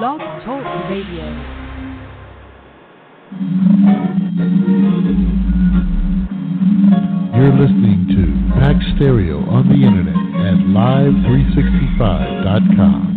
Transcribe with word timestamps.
Blog 0.00 0.18
Talk 0.18 0.64
Radio. 0.88 1.28
You're 7.36 7.52
listening 7.52 8.08
to 8.08 8.24
Pax 8.58 8.80
Stereo 8.96 9.44
on 9.50 9.68
the 9.68 9.74
internet 9.74 10.16
at 10.40 10.56
live365.com. 10.72 13.09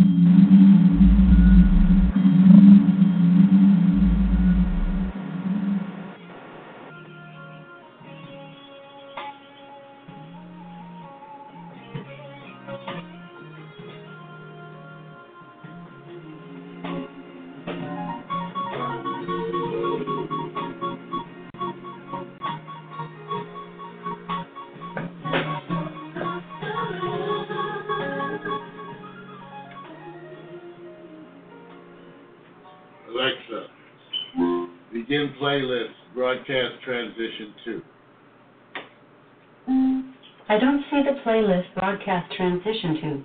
transition 42.36 42.94
to. 43.00 43.24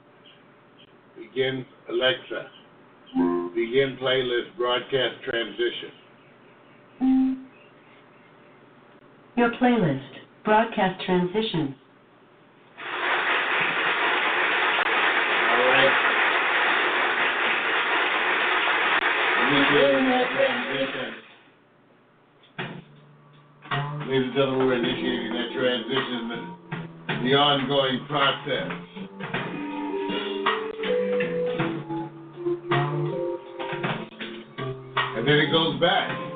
Begin 1.22 1.66
Alexa. 1.90 2.48
Begin 3.55 3.98
playlist 4.02 4.55
broadcast 4.58 5.23
transition. 5.23 5.91
Your 9.36 9.52
playlist 9.52 10.09
broadcast 10.44 11.02
transition. 11.06 11.75
All 15.50 15.66
right. 15.66 15.94
Initiating 19.50 20.05
that 20.09 20.28
transition. 20.36 21.09
Ladies 24.09 24.26
and 24.26 24.33
gentlemen, 24.33 24.67
we're 24.67 24.73
initiating 24.76 25.33
that 25.33 25.50
transition, 25.53 26.22
the 27.23 27.33
ongoing 27.36 28.05
process. 28.08 28.72
Then 35.30 35.39
it 35.39 35.52
goes 35.52 35.80
back. 35.80 36.28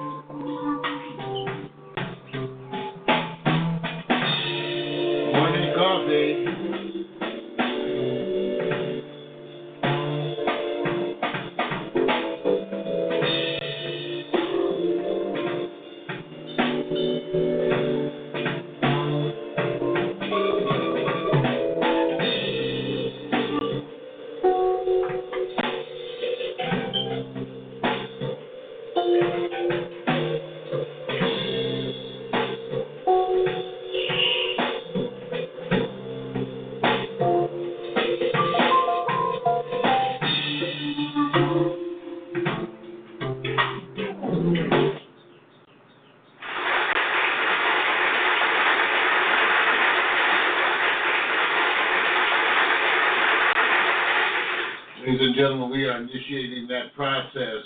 And 55.34 55.40
gentlemen, 55.40 55.72
we 55.72 55.86
are 55.86 55.98
initiating 55.98 56.68
that 56.68 56.94
process 56.96 57.66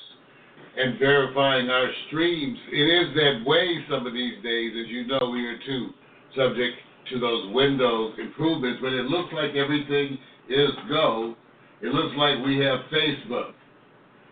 and 0.77 0.97
verifying 0.99 1.69
our 1.69 1.89
streams. 2.07 2.57
It 2.71 2.75
is 2.75 3.13
that 3.15 3.43
way 3.45 3.83
some 3.89 4.07
of 4.07 4.13
these 4.13 4.41
days, 4.41 4.71
as 4.79 4.87
you 4.87 5.05
know, 5.05 5.29
we 5.31 5.45
are 5.45 5.57
too 5.65 5.89
subject 6.33 6.77
to 7.11 7.19
those 7.19 7.53
Windows 7.53 8.13
improvements, 8.19 8.79
but 8.81 8.93
it 8.93 9.05
looks 9.07 9.33
like 9.33 9.55
everything 9.55 10.17
is 10.47 10.69
go. 10.87 11.35
It 11.81 11.87
looks 11.87 12.15
like 12.17 12.45
we 12.45 12.57
have 12.59 12.79
Facebook. 12.89 13.51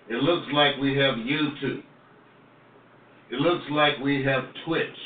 It 0.07 0.23
looks 0.23 0.47
like 0.53 0.77
we 0.79 0.95
have 0.95 1.15
YouTube. 1.15 1.83
It 3.31 3.41
looks 3.41 3.65
like 3.71 3.97
we 4.01 4.23
have 4.23 4.43
Twitch. 4.65 4.97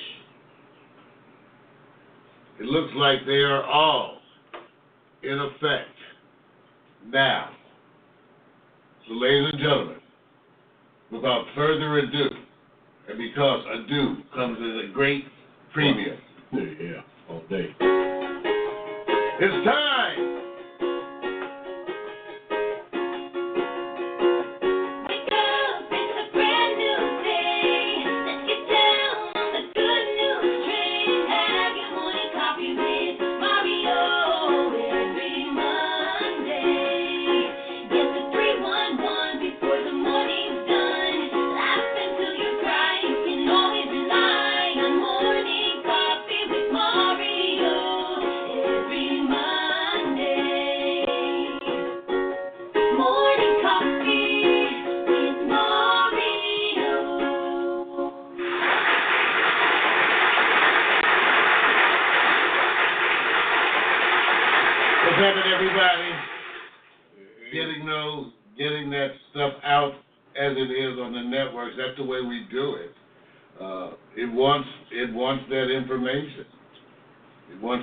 It 2.59 2.65
looks 2.65 2.93
like 2.95 3.25
they 3.25 3.41
are 3.41 3.63
all 3.63 4.19
in 5.23 5.39
effect 5.39 5.89
now. 7.07 7.53
So, 9.09 9.15
ladies 9.15 9.49
and 9.53 9.59
gentlemen, 9.59 9.95
without 11.11 11.43
further 11.55 11.97
ado, 11.97 12.29
and 13.09 13.17
because 13.17 13.65
ado 13.73 14.17
comes 14.35 14.57
at 14.59 14.85
a 14.85 14.93
great 14.93 15.25
premium, 15.73 16.19
Yeah, 16.53 17.01
all 17.27 17.41
day. 17.49 17.73
it's 19.41 19.65
time. 19.65 20.28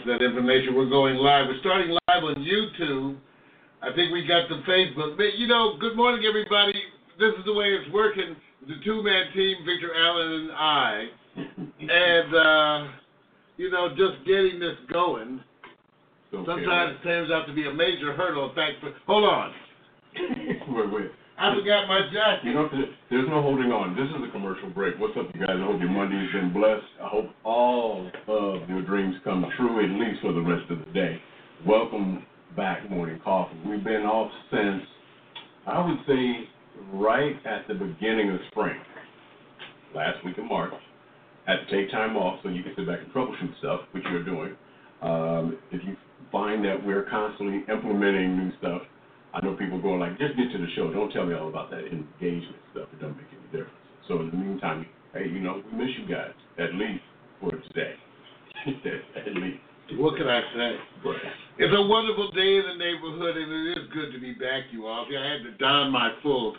That 0.06 0.22
information. 0.22 0.74
We're 0.74 0.88
going 0.88 1.16
live. 1.16 1.46
We're 1.48 1.60
starting 1.60 1.90
live 1.90 2.22
on 2.24 2.36
YouTube. 2.36 3.18
I 3.82 3.94
think 3.94 4.12
we 4.12 4.26
got 4.26 4.48
the 4.48 4.62
Facebook. 4.66 5.16
But, 5.16 5.36
you 5.36 5.46
know, 5.46 5.76
good 5.78 5.96
morning, 5.96 6.24
everybody. 6.26 6.74
This 7.18 7.32
is 7.38 7.44
the 7.44 7.52
way 7.52 7.66
it's 7.66 7.92
working. 7.92 8.36
The 8.66 8.74
two-man 8.84 9.32
team, 9.34 9.56
Victor 9.64 9.94
Allen 9.94 10.32
and 10.32 10.52
I, 10.52 11.06
and 11.36 12.34
uh, 12.34 12.92
you 13.56 13.70
know, 13.70 13.90
just 13.90 14.26
getting 14.26 14.58
this 14.58 14.76
going. 14.92 15.40
Okay, 16.34 16.44
Sometimes 16.46 16.96
it 17.00 17.04
turns 17.04 17.30
out 17.30 17.46
to 17.46 17.54
be 17.54 17.66
a 17.68 17.72
major 17.72 18.12
hurdle. 18.12 18.48
In 18.48 18.54
fact, 18.56 18.84
hold 19.06 19.24
on, 19.24 19.52
Wait, 20.68 20.92
wait. 20.92 21.10
I 21.38 21.54
forgot 21.54 21.86
my 21.86 21.98
You 21.98 22.10
jacket. 22.12 22.54
know, 22.54 22.68
there's 23.10 23.28
no 23.28 23.42
holding 23.42 23.70
on. 23.70 23.94
This 23.94 24.08
is 24.08 24.26
a 24.26 24.32
commercial 24.32 24.70
break. 24.70 24.98
What's 24.98 25.16
up, 25.18 25.26
you 25.34 25.40
guys? 25.40 25.56
I 25.60 25.64
hope 25.66 25.80
your 25.80 25.90
Monday's 25.90 26.32
been 26.32 26.52
blessed. 26.52 26.86
I 27.02 27.08
hope 27.08 27.26
all 27.44 28.10
of 28.28 28.68
your 28.70 28.82
dreams 28.82 29.16
come 29.22 29.44
true, 29.56 29.84
at 29.84 29.90
least 30.00 30.22
for 30.22 30.32
the 30.32 30.40
rest 30.40 30.70
of 30.70 30.78
the 30.78 30.90
day. 30.92 31.20
Welcome 31.66 32.24
back, 32.56 32.88
Morning 32.88 33.20
Coffee. 33.22 33.56
We've 33.68 33.84
been 33.84 34.02
off 34.08 34.32
since, 34.50 34.82
I 35.66 35.84
would 35.84 35.98
say, 36.06 36.48
right 36.94 37.36
at 37.44 37.68
the 37.68 37.74
beginning 37.74 38.30
of 38.30 38.40
spring, 38.50 38.80
last 39.94 40.24
week 40.24 40.38
of 40.38 40.44
March. 40.44 40.72
Had 41.46 41.68
to 41.68 41.70
take 41.70 41.90
time 41.92 42.16
off 42.16 42.40
so 42.42 42.48
you 42.48 42.62
can 42.62 42.72
sit 42.76 42.86
back 42.86 43.00
and 43.00 43.12
troubleshoot 43.12 43.58
stuff, 43.58 43.80
which 43.92 44.04
you're 44.10 44.24
doing. 44.24 44.56
Um, 45.02 45.58
if 45.70 45.84
you 45.84 45.96
find 46.32 46.64
that 46.64 46.82
we're 46.84 47.04
constantly 47.10 47.62
implementing 47.70 48.38
new 48.38 48.52
stuff, 48.58 48.82
I 49.36 49.44
know 49.44 49.52
people 49.52 49.76
going 49.82 50.00
like, 50.00 50.16
just 50.16 50.32
get 50.32 50.48
to 50.50 50.58
the 50.58 50.72
show. 50.74 50.90
Don't 50.90 51.12
tell 51.12 51.26
me 51.26 51.34
all 51.34 51.48
about 51.48 51.68
that 51.70 51.84
engagement 51.84 52.56
stuff. 52.72 52.88
It 52.88 53.04
doesn't 53.04 53.20
make 53.20 53.28
any 53.36 53.44
difference. 53.52 53.76
So 54.08 54.20
in 54.20 54.30
the 54.32 54.36
meantime, 54.36 54.86
hey, 55.12 55.28
you 55.28 55.40
know, 55.40 55.60
we 55.60 55.76
miss 55.76 55.92
you 56.00 56.08
guys 56.08 56.32
at 56.56 56.72
least 56.72 57.04
for 57.40 57.50
today. 57.52 58.00
at 58.64 59.34
least. 59.36 59.60
What 60.00 60.16
can 60.16 60.26
I 60.26 60.40
say? 60.56 60.76
But 61.04 61.16
It's 61.58 61.74
a 61.76 61.84
wonderful 61.84 62.32
day 62.32 62.56
in 62.56 62.64
the 62.64 62.80
neighborhood, 62.80 63.36
and 63.36 63.52
it 63.52 63.76
is 63.76 63.84
good 63.92 64.10
to 64.16 64.18
be 64.18 64.32
back, 64.32 64.72
you 64.72 64.86
all. 64.86 65.04
I 65.04 65.28
had 65.28 65.44
to 65.44 65.52
don 65.58 65.92
my 65.92 66.16
full 66.22 66.56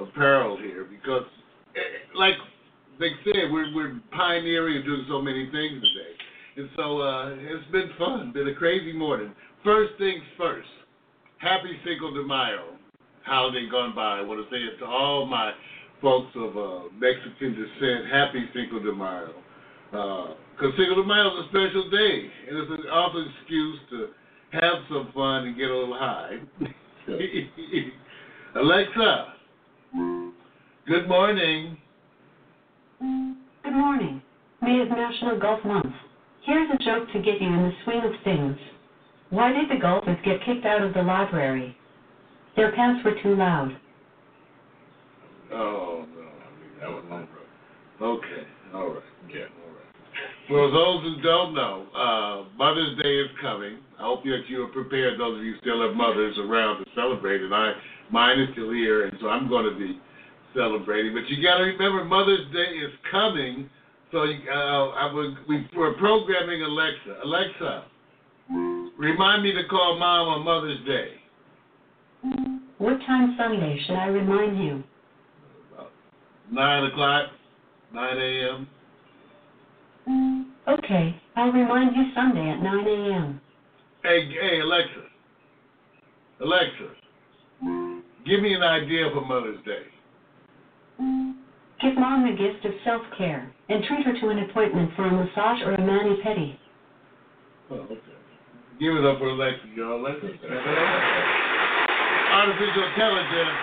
apparel 0.00 0.58
here 0.58 0.84
because, 0.84 1.24
eh, 1.76 2.10
like 2.18 2.34
they 2.98 3.10
said, 3.24 3.52
we're, 3.52 3.72
we're 3.72 4.00
pioneering 4.10 4.78
and 4.78 4.84
doing 4.84 5.06
so 5.08 5.22
many 5.22 5.48
things 5.52 5.80
today. 5.80 6.12
And 6.56 6.70
so 6.74 7.00
uh, 7.00 7.36
it's 7.38 7.70
been 7.70 7.90
fun, 7.96 8.32
been 8.32 8.48
a 8.48 8.54
crazy 8.54 8.92
morning. 8.92 9.32
First 9.62 9.92
things 9.98 10.22
first, 10.36 10.68
happy 11.38 11.78
Cinco 11.84 12.14
de 12.14 12.22
Mayo, 12.22 12.76
holiday 13.24 13.68
gone 13.70 13.94
by. 13.94 14.18
I 14.18 14.22
want 14.22 14.40
to 14.40 14.54
say 14.54 14.60
it 14.60 14.78
to 14.78 14.86
all 14.86 15.26
my 15.26 15.52
folks 16.00 16.30
of 16.36 16.56
uh, 16.56 16.88
Mexican 16.98 17.54
descent, 17.54 18.06
happy 18.10 18.44
Cinco 18.54 18.78
de 18.78 18.92
Mayo. 18.92 19.34
Because 19.90 20.72
Cinco 20.76 20.94
de 20.94 21.04
Mayo 21.04 21.28
is 21.38 21.46
a 21.46 21.48
special 21.48 21.90
day, 21.90 22.30
and 22.48 22.58
it's 22.58 22.70
an 22.70 22.88
awesome 22.90 23.32
excuse 23.40 23.78
to 23.90 24.08
have 24.52 24.74
some 24.88 25.10
fun 25.14 25.46
and 25.46 25.56
get 25.56 25.70
a 25.70 25.76
little 25.76 25.96
high. 25.96 26.38
Alexa, 28.56 29.34
good 30.86 31.08
morning. 31.08 31.76
Good 32.98 33.74
morning. 33.74 34.22
May 34.62 34.76
is 34.78 34.88
National 34.90 35.38
Golf 35.38 35.64
Month. 35.64 35.92
Here's 36.44 36.70
a 36.70 36.78
joke 36.82 37.08
to 37.12 37.18
get 37.20 37.40
you 37.40 37.48
in 37.48 37.62
the 37.62 37.72
swing 37.84 38.00
of 38.04 38.12
things. 38.24 38.56
Why 39.30 39.52
did 39.52 39.68
the 39.68 39.80
golfers 39.80 40.18
get 40.24 40.44
kicked 40.44 40.64
out 40.64 40.82
of 40.82 40.94
the 40.94 41.02
library? 41.02 41.76
Their 42.56 42.72
pants 42.72 43.04
were 43.04 43.14
too 43.22 43.34
loud. 43.34 43.76
Oh, 45.52 46.06
no. 46.14 46.26
that 46.80 46.88
was 46.88 47.04
my. 47.08 47.24
Okay, 48.04 48.46
all 48.74 48.88
right. 48.88 49.02
Yeah. 49.28 49.40
All 49.40 49.72
right. 49.72 49.86
For 50.48 50.70
those 50.70 51.02
who 51.02 51.22
don't 51.22 51.54
know, 51.54 51.86
uh, 51.94 52.56
Mother's 52.56 52.96
Day 53.02 53.18
is 53.18 53.30
coming. 53.40 53.78
I 53.98 54.02
hope 54.02 54.22
that 54.24 54.42
you 54.48 54.62
are 54.64 54.68
prepared. 54.68 55.18
Those 55.18 55.38
of 55.38 55.44
you 55.44 55.54
still 55.60 55.86
have 55.86 55.96
mothers 55.96 56.36
around 56.38 56.84
to 56.84 56.90
celebrate, 56.94 57.40
and 57.40 57.54
I, 57.54 57.72
mine 58.10 58.40
is 58.40 58.48
still 58.52 58.70
here, 58.70 59.06
and 59.06 59.16
so 59.20 59.28
I'm 59.28 59.48
going 59.48 59.64
to 59.64 59.78
be 59.78 59.98
celebrating. 60.54 61.14
But 61.14 61.28
you 61.28 61.42
got 61.42 61.58
to 61.58 61.64
remember, 61.64 62.04
Mother's 62.04 62.46
Day 62.52 62.78
is 62.78 62.92
coming. 63.10 63.68
So 64.12 64.18
uh, 64.18 64.22
I 64.22 65.12
was, 65.12 65.36
we're 65.74 65.94
programming 65.94 66.62
Alexa. 66.62 67.20
Alexa, 67.24 67.84
remind 68.98 69.42
me 69.42 69.52
to 69.52 69.64
call 69.68 69.98
Mom 69.98 70.28
on 70.28 70.44
Mother's 70.44 70.84
Day. 70.86 71.20
What 72.78 72.98
time 73.06 73.36
Sunday 73.38 73.78
should 73.86 73.96
I 73.96 74.06
remind 74.06 74.62
you? 74.62 74.82
Nine 76.50 76.84
o'clock, 76.84 77.30
nine 77.92 78.18
a.m. 78.18 78.68
Okay, 80.68 81.20
I'll 81.36 81.52
remind 81.52 81.96
you 81.96 82.04
Sunday 82.14 82.50
at 82.50 82.62
9 82.62 82.86
a.m. 82.86 83.40
Hey, 84.02 84.28
hey, 84.28 84.60
Alexa. 84.60 85.02
Alexa, 86.40 86.90
give 88.24 88.40
me 88.40 88.54
an 88.54 88.62
idea 88.62 89.10
for 89.12 89.24
Mother's 89.24 89.64
Day. 89.64 89.82
Give 91.80 91.94
Mom 91.94 92.24
the 92.24 92.36
gift 92.36 92.64
of 92.64 92.72
self-care 92.84 93.52
and 93.68 93.84
treat 93.84 94.06
her 94.06 94.20
to 94.20 94.28
an 94.28 94.38
appointment 94.50 94.90
for 94.94 95.06
a 95.06 95.10
massage 95.10 95.62
or 95.62 95.72
a 95.72 95.80
mani-pedi. 95.80 96.56
Oh, 97.70 97.74
okay. 97.74 98.15
Give 98.78 98.92
it 98.94 99.04
up 99.06 99.18
for 99.18 99.28
Alexa, 99.28 99.68
y'all. 99.74 100.02
Let's 100.02 100.20
Artificial 102.36 102.84
intelligence. 102.92 103.56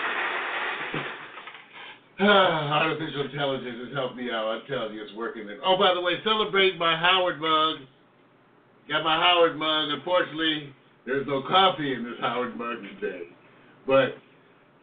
Artificial 2.20 3.22
intelligence 3.30 3.78
has 3.86 3.94
helped 3.94 4.16
me 4.16 4.32
out. 4.32 4.50
I 4.50 4.68
tell 4.68 4.92
you, 4.92 5.04
it's 5.04 5.14
working. 5.14 5.48
Oh, 5.64 5.78
by 5.78 5.94
the 5.94 6.02
way, 6.02 6.14
celebrate 6.24 6.80
my 6.80 6.98
Howard 6.98 7.40
mug. 7.40 7.86
Got 8.90 9.04
my 9.04 9.22
Howard 9.22 9.56
mug. 9.56 9.90
Unfortunately, 9.90 10.74
there's 11.06 11.28
no 11.28 11.44
coffee 11.44 11.94
in 11.94 12.04
this 12.04 12.18
Howard 12.20 12.58
mug 12.58 12.78
today. 13.00 13.24
But 13.86 14.18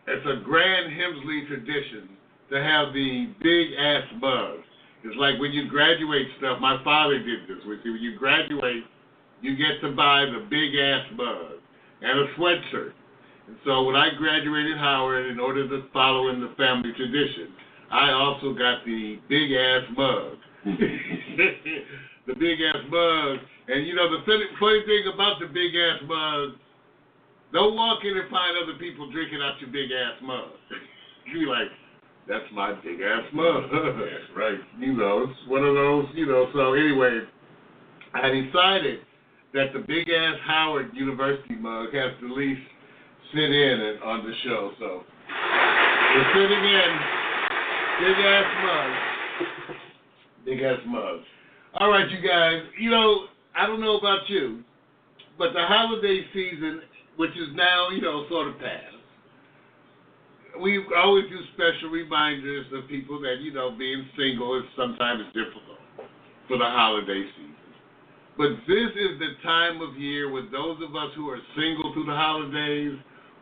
it's 0.07 0.27
a 0.27 0.45
grand 0.45 0.93
Hemsley 0.93 1.49
tradition 1.49 2.09
to 2.51 2.63
have 2.63 2.95
the 2.95 3.35
big 3.43 3.73
ass 3.79 4.05
mug. 4.21 4.59
It's 5.03 5.17
like 5.17 5.41
when 5.41 5.51
you 5.51 5.69
graduate 5.69 6.29
stuff. 6.39 6.61
My 6.61 6.83
father 6.85 7.19
did 7.19 7.49
this 7.49 7.65
with 7.67 7.81
you. 7.85 7.93
When 7.93 8.03
you 8.03 8.17
graduate, 8.17 8.85
you 9.43 9.57
get 9.57 9.81
to 9.83 9.95
buy 9.95 10.27
the 10.27 10.47
big 10.49 10.75
ass 10.77 11.07
mug 11.17 11.61
and 12.03 12.21
a 12.21 12.27
sweatshirt. 12.35 12.93
And 13.49 13.57
so 13.65 13.83
when 13.85 13.97
I 13.97 14.11
graduated 14.17 14.79
Howard, 14.79 15.27
in 15.27 15.41
order 15.41 15.69
to 15.69 15.89
follow 15.93 16.29
in 16.29 16.41
the 16.41 16.55
family 16.57 16.93
tradition, 16.97 17.53
I 17.91 18.13
also 18.13 18.55
got 18.55 18.85
the 18.85 19.19
big 19.29 19.51
ass 19.53 19.83
mug. 19.97 20.37
the 22.27 22.35
big 22.39 22.61
ass 22.61 22.85
mug. 22.89 23.39
And 23.69 23.87
you 23.87 23.95
know, 23.95 24.11
the 24.11 24.23
funny, 24.25 24.83
thing 24.87 25.11
about 25.13 25.41
the 25.41 25.47
big 25.47 25.75
ass 25.75 26.01
mug, 26.07 26.61
don't 27.53 27.75
walk 27.75 28.05
in 28.05 28.17
and 28.17 28.31
find 28.31 28.57
other 28.63 28.79
people 28.79 29.11
drinking 29.11 29.41
out 29.43 29.61
your 29.61 29.71
big 29.71 29.91
ass 29.91 30.23
mug. 30.23 30.55
you 31.27 31.41
be 31.41 31.47
like, 31.47 31.69
that's 32.29 32.47
my 32.53 32.73
big 32.85 33.01
ass 33.01 33.27
mug. 33.33 33.65
That's 33.73 34.31
right. 34.37 34.61
You 34.79 34.93
know, 34.95 35.27
it's 35.29 35.49
one 35.49 35.65
of 35.65 35.75
those, 35.75 36.07
you 36.15 36.27
know. 36.27 36.49
So 36.55 36.75
anyway, 36.75 37.21
I 38.15 38.29
decided 38.31 39.01
that 39.53 39.73
the 39.73 39.81
big 39.81 40.09
ass 40.09 40.37
Howard 40.47 40.91
University 40.95 41.57
mug 41.57 41.93
has 41.93 42.13
to 42.21 42.27
at 42.27 42.37
least 42.37 42.61
sit 43.35 43.51
in 43.51 43.99
on 44.05 44.25
the 44.25 44.33
show. 44.45 44.73
So 44.79 45.03
we're 46.15 46.33
sitting 46.35 46.65
in 46.65 46.91
big 48.01 48.19
ass 48.25 48.49
mug, 48.65 48.91
big 50.45 50.63
ass 50.63 50.81
mug. 50.87 51.21
All 51.75 51.91
right, 51.91 52.09
you 52.11 52.27
guys. 52.27 52.63
You 52.79 52.91
know, 52.91 53.27
I 53.57 53.67
don't 53.67 53.81
know 53.81 53.99
about 53.99 54.29
you, 54.29 54.63
but 55.39 55.53
the 55.53 55.63
holiday 55.67 56.23
season, 56.33 56.83
which 57.17 57.31
is 57.31 57.49
now 57.55 57.91
you 57.91 58.01
know 58.01 58.27
sort 58.29 58.49
of 58.49 58.59
past. 58.59 58.97
We 60.61 60.85
always 60.97 61.25
do 61.31 61.39
special 61.55 61.91
reminders 61.91 62.67
of 62.75 62.89
people 62.89 63.21
that 63.21 63.37
you 63.41 63.53
know 63.53 63.71
being 63.77 64.05
single 64.17 64.59
is 64.59 64.65
sometimes 64.77 65.25
difficult 65.33 65.79
for 66.49 66.59
the 66.59 66.65
holiday 66.65 67.25
season. 67.37 67.50
But 68.41 68.57
this 68.67 68.89
is 68.97 69.19
the 69.19 69.37
time 69.45 69.83
of 69.83 69.99
year 69.99 70.33
with 70.33 70.51
those 70.51 70.79
of 70.81 70.97
us 70.97 71.13
who 71.15 71.29
are 71.29 71.41
single 71.55 71.93
through 71.93 72.07
the 72.07 72.17
holidays, 72.17 72.97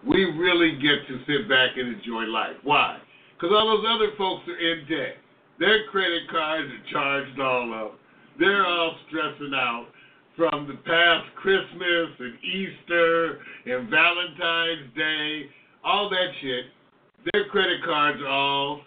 we 0.04 0.24
really 0.24 0.72
get 0.82 1.06
to 1.06 1.20
sit 1.24 1.48
back 1.48 1.76
and 1.76 1.94
enjoy 1.94 2.24
life. 2.24 2.56
Why? 2.64 2.98
Because 3.30 3.54
all 3.54 3.78
those 3.78 3.86
other 3.88 4.10
folks 4.18 4.42
are 4.48 4.58
in 4.58 4.88
debt. 4.88 5.14
Their 5.60 5.86
credit 5.92 6.28
cards 6.28 6.66
are 6.66 6.90
charged 6.90 7.38
all 7.38 7.72
up. 7.74 8.00
They're 8.40 8.66
all 8.66 8.96
stressing 9.06 9.54
out 9.54 9.86
from 10.36 10.66
the 10.66 10.74
past 10.82 11.32
Christmas 11.36 12.08
and 12.18 12.34
Easter 12.42 13.38
and 13.66 13.88
Valentine's 13.88 14.92
Day, 14.96 15.42
all 15.84 16.10
that 16.10 16.30
shit. 16.42 16.64
Their 17.32 17.44
credit 17.50 17.84
cards 17.84 18.18
are 18.20 18.26
all 18.26 18.80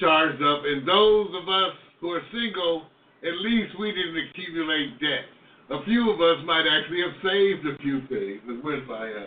charged 0.00 0.42
up. 0.42 0.62
And 0.64 0.82
those 0.82 1.28
of 1.40 1.48
us 1.48 1.76
who 2.00 2.10
are 2.10 2.22
single, 2.32 2.86
at 3.22 3.38
least 3.38 3.78
we 3.78 3.92
didn't 3.92 4.18
accumulate 4.18 4.98
debt. 4.98 5.30
A 5.70 5.82
few 5.84 6.10
of 6.10 6.20
us 6.20 6.44
might 6.44 6.64
actually 6.70 7.00
have 7.00 7.14
saved 7.22 7.66
a 7.66 7.78
few 7.82 8.00
things. 8.08 8.40
And 8.46 8.62
Where's 8.62 8.86
my 8.88 9.10
uh... 9.10 9.26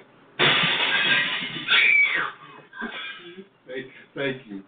thank, 3.67 3.85
thank 4.13 4.41
you. 4.47 4.61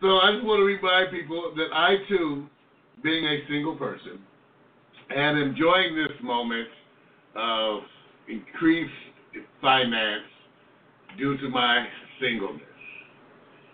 So 0.00 0.18
I 0.18 0.32
just 0.34 0.44
want 0.46 0.60
to 0.60 0.64
remind 0.64 1.10
people 1.10 1.52
that 1.56 1.74
I 1.74 1.96
too, 2.08 2.46
being 3.02 3.24
a 3.24 3.38
single 3.48 3.76
person, 3.76 4.20
and 5.10 5.38
enjoying 5.38 5.96
this 5.96 6.16
moment 6.22 6.68
of 7.34 7.80
increased 8.28 8.92
finance 9.60 10.22
due 11.16 11.36
to 11.38 11.48
my 11.48 11.84
singleness. 12.20 12.62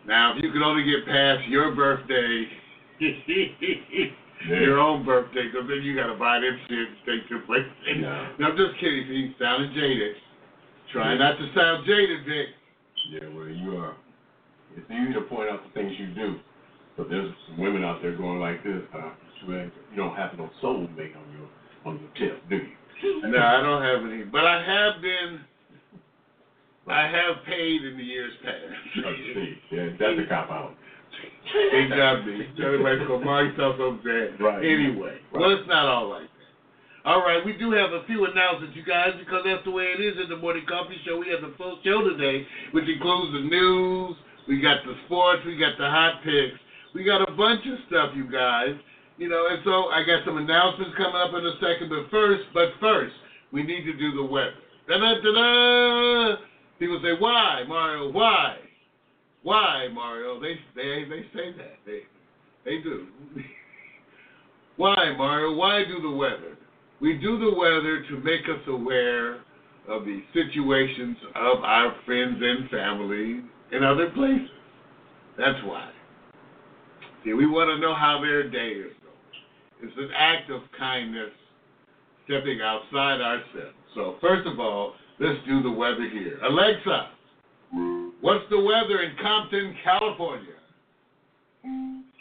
Now, 0.06 0.36
if 0.36 0.42
you 0.42 0.50
could 0.50 0.62
only 0.62 0.84
get 0.84 1.06
past 1.06 1.46
your 1.48 1.74
birthday, 1.74 2.46
your 4.48 4.78
own 4.78 5.04
birthday, 5.04 5.46
because 5.50 5.68
then 5.68 5.82
you 5.82 5.96
got 5.96 6.06
to 6.12 6.18
buy 6.18 6.38
them 6.40 6.58
shit 6.68 6.78
and 6.88 6.96
take 7.06 7.30
your 7.30 7.40
place. 7.40 7.64
No. 7.96 8.28
No, 8.38 8.46
I'm 8.50 8.56
just 8.56 8.78
kidding. 8.80 9.06
See, 9.08 9.34
sounding 9.40 9.72
jaded. 9.74 10.16
Try 10.92 11.16
not 11.16 11.38
to 11.38 11.46
sound 11.54 11.86
jaded, 11.86 12.24
Vic. 12.26 12.48
Yeah, 13.10 13.28
well, 13.34 13.48
you 13.48 13.76
are. 13.76 13.96
It's 14.76 14.90
easy 14.90 15.12
to 15.14 15.20
point 15.22 15.48
out 15.50 15.60
the 15.62 15.70
things 15.72 15.94
you 15.98 16.12
do, 16.14 16.38
but 16.96 17.08
there's 17.08 17.32
some 17.48 17.58
women 17.58 17.84
out 17.84 18.02
there 18.02 18.16
going 18.16 18.40
like 18.40 18.62
this. 18.64 18.82
Uh, 18.94 19.10
you 19.46 19.70
don't 19.96 20.16
have 20.16 20.36
no 20.36 20.50
soulmate 20.62 21.14
on 21.16 21.26
your 21.32 21.48
on 21.84 22.00
your 22.00 22.10
tip, 22.30 22.48
do 22.48 22.56
you? 22.56 22.68
No, 23.28 23.38
I 23.38 23.60
don't 23.60 23.82
have 23.82 24.10
any, 24.10 24.24
but 24.24 24.44
I 24.44 24.62
have 24.64 25.02
been. 25.02 25.40
I 26.86 27.02
have 27.06 27.44
paid 27.46 27.82
in 27.82 27.96
the 27.96 28.04
years 28.04 28.32
past. 28.44 28.54
Oh, 29.06 29.12
see, 29.34 29.54
yeah, 29.70 29.88
that's 29.98 30.18
a 30.20 30.28
cop 30.28 30.50
out. 30.50 30.74
They 31.54 31.86
got 31.88 32.26
me. 32.26 32.46
Everybody's 32.58 33.06
gonna 33.06 33.24
mark 33.24 33.54
yourself 33.54 33.76
so 33.78 33.98
bad. 34.02 34.40
Right. 34.42 34.64
Anyway, 34.64 35.18
well, 35.32 35.54
it's 35.54 35.68
not 35.68 35.86
all 35.86 36.10
like 36.10 36.26
that. 36.26 36.30
All 37.04 37.20
right, 37.20 37.44
we 37.44 37.52
do 37.52 37.70
have 37.70 37.92
a 37.92 38.02
few 38.06 38.24
announcements, 38.24 38.74
you 38.74 38.82
guys, 38.82 39.12
because 39.18 39.44
that's 39.44 39.62
the 39.64 39.70
way 39.70 39.92
it 39.92 40.00
is 40.00 40.16
in 40.22 40.30
the 40.30 40.40
morning 40.40 40.64
coffee 40.66 40.96
show. 41.04 41.18
We 41.18 41.28
have 41.28 41.42
the 41.42 41.52
full 41.58 41.78
show 41.84 42.00
today, 42.00 42.46
which 42.72 42.88
includes 42.88 43.32
the 43.32 43.44
news, 43.44 44.16
we 44.48 44.60
got 44.60 44.82
the 44.84 44.96
sports, 45.06 45.42
we 45.44 45.56
got 45.56 45.76
the 45.76 45.84
hot 45.84 46.24
picks, 46.24 46.58
we 46.94 47.04
got 47.04 47.20
a 47.20 47.30
bunch 47.32 47.60
of 47.66 47.78
stuff, 47.88 48.16
you 48.16 48.24
guys. 48.30 48.74
You 49.16 49.28
know, 49.28 49.46
and 49.48 49.60
so 49.62 49.92
I 49.94 50.02
got 50.02 50.24
some 50.24 50.38
announcements 50.38 50.96
coming 50.96 51.14
up 51.14 51.30
in 51.36 51.46
a 51.46 51.54
second, 51.60 51.88
but 51.88 52.10
first, 52.10 52.42
but 52.52 52.72
first, 52.80 53.14
we 53.52 53.62
need 53.62 53.84
to 53.84 53.92
do 53.92 54.16
the 54.16 54.24
weather. 54.24 54.58
Da-da-da-da! 54.88 56.36
People 56.80 57.00
say, 57.04 57.12
why, 57.20 57.62
Mario? 57.68 58.10
Why? 58.10 58.56
Why, 59.44 59.88
Mario? 59.92 60.40
They 60.40 60.54
they 60.74 61.04
they 61.08 61.22
say 61.34 61.52
that. 61.56 61.76
They 61.86 62.00
they 62.64 62.82
do. 62.82 63.06
why, 64.76 65.14
Mario? 65.16 65.54
Why 65.54 65.84
do 65.84 66.00
the 66.02 66.16
weather? 66.16 66.56
We 67.00 67.18
do 67.18 67.38
the 67.38 67.54
weather 67.54 68.02
to 68.08 68.24
make 68.24 68.44
us 68.44 68.66
aware 68.66 69.34
of 69.86 70.06
the 70.06 70.22
situations 70.32 71.18
of 71.34 71.62
our 71.62 71.94
friends 72.06 72.38
and 72.40 72.70
family 72.70 73.42
in 73.70 73.84
other 73.84 74.10
places. 74.10 74.48
That's 75.36 75.62
why. 75.64 75.90
See, 77.22 77.34
we 77.34 77.46
want 77.46 77.68
to 77.68 77.78
know 77.78 77.94
how 77.94 78.20
their 78.22 78.48
day 78.48 78.80
is 78.80 78.92
going. 79.02 79.90
It's 79.90 79.98
an 79.98 80.08
act 80.16 80.50
of 80.50 80.62
kindness, 80.78 81.32
stepping 82.24 82.60
outside 82.62 83.20
ourselves. 83.20 83.76
So, 83.94 84.16
first 84.22 84.46
of 84.46 84.58
all, 84.58 84.94
let's 85.20 85.38
do 85.46 85.62
the 85.62 85.70
weather 85.70 86.08
here. 86.10 86.38
Alexa, 86.48 87.10
what's 88.24 88.44
the 88.48 88.58
weather 88.58 89.02
in 89.02 89.12
Compton, 89.20 89.76
California? 89.84 90.56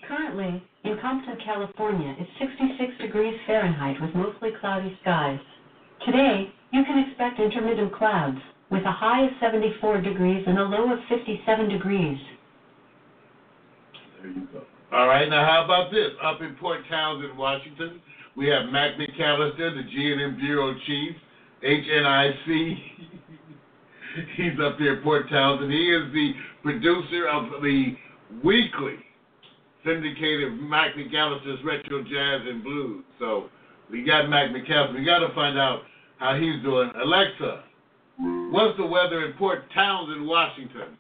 Currently, 0.06 0.62
in 0.84 1.00
Compton, 1.02 1.38
California, 1.44 2.14
it's 2.20 2.30
66 2.40 2.92
degrees 3.00 3.40
Fahrenheit 3.48 4.02
with 4.02 4.14
mostly 4.14 4.50
cloudy 4.60 4.98
skies. 5.02 5.40
Today, 6.06 6.52
you 6.72 6.84
can 6.84 7.08
expect 7.08 7.40
intermittent 7.40 7.96
clouds 7.96 8.38
with 8.70 8.84
a 8.84 8.92
high 8.92 9.26
of 9.26 9.32
74 9.40 10.02
degrees 10.02 10.44
and 10.46 10.60
a 10.60 10.64
low 10.64 10.92
of 10.92 11.00
57 11.08 11.70
degrees. 11.70 12.18
There 14.22 14.32
you 14.32 14.48
go. 14.52 14.64
All 14.92 15.08
right, 15.08 15.30
now 15.30 15.46
how 15.46 15.64
about 15.64 15.90
this? 15.90 16.12
Up 16.22 16.42
in 16.42 16.56
Port 16.56 16.82
Townsend, 16.90 17.38
Washington, 17.38 18.02
we 18.36 18.48
have 18.48 18.70
Mac 18.70 18.98
McAllister, 18.98 19.74
the 19.74 19.84
G&M 19.90 20.36
Bureau 20.36 20.76
Chief, 20.86 21.16
HNIC. 21.64 22.78
He's 24.36 24.60
up 24.62 24.78
there 24.78 24.98
in 24.98 25.04
Port 25.04 25.30
Townsend. 25.30 25.72
He 25.72 25.90
is 25.90 26.12
the 26.14 26.34
producer 26.62 27.28
of 27.28 27.62
the 27.62 27.96
weekly 28.44 28.96
syndicated 29.86 30.54
Mac 30.60 30.96
McAllister's 30.96 31.64
Retro 31.64 32.04
Jazz 32.04 32.42
and 32.48 32.64
Blues. 32.64 33.04
So 33.20 33.50
we 33.92 34.04
got 34.04 34.30
Mac 34.30 34.52
McAllister. 34.52 34.96
We 34.96 35.06
got 35.06 35.20
to 35.20 35.34
find 35.34 35.58
out 35.58 35.82
how 36.18 36.36
he's 36.36 36.62
doing. 36.64 36.92
Alexa, 37.02 37.64
what's 38.52 38.78
the 38.78 38.86
weather 38.86 39.26
in 39.26 39.34
Port 39.34 39.66
Townsend, 39.74 40.26
Washington? 40.26 40.98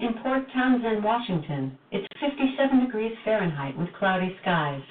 In 0.00 0.14
Port 0.22 0.44
Townsend, 0.52 1.04
Washington, 1.04 1.78
it's 1.92 2.06
57 2.20 2.84
degrees 2.84 3.12
Fahrenheit 3.24 3.78
with 3.78 3.88
cloudy 3.98 4.36
skies. 4.42 4.82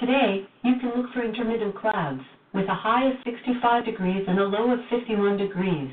Today, 0.00 0.46
you 0.64 0.74
can 0.80 0.92
look 0.96 1.12
for 1.12 1.24
intermittent 1.24 1.76
clouds 1.76 2.22
with 2.54 2.68
a 2.68 2.74
high 2.74 3.08
of 3.08 3.14
65 3.24 3.84
degrees 3.84 4.24
and 4.28 4.38
a 4.38 4.44
low 4.44 4.72
of 4.72 4.78
51 4.90 5.36
degrees. 5.36 5.90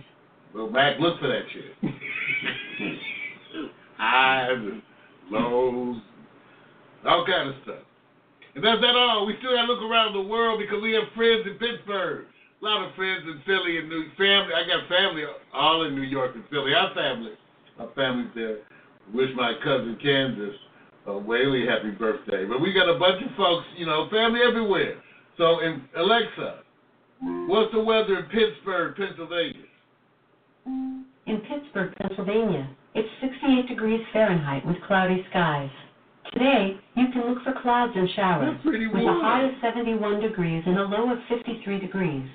Well, 0.54 0.70
Mac, 0.70 1.00
look 1.00 1.20
for 1.20 1.28
that 1.28 1.44
shit. 1.54 1.94
Highs 3.98 4.58
and 4.58 4.82
lows, 5.30 6.02
all 7.06 7.26
kind 7.26 7.50
of 7.50 7.56
stuff. 7.64 7.84
And 8.56 8.64
that's 8.64 8.82
not 8.82 8.96
all. 8.96 9.26
We 9.26 9.36
still 9.40 9.56
got 9.56 9.68
to 9.68 9.72
look 9.72 9.84
around 9.84 10.14
the 10.14 10.28
world 10.28 10.60
because 10.60 10.82
we 10.82 10.94
have 10.94 11.04
friends 11.16 11.46
in 11.46 11.54
Pittsburgh. 11.60 12.26
A 12.62 12.66
lot 12.66 12.86
of 12.86 12.96
friends 12.96 13.24
in 13.24 13.42
Philly 13.46 13.78
and 13.78 13.88
New 13.88 14.10
family. 14.18 14.52
I 14.52 14.68
got 14.68 14.90
family 14.90 15.24
all 15.54 15.86
in 15.86 15.96
New 15.96 16.04
York 16.04 16.36
and 16.36 16.44
Philly. 16.50 16.74
Our 16.74 16.94
family, 16.94 17.32
our 17.80 17.90
family's 17.96 18.32
there. 18.36 18.58
Wish 19.14 19.30
my 19.36 19.54
cousin 19.64 19.98
Kansas 20.02 20.56
a 21.10 21.18
Whaley 21.18 21.66
happy 21.66 21.92
birthday. 21.92 22.46
But 22.46 22.62
we 22.62 22.74
got 22.74 22.90
a 22.90 23.00
bunch 23.00 23.24
of 23.24 23.36
folks, 23.36 23.66
you 23.78 23.86
know, 23.86 24.08
family 24.10 24.42
everywhere. 24.46 25.02
So, 25.40 25.62
in 25.62 25.82
Alexa, 25.98 26.60
what's 27.48 27.72
the 27.72 27.80
weather 27.80 28.20
in 28.20 28.26
Pittsburgh, 28.26 28.94
Pennsylvania? 28.98 29.64
In 30.66 31.42
Pittsburgh, 31.48 31.96
Pennsylvania, 31.96 32.70
it's 32.94 33.08
68 33.22 33.70
degrees 33.70 34.02
Fahrenheit 34.12 34.66
with 34.68 34.76
cloudy 34.86 35.26
skies. 35.30 35.70
Today, 36.34 36.76
you 36.96 37.06
can 37.14 37.34
look 37.34 37.42
for 37.46 37.54
clouds 37.62 37.94
and 37.96 38.10
showers 38.18 38.52
That's 38.52 38.64
pretty 38.64 38.88
with 38.88 39.02
a 39.02 39.20
high 39.22 39.46
of 39.46 39.52
71 39.62 40.20
degrees 40.20 40.62
and 40.68 40.78
a 40.78 40.84
low 40.84 41.10
of 41.14 41.20
53 41.30 41.80
degrees. 41.80 42.28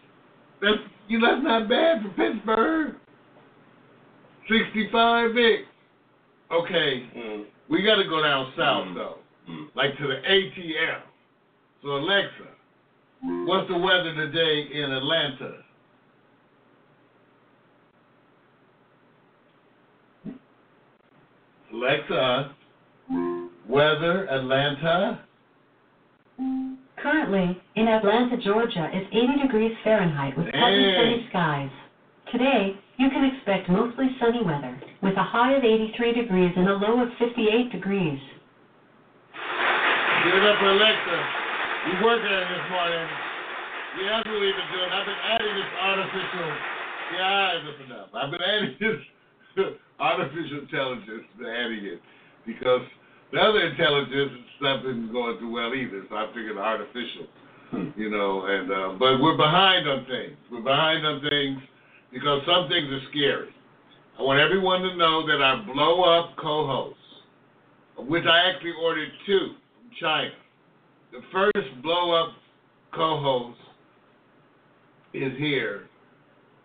That's 0.63 0.79
you 1.07 1.19
know, 1.19 1.27
that's 1.35 1.45
not 1.45 1.69
bad 1.69 2.03
for 2.03 2.09
Pittsburgh. 2.17 2.95
Sixty-five 4.49 5.35
big. 5.35 5.61
Okay, 6.51 7.07
Mm. 7.15 7.45
we 7.69 7.83
got 7.83 7.97
to 7.97 8.05
go 8.05 8.23
down 8.23 8.53
south 8.57 8.87
Mm. 8.89 8.95
though, 8.95 9.19
Mm. 9.49 9.69
like 9.75 9.97
to 9.99 10.07
the 10.07 10.23
ATL. 10.25 11.03
So 11.83 11.89
Alexa, 11.97 12.49
what's 13.25 13.69
the 13.69 13.79
weather 13.79 14.15
today 14.15 14.69
in 14.73 14.93
Atlanta? 14.93 15.65
Alexa, 21.73 22.55
weather 23.69 24.29
Atlanta. 24.31 25.25
Currently, 26.97 27.61
in 27.77 27.89
Atlanta, 27.89 28.37
Georgia, 28.43 28.89
it's 28.93 29.09
80 29.13 29.43
degrees 29.43 29.73
Fahrenheit 29.83 30.37
with 30.39 30.47
partly 30.53 30.95
sunny 30.97 31.27
skies. 31.31 31.71
Today, 32.33 32.81
you 32.97 33.11
can 33.11 33.25
expect 33.25 33.69
mostly 33.69 34.07
sunny 34.21 34.43
weather 34.45 34.81
with 35.03 35.15
a 35.17 35.23
high 35.23 35.55
of 35.55 35.65
83 35.65 36.15
degrees 36.15 36.53
and 36.57 36.69
a 36.69 36.75
low 36.75 37.03
of 37.03 37.09
58 37.19 37.73
degrees. 37.73 38.19
Give 40.25 40.35
it 40.35 40.43
up 40.43 40.63
Alexa. 40.63 41.44
You 41.85 42.01
working 42.01 42.33
on 42.33 42.47
this 42.49 42.67
morning. 42.73 43.09
Yeah, 44.01 44.17
that's 44.17 44.25
what 44.25 44.41
we've 44.41 44.57
been 44.57 44.71
doing. 44.73 44.89
I've 44.89 45.05
been 45.05 45.21
adding 45.21 45.53
this 45.53 45.73
artificial. 45.85 46.49
Yeah, 47.13 47.61
that's 47.61 47.81
enough. 47.85 48.09
I've 48.17 48.31
been 48.33 48.41
adding 48.41 48.73
this 48.81 49.69
artificial 50.01 50.65
intelligence, 50.65 51.29
been 51.37 51.53
adding 51.53 51.85
it 51.85 52.01
because 52.49 52.81
the 53.33 53.39
other 53.39 53.61
intelligence 53.69 54.33
stuff 54.57 54.81
isn't 54.89 55.13
going 55.13 55.39
too 55.39 55.53
well 55.53 55.75
either. 55.77 56.09
So 56.09 56.17
I 56.17 56.27
figured 56.33 56.57
artificial, 56.57 57.29
Hmm. 57.71 57.93
you 58.01 58.09
know. 58.09 58.49
And 58.49 58.73
uh, 58.73 58.97
but 58.99 59.21
we're 59.21 59.37
behind 59.37 59.85
on 59.87 60.07
things. 60.07 60.41
We're 60.51 60.65
behind 60.65 61.05
on 61.05 61.21
things 61.21 61.61
because 62.13 62.41
some 62.49 62.69
things 62.73 62.89
are 62.89 63.05
scary. 63.13 63.53
I 64.19 64.23
want 64.23 64.41
everyone 64.41 64.81
to 64.89 64.97
know 64.97 65.27
that 65.27 65.43
our 65.43 65.61
blow 65.69 66.01
up 66.01 66.37
co-hosts, 66.41 68.09
which 68.09 68.25
I 68.25 68.51
actually 68.51 68.73
ordered 68.81 69.11
two 69.27 69.53
from 69.77 69.91
China. 70.01 70.33
The 71.15 71.23
first 71.31 71.69
blow 71.81 72.11
up 72.11 72.35
co-host 72.93 73.61
is 75.15 75.31
here. 75.39 75.87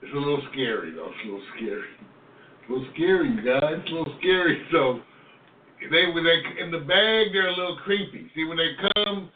It's 0.01 0.11
a 0.11 0.17
little 0.17 0.41
scary 0.51 0.89
though. 0.89 1.13
It's 1.13 1.21
a 1.21 1.27
little 1.29 1.45
scary. 1.55 1.93
It's 1.93 2.69
a 2.69 2.73
little 2.73 2.89
scary, 2.95 3.29
guys. 3.45 3.77
It's 3.77 3.91
a 3.91 3.93
little 3.93 4.15
scary. 4.17 4.65
So 4.71 5.01
they 5.93 6.09
when 6.11 6.25
they 6.25 6.41
in 6.65 6.71
the 6.71 6.81
bag 6.81 7.29
they're 7.31 7.47
a 7.47 7.55
little 7.55 7.77
creepy. 7.85 8.25
See 8.33 8.43
when 8.43 8.57
they 8.57 8.73
come, 8.95 9.29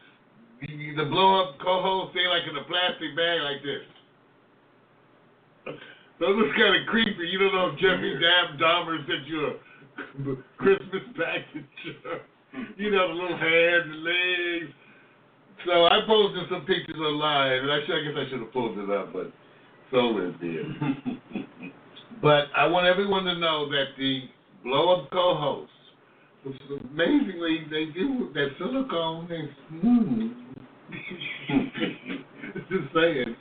the, 0.60 0.68
the 0.98 1.06
blow 1.06 1.46
up 1.46 1.60
co-host 1.62 2.18
they 2.18 2.26
like 2.26 2.50
in 2.50 2.58
a 2.58 2.66
plastic 2.66 3.14
bag 3.16 3.38
like 3.46 3.62
this. 3.62 3.86
So 6.18 6.26
it 6.26 6.36
looks 6.36 6.58
kind 6.58 6.74
of 6.74 6.90
creepy. 6.90 7.30
You 7.30 7.38
don't 7.38 7.54
know 7.54 7.70
if 7.70 7.78
Jeffrey 7.78 8.18
Dam 8.18 8.58
Dahmer 8.58 8.98
sent 9.06 9.30
you 9.30 9.46
a 9.46 10.36
Christmas 10.58 11.06
package. 11.14 11.70
you 12.82 12.90
know 12.90 13.10
the 13.10 13.14
little 13.14 13.38
hands 13.38 13.94
and 13.94 14.04
legs. 14.04 14.74
So 15.66 15.86
I 15.86 16.00
posted 16.06 16.44
some 16.50 16.66
pictures 16.66 16.98
online, 17.00 17.64
and 17.64 17.72
I, 17.72 17.80
should, 17.86 17.96
I 17.96 18.04
guess 18.04 18.14
I 18.18 18.30
should 18.30 18.40
have 18.40 18.54
pulled 18.54 18.78
it 18.78 18.90
up, 18.90 19.14
but 19.14 19.32
Solon 19.92 20.36
did. 20.42 20.66
But 22.22 22.46
I 22.56 22.68
want 22.68 22.86
everyone 22.86 23.24
to 23.26 23.38
know 23.38 23.70
that 23.70 23.96
the 23.98 24.22
blow 24.64 25.00
up 25.00 25.12
co 25.12 25.36
hosts, 25.36 25.72
amazingly, 26.92 27.66
they 27.70 27.86
do 27.94 28.32
that 28.34 28.50
silicone. 28.58 29.28
They, 29.30 29.50
mm. 29.88 30.34
Just 32.70 32.94
saying. 32.94 33.36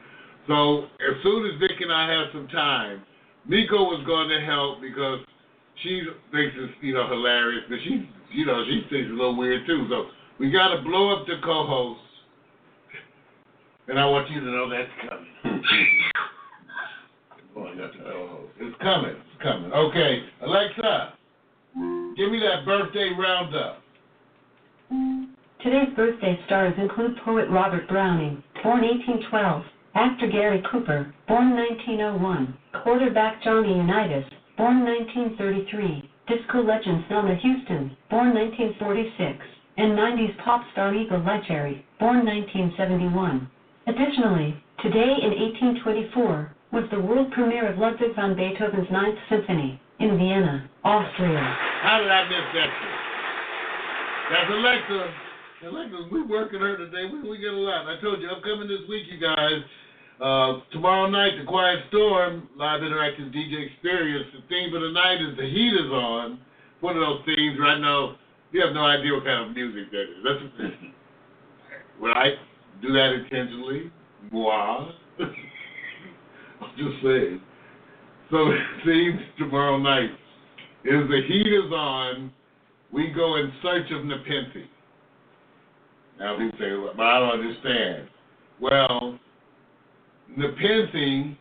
So 0.47 0.85
as 0.99 1.23
soon 1.23 1.47
as 1.47 1.61
Vic 1.61 1.81
and 1.81 1.93
I 1.93 2.11
have 2.11 2.27
some 2.33 2.49
time, 2.49 3.03
Miko 3.47 3.85
was 3.85 4.03
going 4.07 4.29
to 4.29 4.41
help 4.45 4.81
because 4.81 5.21
she 5.83 6.03
thinks 6.31 6.55
it's 6.57 6.73
you 6.81 6.95
know 6.95 7.09
hilarious, 7.09 7.65
but 7.69 7.79
she 7.85 8.09
you 8.33 8.47
know 8.47 8.65
she 8.67 8.83
thinks 8.91 9.07
it's 9.07 9.11
a 9.11 9.15
little 9.15 9.37
weird 9.37 9.67
too. 9.67 9.87
So 9.89 10.07
we 10.39 10.51
got 10.51 10.75
to 10.75 10.83
blow 10.83 11.15
up 11.17 11.27
the 11.27 11.39
co-host, 11.45 12.01
and 13.89 13.99
I 13.99 14.07
want 14.07 14.31
you 14.31 14.41
to 14.41 14.47
know 14.47 14.69
that's 14.71 14.91
coming. 15.09 15.63
Blowing 17.55 17.81
up 17.81 17.93
the. 17.93 18.65
It's 18.65 18.77
coming. 18.81 19.11
It's 19.11 19.43
coming. 19.43 19.73
Okay, 19.73 20.23
Alexa, 20.43 21.15
give 22.17 22.31
me 22.31 22.41
that 22.41 22.65
birthday 22.65 23.11
roundup. 23.19 23.83
Today's 25.63 25.95
birthday 25.97 26.39
stars 26.47 26.75
include 26.79 27.17
poet 27.25 27.49
Robert 27.51 27.89
Browning, 27.89 28.43
born 28.63 28.83
1812, 28.83 29.63
actor 29.95 30.29
Gary 30.29 30.63
Cooper, 30.71 31.15
born 31.29 31.55
1901, 31.55 32.57
quarterback 32.83 33.43
Johnny 33.43 33.77
Unitas, 33.77 34.25
born 34.57 34.85
1933, 34.85 36.11
disco 36.29 36.63
legend 36.63 37.05
Thelma 37.09 37.37
Houston, 37.37 37.97
born 38.11 38.35
1946, 38.35 39.39
and 39.77 39.93
90s 39.93 40.45
pop 40.45 40.63
star 40.73 40.95
Eagle-Eye 40.95 41.43
Cherry, 41.47 41.85
born 41.99 42.25
1971. 42.27 43.49
Additionally, 43.87 44.55
today 44.79 45.11
in 45.27 45.35
1824 45.83 46.55
was 46.71 46.85
the 46.93 47.01
world 47.01 47.33
premiere 47.33 47.67
of 47.73 47.79
Ludwig 47.79 48.15
van 48.15 48.37
Beethoven's 48.37 48.87
Ninth 48.93 49.19
Symphony 49.29 49.81
in 49.99 50.17
Vienna, 50.17 50.71
Austria. 50.85 51.43
How 51.83 51.99
did 51.99 52.07
I 52.07 52.23
miss 52.31 52.47
that? 52.55 52.71
That's 54.31 54.51
Alexa. 54.55 55.15
Alexa, 55.67 55.99
we 56.13 56.23
working 56.23 56.61
her 56.61 56.77
today. 56.77 57.11
We, 57.11 57.29
we 57.29 57.39
get 57.39 57.51
a 57.51 57.59
lot. 57.59 57.91
I 57.91 58.01
told 58.01 58.23
you, 58.23 58.31
I'm 58.31 58.43
coming 58.43 58.69
this 58.69 58.87
week, 58.89 59.03
you 59.11 59.19
guys. 59.19 59.59
Uh, 60.23 60.63
tomorrow 60.71 61.11
night, 61.11 61.33
The 61.39 61.45
Quiet 61.45 61.81
Storm, 61.89 62.49
live 62.57 62.83
interactive 62.83 63.35
DJ 63.35 63.67
experience. 63.67 64.27
The 64.31 64.47
theme 64.49 64.71
for 64.71 64.79
the 64.79 64.93
night 64.95 65.19
is 65.19 65.37
The 65.37 65.51
Heat 65.51 65.75
is 65.75 65.91
On. 65.91 66.39
One 66.81 66.95
of 66.97 67.03
those 67.03 67.27
themes 67.27 67.59
right 67.59 67.79
now, 67.79 68.15
you 68.53 68.63
have 68.63 68.75
no 68.75 68.87
idea 68.87 69.13
what 69.13 69.25
kind 69.25 69.51
of 69.51 69.57
music 69.57 69.91
that 69.91 70.03
is. 70.03 70.23
That's 70.23 70.71
Would 72.01 72.11
I 72.17 72.39
do 72.83 72.93
that 72.93 73.13
intentionally? 73.13 73.91
Moi? 74.31 74.91
I'm 75.21 76.77
just 76.77 77.03
saying. 77.03 77.41
So 78.31 78.37
it 78.51 78.61
seems 78.85 79.21
tomorrow 79.39 79.79
night 79.79 80.11
is 80.85 81.09
The 81.09 81.21
Heat 81.29 81.47
is 81.47 81.73
On. 81.73 82.33
We 82.93 83.11
go 83.15 83.37
in 83.37 83.53
search 83.63 83.91
of 83.93 84.05
Nepenthe. 84.05 84.67
Now 86.19 86.37
people 86.37 86.59
say, 86.59 86.97
but 86.97 87.03
I 87.03 87.19
don't 87.21 87.41
understand. 87.41 88.09
Well, 88.61 89.19
Nepenthe 90.37 91.37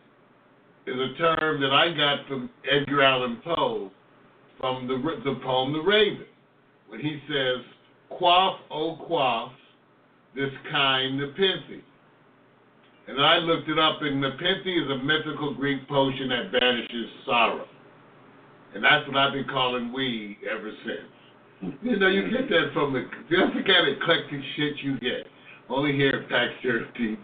is 0.86 0.94
a 0.94 1.18
term 1.18 1.60
that 1.60 1.72
I 1.72 1.94
got 1.94 2.26
from 2.26 2.48
Edgar 2.70 3.02
Allan 3.02 3.40
Poe 3.44 3.90
from 4.58 4.86
the, 4.86 4.96
the 5.24 5.38
poem 5.40 5.72
The 5.72 5.80
Raven, 5.80 6.26
when 6.88 7.00
he 7.00 7.20
says, 7.28 7.64
Quaff, 8.10 8.58
oh 8.70 8.96
quaff, 9.06 9.52
this 10.34 10.50
kind 10.70 11.18
Nepenthe. 11.18 11.82
And 13.08 13.20
I 13.20 13.38
looked 13.38 13.68
it 13.68 13.78
up, 13.78 14.00
and 14.00 14.20
Nepenthe 14.20 14.66
is 14.66 14.90
a 14.90 15.02
mythical 15.02 15.54
Greek 15.54 15.86
potion 15.88 16.28
that 16.28 16.52
banishes 16.52 17.10
sorrow. 17.26 17.66
And 18.74 18.82
that's 18.82 19.06
what 19.08 19.16
I've 19.16 19.32
been 19.32 19.48
calling 19.48 19.92
weed 19.92 20.38
ever 20.50 20.70
since. 20.84 21.08
You 21.82 21.96
know, 21.96 22.08
you 22.08 22.28
get 22.28 22.48
that 22.48 22.72
from 22.74 22.92
the, 22.92 23.06
that's 23.30 23.54
the 23.54 23.62
kind 23.62 23.86
of 23.86 23.96
eclectic 23.96 24.40
shit 24.56 24.74
you 24.82 24.98
get. 24.98 25.28
Only 25.68 25.92
here 25.92 26.10
at 26.10 26.28
Pax 26.28 26.50
Stereo 26.58 26.88
TV. 26.98 27.16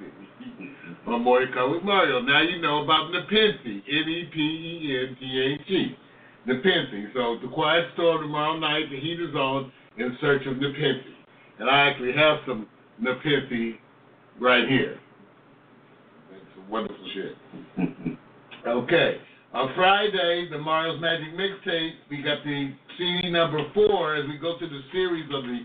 Morning 1.07 1.51
Call 1.53 1.73
with 1.73 1.83
Mario. 1.83 2.21
Now 2.21 2.43
you 2.43 2.63
know 2.63 2.85
about 2.85 3.11
Nepenthe. 3.11 3.83
N-E-P-E-N-T-H-E. 3.89 5.97
Nepenthe. 6.47 7.13
So 7.15 7.39
the 7.43 7.49
quiet 7.53 7.87
storm 7.95 8.23
tomorrow 8.23 8.57
night, 8.59 8.85
the 8.91 9.01
heat 9.01 9.21
is 9.21 9.35
on 9.35 9.73
in 9.97 10.17
search 10.21 10.47
of 10.47 10.59
Nepenthe. 10.59 11.03
And 11.59 11.69
I 11.69 11.91
actually 11.91 12.13
have 12.13 12.39
some 12.47 12.69
Nepenthe 13.01 13.79
right 14.41 14.69
here. 14.69 14.99
It's 16.33 16.45
some 16.55 16.69
wonderful 16.71 17.11
shit. 17.15 18.19
Okay. 18.67 19.17
On 19.55 19.73
Friday, 19.75 20.49
the 20.51 20.59
Mario's 20.59 21.01
Magic 21.01 21.33
Mixtape, 21.33 21.93
we 22.11 22.21
got 22.21 22.45
the 22.45 22.75
CD 22.99 23.31
number 23.31 23.65
four 23.73 24.17
as 24.17 24.29
we 24.29 24.37
go 24.37 24.59
through 24.59 24.69
the 24.69 24.83
series 24.93 25.25
of 25.33 25.43
the 25.45 25.61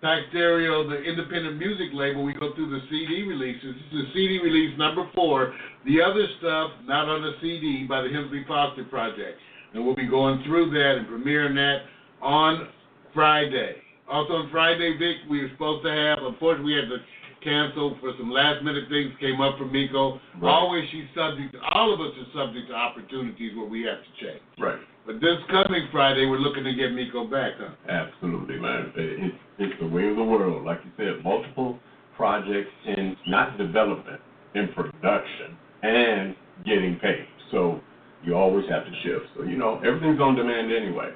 Pax 0.00 0.22
Stereo, 0.30 0.88
the 0.88 0.96
independent 1.02 1.56
music 1.56 1.88
label. 1.92 2.24
We 2.24 2.32
go 2.32 2.54
through 2.54 2.70
the 2.70 2.80
CD 2.90 3.22
releases. 3.22 3.74
This 3.74 4.00
is 4.00 4.06
the 4.06 4.12
CD 4.12 4.40
release 4.42 4.76
number 4.78 5.08
four. 5.14 5.54
The 5.86 6.00
other 6.02 6.26
stuff, 6.38 6.70
not 6.84 7.08
on 7.08 7.22
the 7.22 7.32
CD, 7.40 7.84
by 7.88 8.02
the 8.02 8.08
Hemsley 8.08 8.46
Foster 8.46 8.84
Project. 8.84 9.38
And 9.74 9.84
we'll 9.84 9.96
be 9.96 10.06
going 10.06 10.42
through 10.44 10.70
that 10.70 10.98
and 10.98 11.06
premiering 11.06 11.54
that 11.54 11.82
on 12.20 12.68
Friday. 13.14 13.76
Also 14.10 14.32
on 14.34 14.50
Friday, 14.50 14.96
Vic, 14.96 15.28
we 15.28 15.42
were 15.42 15.50
supposed 15.52 15.84
to 15.84 15.92
have, 15.92 16.18
unfortunately, 16.24 16.72
we 16.72 16.80
had 16.80 16.88
to 16.88 16.98
cancel 17.44 17.96
for 18.00 18.12
some 18.18 18.30
last 18.30 18.64
minute 18.64 18.84
things 18.88 19.12
came 19.20 19.40
up 19.40 19.58
for 19.58 19.66
Miko. 19.66 20.20
Right. 20.40 20.50
Always 20.50 20.88
she's 20.90 21.06
subject, 21.14 21.54
all 21.72 21.92
of 21.94 22.00
us 22.00 22.12
are 22.16 22.46
subject 22.46 22.68
to 22.68 22.74
opportunities 22.74 23.54
where 23.56 23.66
we 23.66 23.82
have 23.84 23.98
to 23.98 24.12
change. 24.24 24.42
Right. 24.58 24.80
But 25.06 25.20
this 25.20 25.38
coming 25.50 25.88
Friday, 25.92 26.26
we're 26.26 26.38
looking 26.38 26.64
to 26.64 26.74
get 26.74 26.92
Miko 26.92 27.26
back, 27.26 27.52
huh? 27.58 27.74
Absolutely, 27.88 28.58
man. 28.58 28.92
It, 28.96 29.32
it's 29.58 29.80
the 29.80 29.86
way 29.86 30.08
of 30.08 30.16
the 30.16 30.24
world. 30.24 30.64
Like 30.64 30.80
you 30.84 30.90
said, 30.96 31.24
multiple 31.24 31.78
projects 32.16 32.72
in 32.86 33.16
not 33.26 33.56
development, 33.56 34.20
in 34.54 34.68
production, 34.74 35.56
and 35.82 36.34
getting 36.64 36.98
paid. 37.00 37.26
So 37.50 37.80
you 38.24 38.34
always 38.34 38.68
have 38.68 38.84
to 38.84 38.92
shift. 39.02 39.26
So, 39.36 39.44
you 39.44 39.56
know, 39.56 39.80
everything's 39.86 40.20
on 40.20 40.34
demand 40.34 40.72
anyway. 40.72 41.12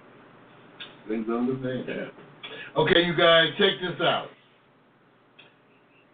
Things 1.08 1.26
on 1.28 1.46
demand. 1.46 1.84
Yeah. 1.88 2.04
Okay, 2.76 3.02
you 3.04 3.16
guys, 3.16 3.48
check 3.58 3.72
this 3.80 4.00
out. 4.00 4.28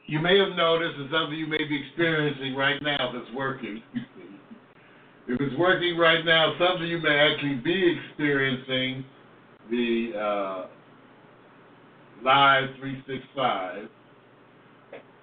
You 0.06 0.20
may 0.20 0.38
have 0.38 0.56
noticed, 0.56 0.98
and 0.98 1.10
some 1.10 1.24
of 1.24 1.32
you 1.32 1.46
may 1.46 1.58
be 1.58 1.82
experiencing 1.86 2.54
right 2.54 2.82
now 2.82 3.12
it's 3.14 3.30
working. 3.34 3.82
if 5.28 5.40
it's 5.40 5.58
working 5.58 5.98
right 5.98 6.24
now, 6.24 6.54
some 6.58 6.82
of 6.82 6.88
you 6.88 6.98
may 6.98 7.18
actually 7.18 7.56
be 7.56 7.98
experiencing 8.08 9.04
the 9.70 10.12
uh, 10.16 10.66
Live 12.24 12.70
365. 12.80 13.88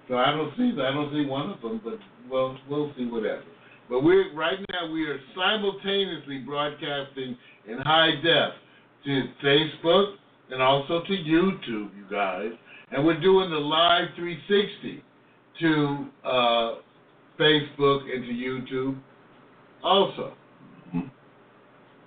So 0.08 0.16
I 0.16 0.30
don't 0.30 0.56
see 0.56 0.72
I 0.80 0.92
don't 0.92 1.12
see 1.12 1.28
one 1.28 1.50
of 1.50 1.60
them, 1.60 1.80
but 1.82 1.98
well, 2.30 2.56
we'll 2.68 2.92
see 2.96 3.06
whatever. 3.06 3.42
But 3.88 4.04
we're 4.04 4.32
right 4.34 4.58
now 4.72 4.90
we 4.90 5.04
are 5.06 5.18
simultaneously 5.34 6.38
broadcasting 6.38 7.36
in 7.68 7.78
high 7.78 8.12
def 8.22 8.52
to 9.04 9.22
Facebook 9.44 10.14
and 10.50 10.62
also 10.62 11.02
to 11.02 11.12
YouTube, 11.12 11.90
you 11.96 12.04
guys. 12.10 12.50
And 12.92 13.04
we're 13.04 13.20
doing 13.20 13.50
the 13.50 13.56
live 13.56 14.08
360 14.16 15.02
to 15.60 16.06
uh, 16.24 16.74
Facebook 17.38 18.02
and 18.12 18.24
to 18.24 18.32
YouTube 18.32 18.98
also. 19.82 20.34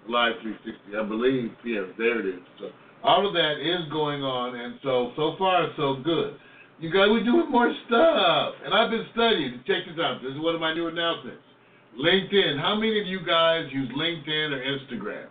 Live 0.08 0.34
360, 0.41 0.97
I 0.97 1.04
believe. 1.04 1.52
Yes, 1.63 1.86
there 1.97 2.19
it 2.19 2.25
is. 2.25 2.41
So 2.60 2.69
all 3.04 3.28
of 3.28 3.34
that 3.34 3.62
is 3.62 3.91
going 3.91 4.23
on, 4.23 4.56
and 4.56 4.80
so 4.82 5.12
so 5.15 5.36
far 5.38 5.69
so 5.78 5.97
good. 6.04 6.36
You 6.80 6.89
guys, 6.89 7.08
we're 7.10 7.23
doing 7.23 7.52
more 7.52 7.71
stuff, 7.88 8.54
and 8.63 8.73
I've 8.73 8.89
been 8.89 9.06
studying. 9.12 9.62
Check 9.67 9.86
this 9.86 9.99
out. 10.02 10.21
This 10.23 10.32
is 10.32 10.39
one 10.39 10.56
of 10.56 10.62
my 10.62 10.73
new 10.73 10.88
announcements. 10.88 11.43
LinkedIn. 11.99 12.60
How 12.60 12.75
many 12.75 12.99
of 12.99 13.06
you 13.06 13.19
guys 13.25 13.67
use 13.71 13.89
LinkedIn 13.95 14.52
or 14.52 14.63
Instagram? 14.63 15.28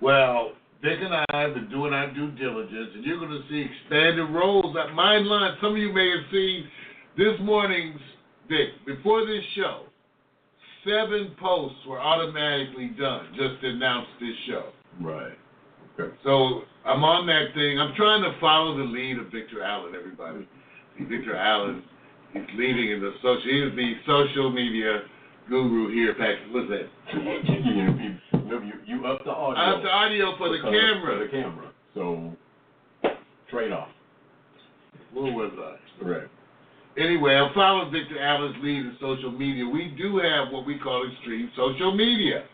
Well, 0.00 0.52
Vic 0.82 0.98
and 1.00 1.14
I 1.14 1.40
have 1.40 1.54
been 1.54 1.70
doing 1.70 1.92
our 1.92 2.12
due 2.12 2.30
diligence, 2.32 2.90
and 2.94 3.04
you're 3.04 3.18
going 3.18 3.30
to 3.30 3.48
see 3.48 3.64
expanded 3.64 4.30
roles. 4.30 4.76
At 4.76 4.94
Mind 4.94 5.26
Line, 5.26 5.56
some 5.60 5.72
of 5.72 5.78
you 5.78 5.92
may 5.92 6.10
have 6.10 6.30
seen 6.30 6.68
this 7.16 7.34
morning's, 7.40 8.00
Vic, 8.48 8.68
before 8.86 9.26
this 9.26 9.42
show, 9.54 9.84
seven 10.84 11.34
posts 11.40 11.78
were 11.88 12.00
automatically 12.00 12.88
done 12.98 13.28
just 13.36 13.60
to 13.62 13.68
announce 13.70 14.06
this 14.20 14.36
show. 14.46 14.70
Right. 15.00 15.32
Okay. 15.98 16.14
So 16.22 16.62
I'm 16.84 17.02
on 17.04 17.26
that 17.26 17.54
thing. 17.54 17.80
I'm 17.80 17.94
trying 17.96 18.22
to 18.22 18.38
follow 18.38 18.76
the 18.76 18.84
lead 18.84 19.18
of 19.18 19.32
Victor 19.32 19.62
Allen, 19.62 19.94
everybody. 19.96 20.46
Victor 21.00 21.36
Allen, 21.36 21.82
he's 22.32 22.42
leading 22.56 22.92
in 22.92 23.00
the 23.00 23.12
social, 23.22 23.42
he's 23.42 23.74
the 23.76 23.92
social 24.06 24.52
media 24.52 25.00
guru 25.48 25.92
here, 25.92 26.12
Patrick. 26.14 26.52
What's 26.52 26.68
that? 26.70 26.88
you, 27.12 27.18
remember, 28.32 28.66
you, 28.66 28.72
you 28.86 29.06
up 29.06 29.24
the 29.24 29.30
audio. 29.30 29.62
I 29.62 29.74
have 29.74 29.82
the 29.82 29.90
audio 29.90 30.36
for 30.38 30.48
the 30.50 30.62
camera. 30.62 31.18
For 31.18 31.24
the 31.24 31.30
camera. 31.30 31.72
So, 31.94 32.32
trade 33.50 33.72
off. 33.72 33.88
Where 35.12 35.32
was 35.32 35.52
I? 35.58 36.02
Correct. 36.02 36.30
Anyway, 36.98 37.34
I'm 37.34 37.52
following 37.54 37.92
Victor 37.92 38.18
Allen's 38.20 38.56
lead 38.62 38.78
in 38.78 38.96
social 39.00 39.30
media. 39.30 39.68
We 39.68 39.94
do 39.98 40.16
have 40.18 40.52
what 40.52 40.66
we 40.66 40.78
call 40.78 41.08
extreme 41.10 41.50
social 41.56 41.94
media. 41.94 42.44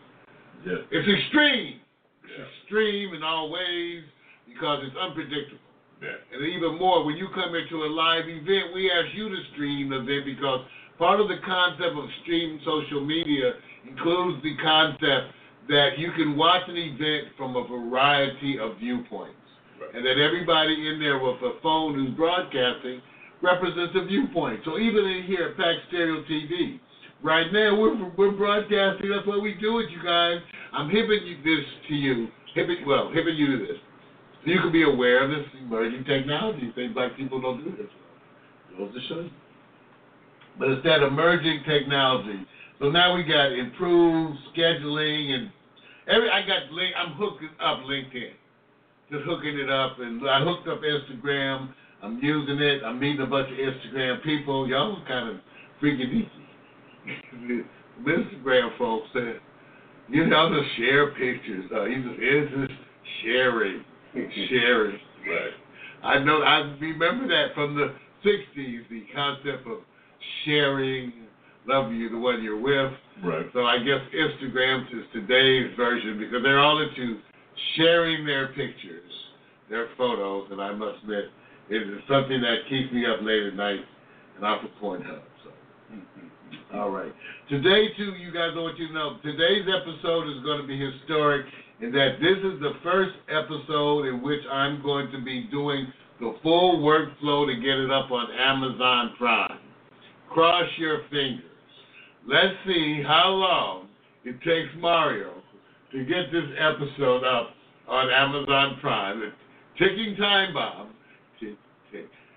Yes. 0.65 0.79
It's 0.91 1.07
extreme. 1.07 1.79
It's 2.23 2.33
Yeah. 2.37 2.45
extreme 2.59 3.13
in 3.13 3.23
all 3.23 3.49
ways 3.51 4.03
because 4.47 4.83
it's 4.83 4.95
unpredictable. 4.97 5.59
Yeah. 6.01 6.15
And 6.33 6.45
even 6.45 6.77
more, 6.77 7.05
when 7.05 7.15
you 7.15 7.29
come 7.29 7.55
into 7.55 7.83
a 7.83 7.87
live 7.87 8.27
event, 8.27 8.73
we 8.73 8.91
ask 8.91 9.15
you 9.15 9.29
to 9.29 9.43
stream 9.53 9.89
the 9.89 9.97
event 10.03 10.25
because 10.25 10.65
part 10.97 11.19
of 11.19 11.27
the 11.27 11.37
concept 11.45 11.95
of 11.95 12.05
stream 12.21 12.59
social 12.65 13.05
media 13.05 13.53
includes 13.87 14.41
the 14.43 14.55
concept 14.61 15.33
that 15.69 15.97
you 15.97 16.11
can 16.11 16.37
watch 16.37 16.63
an 16.67 16.77
event 16.77 17.33
from 17.37 17.55
a 17.55 17.67
variety 17.67 18.59
of 18.59 18.77
viewpoints. 18.79 19.37
Right. 19.79 19.95
And 19.95 20.05
that 20.05 20.17
everybody 20.17 20.87
in 20.87 20.99
there 20.99 21.19
with 21.19 21.41
a 21.41 21.59
phone 21.61 21.95
who's 21.95 22.15
broadcasting 22.15 23.01
represents 23.41 23.93
a 23.95 24.05
viewpoint. 24.05 24.61
So 24.65 24.77
even 24.77 25.05
in 25.05 25.23
here 25.23 25.49
at 25.49 25.57
Pax 25.57 25.79
Stereo 25.87 26.23
TV, 26.23 26.79
right 27.23 27.51
now 27.51 27.79
we're 27.79 28.11
we're 28.17 28.31
broadcasting. 28.31 29.09
That's 29.09 29.27
what 29.27 29.41
we 29.41 29.55
do 29.55 29.79
it, 29.79 29.89
you 29.89 30.03
guys. 30.03 30.37
I'm 30.71 30.89
hipping 30.89 31.25
you 31.25 31.37
this 31.43 31.65
to 31.89 31.93
you. 31.93 32.27
Hipping 32.55 32.85
well, 32.85 33.11
hipping 33.13 33.35
you 33.35 33.57
to 33.57 33.65
this. 33.65 33.77
You 34.45 34.59
can 34.59 34.71
be 34.71 34.83
aware 34.83 35.23
of 35.23 35.29
this 35.29 35.47
emerging 35.61 36.03
technology, 36.03 36.71
things 36.75 36.93
like 36.95 37.15
people 37.15 37.41
don't 37.41 37.63
do 37.63 37.71
this. 37.77 37.89
Show 39.07 39.21
you. 39.21 39.29
But 40.59 40.69
it's 40.69 40.83
that 40.83 41.01
emerging 41.01 41.63
technology. 41.67 42.45
So 42.79 42.89
now 42.89 43.15
we 43.15 43.23
got 43.23 43.51
improved 43.51 44.37
scheduling 44.55 45.31
and 45.31 45.51
every. 46.07 46.29
I 46.29 46.41
got 46.45 46.71
link. 46.71 46.93
I'm 46.97 47.13
hooking 47.13 47.49
up 47.61 47.79
LinkedIn, 47.79 48.33
just 49.11 49.23
hooking 49.25 49.57
it 49.57 49.69
up, 49.69 49.99
and 49.99 50.27
I 50.27 50.43
hooked 50.43 50.67
up 50.67 50.81
Instagram. 50.81 51.73
I'm 52.01 52.19
using 52.19 52.59
it. 52.59 52.83
I'm 52.83 52.99
meeting 52.99 53.21
a 53.21 53.25
bunch 53.25 53.49
of 53.49 53.57
Instagram 53.57 54.21
people. 54.23 54.67
Y'all 54.67 55.01
kind 55.07 55.29
of 55.29 55.35
freaking 55.81 56.11
easy. 56.11 57.63
Instagram 58.05 58.77
folks 58.77 59.07
said, 59.13 59.39
you 60.09 60.27
know, 60.27 60.49
just 60.49 60.75
share 60.77 61.11
pictures. 61.11 61.65
Uh, 61.73 61.85
you 61.85 62.03
just 62.03 62.19
it's 62.19 62.51
just 62.51 62.79
sharing, 63.23 63.83
sharing. 64.49 64.99
Right. 65.27 65.53
I 66.03 66.19
know. 66.19 66.41
I 66.41 66.57
remember 66.81 67.27
that 67.27 67.55
from 67.55 67.75
the 67.75 67.93
'60s. 68.25 68.89
The 68.89 69.03
concept 69.15 69.67
of 69.67 69.79
sharing. 70.45 71.13
Love 71.65 71.91
you, 71.93 72.09
the 72.09 72.17
one 72.17 72.43
you're 72.43 72.59
with. 72.59 72.93
Right. 73.23 73.45
So 73.53 73.65
I 73.65 73.77
guess 73.79 74.01
Instagram 74.13 74.85
is 74.87 75.05
today's 75.13 75.75
version 75.77 76.19
because 76.19 76.43
they're 76.43 76.59
all 76.59 76.81
into 76.81 77.19
sharing 77.77 78.25
their 78.25 78.47
pictures, 78.49 79.11
their 79.69 79.87
photos, 79.97 80.49
and 80.51 80.61
I 80.61 80.73
must 80.73 81.03
admit, 81.03 81.25
it 81.69 81.77
is 81.77 82.01
something 82.09 82.41
that 82.41 82.67
keeps 82.69 82.91
me 82.91 83.05
up 83.05 83.21
late 83.21 83.43
at 83.43 83.55
night 83.55 83.79
and 84.35 84.45
off 84.45 84.63
of 84.63 84.71
Pornhub. 84.81 85.21
So. 85.43 85.51
All 86.77 86.89
right. 86.89 87.13
Today, 87.49 87.87
too, 87.95 88.13
you 88.19 88.33
guys 88.33 88.51
know 88.55 88.63
what 88.63 88.77
you 88.77 88.87
to 88.87 88.93
know. 88.93 89.17
Today's 89.23 89.65
episode 89.69 90.27
is 90.27 90.43
going 90.43 90.61
to 90.61 90.67
be 90.67 90.77
historic 90.77 91.45
in 91.81 91.91
that 91.91 92.17
this 92.19 92.37
is 92.37 92.59
the 92.59 92.73
first 92.83 93.13
episode 93.29 94.07
in 94.07 94.21
which 94.21 94.41
I'm 94.51 94.81
going 94.81 95.11
to 95.11 95.21
be 95.23 95.47
doing 95.51 95.87
the 96.19 96.35
full 96.43 96.79
workflow 96.79 97.45
to 97.47 97.55
get 97.61 97.77
it 97.77 97.91
up 97.91 98.11
on 98.11 98.27
Amazon 98.31 99.13
Prime. 99.17 99.59
Cross 100.33 100.69
your 100.77 101.01
fingers. 101.11 101.45
Let's 102.27 102.55
see 102.65 103.03
how 103.05 103.29
long 103.29 103.87
it 104.25 104.35
takes 104.41 104.69
Mario 104.79 105.33
to 105.91 106.05
get 106.05 106.31
this 106.31 106.49
episode 106.57 107.23
up 107.23 107.51
on 107.87 108.09
Amazon 108.09 108.77
Prime. 108.81 109.19
The 109.19 109.31
ticking 109.77 110.15
time 110.17 110.53
bomb. 110.53 110.89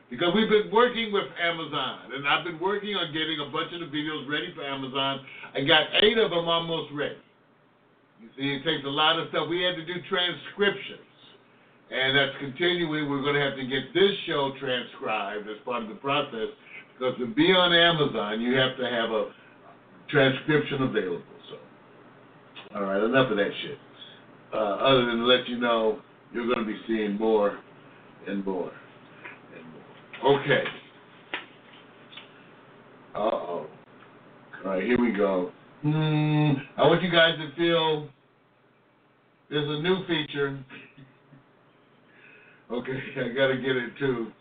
Because 0.09 0.29
we've 0.37 0.49
been 0.49 0.71
working 0.71 1.13
with 1.13 1.25
Amazon, 1.43 2.15
and 2.15 2.29
I've 2.29 2.45
been 2.45 2.61
working 2.61 2.95
on 2.95 3.13
getting 3.13 3.41
a 3.43 3.51
bunch 3.51 3.73
of 3.75 3.81
the 3.81 3.87
videos 3.87 4.29
ready 4.31 4.55
for 4.55 4.63
Amazon. 4.63 5.19
I 5.53 5.65
got 5.65 5.89
eight 6.01 6.17
of 6.17 6.31
them 6.31 6.47
almost 6.47 6.93
ready. 6.95 7.19
You 8.23 8.29
see, 8.39 8.55
it 8.55 8.63
takes 8.63 8.87
a 8.87 8.89
lot 8.89 9.19
of 9.19 9.29
stuff. 9.31 9.49
We 9.49 9.63
had 9.63 9.75
to 9.75 9.85
do 9.85 9.95
transcriptions, 10.09 11.11
and 11.91 12.17
that's 12.17 12.39
continuing. 12.39 13.11
We're 13.11 13.23
going 13.23 13.35
to 13.35 13.41
have 13.41 13.57
to 13.57 13.67
get 13.67 13.93
this 13.95 14.13
show 14.27 14.53
transcribed 14.61 15.49
as 15.49 15.57
part 15.65 15.83
of 15.83 15.89
the 15.89 15.97
process, 15.97 16.55
because 16.99 17.19
to 17.19 17.27
be 17.27 17.53
on 17.53 17.73
Amazon, 17.73 18.41
you 18.41 18.55
have 18.57 18.77
to 18.79 18.85
have 18.85 19.11
a 19.11 19.31
transcription 20.09 20.83
available. 20.83 21.23
So, 21.51 22.77
all 22.77 22.83
right, 22.85 23.03
enough 23.03 23.31
of 23.31 23.37
that 23.37 23.51
shit. 23.63 23.79
Uh, 24.53 24.57
other 24.57 25.07
than 25.07 25.19
to 25.19 25.25
let 25.25 25.49
you 25.49 25.59
know, 25.59 26.01
you're 26.33 26.47
going 26.47 26.59
to 26.59 26.65
be 26.65 26.79
seeing 26.87 27.17
more 27.17 27.59
and 28.27 28.45
more. 28.45 28.73
And 29.55 30.23
more. 30.23 30.41
Okay. 30.41 30.65
Uh 33.15 33.19
oh. 33.19 33.67
All 34.65 34.71
right, 34.71 34.83
here 34.83 35.01
we 35.01 35.13
go. 35.13 35.53
Hmm. 35.83 36.53
I 36.77 36.83
want 36.83 37.03
you 37.03 37.11
guys 37.11 37.35
to 37.39 37.55
feel 37.57 38.09
there's 39.51 39.69
a 39.69 39.83
new 39.83 40.07
feature. 40.07 40.59
Okay, 42.71 43.03
I 43.25 43.29
gotta 43.29 43.57
get 43.57 43.77
it 43.77 43.93
too. 43.99 44.33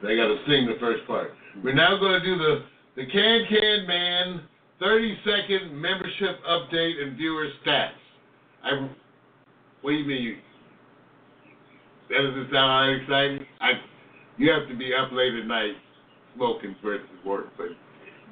Hmm. 0.00 0.06
I 0.06 0.16
gotta 0.16 0.36
sing 0.46 0.66
the 0.66 0.78
first 0.80 1.06
part. 1.06 1.32
We're 1.62 1.74
now 1.74 1.98
gonna 1.98 2.24
do 2.24 2.36
the 2.36 2.64
the 2.96 3.06
Can 3.06 3.46
Can 3.48 3.86
Man 3.86 4.42
30 4.80 5.18
second 5.24 5.80
membership 5.80 6.38
update 6.48 7.02
and 7.02 7.16
viewer 7.16 7.48
stats. 7.64 7.90
I. 8.62 8.88
What 9.82 9.90
do 9.90 9.96
you 9.96 10.06
mean? 10.06 10.38
That 12.10 12.22
doesn't 12.22 12.52
sound 12.52 13.02
exciting. 13.02 13.46
I, 13.60 13.72
you 14.38 14.50
have 14.50 14.68
to 14.68 14.76
be 14.76 14.92
up 14.94 15.12
late 15.12 15.34
at 15.34 15.46
night 15.46 15.74
smoking 16.34 16.74
versus 16.82 17.06
work, 17.24 17.46
but 17.56 17.68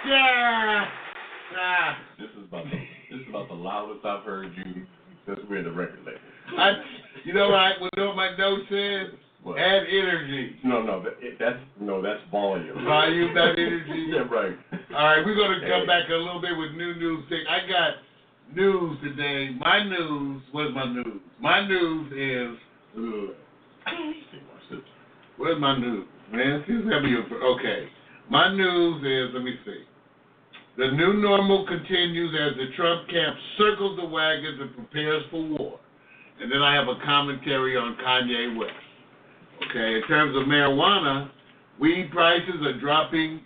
Yeah. 0.06 0.86
Ah. 1.58 1.98
This 2.20 2.30
is 2.38 2.46
about 2.48 2.66
the 2.66 2.78
this 3.10 3.22
is 3.22 3.30
about 3.30 3.48
the 3.48 3.56
loudest 3.56 4.06
I've 4.06 4.24
heard 4.24 4.54
you 4.56 4.86
since 5.26 5.40
we're 5.50 5.58
in 5.58 5.66
the 5.66 5.72
record 5.72 6.00
label. 6.06 6.20
I, 6.58 6.74
you 7.26 7.34
know 7.34 7.50
what? 7.50 7.58
I, 7.58 7.72
you 7.82 7.90
know 7.98 8.08
what 8.10 8.16
my 8.16 8.38
note 8.38 8.62
says 8.70 9.18
Add 9.56 9.84
energy 9.88 10.56
No, 10.64 10.82
no, 10.82 11.04
that, 11.04 11.14
that's 11.40 11.60
no, 11.80 12.02
that's 12.02 12.20
volume. 12.32 12.84
volume 12.84 13.34
that 13.36 13.54
energy 13.58 14.08
yeah, 14.12 14.20
right. 14.30 14.58
All 14.96 15.06
right, 15.06 15.26
we're 15.26 15.36
gonna 15.36 15.60
come 15.62 15.82
Hey. 15.82 15.86
back 15.88 16.10
a 16.10 16.14
little 16.14 16.42
bit 16.42 16.58
with 16.58 16.72
new 16.72 16.96
news. 16.96 17.24
Thing. 17.30 17.44
I 17.50 17.68
got 17.68 17.92
news 18.56 18.98
today. 19.04 19.52
My 19.60 19.84
news. 19.84 20.42
What's 20.52 20.74
my 20.74 20.92
news? 20.92 21.22
My 21.40 21.68
news 21.68 22.12
is. 22.12 22.58
Ugh. 22.98 23.36
Where's 25.38 25.60
my 25.62 25.78
news? 25.78 26.08
Man, 26.32 26.64
this 26.68 26.76
is 26.78 26.84
gonna 26.84 27.02
be 27.04 27.14
a- 27.16 27.46
okay. 27.56 27.90
My 28.30 28.54
news 28.54 29.04
is. 29.04 29.34
Let 29.34 29.44
me 29.44 29.56
see. 29.66 29.84
The 30.78 30.92
new 30.92 31.14
normal 31.14 31.66
continues 31.66 32.36
as 32.40 32.58
the 32.58 32.68
Trump 32.76 33.08
camp 33.10 33.36
circles 33.58 33.98
the 33.98 34.06
wagons 34.06 34.60
and 34.62 34.74
prepares 34.76 35.24
for 35.32 35.42
war. 35.44 35.80
And 36.40 36.52
then 36.52 36.62
I 36.62 36.74
have 36.76 36.88
a 36.88 36.96
commentary 37.04 37.76
on 37.78 37.96
Kanye 37.98 38.56
West. 38.58 38.74
Okay, 39.64 39.96
in 39.96 40.04
terms 40.08 40.36
of 40.38 40.44
marijuana, 40.44 41.30
weed 41.80 42.10
prices 42.12 42.62
are 42.64 42.80
dropping 42.80 43.42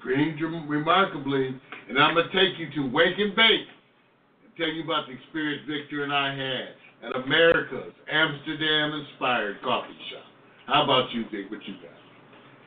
pretty 0.00 0.34
remarkably, 0.68 1.48
and 1.88 1.98
I'm 1.98 2.14
gonna 2.14 2.28
take 2.28 2.58
you 2.58 2.68
to 2.76 2.90
Wake 2.90 3.18
and 3.18 3.34
Bake 3.34 3.66
and 4.44 4.52
tell 4.56 4.68
you 4.68 4.84
about 4.84 5.06
the 5.06 5.14
experience 5.14 5.62
Victor 5.66 6.04
and 6.04 6.12
I 6.12 6.34
had 6.34 7.08
at 7.08 7.16
America's 7.24 7.92
Amsterdam-inspired 8.10 9.62
coffee 9.62 9.96
shop. 10.10 10.24
How 10.66 10.84
about 10.84 11.10
you, 11.12 11.24
Vic? 11.32 11.50
What 11.50 11.60
you 11.66 11.74
got? 11.74 11.92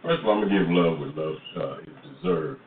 First 0.04 0.20
of 0.22 0.26
all, 0.26 0.34
I'm 0.42 0.48
gonna 0.48 0.60
give 0.60 0.70
love 0.70 1.00
what 1.00 1.16
love 1.16 1.36
uh, 1.58 1.78
is 1.82 2.14
deserved. 2.22 2.62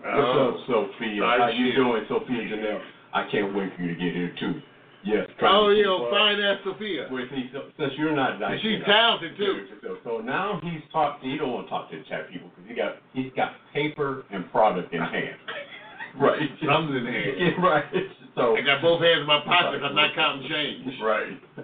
What's 0.00 0.14
Oh, 0.14 0.48
up, 0.50 0.56
Sophia? 0.66 1.22
How 1.22 1.48
you 1.48 1.74
doing, 1.74 2.04
Sophia 2.08 2.42
Janelle? 2.48 2.80
I 3.12 3.28
can't 3.30 3.54
wait 3.54 3.74
for 3.76 3.82
you 3.82 3.88
to 3.88 3.94
get 3.94 4.14
here 4.14 4.34
too. 4.38 4.60
Yes. 5.06 5.28
Oh, 5.42 5.70
you 5.70 5.84
know, 5.84 6.10
fine 6.10 6.40
ass 6.40 6.58
Sophia. 6.64 7.06
With 7.10 7.30
he, 7.30 7.48
so- 7.52 7.70
since 7.78 7.92
you're 7.96 8.14
not 8.14 8.40
nice. 8.40 8.60
She's 8.60 8.82
enough. 8.82 8.86
talented 8.86 9.36
too. 9.38 9.66
So, 9.80 9.96
so 10.02 10.18
now 10.18 10.58
he's 10.62 10.82
talking. 10.92 11.30
He 11.30 11.38
don't 11.38 11.52
want 11.52 11.66
to 11.66 11.70
talk 11.70 11.90
to 11.92 11.98
the 11.98 12.04
chat 12.04 12.28
people 12.28 12.50
because 12.50 12.68
he 12.68 12.74
got 12.74 12.96
he's 13.14 13.32
got 13.36 13.52
paper 13.72 14.24
and 14.32 14.50
product 14.50 14.92
in 14.92 15.00
hand. 15.00 15.38
right. 16.20 16.42
Something 16.58 16.96
in 16.96 17.06
hand. 17.06 17.32
Yeah, 17.38 17.62
right. 17.62 17.84
So 18.34 18.56
I 18.56 18.60
got 18.62 18.82
both 18.82 19.00
hands 19.00 19.20
in 19.20 19.26
my 19.26 19.40
pocket. 19.46 19.80
I'm 19.82 19.94
not 19.94 20.14
counting 20.14 20.48
change. 20.50 20.92
Right. 21.00 21.38
So, 21.54 21.62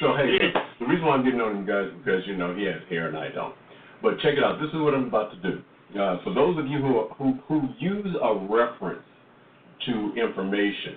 so 0.00 0.16
hey, 0.16 0.38
the 0.80 0.86
reason 0.86 1.04
why 1.04 1.14
I'm 1.14 1.24
getting 1.24 1.40
on 1.40 1.56
him, 1.58 1.66
guys, 1.66 1.86
is 1.86 1.98
because 2.02 2.26
you 2.26 2.36
know 2.36 2.56
he 2.56 2.64
has 2.64 2.80
hair 2.88 3.06
and 3.08 3.16
I 3.16 3.28
don't. 3.28 3.54
But 4.02 4.18
check 4.18 4.34
it 4.34 4.42
out. 4.42 4.58
This 4.60 4.70
is 4.72 4.80
what 4.80 4.94
I'm 4.94 5.06
about 5.06 5.30
to 5.30 5.38
do. 5.44 5.62
Uh, 5.98 6.24
for 6.24 6.32
those 6.34 6.58
of 6.58 6.66
you 6.66 6.78
who, 6.78 6.98
are, 6.98 7.08
who 7.20 7.38
who 7.46 7.68
use 7.78 8.16
a 8.16 8.34
reference 8.48 9.04
to 9.86 10.14
information, 10.16 10.96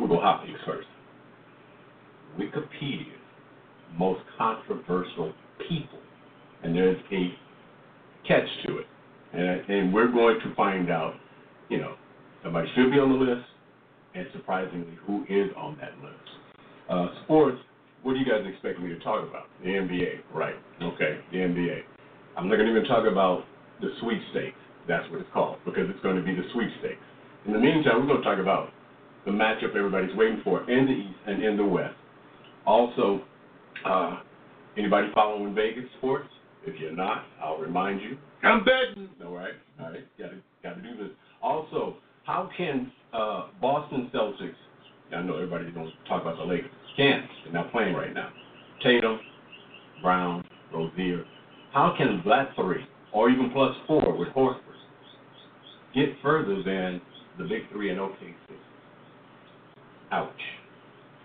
we'll 0.00 0.08
go 0.08 0.20
hot 0.20 0.44
links 0.44 0.60
first. 0.66 0.88
Wikipedia, 2.38 3.12
most 3.96 4.20
controversial 4.38 5.32
people, 5.68 5.98
and 6.62 6.74
there's 6.74 6.98
a 7.12 7.34
catch 8.26 8.48
to 8.66 8.78
it, 8.78 8.86
and 9.32 9.68
and 9.68 9.94
we're 9.94 10.10
going 10.10 10.40
to 10.40 10.54
find 10.54 10.90
out, 10.90 11.14
you 11.68 11.78
know, 11.78 11.94
somebody 12.42 12.68
should 12.74 12.90
be 12.90 12.98
on 12.98 13.10
the 13.10 13.18
list, 13.18 13.46
and 14.14 14.26
surprisingly, 14.32 14.96
who 15.06 15.24
is 15.28 15.50
on 15.56 15.76
that 15.80 15.92
list. 16.02 16.16
Uh, 16.88 17.08
sports, 17.24 17.58
what 18.02 18.14
do 18.14 18.18
you 18.18 18.24
guys 18.24 18.42
expect 18.46 18.80
me 18.80 18.88
to 18.88 18.98
talk 19.00 19.28
about? 19.28 19.46
The 19.62 19.68
NBA, 19.68 20.34
right? 20.34 20.56
Okay, 20.82 21.20
the 21.30 21.38
NBA. 21.38 21.80
I'm 22.36 22.48
not 22.48 22.56
going 22.56 22.66
to 22.66 22.76
even 22.76 22.88
talk 22.88 23.06
about 23.10 23.44
the 23.80 23.90
sweepstakes. 24.00 24.56
That's 24.88 25.08
what 25.10 25.20
it's 25.20 25.30
called 25.32 25.58
because 25.64 25.90
it's 25.90 26.00
going 26.02 26.16
to 26.16 26.22
be 26.22 26.34
the 26.34 26.46
sweepstakes. 26.52 27.02
In 27.46 27.52
the 27.52 27.58
meantime, 27.58 28.00
we're 28.00 28.06
going 28.06 28.22
to 28.22 28.24
talk 28.24 28.38
about 28.38 28.70
the 29.24 29.30
matchup 29.30 29.76
everybody's 29.76 30.14
waiting 30.16 30.40
for 30.42 30.68
in 30.70 30.86
the 30.86 30.92
East 30.92 31.18
and 31.26 31.42
in 31.42 31.56
the 31.56 31.64
West. 31.64 31.94
Also, 32.66 33.22
uh, 33.84 34.20
anybody 34.76 35.08
following 35.14 35.54
Vegas 35.54 35.84
sports? 35.98 36.28
If 36.66 36.78
you're 36.78 36.94
not, 36.94 37.24
I'll 37.42 37.58
remind 37.58 38.02
you. 38.02 38.18
I'm 38.42 38.64
betting. 38.64 39.08
All 39.24 39.34
right, 39.34 39.54
all 39.80 39.90
right, 39.90 40.04
got 40.18 40.30
to 40.30 40.36
got 40.62 40.74
to 40.74 40.82
do 40.82 40.96
this. 40.96 41.12
Also, 41.42 41.96
how 42.24 42.50
can 42.56 42.92
uh, 43.12 43.48
Boston 43.60 44.10
Celtics? 44.14 44.54
I 45.14 45.22
know 45.22 45.34
everybody's 45.34 45.74
going 45.74 45.86
to 45.86 46.08
talk 46.08 46.22
about 46.22 46.36
the 46.36 46.44
Lakers. 46.44 46.70
Can't. 46.96 47.26
They're 47.44 47.52
not 47.52 47.72
playing 47.72 47.94
right 47.94 48.14
now. 48.14 48.30
Tatum, 48.82 49.18
Brown, 50.02 50.44
Rozier. 50.72 51.24
How 51.72 51.94
can 51.96 52.22
that 52.26 52.50
three, 52.56 52.84
or 53.12 53.30
even 53.30 53.50
plus 53.52 53.74
four 53.86 54.16
with 54.16 54.28
Horford, 54.28 54.60
get 55.94 56.10
further 56.22 56.62
than 56.62 57.00
the 57.38 57.44
big 57.44 57.68
three 57.72 57.90
in 57.90 57.98
OKC? 57.98 58.34
Ouch. 60.12 60.42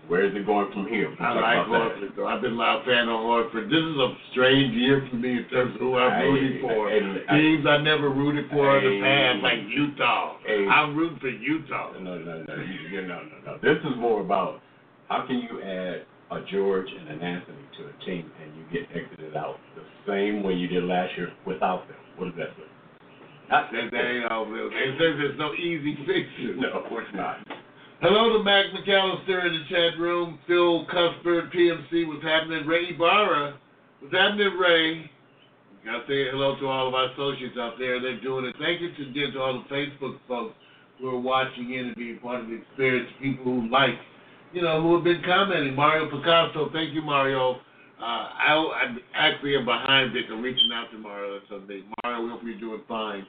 Where 0.06 0.22
is 0.22 0.30
it 0.36 0.46
going 0.46 0.70
from 0.70 0.86
here? 0.86 1.10
I 1.18 1.34
like. 1.34 1.66
Horford, 1.66 2.14
though. 2.14 2.28
I've 2.30 2.40
been 2.40 2.54
a 2.54 2.82
fan 2.86 3.08
of 3.10 3.26
Horford. 3.26 3.66
This 3.66 3.82
is 3.82 3.96
a 3.98 4.14
strange 4.30 4.72
year 4.74 5.02
for 5.10 5.16
me 5.16 5.42
in 5.42 5.44
terms 5.50 5.74
of 5.74 5.80
who 5.80 5.98
I'm 5.98 6.12
Hey, 6.20 6.28
rooting 6.30 6.60
for. 6.62 6.88
and 6.90 7.22
I- 7.28 7.34
Teams 7.38 7.66
I 7.66 7.78
never 7.78 8.10
rooted 8.10 8.48
for 8.50 8.78
in 8.78 8.84
the 8.84 9.00
past, 9.02 9.42
like 9.42 9.66
Utah. 9.66 10.36
Hey. 10.46 10.68
I'm 10.68 10.94
rooting 10.94 11.18
for 11.18 11.28
Utah. 11.28 11.90
No, 11.98 12.18
no, 12.18 12.44
no, 12.44 12.44
no, 12.44 12.54
no, 12.54 13.20
no. 13.46 13.58
This 13.62 13.78
is 13.82 13.96
more 13.98 14.20
about 14.20 14.62
how 15.08 15.26
can 15.26 15.40
you 15.42 15.60
add 15.60 16.06
a 16.30 16.40
George 16.52 16.86
and 16.86 17.08
an 17.08 17.20
Anthony 17.20 17.66
to 17.78 17.86
a 17.90 18.04
team 18.06 18.30
and 18.42 18.54
you 18.54 18.62
get 18.70 18.86
exited 18.94 19.36
out 19.36 19.58
the 19.74 19.82
same 20.06 20.44
way 20.44 20.54
you 20.54 20.68
did 20.68 20.84
last 20.84 21.16
year 21.16 21.32
without 21.44 21.86
them. 21.88 21.96
What 22.16 22.26
does 22.26 22.34
that 22.38 22.56
do? 22.56 22.62
That, 23.50 23.70
that 23.72 24.04
ain't 24.06 24.30
all. 24.30 24.46
They 24.46 24.94
says 24.98 25.18
there's 25.18 25.38
no 25.38 25.52
easy 25.54 25.96
fixes. 26.06 26.58
No, 26.58 26.80
of 26.80 26.88
course 26.88 27.06
not. 27.14 27.38
Hello 28.02 28.36
to 28.36 28.44
Mac 28.44 28.66
McAllister 28.76 29.46
in 29.46 29.54
the 29.54 29.64
chat 29.70 29.98
room. 29.98 30.38
Phil 30.46 30.84
Cuthbert, 30.84 31.50
PMC, 31.50 32.06
what's 32.06 32.22
happening? 32.22 32.66
Ray 32.66 32.90
Ibarra, 32.92 33.56
what's 34.00 34.14
happening, 34.14 34.52
Ray? 34.60 35.10
Got 35.82 36.00
to 36.00 36.06
say 36.06 36.28
hello 36.30 36.60
to 36.60 36.66
all 36.66 36.88
of 36.88 36.94
our 36.94 37.10
associates 37.12 37.56
out 37.58 37.78
there. 37.78 37.98
They're 37.98 38.20
doing 38.20 38.44
it. 38.44 38.56
Thank 38.60 38.82
you 38.82 38.92
to, 38.92 39.32
to 39.32 39.40
all 39.40 39.64
the 39.64 39.74
Facebook 39.74 40.18
folks 40.28 40.54
who 41.00 41.08
are 41.08 41.18
watching 41.18 41.72
in 41.72 41.86
and 41.86 41.96
being 41.96 42.18
part 42.18 42.42
of 42.42 42.48
the 42.48 42.60
experience. 42.60 43.08
People 43.18 43.44
who 43.44 43.70
like, 43.70 43.96
you 44.52 44.60
know, 44.60 44.82
who 44.82 44.94
have 44.96 45.04
been 45.04 45.22
commenting. 45.24 45.74
Mario 45.74 46.10
Picasso, 46.10 46.68
thank 46.74 46.92
you, 46.92 47.00
Mario. 47.00 47.54
Uh, 47.98 48.04
I, 48.04 48.52
I 48.52 48.96
actually 49.14 49.56
am 49.56 49.64
behind 49.64 50.12
Vic. 50.12 50.26
I'm 50.30 50.42
reaching 50.42 50.68
out 50.74 50.90
to 50.92 50.98
Mario 50.98 51.40
Sunday. 51.48 51.82
Mario, 52.04 52.24
we 52.24 52.28
hope 52.28 52.40
you're 52.44 52.60
doing 52.60 52.82
fine 52.86 53.24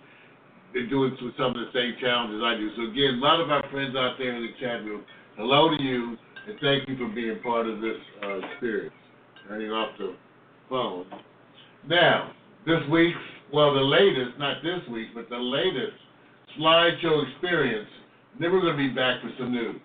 doing 0.85 1.15
some 1.17 1.33
some 1.37 1.49
of 1.51 1.55
the 1.55 1.71
same 1.73 1.95
challenges 1.99 2.41
I 2.45 2.53
do. 2.55 2.69
So 2.75 2.91
again, 2.91 3.17
a 3.17 3.23
lot 3.25 3.41
of 3.41 3.49
our 3.49 3.67
friends 3.71 3.95
out 3.95 4.15
there 4.19 4.35
in 4.35 4.43
the 4.43 4.53
chat 4.59 4.85
room, 4.85 5.03
hello 5.35 5.75
to 5.75 5.81
you, 5.81 6.17
and 6.47 6.59
thank 6.61 6.87
you 6.87 6.97
for 6.97 7.09
being 7.13 7.39
part 7.41 7.67
of 7.67 7.81
this 7.81 7.97
uh, 8.23 8.37
experience. 8.45 8.93
Turning 9.47 9.71
off 9.71 9.97
the 9.97 10.15
phone. 10.69 11.05
Now, 11.87 12.31
this 12.65 12.81
week's, 12.91 13.17
well, 13.53 13.73
the 13.73 13.81
latest, 13.81 14.37
not 14.37 14.61
this 14.61 14.81
week, 14.91 15.07
but 15.15 15.29
the 15.29 15.37
latest 15.37 15.95
slideshow 16.59 17.23
experience. 17.31 17.87
Then 18.39 18.51
we're 18.51 18.61
going 18.61 18.77
to 18.77 18.89
be 18.89 18.89
back 18.89 19.21
for 19.21 19.31
some 19.39 19.51
news. 19.51 19.81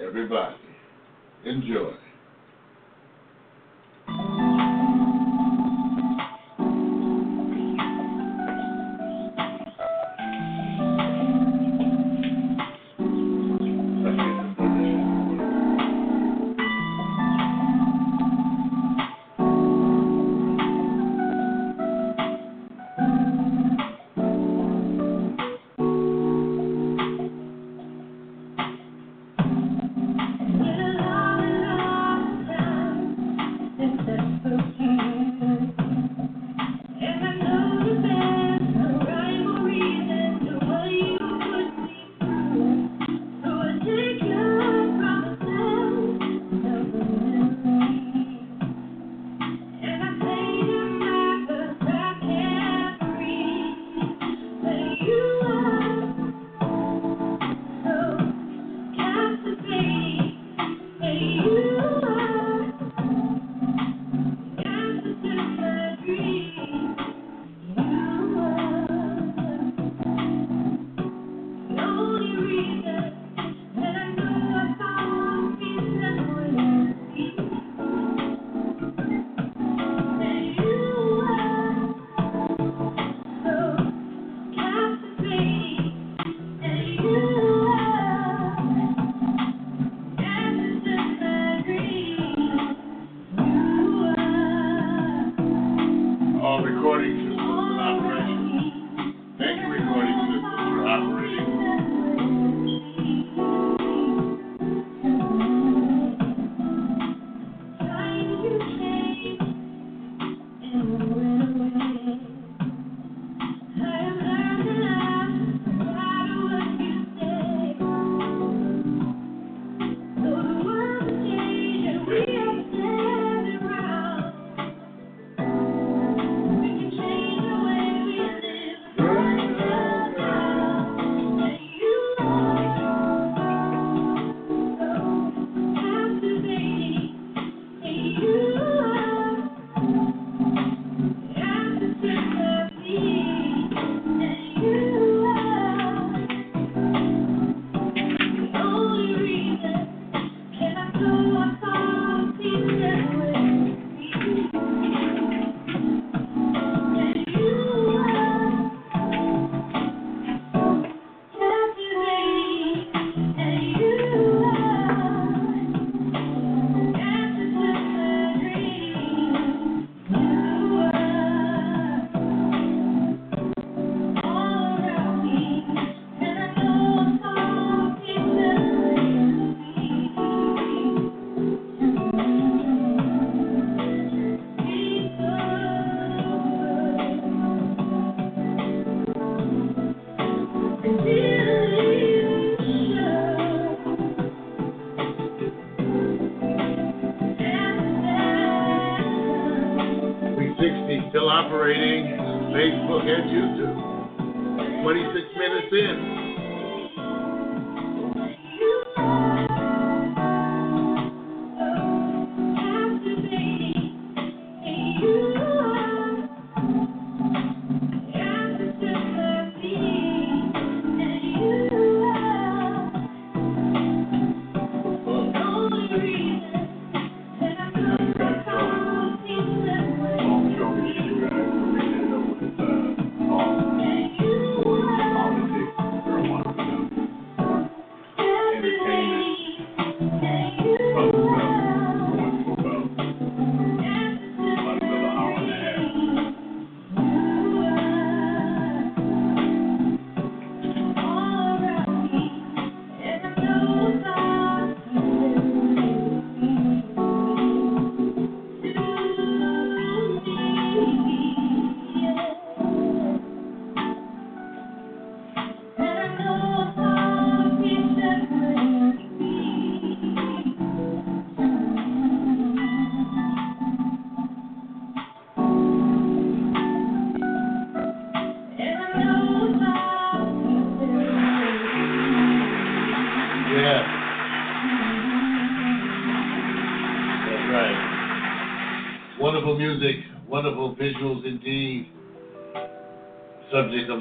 Everybody, 0.00 0.56
enjoy. 1.44 1.92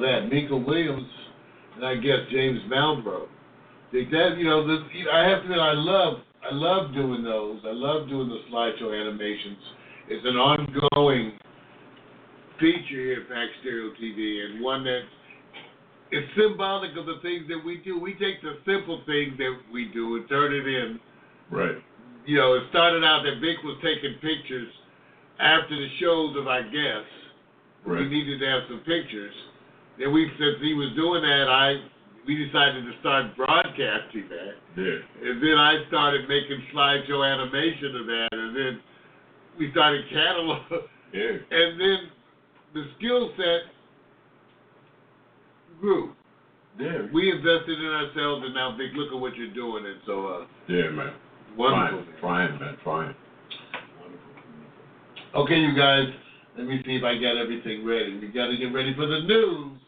That, 0.01 0.29
Mika 0.31 0.55
Williams, 0.55 1.07
and 1.75 1.85
I 1.85 1.95
guess 1.95 2.19
James. 2.31 2.59
Think 3.91 4.09
that 4.11 4.35
you 4.37 4.45
know, 4.45 4.65
the, 4.65 4.79
I 5.11 5.29
have 5.29 5.39
to 5.39 5.45
admit, 5.45 5.59
I 5.59 5.73
love, 5.73 6.19
I 6.49 6.53
love 6.53 6.93
doing 6.93 7.23
those. 7.23 7.59
I 7.65 7.71
love 7.71 8.07
doing 8.07 8.29
the 8.29 8.39
slideshow 8.51 8.99
animations. 8.99 9.57
It's 10.07 10.25
an 10.25 10.35
ongoing 10.35 11.37
feature 12.59 13.01
here 13.01 13.21
at 13.21 13.29
Pax 13.29 13.49
Stereo 13.61 13.91
TV, 14.01 14.45
and 14.45 14.63
one 14.63 14.83
that 14.83 15.01
it's 16.11 16.27
symbolic 16.37 16.91
of 16.97 17.05
the 17.05 17.19
things 17.21 17.47
that 17.47 17.59
we 17.65 17.81
do. 17.83 17.99
We 17.99 18.13
take 18.13 18.41
the 18.41 18.59
simple 18.65 19.01
things 19.05 19.37
that 19.37 19.55
we 19.71 19.89
do 19.93 20.17
and 20.17 20.27
turn 20.27 20.53
it 20.53 20.67
in. 20.67 20.99
Right. 21.49 21.77
You 22.25 22.37
know, 22.37 22.53
it 22.53 22.63
started 22.69 23.03
out 23.03 23.23
that 23.23 23.39
Vic 23.41 23.63
was 23.63 23.77
taking 23.81 24.13
pictures 24.21 24.71
after 25.39 25.75
the 25.75 25.87
shows 25.99 26.37
of 26.37 26.47
our 26.47 26.63
guests. 26.63 27.15
Right. 27.85 28.01
We 28.01 28.09
needed 28.09 28.39
to 28.39 28.45
have 28.45 28.63
some 28.69 28.79
pictures. 28.79 29.33
Then 30.01 30.11
we, 30.11 30.25
since 30.39 30.57
he 30.61 30.73
was 30.73 30.89
doing 30.97 31.21
that, 31.21 31.45
I 31.47 31.77
we 32.25 32.33
decided 32.45 32.85
to 32.85 32.93
start 32.99 33.35
broadcasting 33.37 34.29
that. 34.29 34.53
Yeah. 34.77 35.29
And 35.29 35.41
then 35.41 35.57
I 35.57 35.83
started 35.87 36.27
making 36.29 36.61
slideshow 36.73 37.21
animation 37.21 37.95
of 37.95 38.05
that, 38.05 38.29
and 38.31 38.55
then 38.55 38.79
we 39.57 39.71
started 39.71 40.05
catalog. 40.09 40.61
Yeah. 41.13 41.43
And 41.51 41.75
then 41.75 41.97
the 42.73 42.85
skill 42.97 43.33
set 43.35 43.67
grew. 45.81 46.13
Yeah. 46.79 47.07
We 47.11 47.29
invested 47.29 47.79
in 47.79 47.85
ourselves, 47.85 48.45
and 48.45 48.53
now, 48.53 48.77
Vic, 48.77 48.91
look 48.95 49.11
at 49.11 49.19
what 49.19 49.35
you're 49.35 49.53
doing. 49.53 49.85
And 49.85 49.99
so, 50.05 50.25
uh, 50.27 50.45
Yeah, 50.69 50.89
man. 50.89 51.11
wonderful. 51.57 52.05
Trying, 52.21 52.47
trying, 52.47 52.59
man, 52.61 52.77
trying. 52.81 53.15
Okay, 55.35 55.59
you 55.59 55.75
guys, 55.75 56.05
let 56.57 56.65
me 56.65 56.81
see 56.85 56.95
if 56.95 57.03
I 57.03 57.15
got 57.15 57.35
everything 57.35 57.85
ready. 57.85 58.17
We 58.17 58.27
got 58.27 58.47
to 58.47 58.55
get 58.55 58.71
ready 58.71 58.95
for 58.95 59.05
the 59.05 59.19
news. 59.27 59.80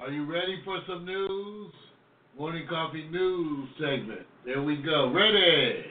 Are 0.00 0.10
you 0.10 0.24
ready 0.24 0.62
for 0.64 0.78
some 0.88 1.04
news? 1.04 1.72
Morning 2.38 2.66
Coffee 2.70 3.06
News 3.10 3.68
segment. 3.78 4.22
There 4.46 4.62
we 4.62 4.76
go. 4.76 5.12
Ready? 5.12 5.84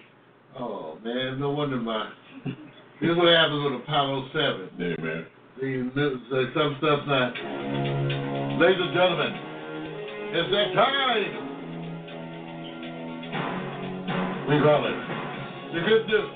Oh, 0.57 0.97
man, 1.03 1.39
no 1.39 1.51
wonder 1.51 1.77
my. 1.77 2.09
This 2.99 3.11
is 3.11 3.17
what 3.17 3.27
happens 3.27 3.63
with 3.63 3.81
Apollo 3.83 4.29
7. 4.33 4.69
Yeah, 4.79 4.95
man. 4.99 5.25
The 5.61 5.91
news, 5.95 6.21
uh, 6.33 6.51
some 6.57 6.75
stuff's 6.79 7.05
not. 7.05 7.33
Ladies 8.57 8.81
and 8.81 8.93
gentlemen, 8.97 9.33
it's 10.33 10.51
that 10.57 10.73
time. 10.73 11.31
We 14.49 14.57
call 14.59 14.89
it 14.89 14.97
the 15.75 15.81
good 15.85 16.07
news, 16.07 16.31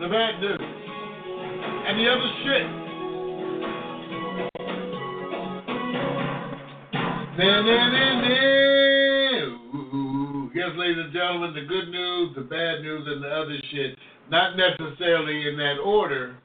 the 0.00 0.08
bad 0.08 0.40
news, 0.40 0.60
and 1.86 2.00
the 2.00 2.08
other 2.08 2.30
shit. 2.42 2.78
Yes, 7.38 7.46
ladies 10.74 10.98
and 10.98 11.12
gentlemen, 11.12 11.54
the 11.54 11.66
good 11.68 11.88
news, 11.88 12.34
the 12.34 12.40
bad 12.40 12.82
news, 12.82 13.06
and 13.06 13.22
the 13.22 13.28
other 13.28 13.56
shit. 13.70 13.96
Not 14.28 14.56
necessarily 14.56 15.46
in 15.46 15.56
that 15.56 15.78
order, 15.78 16.36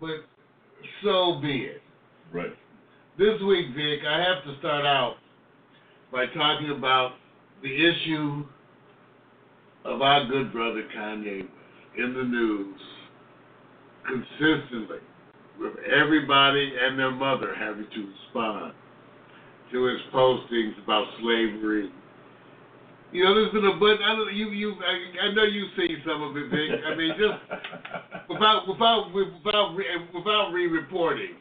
but 0.00 0.24
so 1.04 1.38
be 1.40 1.66
it. 1.66 1.80
Right. 2.32 2.50
This 3.16 3.40
week, 3.46 3.68
Vic, 3.76 4.00
I 4.04 4.18
have 4.18 4.42
to 4.44 4.58
start 4.58 4.84
out 4.84 5.18
by 6.10 6.26
talking 6.26 6.70
about 6.76 7.12
the 7.62 7.72
issue 7.72 8.44
of 9.84 10.02
our 10.02 10.26
good 10.26 10.52
brother 10.52 10.82
Kanye 10.96 11.46
in 11.96 12.12
the 12.12 12.24
news 12.24 12.80
consistently, 14.04 14.98
with 15.60 15.74
everybody 15.96 16.72
and 16.82 16.98
their 16.98 17.12
mother 17.12 17.54
having 17.56 17.86
to 17.94 18.08
respond 18.08 18.74
to 19.72 19.84
his 19.84 20.00
postings 20.12 20.82
about 20.82 21.06
slavery. 21.20 21.90
You 23.12 23.24
know, 23.24 23.34
there's 23.34 23.52
been 23.52 23.66
a 23.66 23.78
bunch. 23.78 24.00
I 24.04 24.14
don't. 24.14 24.32
You, 24.34 24.50
you. 24.50 24.74
I, 24.74 25.26
I 25.26 25.34
know 25.34 25.42
you've 25.42 25.70
seen 25.76 25.96
some 26.06 26.22
of 26.22 26.36
it, 26.36 26.48
Vic. 26.48 26.70
I 26.86 26.94
mean, 26.94 27.12
just 27.18 28.28
without 28.28 28.68
without 28.68 29.10
without 29.12 29.76
without 30.14 30.50
re-reporting 30.52 31.34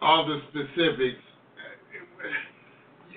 all 0.00 0.26
the 0.26 0.40
specifics. 0.48 1.20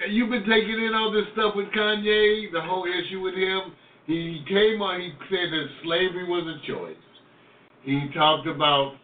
You've 0.10 0.30
been 0.30 0.46
taking 0.46 0.84
in 0.84 0.94
all 0.94 1.12
this 1.12 1.24
stuff 1.34 1.56
with 1.56 1.68
Kanye, 1.68 2.52
the 2.52 2.62
whole 2.62 2.86
issue 2.86 3.22
with 3.22 3.36
him. 3.36 3.72
He 4.08 4.44
came 4.50 4.82
on. 4.82 5.00
He 5.00 5.14
said 5.30 5.48
that 5.52 5.68
slavery 5.84 6.28
was 6.28 6.44
a 6.44 6.68
choice. 6.68 6.98
He 7.84 8.10
talked 8.14 8.48
about 8.48 8.96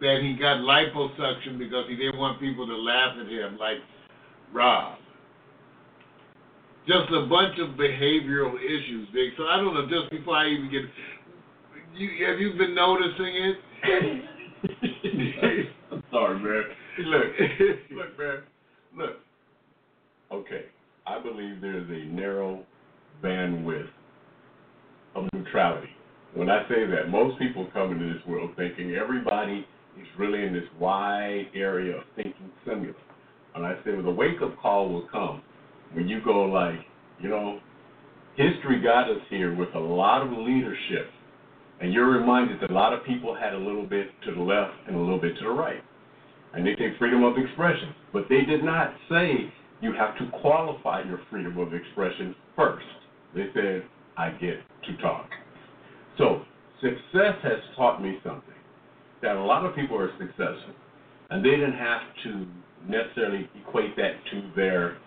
that 0.00 0.20
he 0.22 0.34
got 0.34 0.58
liposuction 0.58 1.58
because 1.58 1.86
he 1.88 1.96
didn't 1.96 2.18
want 2.18 2.38
people 2.38 2.66
to 2.66 2.76
laugh 2.76 3.16
at 3.20 3.26
him 3.26 3.58
like 3.58 3.78
Rob. 4.52 4.98
Just 6.86 7.10
a 7.12 7.26
bunch 7.26 7.58
of 7.58 7.76
behavioral 7.76 8.54
issues, 8.56 9.08
Big. 9.12 9.30
So 9.36 9.44
I 9.44 9.56
don't 9.56 9.74
know. 9.74 9.86
Just 9.88 10.10
before 10.10 10.36
I 10.36 10.48
even 10.48 10.70
get, 10.70 10.82
you 11.94 12.26
have 12.26 12.40
you 12.40 12.52
been 12.56 12.74
noticing 12.74 13.34
it? 13.36 13.56
I'm 15.92 16.02
sorry, 16.10 16.38
man. 16.38 16.62
Look, 17.06 17.24
look, 17.92 18.18
man. 18.18 18.42
Look. 18.96 19.16
Okay. 20.32 20.64
I 21.06 21.20
believe 21.22 21.60
there's 21.60 21.88
a 21.88 22.04
narrow 22.14 22.64
bandwidth 23.22 23.88
of 25.14 25.24
neutrality. 25.32 25.88
When 26.34 26.50
I 26.50 26.68
say 26.68 26.86
that, 26.86 27.08
most 27.08 27.38
people 27.38 27.68
come 27.72 27.92
into 27.92 28.12
this 28.12 28.26
world 28.26 28.50
thinking 28.56 28.94
everybody 28.94 29.66
is 29.98 30.06
really 30.18 30.44
in 30.44 30.52
this 30.52 30.68
wide 30.78 31.46
area 31.54 31.96
of 31.96 32.02
thinking 32.14 32.50
similar. 32.66 32.94
And 33.58 33.66
I 33.66 33.74
said, 33.82 33.94
well, 33.94 34.04
the 34.04 34.10
wake 34.12 34.40
up 34.40 34.56
call 34.62 34.88
will 34.88 35.08
come 35.10 35.42
when 35.92 36.08
you 36.08 36.20
go 36.24 36.42
like, 36.44 36.78
you 37.20 37.28
know, 37.28 37.58
history 38.36 38.80
got 38.80 39.10
us 39.10 39.20
here 39.28 39.52
with 39.52 39.74
a 39.74 39.80
lot 39.80 40.22
of 40.22 40.30
leadership. 40.30 41.10
And 41.80 41.92
you're 41.92 42.08
reminded 42.08 42.60
that 42.60 42.70
a 42.70 42.72
lot 42.72 42.92
of 42.92 43.04
people 43.04 43.34
had 43.34 43.54
a 43.54 43.58
little 43.58 43.84
bit 43.84 44.10
to 44.26 44.32
the 44.32 44.40
left 44.40 44.74
and 44.86 44.94
a 44.94 44.98
little 45.00 45.20
bit 45.20 45.36
to 45.38 45.44
the 45.44 45.50
right. 45.50 45.82
And 46.54 46.64
they 46.64 46.76
take 46.76 46.96
freedom 47.00 47.24
of 47.24 47.36
expression. 47.36 47.96
But 48.12 48.26
they 48.28 48.42
did 48.42 48.62
not 48.62 48.94
say 49.10 49.52
you 49.80 49.92
have 49.92 50.16
to 50.18 50.38
qualify 50.40 51.02
your 51.02 51.18
freedom 51.28 51.58
of 51.58 51.74
expression 51.74 52.36
first. 52.54 52.86
They 53.34 53.46
said, 53.54 53.82
I 54.16 54.30
get 54.30 54.58
to 54.86 54.96
talk. 55.02 55.28
So, 56.16 56.42
success 56.80 57.34
has 57.42 57.58
taught 57.76 58.00
me 58.00 58.18
something 58.22 58.54
that 59.20 59.34
a 59.34 59.42
lot 59.42 59.66
of 59.66 59.74
people 59.74 59.98
are 59.98 60.12
successful, 60.16 60.74
And 61.30 61.44
they 61.44 61.50
didn't 61.50 61.72
have 61.72 62.02
to 62.22 62.46
necessarily 62.86 63.48
equate 63.60 63.96
that 63.96 64.12
to 64.30 64.50
their 64.54 64.98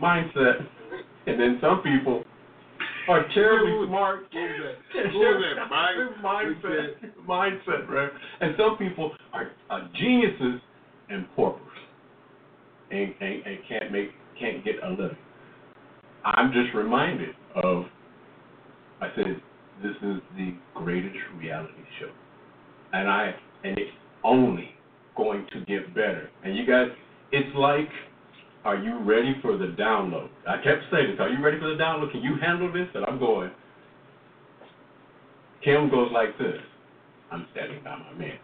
mindset. 0.00 0.66
And 1.26 1.38
then 1.38 1.58
some 1.60 1.82
people 1.82 2.24
are 3.08 3.26
terribly 3.34 3.86
smart. 3.86 4.26
Who 4.32 4.38
that? 4.94 5.10
Who 5.12 5.18
was 5.18 5.44
that? 5.56 5.70
Mike? 5.70 6.22
mindset, 6.22 7.26
mindset, 7.26 7.88
right? 7.88 8.10
And 8.40 8.54
some 8.56 8.76
people 8.76 9.12
are, 9.32 9.50
are 9.70 9.88
geniuses 9.98 10.60
and 11.08 11.26
paupers, 11.34 11.62
and, 12.90 13.14
and 13.20 13.46
and 13.46 13.58
can't 13.68 13.92
make 13.92 14.10
can't 14.38 14.64
get 14.64 14.74
a 14.82 14.90
living. 14.90 15.16
I'm 16.24 16.52
just 16.52 16.74
reminded 16.74 17.30
of. 17.62 17.84
I 19.00 19.08
said 19.14 19.40
this 19.82 19.96
is 20.02 20.20
the 20.36 20.54
greatest 20.74 21.16
reality 21.38 21.72
show, 22.00 22.10
and 22.92 23.08
I 23.08 23.34
and 23.64 23.78
it's 23.78 23.90
only 24.24 24.70
going 25.16 25.46
to 25.52 25.60
get 25.64 25.94
better. 25.94 26.30
And 26.44 26.56
you 26.56 26.66
guys, 26.66 26.88
it's 27.32 27.54
like. 27.56 27.88
Are 28.64 28.76
you 28.76 28.98
ready 28.98 29.36
for 29.40 29.56
the 29.56 29.72
download? 29.78 30.28
I 30.46 30.56
kept 30.56 30.82
saying 30.92 31.12
this. 31.12 31.20
Are 31.20 31.30
you 31.30 31.42
ready 31.42 31.58
for 31.58 31.68
the 31.70 31.78
download? 31.80 32.10
Can 32.10 32.20
you 32.20 32.34
handle 32.42 32.70
this? 32.70 32.88
And 32.92 33.06
I'm 33.06 33.18
going. 33.18 33.50
Kim 35.64 35.88
goes 35.88 36.10
like 36.12 36.36
this. 36.36 36.58
I'm 37.30 37.46
standing 37.52 37.82
by 37.84 37.96
my 37.96 38.12
man. 38.18 38.36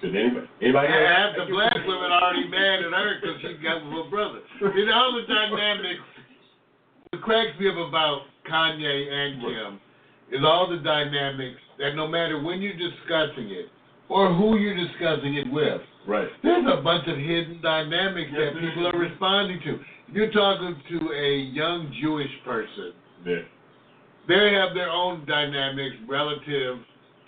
Did 0.00 0.16
anybody? 0.16 0.46
Anybody? 0.62 0.88
Half 0.88 1.34
the 1.36 1.46
black 1.50 1.74
women 1.74 2.10
already 2.14 2.48
mad 2.48 2.78
at 2.86 2.92
her 2.94 3.18
because 3.20 3.36
she 3.42 3.60
got 3.62 3.84
with 3.84 4.04
her 4.04 4.08
brother. 4.08 4.40
You 4.60 4.86
know, 4.86 4.94
all 4.94 5.12
the 5.20 5.26
dynamics. 5.26 6.00
What 7.10 7.22
cracks 7.22 7.58
me 7.58 7.68
up 7.68 7.76
about 7.76 8.22
Kanye 8.48 9.12
and 9.12 9.42
Kim 9.42 9.80
is 10.30 10.44
all 10.44 10.70
the 10.70 10.78
dynamics 10.78 11.58
that 11.78 11.96
no 11.96 12.06
matter 12.06 12.40
when 12.40 12.62
you're 12.62 12.78
discussing 12.78 13.50
it 13.50 13.66
or 14.08 14.32
who 14.32 14.56
you're 14.56 14.76
discussing 14.76 15.34
it 15.34 15.52
with, 15.52 15.82
Right. 16.08 16.28
there's 16.42 16.64
a 16.66 16.80
bunch 16.82 17.06
of 17.06 17.16
hidden 17.18 17.60
dynamics 17.62 18.30
Yes, 18.32 18.40
that 18.54 18.60
people 18.60 18.86
are 18.88 18.98
responding 18.98 19.60
to. 19.64 19.78
You're 20.10 20.32
talking 20.32 20.74
to 20.88 21.12
a 21.12 21.36
young 21.52 21.92
Jewish 22.00 22.30
person, 22.44 22.92
There. 23.24 23.44
they 24.26 24.54
have 24.54 24.72
their 24.74 24.88
own 24.88 25.24
dynamics 25.26 25.96
relative 26.08 26.78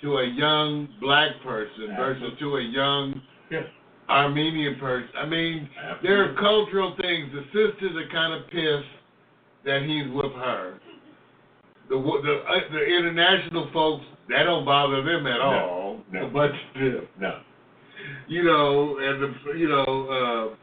to 0.01 0.16
a 0.18 0.26
young 0.26 0.89
black 0.99 1.33
person 1.45 1.95
versus 1.95 2.33
to 2.39 2.57
a 2.57 2.62
young 2.62 3.20
Yeah. 3.51 3.64
Armenian 4.09 4.76
person. 4.81 5.11
I 5.16 5.26
mean, 5.26 5.68
Absolutely. 5.76 6.09
there 6.09 6.24
are 6.24 6.35
cultural 6.41 6.97
things. 6.97 7.31
The 7.33 7.45
sisters 7.53 7.95
are 7.97 8.09
kind 8.11 8.33
of 8.33 8.49
pissed 8.49 8.89
that 9.66 9.83
he's 9.83 10.09
with 10.09 10.33
her. 10.33 10.81
The 11.91 11.97
the 11.97 12.35
uh, 12.49 12.72
the 12.72 12.85
international 12.87 13.68
folks 13.74 14.05
that 14.31 14.45
don't 14.45 14.64
bother 14.64 15.03
them 15.03 15.26
at 15.26 15.39
No, 15.39 15.45
all. 15.45 16.01
no. 16.11 16.31
But 16.33 16.51
uh, 16.76 17.05
No. 17.20 17.41
You 18.28 18.44
know, 18.44 18.98
and 19.01 19.22
the 19.22 19.59
you 19.59 19.68
know, 19.68 20.55
uh, 20.55 20.57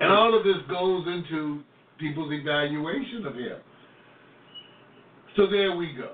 and 0.00 0.12
all 0.12 0.36
of 0.36 0.44
this 0.44 0.56
goes 0.68 1.06
into 1.06 1.62
people's 1.98 2.32
evaluation 2.32 3.26
of 3.26 3.34
him. 3.34 3.58
So 5.36 5.46
there 5.46 5.76
we 5.76 5.92
go. 5.92 6.12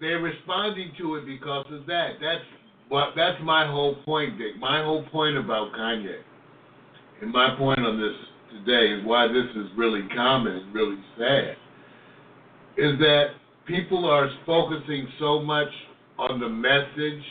They're 0.00 0.20
responding 0.20 0.92
to 0.98 1.16
it 1.16 1.26
because 1.26 1.66
of 1.70 1.86
that. 1.86 2.14
That's 2.20 2.44
what 2.88 3.10
that's 3.16 3.38
my 3.42 3.66
whole 3.66 3.96
point, 4.04 4.38
Vic. 4.38 4.58
My 4.58 4.82
whole 4.82 5.04
point 5.10 5.36
about 5.36 5.72
Kanye, 5.72 6.18
and 7.22 7.32
my 7.32 7.54
point 7.56 7.80
on 7.80 8.00
this 8.00 8.14
today 8.58 8.92
is 8.92 9.04
why 9.04 9.26
this 9.28 9.46
is 9.56 9.68
really 9.76 10.02
common 10.14 10.56
and 10.56 10.74
really 10.74 10.98
sad, 11.18 11.56
is 12.76 12.98
that 12.98 13.26
people 13.66 14.08
are 14.08 14.30
focusing 14.46 15.08
so 15.18 15.40
much 15.40 15.68
on 16.18 16.38
the 16.40 16.48
message 16.48 17.24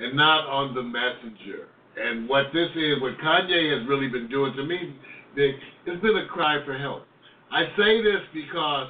and 0.00 0.16
not 0.16 0.46
on 0.48 0.74
the 0.74 0.82
messenger. 0.82 1.68
And 1.96 2.28
what 2.28 2.46
this 2.52 2.68
is, 2.74 3.00
what 3.00 3.18
Kanye 3.18 3.78
has 3.78 3.88
really 3.88 4.08
been 4.08 4.28
doing 4.28 4.54
to 4.56 4.64
me, 4.64 4.94
Vic, 5.34 5.54
it's 5.86 6.02
been 6.02 6.16
a 6.16 6.26
cry 6.26 6.64
for 6.64 6.76
help. 6.76 7.04
I 7.52 7.64
say 7.76 8.02
this 8.02 8.22
because, 8.32 8.88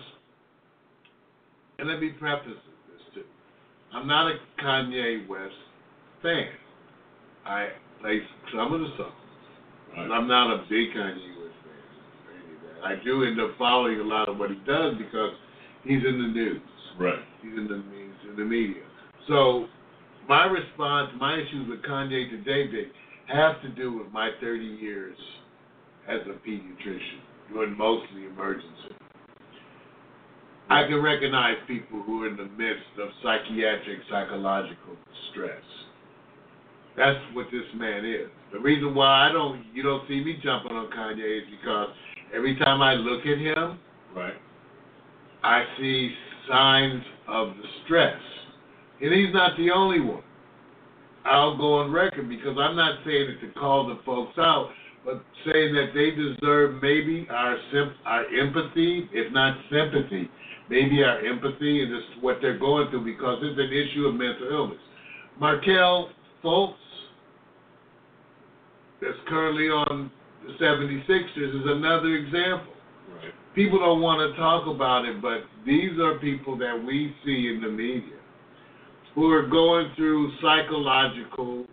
and 1.78 1.88
let 1.88 2.00
me 2.00 2.10
preface 2.18 2.52
this 2.88 3.02
too. 3.14 3.24
I'm 3.92 4.06
not 4.06 4.30
a 4.30 4.36
Kanye 4.62 5.28
West 5.28 5.52
fan. 6.22 6.48
I 7.44 7.68
play 8.00 8.20
some 8.54 8.72
of 8.72 8.80
the 8.80 8.88
songs, 8.96 9.12
but 9.94 10.10
I'm 10.10 10.26
not 10.26 10.54
a 10.54 10.58
big 10.68 10.92
Kanye 10.96 11.36
West 11.42 11.56
fan. 11.60 11.84
or 12.24 12.32
any 12.32 12.54
of 12.54 12.82
that. 12.82 13.00
I 13.00 13.04
do 13.04 13.24
end 13.24 13.40
up 13.40 13.50
following 13.58 14.00
a 14.00 14.04
lot 14.04 14.28
of 14.28 14.38
what 14.38 14.50
he 14.50 14.56
does 14.66 14.94
because 14.96 15.32
he's 15.82 16.02
in 16.06 16.22
the 16.22 16.28
news. 16.28 16.62
Right. 16.98 17.20
He's 17.42 17.52
in 17.52 17.68
the 17.68 17.82
he's 17.92 18.30
in 18.30 18.36
the 18.36 18.44
media. 18.44 18.82
So 19.28 19.66
my 20.28 20.44
response, 20.46 21.10
my 21.18 21.34
issues 21.34 21.68
with 21.68 21.82
Kanye 21.82 22.30
today, 22.30 22.66
Vic, 22.70 22.88
have 23.32 23.60
to 23.62 23.68
do 23.70 23.96
with 23.96 24.12
my 24.12 24.30
30 24.40 24.64
years 24.64 25.16
as 26.08 26.20
a 26.26 26.48
pediatrician, 26.48 27.20
doing 27.52 27.76
mostly 27.76 28.26
emergency. 28.26 28.94
I 30.70 30.86
can 30.86 31.02
recognize 31.02 31.56
people 31.66 32.02
who 32.02 32.24
are 32.24 32.28
in 32.28 32.36
the 32.36 32.44
midst 32.44 32.98
of 33.00 33.08
psychiatric, 33.22 33.98
psychological 34.10 34.96
stress. 35.30 35.62
That's 36.96 37.18
what 37.32 37.46
this 37.52 37.64
man 37.74 38.04
is. 38.04 38.28
The 38.52 38.58
reason 38.58 38.94
why 38.94 39.28
I 39.28 39.32
don't, 39.32 39.64
you 39.74 39.82
don't 39.82 40.06
see 40.08 40.22
me 40.22 40.38
jumping 40.42 40.72
on 40.72 40.90
Kanye 40.90 41.38
is 41.38 41.44
because 41.50 41.88
every 42.34 42.56
time 42.56 42.80
I 42.82 42.94
look 42.94 43.26
at 43.26 43.38
him, 43.38 43.78
Right. 44.14 44.34
I 45.42 45.64
see 45.78 46.14
signs 46.48 47.02
of 47.28 47.48
the 47.48 47.64
stress. 47.84 48.20
And 49.02 49.12
he's 49.12 49.32
not 49.34 49.56
the 49.56 49.70
only 49.70 50.00
one. 50.00 50.22
I'll 51.24 51.56
go 51.56 51.74
on 51.80 51.90
record 51.90 52.28
because 52.28 52.56
I'm 52.58 52.76
not 52.76 52.98
saying 53.04 53.30
it 53.30 53.40
to 53.46 53.52
call 53.58 53.86
the 53.86 53.98
folks 54.04 54.36
out, 54.38 54.70
but 55.04 55.24
saying 55.46 55.74
that 55.74 55.92
they 55.94 56.10
deserve 56.10 56.82
maybe 56.82 57.26
our 57.30 57.56
sim- 57.72 57.94
our 58.04 58.24
empathy, 58.26 59.08
if 59.12 59.32
not 59.32 59.56
sympathy, 59.70 60.28
maybe 60.68 61.02
our 61.02 61.18
empathy 61.20 61.82
and 61.82 61.90
just 61.90 62.22
what 62.22 62.38
they're 62.40 62.58
going 62.58 62.90
through 62.90 63.04
because 63.04 63.38
it's 63.42 63.58
an 63.58 63.72
issue 63.72 64.06
of 64.06 64.14
mental 64.14 64.48
illness. 64.50 64.78
Markelle 65.40 66.10
Fultz, 66.42 66.74
that's 69.00 69.16
currently 69.26 69.68
on 69.68 70.10
the 70.46 70.52
76ers, 70.64 71.60
is 71.60 71.66
another 71.66 72.14
example 72.16 72.72
Right. 73.22 73.34
people 73.54 73.78
don't 73.78 74.00
want 74.00 74.18
to 74.32 74.36
talk 74.40 74.66
about 74.66 75.04
it, 75.04 75.20
but 75.20 75.44
these 75.66 75.98
are 76.00 76.18
people 76.18 76.56
that 76.56 76.82
we 76.84 77.14
see 77.24 77.48
in 77.54 77.60
the 77.60 77.68
media 77.68 78.16
who 79.14 79.30
are 79.30 79.46
going 79.46 79.90
through 79.96 80.30
psychological, 80.42 81.66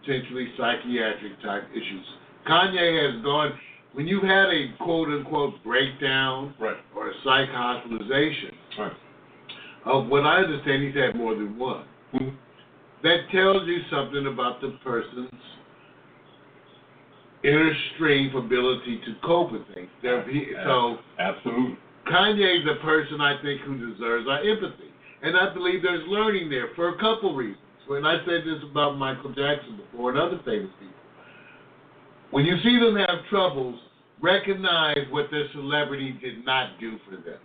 potentially 0.00 0.48
psychiatric 0.56 1.40
type 1.42 1.68
issues. 1.72 2.06
Kanye 2.46 3.14
has 3.14 3.22
gone, 3.22 3.52
when 3.92 4.08
you've 4.08 4.22
had 4.22 4.48
a 4.48 4.72
quote 4.78 5.08
unquote 5.08 5.62
breakdown 5.62 6.54
Right. 6.58 6.76
or 6.94 7.10
a 7.10 7.14
psych 7.22 7.50
hospitalization, 7.50 8.56
Right. 8.78 8.92
of 9.84 10.08
what 10.08 10.24
I 10.24 10.38
understand, 10.38 10.82
he's 10.82 10.94
had 10.94 11.14
more 11.14 11.34
than 11.34 11.56
one. 11.58 11.84
Mhm. 12.14 12.32
That 13.02 13.30
tells 13.30 13.66
you 13.66 13.82
something 13.90 14.26
about 14.26 14.60
the 14.60 14.70
person's 14.84 15.30
inner 17.42 17.74
strength 17.94 18.34
ability 18.34 18.98
to 18.98 19.14
cope 19.22 19.50
with 19.52 19.66
things. 19.74 19.90
There- 20.00 20.22
he- 20.22 20.52
So 20.64 20.98
Absolutely. 21.18 21.76
Kanye's 22.06 22.66
a 22.66 22.76
person 22.76 23.20
I 23.20 23.36
think 23.38 23.60
who 23.62 23.76
deserves 23.92 24.28
our 24.28 24.38
empathy, 24.38 24.91
and 25.22 25.36
I 25.36 25.52
believe 25.54 25.82
there's 25.82 26.06
learning 26.08 26.50
there 26.50 26.68
for 26.74 26.88
a 26.90 26.98
couple 26.98 27.34
reasons. 27.34 27.58
When 27.86 28.04
I 28.04 28.18
said 28.24 28.42
this 28.44 28.62
about 28.70 28.96
Michael 28.96 29.30
Jackson 29.30 29.76
before 29.76 30.10
and 30.10 30.18
other 30.18 30.40
famous 30.44 30.70
people, 30.78 30.94
when 32.30 32.44
you 32.44 32.56
see 32.62 32.78
them 32.78 32.96
have 32.96 33.26
troubles, 33.28 33.78
recognize 34.20 34.98
what 35.10 35.26
their 35.30 35.46
celebrity 35.52 36.16
did 36.22 36.44
not 36.44 36.78
do 36.80 36.96
for 37.08 37.16
them. 37.16 37.40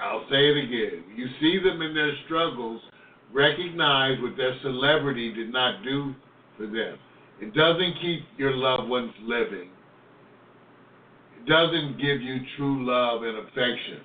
I'll 0.00 0.26
say 0.30 0.48
it 0.48 0.56
again. 0.56 1.04
You 1.16 1.26
see 1.40 1.58
them 1.62 1.82
in 1.82 1.94
their 1.94 2.12
struggles, 2.24 2.80
recognize 3.32 4.20
what 4.22 4.36
their 4.36 4.54
celebrity 4.62 5.32
did 5.34 5.52
not 5.52 5.82
do 5.82 6.14
for 6.56 6.66
them. 6.66 6.98
It 7.40 7.54
doesn't 7.54 7.94
keep 8.00 8.20
your 8.36 8.54
loved 8.54 8.88
ones 8.88 9.12
living. 9.22 9.70
It 11.38 11.46
doesn't 11.46 11.98
give 11.98 12.20
you 12.20 12.38
true 12.56 12.86
love 12.86 13.22
and 13.22 13.38
affection. 13.38 14.00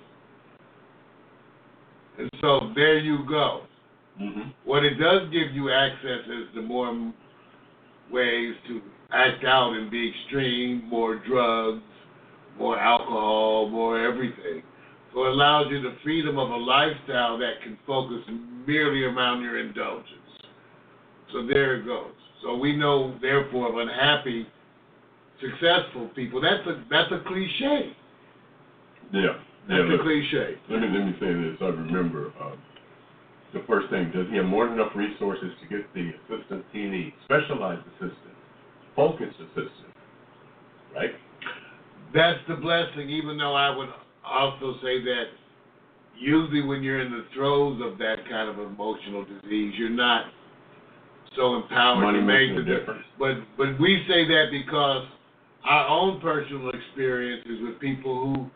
And 2.20 2.30
so 2.42 2.72
there 2.76 2.98
you 2.98 3.26
go. 3.28 3.64
Mm-hmm. 4.22 4.50
What 4.66 4.86
it 4.86 4.96
does 4.96 5.24
give 5.32 5.52
you 5.54 5.72
access 5.72 6.26
is 6.28 6.48
the 6.56 6.62
more 6.62 7.14
ways 8.12 8.54
to 8.68 8.82
act 9.12 9.44
out 9.44 9.74
and 9.74 9.90
be 9.90 10.12
extreme, 10.12 10.88
more 10.88 11.16
drugs, 11.16 11.82
more 12.58 12.80
alcohol, 12.80 13.70
more 13.70 14.00
everything. 14.00 14.62
So 15.14 15.26
it 15.26 15.30
allows 15.30 15.68
you 15.70 15.82
the 15.82 15.96
freedom 16.04 16.38
of 16.38 16.50
a 16.50 16.56
lifestyle 16.56 17.38
that 17.40 17.62
can 17.64 17.78
focus 17.86 18.22
merely 18.68 19.04
around 19.04 19.42
your 19.42 19.60
indulgence. 19.60 20.08
So 21.32 21.46
there 21.46 21.78
it 21.78 21.86
goes. 21.86 22.12
So 22.44 22.56
we 22.56 22.76
know, 22.76 23.18
therefore, 23.22 23.70
of 23.70 23.78
unhappy, 23.78 24.48
successful 25.40 26.10
people. 26.16 26.42
That's 26.42 26.66
a 26.68 26.84
that's 26.90 27.12
a 27.12 27.24
cliche. 27.28 27.96
Yeah. 29.12 29.38
Yeah. 29.70 29.78
That's 29.88 30.00
a 30.00 30.04
cliche. 30.04 30.56
let 30.70 30.82
me 30.82 30.88
let 30.92 31.06
me 31.08 31.14
say 31.20 31.32
this. 31.32 31.58
I 31.62 31.72
remember 31.72 32.34
um, 32.42 32.60
the 33.54 33.64
first 33.68 33.90
thing. 33.90 34.12
Does 34.12 34.28
he 34.30 34.38
have 34.38 34.46
more 34.46 34.68
than 34.68 34.76
enough 34.76 34.92
resources 34.96 35.52
to 35.62 35.68
get 35.68 35.88
the 35.94 36.12
assistance 36.26 36.64
he 36.74 36.86
needs? 36.86 37.16
Specialized 37.26 37.88
assistance, 37.96 38.40
focused 38.96 39.40
assistance, 39.40 39.96
right? 40.94 41.12
That's 42.14 42.40
the 42.48 42.56
blessing, 42.56 43.10
even 43.10 43.38
though 43.38 43.56
I 43.56 43.76
would 43.76 43.90
also 44.26 44.76
say 44.84 45.02
that 45.04 45.26
usually 46.18 46.62
when 46.62 46.84
you're 46.84 47.02
in 47.02 47.12
the 47.12 47.26
throes 47.34 47.82
of 47.84 47.98
that 47.98 48.18
kind 48.30 48.50
of 48.50 48.60
emotional 48.60 49.26
disease, 49.26 49.74
you're 49.78 49.90
not 49.90 50.26
so 51.36 51.56
empowered 51.56 52.04
Money 52.04 52.20
to 52.20 52.26
make 52.26 52.56
the 52.56 52.64
difference. 52.64 53.04
But 53.18 53.38
but 53.58 53.80
we 53.80 54.06
say 54.08 54.28
that 54.28 54.46
because 54.52 55.08
our 55.66 55.88
own 55.88 56.20
personal 56.22 56.70
experiences 56.70 57.60
with 57.62 57.80
people 57.80 58.26
who, 58.26 58.52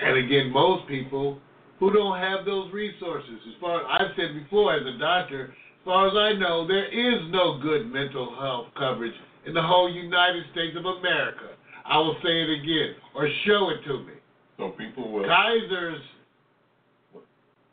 and 0.00 0.16
again, 0.18 0.50
most 0.52 0.86
people 0.88 1.38
who 1.78 1.92
don't 1.92 2.18
have 2.18 2.44
those 2.44 2.72
resources. 2.72 3.38
As 3.46 3.54
far 3.60 3.80
as 3.80 3.86
I've 3.88 4.16
said 4.16 4.34
before, 4.34 4.74
as 4.74 4.82
a 4.82 4.98
doctor, 4.98 5.54
as 5.54 5.84
far 5.84 6.08
as 6.08 6.14
I 6.14 6.38
know, 6.38 6.66
there 6.66 6.86
is 6.86 7.30
no 7.30 7.58
good 7.60 7.90
mental 7.90 8.34
health 8.38 8.66
coverage 8.76 9.14
in 9.46 9.54
the 9.54 9.62
whole 9.62 9.90
United 9.90 10.44
States 10.52 10.76
of 10.76 10.84
America. 10.84 11.54
I 11.86 11.98
will 11.98 12.16
say 12.22 12.42
it 12.42 12.50
again, 12.50 12.94
or 13.14 13.28
show 13.46 13.70
it 13.70 13.82
to 13.86 14.04
me. 14.04 14.12
So 14.58 14.70
people 14.70 15.10
will. 15.10 15.24
Kaiser's 15.24 16.02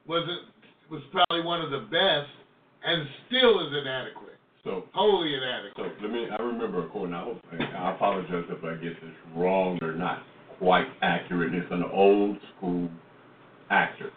was 0.08 0.24
was 0.90 1.02
probably 1.12 1.44
one 1.44 1.62
of 1.62 1.72
the 1.72 1.88
best, 1.90 2.30
and 2.86 3.08
still 3.28 3.60
is 3.68 3.74
inadequate, 3.74 4.38
So 4.64 4.86
wholly 4.94 5.34
inadequate. 5.34 5.98
So 5.98 6.04
let 6.04 6.14
me, 6.14 6.28
I 6.30 6.42
remember 6.44 6.86
a 6.86 6.90
quote, 6.90 7.08
and 7.08 7.16
I 7.16 7.24
hope, 7.24 7.42
I 7.52 7.92
apologize 7.96 8.46
if 8.50 8.64
I 8.64 8.76
get 8.76 8.94
this 9.02 9.16
wrong 9.36 9.80
or 9.82 9.94
not 9.94 10.22
quite 10.60 10.88
accurate. 11.02 11.54
It's 11.54 11.72
an 11.72 11.84
old 11.92 12.38
school 12.58 12.90
actor 13.70 14.12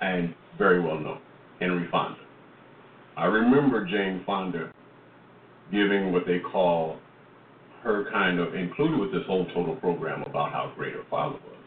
and 0.00 0.34
very 0.58 0.80
well 0.80 0.98
known, 0.98 1.20
Henry 1.60 1.88
Fonda. 1.90 2.18
I 3.16 3.26
remember 3.26 3.86
Jane 3.86 4.22
Fonda 4.26 4.72
giving 5.70 6.12
what 6.12 6.22
they 6.26 6.38
call 6.38 6.98
her 7.82 8.10
kind 8.12 8.38
of, 8.38 8.54
included 8.54 8.98
with 8.98 9.12
this 9.12 9.22
whole 9.26 9.46
total 9.54 9.76
program 9.76 10.22
about 10.22 10.52
how 10.52 10.72
great 10.76 10.92
her 10.94 11.02
father 11.10 11.34
was, 11.34 11.66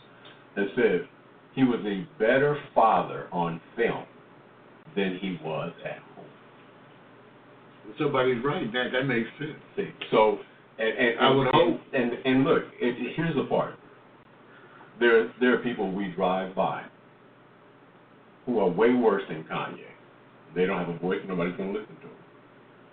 and 0.56 0.70
said 0.76 1.08
he 1.54 1.64
was 1.64 1.80
a 1.86 2.08
better 2.20 2.58
father 2.74 3.28
on 3.32 3.60
film 3.76 4.06
than 4.96 5.18
he 5.22 5.38
was 5.44 5.74
at 5.84 6.00
home. 6.16 6.26
Somebody's 8.00 8.44
right. 8.44 8.72
That 8.72 8.90
that 8.94 9.04
makes 9.04 9.28
sense. 9.38 9.58
See, 9.76 9.90
so, 10.12 10.40
and, 10.80 10.98
and 10.98 11.20
I 11.20 11.30
would 11.30 11.48
and, 11.48 11.56
hope. 11.56 11.82
And 11.94 12.12
and 12.26 12.44
look, 12.44 12.64
it, 12.80 13.14
here's 13.16 13.36
the 13.36 13.44
part. 13.44 13.76
There 15.00 15.32
there 15.40 15.54
are 15.56 15.58
people 15.60 15.92
we 15.92 16.10
drive 16.10 16.56
by 16.56 16.84
who 18.46 18.60
are 18.60 18.70
way 18.70 18.94
worse 18.94 19.24
than 19.28 19.44
Kanye. 19.44 19.80
They 20.56 20.66
don't 20.66 20.78
have 20.78 20.90
a 20.90 21.00
voice. 21.00 21.20
Nobody's 21.28 21.56
gonna 21.58 21.72
listen 21.72 21.96
to 21.96 22.08
them. 22.08 22.12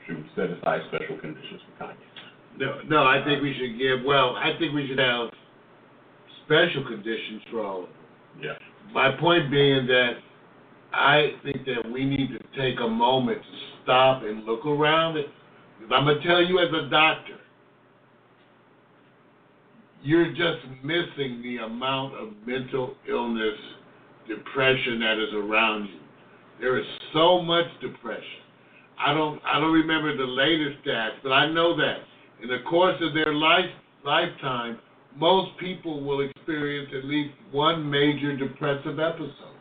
Should 0.06 0.16
we 0.16 0.24
set 0.34 0.50
aside 0.50 0.80
special 0.88 1.18
conditions 1.18 1.60
for 1.66 1.84
Kanye? 1.84 1.94
No, 2.58 2.80
no. 2.88 3.04
I 3.04 3.22
think 3.24 3.42
we 3.42 3.54
should 3.54 3.78
give. 3.78 4.04
Well, 4.04 4.36
I 4.36 4.56
think 4.58 4.74
we 4.74 4.86
should 4.88 4.98
have 4.98 5.30
special 6.44 6.84
conditions 6.84 7.42
for 7.50 7.64
all 7.64 7.84
of 7.84 7.88
them. 7.88 8.42
Yeah. 8.42 8.92
My 8.92 9.14
point 9.16 9.50
being 9.50 9.86
that 9.86 10.12
I 10.92 11.32
think 11.42 11.64
that 11.66 11.90
we 11.90 12.04
need 12.04 12.28
to 12.28 12.38
take 12.58 12.80
a 12.80 12.88
moment 12.88 13.38
to 13.42 13.58
stop 13.82 14.22
and 14.22 14.44
look 14.44 14.66
around 14.66 15.16
it. 15.16 15.26
Because 15.78 15.92
I'm 15.96 16.04
gonna 16.04 16.22
tell 16.22 16.42
you 16.42 16.58
as 16.58 16.68
a 16.72 16.90
doctor, 16.90 17.38
you're 20.02 20.30
just 20.30 20.66
missing 20.82 21.40
the 21.42 21.58
amount 21.64 22.14
of 22.14 22.30
mental 22.46 22.94
illness, 23.08 23.58
depression 24.28 25.00
that 25.00 25.18
is 25.18 25.34
around 25.34 25.84
you. 25.86 26.00
There 26.60 26.78
is 26.78 26.86
so 27.12 27.40
much 27.42 27.66
depression. 27.80 28.42
I 28.98 29.14
don't 29.14 29.40
I 29.44 29.58
don't 29.58 29.72
remember 29.72 30.16
the 30.16 30.24
latest 30.24 30.84
stats, 30.84 31.22
but 31.22 31.30
I 31.32 31.50
know 31.52 31.76
that 31.76 31.98
in 32.42 32.48
the 32.48 32.58
course 32.68 33.00
of 33.00 33.14
their 33.14 33.32
life 33.34 33.70
lifetime, 34.04 34.78
most 35.16 35.56
people 35.58 36.02
will 36.04 36.28
experience 36.28 36.90
at 36.96 37.04
least 37.04 37.34
one 37.50 37.88
major 37.88 38.36
depressive 38.36 38.98
episode 38.98 39.56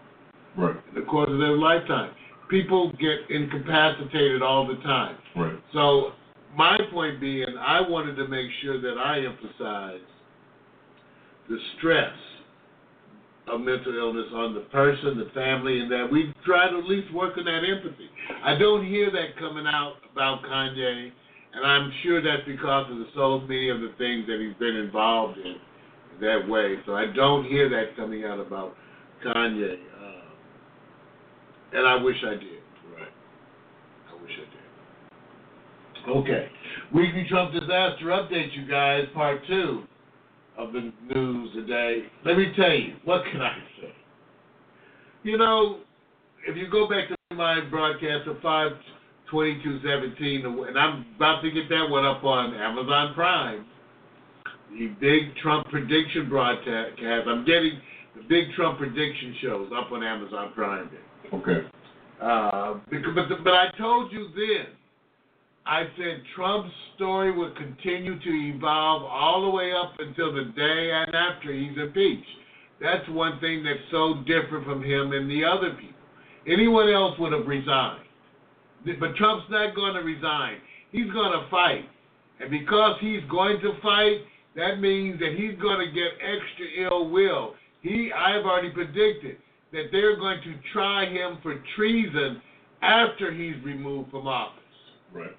Right. 0.58 0.76
in 0.90 0.96
the 0.96 1.06
course 1.08 1.30
of 1.30 1.40
their 1.40 1.58
lifetime. 1.58 2.12
People 2.50 2.92
get 3.00 3.30
incapacitated 3.30 4.42
all 4.42 4.68
the 4.68 4.76
time. 4.84 5.18
Right. 5.36 5.58
So 5.74 6.12
my 6.56 6.78
point 6.92 7.22
being, 7.22 7.48
I 7.58 7.80
wanted 7.82 8.16
to 8.16 8.28
make 8.28 8.48
sure 8.62 8.82
that 8.82 8.98
I 8.98 9.20
emphasize 9.26 10.02
the 11.50 11.58
stress 11.78 12.14
of 13.48 13.62
mental 13.62 13.96
illness 13.98 14.28
on 14.34 14.54
the 14.54 14.62
person, 14.72 15.18
the 15.18 15.30
family, 15.34 15.80
and 15.80 15.92
that 15.92 16.08
we 16.12 16.34
try 16.46 16.70
to 16.70 16.78
at 16.78 16.86
least 16.86 17.14
work 17.14 17.38
on 17.38 17.46
that 17.46 17.64
empathy. 17.68 18.10
I 18.44 18.58
don't 18.58 18.86
hear 18.86 19.12
that 19.12 19.38
coming 19.40 19.66
out 19.68 19.96
about 20.12 20.44
Kanye, 20.44 21.12
and 21.54 21.66
I'm 21.66 21.92
sure 22.04 22.22
that's 22.22 22.48
because 22.48 22.92
of 22.92 22.98
the 22.98 23.08
so 23.16 23.40
many 23.42 23.70
of 23.70 23.82
the 23.82 23.94
things 23.98 24.28
that 24.28 24.40
he's 24.40 24.58
been 24.58 24.76
involved 24.76 25.38
in 25.38 25.56
that 26.22 26.48
way. 26.48 26.76
So 26.86 26.96
I 26.96 27.08
don't 27.08 27.46
hear 27.46 27.70
that 27.70 27.96
coming 27.98 28.24
out 28.24 28.40
about 28.40 28.76
Kanye, 29.26 29.74
uh, 29.74 30.22
and 31.74 31.88
I 31.88 32.02
wish 32.02 32.18
I 32.26 32.36
did. 32.36 32.62
Right. 32.94 33.12
I 34.10 34.22
wish 34.22 34.32
I 34.36 36.06
did. 36.06 36.10
Okay. 36.10 36.48
Weekly 36.94 37.26
Trump 37.30 37.54
disaster 37.54 38.06
update, 38.06 38.56
you 38.56 38.68
guys, 38.68 39.06
part 39.14 39.42
two 39.48 39.84
of 40.58 40.74
the 40.74 40.92
news 41.14 41.54
today. 41.54 42.04
Let 42.26 42.38
me 42.38 42.52
tell 42.56 42.74
you, 42.74 42.96
what 43.06 43.24
can 43.32 43.42
I 43.42 43.58
say? 43.80 43.94
You 45.24 45.38
know, 45.38 45.82
if 46.48 46.58
you 46.58 46.68
go 46.70 46.90
back 46.90 47.08
to 47.10 47.16
my 47.36 47.62
broadcast 47.70 48.28
of 48.28 48.42
52217, 48.42 50.46
and 50.68 50.78
I'm 50.78 51.06
about 51.16 51.42
to 51.42 51.52
get 51.52 51.70
that 51.70 51.90
one 51.90 52.06
up 52.06 52.24
on 52.24 52.54
Amazon 52.56 53.14
Prime, 53.14 53.66
the 54.72 54.88
big 55.00 55.36
Trump 55.42 55.68
prediction 55.68 56.28
broadcast, 56.30 57.00
I'm 57.00 57.46
getting 57.46 57.80
the 58.16 58.24
big 58.28 58.52
Trump 58.56 58.80
prediction 58.80 59.36
shows 59.42 59.72
up 59.76 59.92
on 59.92 60.04
Amazon 60.04 60.52
Prime. 60.54 60.90
Okay. 61.34 61.68
Uh, 62.22 62.76
because, 62.90 63.16
but, 63.16 63.44
but 63.44 63.54
I 63.54 63.68
told 63.78 64.12
you 64.12 64.30
then, 64.36 64.68
I 65.72 65.84
said 65.96 66.22
Trump's 66.36 66.76
story 66.96 67.32
would 67.32 67.56
continue 67.56 68.20
to 68.20 68.30
evolve 68.30 69.04
all 69.04 69.44
the 69.44 69.50
way 69.50 69.72
up 69.72 69.94
until 70.00 70.34
the 70.34 70.52
day 70.54 70.92
and 70.92 71.16
after 71.16 71.54
he's 71.54 71.78
impeached. 71.78 72.28
That's 72.82 73.08
one 73.08 73.40
thing 73.40 73.64
that's 73.64 73.80
so 73.90 74.16
different 74.28 74.66
from 74.66 74.84
him 74.84 75.14
and 75.14 75.32
the 75.32 75.46
other 75.46 75.70
people. 75.76 75.96
Anyone 76.46 76.90
else 76.90 77.18
would 77.20 77.32
have 77.32 77.48
resigned. 77.48 78.04
But 78.84 79.16
Trump's 79.16 79.46
not 79.50 79.74
going 79.74 79.94
to 79.94 80.02
resign. 80.02 80.58
He's 80.92 81.10
going 81.14 81.32
to 81.32 81.50
fight. 81.50 81.86
And 82.42 82.52
because 82.52 82.98
he's 83.00 83.22
going 83.30 83.62
to 83.62 83.72
fight, 83.82 84.18
that 84.58 84.82
means 84.82 85.22
that 85.22 85.36
he's 85.38 85.58
going 85.62 85.80
to 85.88 85.94
get 85.94 86.12
extra 86.20 86.66
ill 86.84 87.10
will. 87.10 87.56
He, 87.82 88.12
I've 88.12 88.44
already 88.44 88.72
predicted 88.72 89.38
that 89.72 89.86
they're 89.94 90.18
going 90.18 90.42
to 90.42 90.54
try 90.74 91.06
him 91.06 91.38
for 91.42 91.64
treason 91.78 92.42
after 92.82 93.32
he's 93.32 93.56
removed 93.64 94.12
from 94.12 94.28
office. 94.28 94.58
Right. 95.14 95.38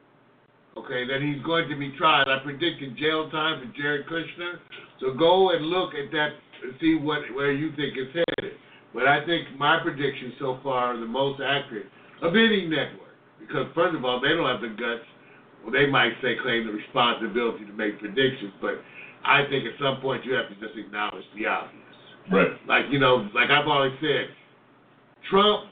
Okay, 0.77 1.07
that 1.07 1.21
he's 1.21 1.43
going 1.45 1.69
to 1.69 1.77
be 1.77 1.93
tried. 1.99 2.29
I 2.29 2.39
predicted 2.43 2.97
jail 2.97 3.29
time 3.31 3.61
for 3.61 3.69
Jared 3.77 4.07
Kushner. 4.07 4.57
So 5.01 5.13
go 5.13 5.51
and 5.51 5.67
look 5.67 5.93
at 5.95 6.11
that 6.13 6.31
and 6.63 6.73
see 6.81 6.95
what 6.95 7.21
where 7.35 7.53
you 7.53 7.71
think 7.77 7.95
it's 7.97 8.13
headed. 8.13 8.55
But 8.95 9.07
I 9.07 9.25
think 9.27 9.49
my 9.59 9.81
predictions 9.83 10.35
so 10.39 10.59
far 10.63 10.95
are 10.95 11.01
the 11.01 11.07
most 11.07 11.41
accurate 11.45 11.87
of 12.23 12.33
any 12.33 12.67
network. 12.67 13.13
Because 13.41 13.67
first 13.75 13.97
of 13.97 14.05
all, 14.05 14.21
they 14.21 14.29
don't 14.29 14.47
have 14.47 14.61
the 14.61 14.69
guts. 14.69 15.05
Well, 15.63 15.73
they 15.73 15.87
might 15.87 16.13
say 16.23 16.37
claim 16.43 16.67
the 16.67 16.73
responsibility 16.73 17.65
to 17.67 17.73
make 17.73 17.99
predictions, 17.99 18.53
but 18.61 18.83
I 19.25 19.45
think 19.49 19.65
at 19.67 19.79
some 19.81 20.01
point 20.01 20.25
you 20.25 20.35
have 20.35 20.49
to 20.49 20.55
just 20.57 20.77
acknowledge 20.77 21.25
the 21.37 21.47
obvious. 21.47 21.83
Right. 22.31 22.51
Like, 22.67 22.87
you 22.91 22.99
know, 22.99 23.29
like 23.35 23.51
I've 23.51 23.67
always 23.67 23.93
said, 24.01 24.31
Trump 25.31 25.72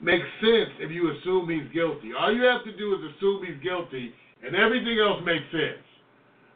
makes 0.00 0.26
sense 0.40 0.70
if 0.78 0.90
you 0.90 1.10
assume 1.12 1.48
he's 1.48 1.72
guilty. 1.72 2.12
All 2.18 2.34
you 2.34 2.42
have 2.42 2.64
to 2.64 2.76
do 2.76 2.94
is 2.94 3.00
assume 3.16 3.44
he's 3.46 3.62
guilty, 3.62 4.12
and 4.44 4.54
everything 4.54 4.98
else 5.00 5.22
makes 5.24 5.46
sense. 5.50 5.84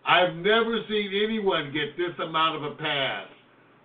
I've 0.07 0.35
never 0.35 0.83
seen 0.89 1.11
anyone 1.25 1.73
get 1.73 1.97
this 1.97 2.15
amount 2.23 2.57
of 2.57 2.73
a 2.73 2.75
pass 2.77 3.29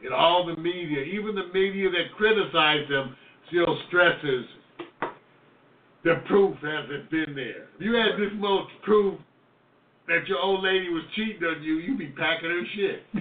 in 0.06 0.14
all 0.14 0.46
the 0.46 0.60
media. 0.60 1.02
Even 1.02 1.36
the 1.36 1.48
media 1.54 1.90
that 1.90 2.16
criticized 2.18 2.90
him 2.90 3.16
still 3.50 3.78
stresses 3.88 4.46
the 6.08 6.22
proof 6.28 6.56
hasn't 6.62 7.10
been 7.12 7.36
there. 7.36 7.68
If 7.76 7.82
you 7.82 7.94
had 7.94 8.16
this 8.16 8.32
much 8.36 8.70
proof 8.84 9.20
that 10.08 10.26
your 10.28 10.40
old 10.40 10.64
lady 10.64 10.90
was 10.90 11.04
cheating 11.16 11.44
on 11.44 11.62
you, 11.62 11.80
you'd 11.80 12.00
be 12.00 12.08
packing 12.16 12.50
her 12.50 12.64
shit. 12.76 13.04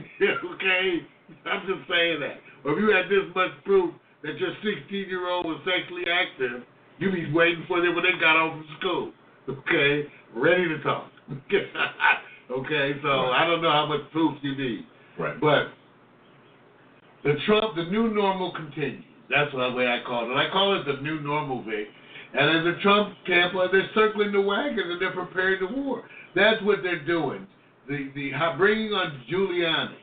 okay? 0.55 1.03
I'm 1.51 1.67
just 1.67 1.89
saying 1.91 2.21
that. 2.21 2.39
Or 2.65 2.73
if 2.73 2.79
you 2.79 2.95
had 2.95 3.07
this 3.11 3.27
much 3.35 3.51
proof 3.65 3.93
that 4.23 4.39
your 4.39 4.51
16 4.63 5.09
year 5.09 5.29
old 5.29 5.47
was 5.47 5.61
sexually 5.65 6.05
active, 6.11 6.63
you'd 6.99 7.15
be 7.15 7.33
waiting 7.33 7.65
for 7.69 7.81
them 7.81 7.95
when 7.95 8.05
they 8.05 8.19
got 8.21 8.37
home 8.37 8.65
from 8.65 8.77
school. 8.79 9.13
Okay? 9.49 10.09
Ready 10.35 10.69
to 10.69 10.83
talk. 10.83 11.11
okay? 12.51 12.93
So 13.03 13.09
I 13.31 13.47
don't 13.47 13.63
know 13.63 13.71
how 13.71 13.87
much 13.87 14.01
proof 14.13 14.39
you 14.43 14.57
need. 14.57 14.87
Right. 15.19 15.41
But 15.41 15.69
the 17.25 17.35
Trump, 17.47 17.77
the 17.77 17.85
new 17.85 18.13
normal 18.13 18.53
continues. 18.53 19.05
That's 19.29 19.51
the 19.53 19.59
way 19.73 19.87
I 19.89 20.01
call 20.07 20.27
it. 20.27 20.31
And 20.31 20.39
I 20.39 20.51
call 20.51 20.81
it 20.81 20.85
the 20.85 21.03
new 21.03 21.21
normal, 21.21 21.63
Vic. 21.65 21.89
And 22.35 22.57
in 22.59 22.65
the 22.65 22.79
Trump 22.83 23.15
camp, 23.27 23.55
they're 23.73 23.91
circling 23.95 24.33
the 24.33 24.41
wagons 24.41 24.87
and 24.87 25.01
they're 25.01 25.13
preparing 25.13 25.61
the 25.61 25.81
war. 25.81 26.05
That's 26.35 26.63
what 26.63 26.83
they're 26.83 27.05
doing. 27.05 27.47
The 27.89 28.11
the 28.15 28.31
how- 28.33 28.57
bringing 28.57 28.93
on 28.93 29.23
Giuliani, 29.31 29.95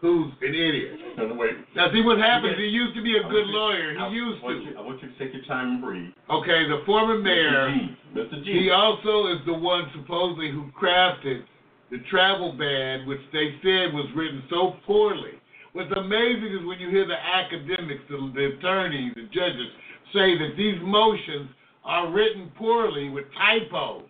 who's 0.00 0.32
an 0.42 0.54
idiot. 0.54 0.98
No, 1.16 1.28
no, 1.28 1.34
wait. 1.34 1.52
Now 1.74 1.92
see 1.92 2.02
what 2.02 2.18
happens. 2.18 2.56
He 2.56 2.68
used 2.68 2.94
to 2.94 3.02
be 3.02 3.16
a 3.16 3.26
I 3.26 3.30
good 3.30 3.46
lawyer. 3.46 3.96
I 3.98 4.08
He 4.10 4.16
used 4.16 4.42
want 4.42 4.64
to. 4.64 4.70
You, 4.70 4.78
I 4.78 4.80
want 4.82 5.02
you 5.02 5.08
to 5.08 5.18
take 5.18 5.32
your 5.34 5.44
time 5.44 5.76
and 5.76 5.82
breathe. 5.82 6.12
Okay, 6.30 6.68
the 6.68 6.82
former 6.84 7.18
mayor. 7.18 7.68
Mr. 7.70 7.74
G. 7.74 7.96
Mr. 8.14 8.44
G. 8.44 8.52
He 8.64 8.70
also 8.70 9.32
is 9.32 9.38
the 9.46 9.54
one 9.54 9.90
supposedly 9.94 10.50
who 10.50 10.70
crafted 10.78 11.44
the 11.90 11.98
travel 12.10 12.52
ban, 12.52 13.06
which 13.06 13.20
they 13.32 13.54
said 13.62 13.94
was 13.94 14.06
written 14.14 14.42
so 14.50 14.74
poorly. 14.86 15.38
What's 15.72 15.92
amazing 15.96 16.56
is 16.58 16.66
when 16.66 16.80
you 16.80 16.88
hear 16.90 17.06
the 17.06 17.20
academics, 17.20 18.02
the, 18.08 18.32
the 18.34 18.56
attorneys, 18.56 19.12
the 19.14 19.28
judges 19.32 19.68
say 20.12 20.36
that 20.38 20.54
these 20.56 20.80
motions 20.82 21.50
are 21.84 22.10
written 22.10 22.50
poorly 22.56 23.10
with 23.10 23.26
typos 23.36 24.02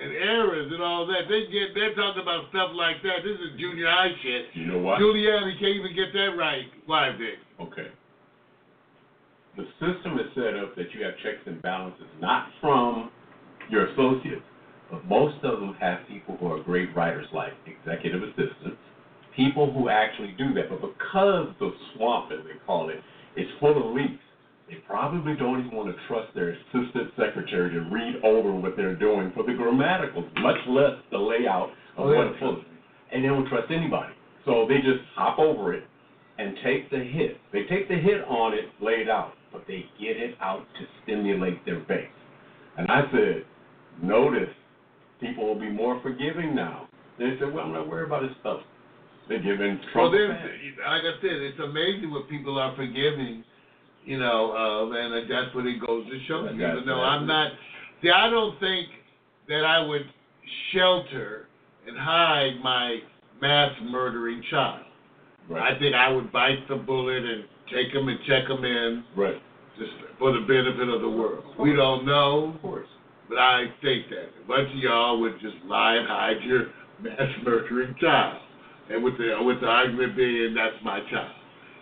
and 0.00 0.12
errors 0.12 0.70
and 0.72 0.82
all 0.82 1.06
that. 1.06 1.26
They 1.28 1.50
get 1.50 1.74
they're 1.74 1.94
talking 1.94 2.22
about 2.22 2.48
stuff 2.50 2.70
like 2.74 3.02
that. 3.02 3.26
This 3.26 3.38
is 3.38 3.58
junior 3.58 3.90
high 3.90 4.14
shit. 4.22 4.46
You 4.54 4.66
know 4.66 4.78
what? 4.78 5.00
Giuliani 5.00 5.58
can't 5.58 5.74
even 5.74 5.94
get 5.94 6.12
that 6.12 6.38
right. 6.38 6.66
Why, 6.86 7.10
Vic? 7.12 7.38
Okay. 7.60 7.88
The 9.56 9.66
system 9.82 10.18
is 10.18 10.30
set 10.34 10.54
up 10.54 10.76
that 10.76 10.94
you 10.94 11.04
have 11.04 11.14
checks 11.18 11.42
and 11.46 11.60
balances, 11.60 12.06
not 12.20 12.48
from 12.60 13.10
your 13.70 13.90
associates, 13.90 14.46
but 14.90 15.04
most 15.06 15.42
of 15.42 15.58
them 15.58 15.74
have 15.80 16.06
people 16.06 16.36
who 16.36 16.52
are 16.52 16.62
great 16.62 16.94
writers, 16.94 17.26
like 17.34 17.52
executive 17.66 18.22
assistants, 18.22 18.78
people 19.34 19.72
who 19.72 19.88
actually 19.88 20.34
do 20.38 20.54
that. 20.54 20.70
But 20.70 20.80
because 20.80 21.48
the 21.58 21.72
swamp, 21.94 22.30
as 22.30 22.44
they 22.44 22.58
call 22.66 22.88
it, 22.88 23.02
is 23.36 23.46
full 23.58 23.76
of 23.76 23.94
leaks, 23.96 24.22
they 24.68 24.76
probably 24.86 25.34
don't 25.36 25.60
even 25.64 25.72
want 25.76 25.88
to 25.88 25.96
trust 26.08 26.34
their 26.34 26.50
assistant 26.50 27.10
secretary 27.16 27.70
to 27.70 27.80
read 27.90 28.16
over 28.24 28.52
what 28.52 28.76
they're 28.76 28.96
doing 28.96 29.32
for 29.34 29.42
the 29.42 29.52
grammaticals, 29.52 30.28
much 30.42 30.58
less 30.68 30.92
the 31.10 31.18
layout 31.18 31.70
of 31.96 32.06
Oh, 32.06 32.10
yeah. 32.12 32.18
what 32.18 32.26
it's 32.28 32.38
full 32.38 32.58
of. 32.58 32.64
And 33.12 33.24
they 33.24 33.28
don't 33.28 33.48
trust 33.48 33.70
anybody. 33.70 34.12
So 34.44 34.66
they 34.68 34.76
just 34.76 35.00
hop 35.14 35.38
over 35.38 35.72
it 35.74 35.84
and 36.38 36.56
take 36.62 36.90
the 36.90 36.98
hit. 36.98 37.38
They 37.52 37.64
take 37.64 37.88
the 37.88 37.96
hit 37.96 38.22
on 38.28 38.52
it 38.54 38.66
laid 38.80 39.08
out, 39.08 39.32
but 39.52 39.64
they 39.66 39.86
get 39.98 40.16
it 40.16 40.36
out 40.40 40.60
to 40.78 40.86
stimulate 41.02 41.64
their 41.64 41.80
base. 41.80 42.06
And 42.76 42.90
I 42.90 43.02
said, 43.10 43.44
notice 44.02 44.48
people 45.20 45.46
will 45.46 45.58
be 45.58 45.70
more 45.70 46.00
forgiving 46.02 46.54
now. 46.54 46.88
They 47.18 47.34
said, 47.40 47.52
well, 47.52 47.64
I'm 47.64 47.72
not 47.72 47.88
worried 47.88 48.06
about 48.06 48.22
this 48.22 48.36
stuff. 48.40 48.60
They're 49.28 49.42
giving 49.42 49.80
Well, 49.94 50.10
Trump. 50.10 50.14
fans. 50.14 50.76
like 50.78 51.02
I 51.02 51.14
said, 51.20 51.36
it's 51.42 51.58
amazing 51.58 52.10
what 52.10 52.28
people 52.30 52.58
are 52.58 52.74
forgiving, 52.76 53.44
you 54.08 54.18
know, 54.18 54.52
of, 54.56 54.92
and 54.92 55.30
that's 55.30 55.54
what 55.54 55.66
it 55.66 55.78
goes 55.86 56.06
to 56.08 56.18
show 56.26 56.44
you. 56.44 56.50
Even 56.66 56.84
though. 56.86 57.00
I'm 57.00 57.26
not, 57.26 57.52
see, 58.00 58.08
I 58.10 58.30
don't 58.30 58.58
think 58.58 58.88
that 59.48 59.64
I 59.64 59.84
would 59.86 60.02
shelter 60.72 61.46
and 61.86 61.96
hide 61.96 62.52
my 62.62 62.98
mass 63.40 63.72
murdering 63.82 64.42
child. 64.50 64.84
right. 65.48 65.74
I 65.74 65.78
think 65.78 65.94
I 65.94 66.08
would 66.10 66.32
bite 66.32 66.66
the 66.68 66.76
bullet 66.76 67.22
and 67.24 67.44
take 67.72 67.92
him 67.94 68.08
and 68.08 68.18
check 68.26 68.48
him 68.48 68.64
in 68.64 69.04
right. 69.16 69.40
just 69.78 69.92
for 70.18 70.32
the 70.32 70.40
benefit 70.40 70.88
of 70.88 71.00
the 71.02 71.08
world. 71.10 71.44
We 71.58 71.76
don't 71.76 72.04
know, 72.06 72.52
Of 72.56 72.62
course. 72.62 72.88
but 73.28 73.38
I 73.38 73.66
think 73.82 74.08
that 74.10 74.30
a 74.42 74.48
bunch 74.48 74.68
of 74.72 74.78
y'all 74.78 75.20
would 75.20 75.34
just 75.40 75.56
lie 75.66 75.96
and 75.96 76.08
hide 76.08 76.42
your 76.44 76.66
mass 77.02 77.30
murdering 77.44 77.94
child, 78.00 78.40
and 78.90 79.04
with 79.04 79.18
the 79.18 79.36
with 79.42 79.60
the 79.60 79.66
argument 79.66 80.16
being 80.16 80.54
that's 80.54 80.82
my 80.82 81.00
child, 81.10 81.30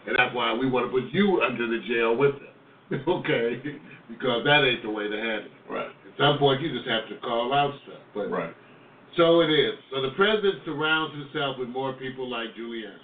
and 0.06 0.16
that's 0.16 0.34
why 0.34 0.52
we 0.54 0.68
want 0.68 0.86
to 0.86 0.90
put 0.92 1.10
you 1.12 1.42
under 1.42 1.66
the 1.66 1.80
jail 1.86 2.16
with 2.16 2.34
them, 2.38 3.02
okay? 3.08 3.60
Because 4.08 4.44
that 4.44 4.62
ain't 4.64 4.82
the 4.82 4.90
way 4.90 5.08
to 5.08 5.16
handle 5.16 5.50
it. 5.50 5.72
Right. 5.72 5.88
At 5.88 6.16
some 6.18 6.38
point, 6.38 6.62
you 6.62 6.72
just 6.72 6.88
have 6.88 7.08
to 7.08 7.16
call 7.18 7.52
out 7.52 7.74
stuff. 7.84 8.00
But 8.14 8.30
Right. 8.30 8.54
so 9.16 9.40
it 9.40 9.50
is. 9.50 9.74
So 9.90 10.00
the 10.02 10.10
president 10.16 10.62
surrounds 10.64 11.14
himself 11.14 11.58
with 11.58 11.68
more 11.68 11.92
people 11.94 12.28
like 12.28 12.54
Giuliani, 12.54 13.02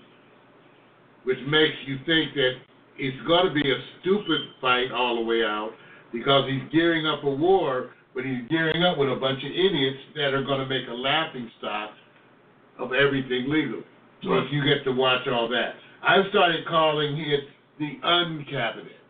which 1.25 1.39
makes 1.49 1.77
you 1.87 1.99
think 2.07 2.35
that 2.35 2.53
it's 2.99 3.27
going 3.27 3.47
to 3.47 3.53
be 3.55 3.69
a 3.71 3.79
stupid 4.01 4.41
fight 4.61 4.93
all 4.93 5.17
the 5.17 5.23
way 5.23 5.43
out 5.45 5.73
because 6.13 6.49
he's 6.49 6.63
gearing 6.71 7.07
up 7.07 7.25
a 7.25 7.31
war, 7.31 7.91
but 8.15 8.25
he's 8.25 8.43
gearing 8.51 8.85
up 8.85 8.99
with 8.99 9.09
a 9.11 9.17
bunch 9.17 9.43
of 9.43 9.51
idiots 9.51 9.99
that 10.15 10.35
are 10.35 10.45
going 10.45 10.61
to 10.61 10.67
make 10.67 10.87
a 10.89 10.95
laughing 10.95 11.51
stock 11.59 11.91
of 12.79 12.93
everything 12.93 13.49
legal. 13.49 13.83
So 14.23 14.31
Right. 14.31 14.45
if 14.47 14.53
you 14.53 14.63
get 14.65 14.85
to 14.85 14.93
watch 14.93 15.27
all 15.27 15.49
that, 15.49 15.75
I've 16.03 16.27
started 16.31 16.67
calling 16.67 17.19
it 17.19 17.45
the 17.79 17.99
uncabinet, 18.05 19.01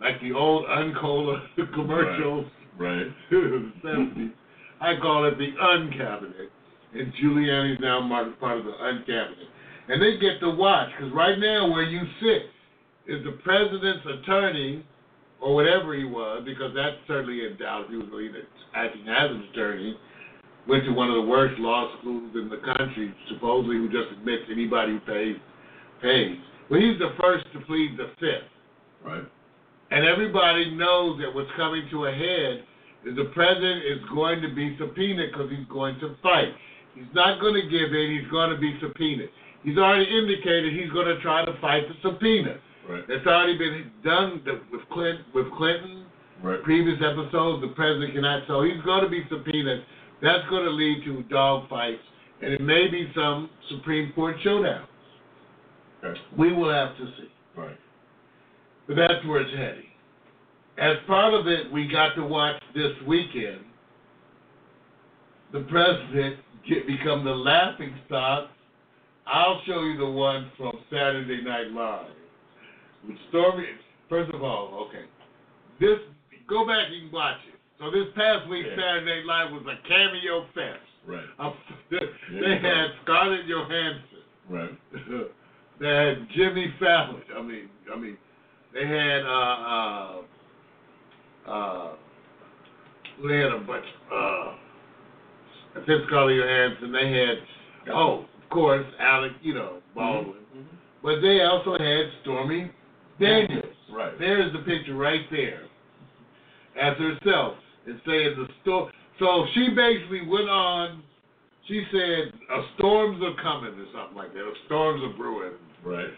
like 0.00 0.20
the 0.20 0.32
old 0.32 0.66
Uncola 0.66 1.40
commercials 1.74 2.46
Right. 2.78 3.06
the 3.30 3.72
70s. 3.84 4.32
I 4.80 4.94
call 5.00 5.26
it 5.26 5.38
the 5.38 5.50
uncabinet, 5.60 6.50
and 6.92 7.12
Giuliani's 7.14 7.80
now 7.80 8.06
part 8.40 8.58
of 8.58 8.64
the 8.64 8.72
uncabinet. 8.72 9.48
And 9.88 10.02
they 10.02 10.18
get 10.18 10.40
to 10.40 10.50
watch, 10.50 10.90
because 10.96 11.14
right 11.14 11.38
now 11.38 11.70
where 11.70 11.84
you 11.84 12.00
sit 12.20 12.50
is 13.12 13.24
the 13.24 13.38
president's 13.44 14.04
attorney, 14.04 14.84
or 15.40 15.54
whatever 15.54 15.94
he 15.94 16.04
was, 16.04 16.42
because 16.44 16.72
that's 16.74 16.96
certainly 17.06 17.46
in 17.46 17.56
doubt 17.58 17.86
he 17.90 17.96
was 17.96 18.08
even 18.08 18.42
acting 18.74 19.06
as 19.08 19.30
an 19.30 19.48
attorney, 19.52 19.96
went 20.66 20.84
to 20.84 20.92
one 20.92 21.08
of 21.10 21.16
the 21.16 21.28
worst 21.28 21.58
law 21.60 21.94
schools 22.00 22.32
in 22.34 22.48
the 22.48 22.60
country, 22.76 23.14
supposedly 23.28 23.76
who 23.76 23.88
just 23.88 24.10
admits 24.18 24.44
anybody 24.50 24.92
who 24.92 25.00
pays, 25.00 25.36
pays. 26.04 26.36
Well, 26.70 26.80
he's 26.80 26.98
the 27.00 27.16
first 27.20 27.48
to 27.54 27.60
plead 27.64 27.96
the 27.96 28.12
fifth. 28.20 28.52
Right. 29.04 29.24
And 29.90 30.04
everybody 30.04 30.74
knows 30.76 31.18
that 31.20 31.34
what's 31.34 31.50
coming 31.56 31.88
to 31.90 32.06
a 32.06 32.12
head 32.12 32.64
is 33.06 33.16
the 33.16 33.30
president 33.34 33.84
is 33.84 33.98
going 34.12 34.40
to 34.42 34.54
be 34.54 34.76
subpoenaed 34.78 35.32
because 35.32 35.50
he's 35.50 35.66
going 35.68 35.98
to 36.00 36.16
fight. 36.22 36.52
He's 36.94 37.12
not 37.14 37.40
going 37.40 37.54
to 37.54 37.66
give 37.68 37.92
in. 37.92 38.18
He's 38.20 38.30
going 38.30 38.50
to 38.50 38.60
be 38.60 38.76
subpoenaed. 38.80 39.28
He's 39.62 39.78
already 39.78 40.04
indicated 40.04 40.72
he's 40.72 40.92
going 40.92 41.08
to 41.08 41.20
try 41.20 41.44
to 41.44 41.52
fight 41.60 41.84
the 41.88 41.94
subpoena. 42.02 42.56
Right. 42.88 43.04
It's 43.08 43.26
already 43.26 43.56
been 43.56 43.90
done 44.04 44.42
with 44.70 44.82
Clinton. 44.92 45.24
With 45.34 45.50
Clinton, 45.56 46.04
Right. 46.42 46.62
previous 46.62 46.98
episodes, 47.00 47.62
the 47.62 47.72
president 47.74 48.12
cannot. 48.12 48.42
So 48.46 48.62
he's 48.62 48.80
going 48.84 49.04
to 49.04 49.08
be 49.08 49.22
subpoenaed. 49.30 49.84
That's 50.20 50.46
going 50.50 50.64
to 50.64 50.70
lead 50.70 51.04
to 51.04 51.22
dog 51.24 51.68
fights, 51.68 52.02
and 52.42 52.52
it 52.52 52.60
may 52.60 52.88
be 52.88 53.10
some 53.14 53.48
Supreme 53.70 54.12
Court 54.12 54.36
showdown. 54.42 54.86
Okay. 56.04 56.20
We 56.36 56.52
will 56.52 56.72
have 56.72 56.96
to 56.96 57.06
see. 57.18 57.28
Right. 57.56 57.76
But 58.86 58.96
that's 58.96 59.24
where 59.26 59.40
it's 59.40 59.56
heading. 59.56 59.86
As 60.76 60.96
part 61.06 61.34
of 61.34 61.46
it, 61.46 61.70
we 61.72 61.88
got 61.88 62.14
to 62.16 62.26
watch 62.26 62.60
this 62.74 62.92
weekend 63.06 63.60
the 65.52 65.60
president 65.60 66.36
get 66.68 66.86
become 66.86 67.24
the 67.24 67.30
laughing 67.30 67.94
stock. 68.06 68.50
I'll 69.26 69.62
show 69.66 69.82
you 69.84 69.96
the 69.96 70.10
one 70.10 70.50
from 70.56 70.72
Saturday 70.90 71.42
Night 71.42 71.70
Live. 71.70 72.10
With 73.06 73.16
Stormy, 73.28 73.66
first 74.08 74.32
of 74.34 74.42
all, 74.42 74.88
okay, 74.88 75.04
this 75.78 75.98
go 76.48 76.66
back 76.66 76.88
and 76.90 77.10
watch 77.12 77.38
it. 77.48 77.54
So 77.78 77.90
this 77.90 78.06
past 78.16 78.48
week, 78.48 78.66
Yeah. 78.66 78.76
Saturday 78.76 79.22
Night 79.22 79.26
Live 79.26 79.52
was 79.52 79.62
a 79.66 79.88
cameo 79.88 80.46
fest. 80.54 80.80
Right. 81.06 81.24
Uh, 81.38 81.52
they 81.90 82.58
had 82.60 82.86
Scarlett 83.04 83.46
Johansson. 83.46 84.18
Right. 84.48 84.78
they 85.80 85.88
had 85.88 86.28
Jimmy 86.36 86.72
Fallon. 86.78 87.22
I 87.36 87.42
mean, 87.42 87.68
I 87.94 87.98
mean, 87.98 88.16
they 88.72 88.86
had 88.86 89.22
uh 89.22 90.20
uh 91.46 91.50
uh 91.50 91.92
they 93.26 93.36
had 93.36 93.52
a 93.52 93.58
bunch. 93.60 93.84
Uh, 94.12 94.54
Scarlett 96.06 96.36
Johansson. 96.36 96.92
They 96.92 97.12
had 97.12 97.94
oh, 97.94 98.24
of 98.42 98.50
course, 98.50 98.86
Alec, 99.00 99.32
you 99.42 99.54
know, 99.54 99.78
Baldwin. 99.94 100.36
But 101.02 101.20
they 101.20 101.42
also 101.42 101.72
had 101.72 102.06
Stormy 102.22 102.70
Daniels. 103.20 103.64
Right. 103.92 104.18
There's 104.18 104.52
the 104.52 104.60
picture 104.60 104.94
right 104.94 105.20
there. 105.30 105.62
As 106.80 106.96
herself, 106.96 107.54
and 107.86 108.00
saying 108.06 108.34
the 108.36 108.46
storm. 108.62 108.90
So 109.18 109.46
she 109.54 109.68
basically 109.76 110.26
went 110.26 110.48
on. 110.48 111.03
She 111.66 111.82
said, 111.90 112.32
"A 112.50 112.62
storms 112.76 113.22
are 113.22 113.34
coming" 113.42 113.72
or 113.78 113.86
something 113.92 114.16
like 114.16 114.32
that. 114.34 114.40
A 114.40 114.54
storms 114.66 115.02
are 115.02 115.16
brewing. 115.16 115.54
Right. 115.82 116.12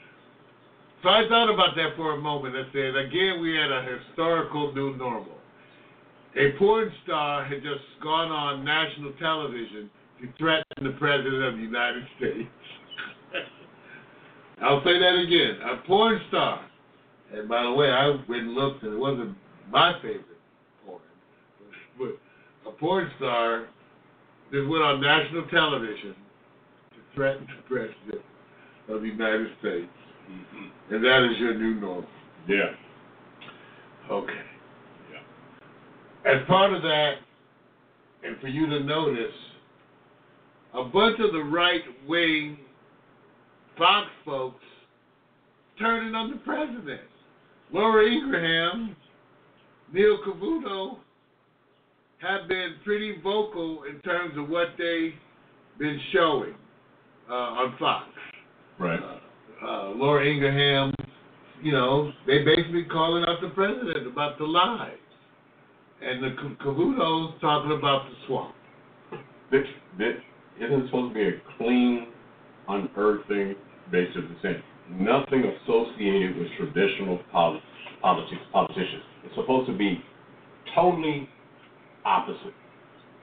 So 1.03 1.11
I 1.11 1.23
thought 1.29 1.53
about 1.53 1.77
that 1.77 1.95
for 1.97 2.15
a 2.15 2.21
moment. 2.21 2.57
I 2.57 2.65
said, 2.73 2.97
again, 2.97 3.41
we 3.41 3.55
had 3.55 3.71
a 3.71 3.83
historical 3.83 4.75
new 4.75 4.97
normal. 4.97 5.39
A 6.37 6.53
porn 6.59 6.93
star 7.05 7.45
had 7.45 7.63
just 7.63 7.85
gone 8.03 8.31
on 8.31 8.65
national 8.65 9.13
television 9.21 9.91
to 10.21 10.29
threaten 10.39 10.65
the 10.83 10.97
president 10.99 11.43
of 11.45 11.55
the 11.55 11.63
United 11.63 12.05
States. 12.19 12.49
I'll 14.63 14.83
say 14.85 14.99
that 14.99 15.15
again. 15.15 15.61
A 15.63 15.87
porn 15.87 16.21
star. 16.29 16.67
And 17.33 17.49
by 17.49 17.63
the 17.63 17.73
way, 17.73 17.91
I 17.91 18.09
went 18.29 18.43
and 18.43 18.55
looked, 18.55 18.83
and 18.83 18.95
it 18.95 18.99
wasn't 18.99 19.37
my 19.71 19.95
favorite 20.01 20.41
porn. 20.85 21.01
But 21.99 22.19
a 22.69 22.73
porn 22.73 23.11
star 23.17 23.69
just 24.53 24.69
went 24.69 24.83
on 24.83 25.01
national 25.01 25.47
television 25.49 26.15
to 26.91 27.15
threaten 27.15 27.47
the 27.47 27.63
president 27.69 28.25
of 28.89 29.03
the 29.03 29.09
United 29.09 29.49
States. 29.61 29.91
Mm-hmm. 30.31 30.95
And 30.95 31.05
that 31.05 31.29
is 31.31 31.39
your 31.39 31.55
new 31.55 31.81
normal. 31.81 32.09
Yeah. 32.49 32.75
Okay. 34.11 34.33
Yeah. 35.13 36.33
As 36.33 36.47
part 36.47 36.73
of 36.73 36.83
that, 36.83 37.15
and 38.25 38.41
for 38.41 38.49
you 38.49 38.67
to 38.67 38.81
notice, 38.81 39.35
a 40.75 40.85
bunch 40.85 41.19
of 41.21 41.33
the 41.33 41.43
right 41.43 41.83
wing 42.07 42.59
Fox 43.79 44.09
folks 44.25 44.65
turning 45.79 46.15
on 46.15 46.31
the 46.31 46.37
president. 46.39 47.03
Laura 47.73 48.07
Ingraham, 48.07 48.97
Neil 49.93 50.19
Cavuto 50.27 50.99
have 52.19 52.49
been 52.49 52.75
pretty 52.85 53.17
vocal 53.23 53.85
in 53.85 54.01
terms 54.01 54.35
of 54.39 54.49
what 54.49 54.69
they've 54.79 55.13
been 55.79 56.01
showing 56.13 56.55
uh, 57.29 57.33
on 57.33 57.77
Fox. 57.79 58.07
Right. 58.79 59.01
Uh, 59.63 59.91
Laura 59.91 60.27
Ingraham, 60.27 60.95
you 61.63 61.73
know, 61.73 62.13
they 62.27 62.45
basically 62.45 62.85
calling 62.85 63.25
out 63.25 63.41
the 63.41 63.49
president 63.51 64.07
about 64.07 64.39
the 64.39 64.45
lies. 64.45 64.93
And 66.03 66.23
the 66.23 66.37
Ca- 66.37 66.65
Cavuto's 66.65 67.41
talking 67.41 67.73
about 67.73 68.09
the 68.09 68.15
swamp. 68.27 68.55
This, 69.51 69.65
this 69.99 70.15
isn't 70.61 70.87
supposed 70.87 71.15
to 71.15 71.15
be 71.15 71.29
a 71.29 71.33
clean, 71.57 72.09
unearthing 72.69 73.55
basis 73.91 74.17
of 74.17 74.37
saying 74.43 74.63
nothing 74.91 75.45
associated 75.45 76.37
with 76.37 76.49
traditional 76.59 77.19
poli- 77.33 77.63
politics, 78.03 78.43
politicians. 78.53 79.03
It's 79.25 79.35
supposed 79.35 79.69
to 79.69 79.77
be 79.77 80.03
totally 80.75 81.29
opposite. 82.07 82.55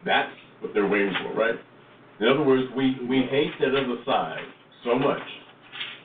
That's 0.05 0.31
what 0.59 0.73
they're 0.73 0.87
waiting 0.87 1.13
for, 1.23 1.33
right? 1.33 1.55
In 2.19 2.27
other 2.27 2.43
words, 2.43 2.67
we, 2.75 2.97
we 3.09 3.23
hate 3.31 3.51
that 3.59 3.69
other 3.69 3.97
side 4.05 4.43
so 4.83 4.99
much. 4.99 5.21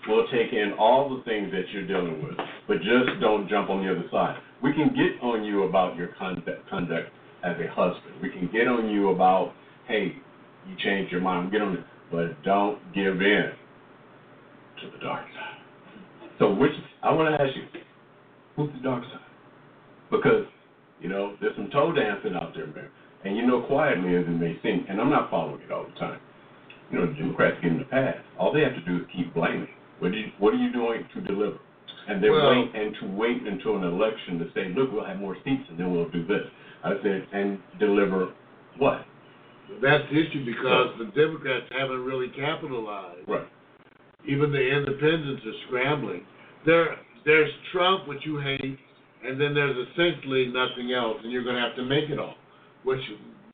We'll 0.09 0.27
take 0.29 0.53
in 0.53 0.73
all 0.79 1.15
the 1.15 1.23
things 1.25 1.51
that 1.53 1.69
you're 1.73 1.87
dealing 1.87 2.23
with, 2.23 2.37
but 2.67 2.79
just 2.79 3.21
don't 3.21 3.49
jump 3.49 3.69
on 3.69 3.85
the 3.85 3.91
other 3.91 4.05
side. 4.11 4.39
We 4.63 4.73
can 4.73 4.89
get 4.89 5.23
on 5.23 5.45
you 5.45 5.65
about 5.65 5.97
your 5.97 6.09
conduct, 6.19 6.69
conduct 6.71 7.11
as 7.45 7.57
a 7.59 7.69
husband. 7.75 8.15
We 8.23 8.31
can 8.31 8.49
get 8.51 8.69
on 8.69 8.89
you 8.89 9.11
about, 9.11 9.53
hey, 9.87 10.17
you 10.67 10.77
changed 10.79 11.13
your 11.13 11.21
mind. 11.21 11.53
Get 11.53 11.61
on 11.61 11.75
it, 11.75 11.85
but 12.11 12.43
don't 12.43 12.81
give 12.95 13.21
in 13.21 13.53
to 14.81 14.91
the 14.91 14.99
dark 15.05 15.27
side. 15.35 16.29
So, 16.39 16.55
which 16.55 16.73
I 17.03 17.13
want 17.13 17.35
to 17.35 17.43
ask 17.43 17.55
you, 17.57 17.65
who's 18.57 18.73
the 18.73 18.83
dark 18.83 19.05
side? 19.05 19.21
Because 20.11 20.47
you 21.01 21.09
know 21.09 21.37
there's 21.41 21.57
some 21.57 21.71
toe 21.71 21.93
dancing 21.93 22.35
out 22.35 22.55
there, 22.55 22.67
man. 22.67 22.89
And 23.25 23.37
you 23.37 23.47
know, 23.47 23.63
quietly 23.63 24.15
as 24.17 24.25
it 24.25 24.31
may 24.31 24.59
seem, 24.63 24.87
and 24.89 25.01
I'm 25.01 25.11
not 25.11 25.31
following 25.31 25.61
it 25.63 25.73
all 25.73 25.85
the 25.85 25.99
time. 25.99 26.21
You 26.91 26.99
know, 26.99 27.07
the 27.07 27.15
Democrats 27.15 27.57
get 27.63 27.73
in 27.73 27.79
the 27.79 27.85
past. 27.85 28.19
All 28.39 28.53
they 28.53 28.63
have 28.63 28.75
to 28.75 28.85
do 28.87 28.97
is 28.99 29.03
keep 29.15 29.35
blaming. 29.35 29.69
What, 29.99 30.15
you, 30.15 30.27
what 30.39 30.55
are 30.55 30.57
you 30.57 30.73
doing 30.73 31.05
to 31.15 31.21
deliver? 31.21 31.59
And 32.09 32.23
they 32.23 32.31
Well- 32.31 32.49
wait 32.49 32.75
and 32.75 32.95
to 33.01 33.07
wait 33.09 33.43
until 33.43 33.77
an 33.77 33.85
election 33.85 34.39
to 34.39 34.51
say, 34.55 34.73
look, 34.75 34.93
we'll 34.93 35.05
have 35.05 35.19
more 35.19 35.37
seats 35.45 35.65
and 35.69 35.79
then 35.79 35.93
we'll 35.93 36.09
do 36.09 36.25
this. 36.25 36.47
I 36.85 36.93
said, 37.03 37.27
and 37.33 37.59
deliver 37.79 38.33
what? 38.79 39.05
That's 39.83 40.05
the 40.11 40.17
issue 40.19 40.47
because 40.47 40.97
the 40.99 41.07
Democrats 41.15 41.67
haven't 41.77 42.03
really 42.05 42.29
capitalized. 42.29 43.29
Right. 43.29 43.47
Even 44.27 44.51
the 44.51 44.61
independents 44.61 45.43
are 45.45 45.59
scrambling. 45.67 46.23
There, 46.65 46.97
there's 47.27 47.51
Trump, 47.73 48.09
which 48.09 48.25
you 48.25 48.39
hate, 48.39 48.79
and 49.25 49.41
then 49.41 49.55
there's 49.55 49.77
essentially 49.89 50.47
nothing 50.47 50.93
else, 50.93 51.19
and 51.23 51.33
you're 51.33 51.45
going 51.45 51.57
to 51.57 51.63
have 51.63 51.77
to 51.77 51.85
make 51.85 52.11
it 52.11 52.19
all. 52.19 52.35
Which 52.85 53.01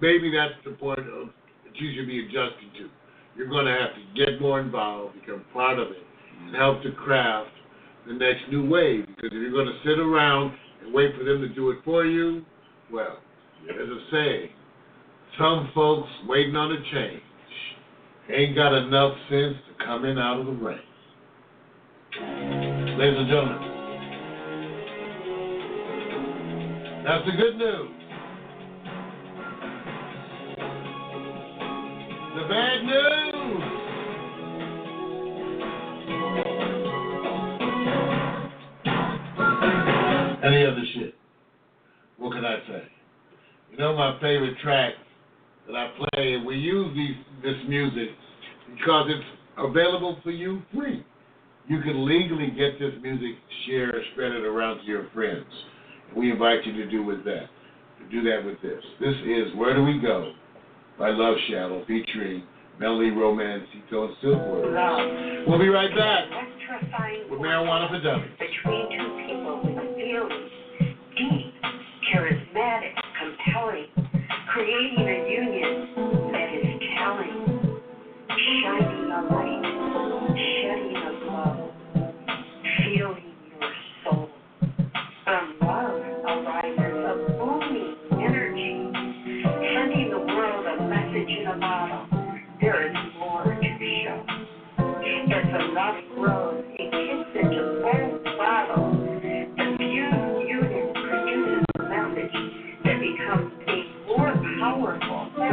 maybe 0.01 0.31
that's 0.31 0.55
the 0.65 0.73
point 0.73 1.01
of 1.01 1.29
that 1.65 1.75
you 1.77 1.95
should 1.97 2.07
be 2.07 2.21
adjusting 2.25 2.71
to. 2.79 2.91
You're 3.37 3.49
going 3.49 3.67
to 3.67 3.73
have 3.73 3.95
to 3.95 4.25
get 4.25 4.41
more 4.41 4.61
involved, 4.61 5.15
become 5.21 5.45
part 5.53 5.79
of 5.79 5.89
it, 5.89 6.03
and 6.47 6.55
help 6.55 6.83
to 6.83 6.93
craft 6.93 7.51
the 8.07 8.13
next 8.13 8.43
new 8.51 8.69
wave. 8.69 9.07
Because 9.07 9.31
if 9.33 9.33
you're 9.33 9.51
going 9.51 9.67
to 9.67 9.79
sit 9.85 9.99
around 9.99 10.53
and 10.85 10.95
wait 10.95 11.17
for 11.17 11.25
them 11.25 11.41
to 11.41 11.49
do 11.49 11.71
it 11.71 11.79
for 11.85 12.05
you, 12.05 12.45
well, 12.93 13.19
there's 13.67 13.89
a 13.89 14.01
saying: 14.13 14.51
some 15.39 15.71
folks 15.75 16.09
waiting 16.29 16.55
on 16.55 16.73
a 16.73 16.83
change 16.93 17.23
ain't 18.31 18.55
got 18.55 18.75
enough 18.75 19.15
sense 19.29 19.57
to 19.69 19.85
come 19.85 20.05
in 20.05 20.19
out 20.19 20.41
of 20.41 20.47
the 20.47 20.53
rain. 20.53 20.79
Ladies 22.99 23.19
and 23.19 23.29
gentlemen, 23.29 23.74
that's 27.05 27.25
the 27.27 27.33
good 27.33 27.57
news. 27.59 27.91
The 32.35 32.49
bad 32.49 32.85
news. 32.85 33.35
Any 40.45 40.65
other 40.65 40.83
shit. 40.95 41.15
What 42.19 42.33
can 42.33 42.45
I 42.45 42.57
say? 42.67 42.83
You 43.71 43.79
know 43.79 43.97
my 43.97 44.19
favorite 44.21 44.59
track 44.63 44.95
that 45.67 45.77
I 45.77 45.93
play, 45.97 46.37
we 46.47 46.57
use 46.57 46.95
these 46.95 47.17
this 47.43 47.57
music 47.69 48.09
because 48.75 49.11
it's 49.11 49.25
available 49.59 50.19
for 50.23 50.31
you 50.31 50.63
free. 50.75 51.05
You 51.67 51.81
can 51.81 52.07
legally 52.07 52.51
get 52.51 52.79
this 52.79 52.93
music, 53.03 53.37
share, 53.67 53.93
spread 54.13 54.33
it 54.33 54.45
around 54.45 54.79
to 54.79 54.85
your 54.85 55.09
friends. 55.15 55.47
And 56.09 56.17
we 56.17 56.31
invite 56.31 56.65
you 56.67 56.73
to 56.73 56.91
do 56.91 57.03
with 57.05 57.25
that. 57.25 57.47
To 58.01 58.11
do 58.11 58.23
that 58.29 58.45
with 58.45 58.61
this. 58.63 58.83
This 59.01 59.15
is 59.25 59.55
Where 59.57 59.75
Do 59.75 59.85
We 59.85 59.99
Go 60.01 60.33
by 60.99 61.11
Love 61.11 61.37
Shadow 61.49 61.85
featuring 61.87 62.43
Melody 62.79 63.11
Romancito 63.11 64.07
and 64.09 64.17
Silkwood. 64.23 64.75
Love, 64.75 65.47
We'll 65.49 65.59
be 65.59 65.69
right 65.69 65.91
back 65.97 66.25
with 67.31 67.41
Marijuana 67.41 67.89
for 67.91 68.01
Dummies. 68.01 68.31
between 68.39 68.99
two 68.99 69.11
people 69.27 69.61
with 69.65 69.95
feelings, 69.97 70.51
deep, 71.17 71.55
charismatic, 72.13 72.95
compelling, 73.21 73.87
creating 74.53 74.99
a 74.99 75.34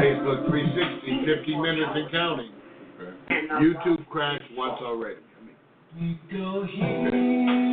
Facebook 0.01 0.49
360, 0.49 1.25
50 1.25 1.55
minutes 1.57 1.91
and 1.93 2.11
counting. 2.11 2.51
and 3.29 3.49
YouTube 3.51 4.07
crashed 4.09 4.43
once 4.57 4.79
already. 4.81 5.19
Until 5.95 6.61
we 6.61 6.67
see 6.67 7.70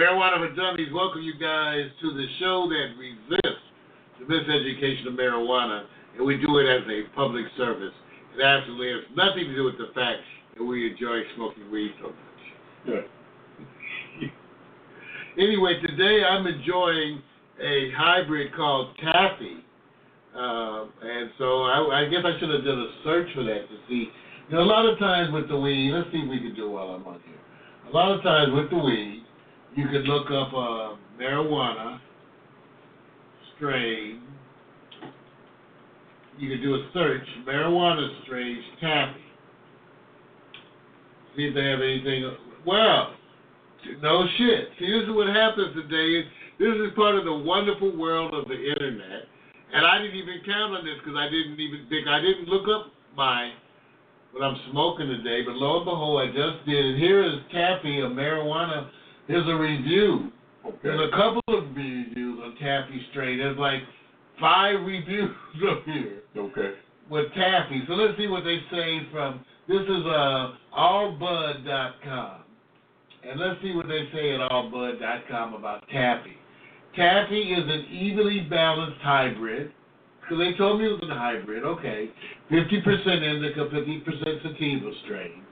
Marijuana 0.00 0.38
for 0.38 0.56
Dummies, 0.56 0.88
welcome 0.94 1.20
you 1.20 1.34
guys 1.34 1.84
to 2.00 2.14
the 2.14 2.24
show 2.38 2.66
that 2.72 2.96
resists 2.96 3.60
the 4.18 4.24
miseducation 4.24 5.08
of 5.08 5.12
marijuana, 5.12 5.84
and 6.16 6.24
we 6.24 6.38
do 6.38 6.56
it 6.56 6.64
as 6.64 6.80
a 6.88 7.14
public 7.14 7.44
service. 7.58 7.92
It 8.34 8.42
absolutely 8.42 8.88
has 8.92 9.04
nothing 9.14 9.44
to 9.44 9.54
do 9.54 9.64
with 9.64 9.76
the 9.76 9.92
fact 9.94 10.24
that 10.56 10.64
we 10.64 10.90
enjoy 10.90 11.20
smoking 11.36 11.70
weed 11.70 11.92
so 12.00 12.14
much. 12.88 13.04
Anyway, 15.38 15.80
today 15.80 16.24
I'm 16.24 16.46
enjoying 16.46 17.22
a 17.62 17.90
hybrid 17.96 18.54
called 18.56 18.96
Taffy. 18.98 19.62
Uh, 20.34 20.84
and 21.02 21.30
so 21.38 21.62
I, 21.62 22.02
I 22.02 22.08
guess 22.10 22.20
I 22.24 22.38
should 22.40 22.50
have 22.50 22.64
done 22.64 22.80
a 22.80 22.90
search 23.04 23.28
for 23.34 23.44
that 23.44 23.68
to 23.68 23.76
see. 23.88 24.08
You 24.48 24.56
know, 24.56 24.62
a 24.62 24.64
lot 24.64 24.86
of 24.86 24.98
times 24.98 25.32
with 25.32 25.48
the 25.48 25.58
weed, 25.58 25.92
let's 25.92 26.10
see 26.10 26.18
if 26.18 26.28
we 26.28 26.40
can 26.40 26.54
do 26.56 26.66
it 26.66 26.70
while 26.70 26.88
I'm 26.88 27.06
on 27.06 27.20
here. 27.24 27.38
A 27.88 27.94
lot 27.94 28.10
of 28.10 28.22
times 28.24 28.52
with 28.52 28.70
the 28.70 28.78
weed, 28.78 29.19
you 29.76 29.88
could 29.88 30.04
look 30.04 30.26
up 30.26 30.52
uh, 30.52 30.96
marijuana 31.20 32.00
strain. 33.56 34.22
You 36.38 36.48
could 36.48 36.62
do 36.62 36.74
a 36.74 36.88
search, 36.94 37.26
marijuana 37.46 38.08
strains 38.24 38.64
taffy. 38.80 39.20
See 41.36 41.44
if 41.44 41.54
they 41.54 41.64
have 41.64 41.80
anything. 41.80 42.32
Well, 42.66 43.14
no 44.00 44.26
shit. 44.38 44.68
See, 44.78 44.90
this 44.90 45.04
is 45.04 45.14
what 45.14 45.28
happens 45.28 45.74
today. 45.74 46.26
This 46.58 46.74
is 46.76 46.92
part 46.96 47.16
of 47.16 47.24
the 47.24 47.32
wonderful 47.32 47.96
world 47.96 48.34
of 48.34 48.48
the 48.48 48.56
internet. 48.56 49.28
And 49.72 49.86
I 49.86 49.98
didn't 49.98 50.16
even 50.16 50.40
count 50.44 50.74
on 50.74 50.84
this 50.84 50.96
because 50.98 51.16
I 51.16 51.28
didn't 51.30 51.60
even 51.60 51.86
think, 51.88 52.08
I 52.08 52.20
didn't 52.20 52.48
look 52.48 52.66
up 52.68 52.92
my, 53.16 53.52
what 54.32 54.42
I'm 54.42 54.56
smoking 54.70 55.06
today. 55.06 55.42
But 55.46 55.54
lo 55.54 55.78
and 55.78 55.84
behold, 55.84 56.20
I 56.20 56.26
just 56.26 56.66
did. 56.66 56.84
And 56.84 56.98
here 56.98 57.22
is 57.22 57.34
Taffy 57.52 58.00
of 58.00 58.12
marijuana. 58.12 58.90
There's 59.30 59.48
a 59.48 59.54
review. 59.54 60.32
Okay. 60.66 60.76
There's 60.82 61.08
a 61.08 61.16
couple 61.16 61.42
of 61.48 61.64
reviews 61.76 62.40
on 62.42 62.56
Taffy 62.60 63.00
Strain. 63.10 63.38
There's 63.38 63.56
like 63.58 63.82
five 64.40 64.80
reviews 64.84 65.30
up 65.70 65.84
here 65.84 66.22
Okay. 66.36 66.72
with 67.08 67.32
Taffy. 67.34 67.82
So 67.86 67.94
let's 67.94 68.18
see 68.18 68.26
what 68.26 68.44
they 68.44 68.58
say 68.70 69.00
from 69.12 69.44
this 69.68 69.82
is 69.82 70.04
uh 70.06 70.52
allbud.com. 70.76 72.42
And 73.22 73.38
let's 73.38 73.60
see 73.62 73.72
what 73.74 73.86
they 73.86 74.08
say 74.12 74.34
at 74.34 74.40
allbud.com 74.50 75.54
about 75.54 75.86
Taffy. 75.92 76.36
Taffy 76.96 77.52
is 77.52 77.64
an 77.64 77.86
evenly 77.92 78.40
balanced 78.40 79.00
hybrid. 79.02 79.72
Because 80.22 80.38
they 80.44 80.56
told 80.56 80.80
me 80.80 80.86
it 80.86 80.92
was 80.92 81.10
a 81.10 81.14
hybrid, 81.18 81.64
okay. 81.64 82.08
50% 82.52 83.22
indica, 83.22 83.60
50% 83.66 84.42
sativa 84.42 84.90
strain. 85.04 85.42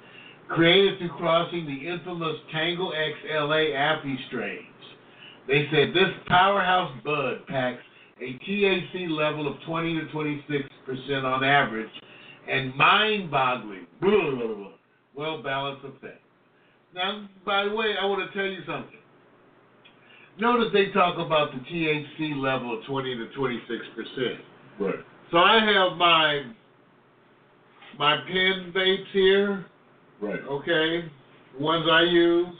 Created 0.48 0.98
through 0.98 1.10
crossing 1.10 1.66
the 1.66 1.88
infamous 1.88 2.36
Tangie 2.54 2.90
X 2.96 3.18
LA 3.30 3.74
Affie 3.76 4.16
strains. 4.28 4.64
They 5.46 5.66
said 5.70 5.94
this 5.94 6.10
powerhouse 6.26 6.92
bud 7.04 7.46
packs 7.46 7.82
a 8.20 8.38
THC 8.48 9.08
level 9.10 9.46
of 9.46 9.60
20 9.66 9.94
to 9.94 10.06
26% 10.06 11.24
on 11.24 11.44
average 11.44 11.90
and 12.50 12.74
mind-boggling, 12.74 13.86
well-balanced 15.14 15.84
effect. 15.84 16.20
Now, 16.94 17.28
by 17.44 17.64
the 17.64 17.74
way, 17.74 17.94
I 18.00 18.04
want 18.06 18.30
to 18.30 18.36
tell 18.36 18.50
you 18.50 18.60
something. 18.66 18.98
Notice 20.40 20.68
they 20.72 20.90
talk 20.92 21.18
about 21.18 21.50
the 21.52 21.58
THC 21.60 22.40
level 22.40 22.78
of 22.78 22.84
20 22.86 23.16
to 23.16 23.26
26%. 23.36 24.38
Right. 24.80 24.94
So 25.30 25.38
I 25.38 25.64
have 25.64 25.96
my 25.98 26.42
my 27.98 28.16
pen 28.28 28.72
vapes 28.74 29.10
here, 29.12 29.66
Right. 30.20 30.40
okay, 30.40 31.04
the 31.56 31.62
ones 31.62 31.86
I 31.90 32.02
use. 32.02 32.54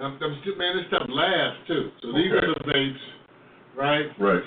I'm, 0.00 0.18
I'm 0.22 0.38
still, 0.42 0.56
man, 0.56 0.76
this 0.76 0.86
stuff 0.88 1.06
lasts 1.08 1.60
too. 1.66 1.90
So 2.02 2.12
these 2.12 2.32
Okay. 2.32 2.46
are 2.46 2.54
the 2.54 2.60
vapes, 2.72 3.04
right? 3.76 4.06
Right. 4.18 4.42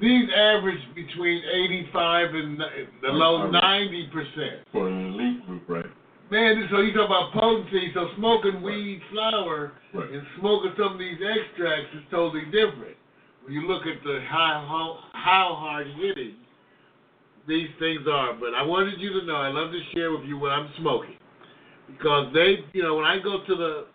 These 0.00 0.28
average 0.34 0.80
between 0.94 1.42
85 1.44 2.34
and 2.34 2.60
the 3.02 3.08
low 3.08 3.42
Um, 3.42 3.52
90 3.52 4.06
percent. 4.08 4.60
For 4.72 4.88
an 4.88 5.12
elite 5.12 5.46
group, 5.46 5.68
right? 5.68 5.86
Man, 6.30 6.68
so 6.70 6.80
you 6.80 6.94
talk 6.94 7.06
about 7.06 7.32
potency. 7.32 7.92
So 7.92 8.08
smoking 8.16 8.62
weed 8.62 9.02
flower 9.10 9.72
Right. 9.92 10.10
and 10.10 10.22
smoking 10.38 10.72
some 10.78 10.92
of 10.94 10.98
these 10.98 11.18
extracts 11.20 11.92
is 11.94 12.02
totally 12.10 12.44
different. 12.46 12.96
When 13.44 13.52
you 13.52 13.66
look 13.66 13.86
at 13.86 14.02
the 14.04 14.20
how 14.28 14.64
how, 14.68 14.98
how 15.18 15.54
hard 15.54 15.86
hitting 15.88 16.36
these 17.46 17.68
things 17.78 18.06
are. 18.06 18.34
But 18.34 18.54
I 18.54 18.62
wanted 18.62 19.00
you 19.00 19.18
to 19.20 19.26
know, 19.26 19.36
I 19.36 19.48
love 19.48 19.72
to 19.72 19.80
share 19.92 20.12
with 20.12 20.24
you 20.24 20.38
what 20.38 20.52
I'm 20.52 20.70
smoking 20.78 21.16
because 21.96 22.32
they, 22.34 22.58
you 22.72 22.82
know, 22.82 22.96
when 22.96 23.04
I 23.04 23.18
go 23.18 23.44
to 23.46 23.54
the 23.54 23.86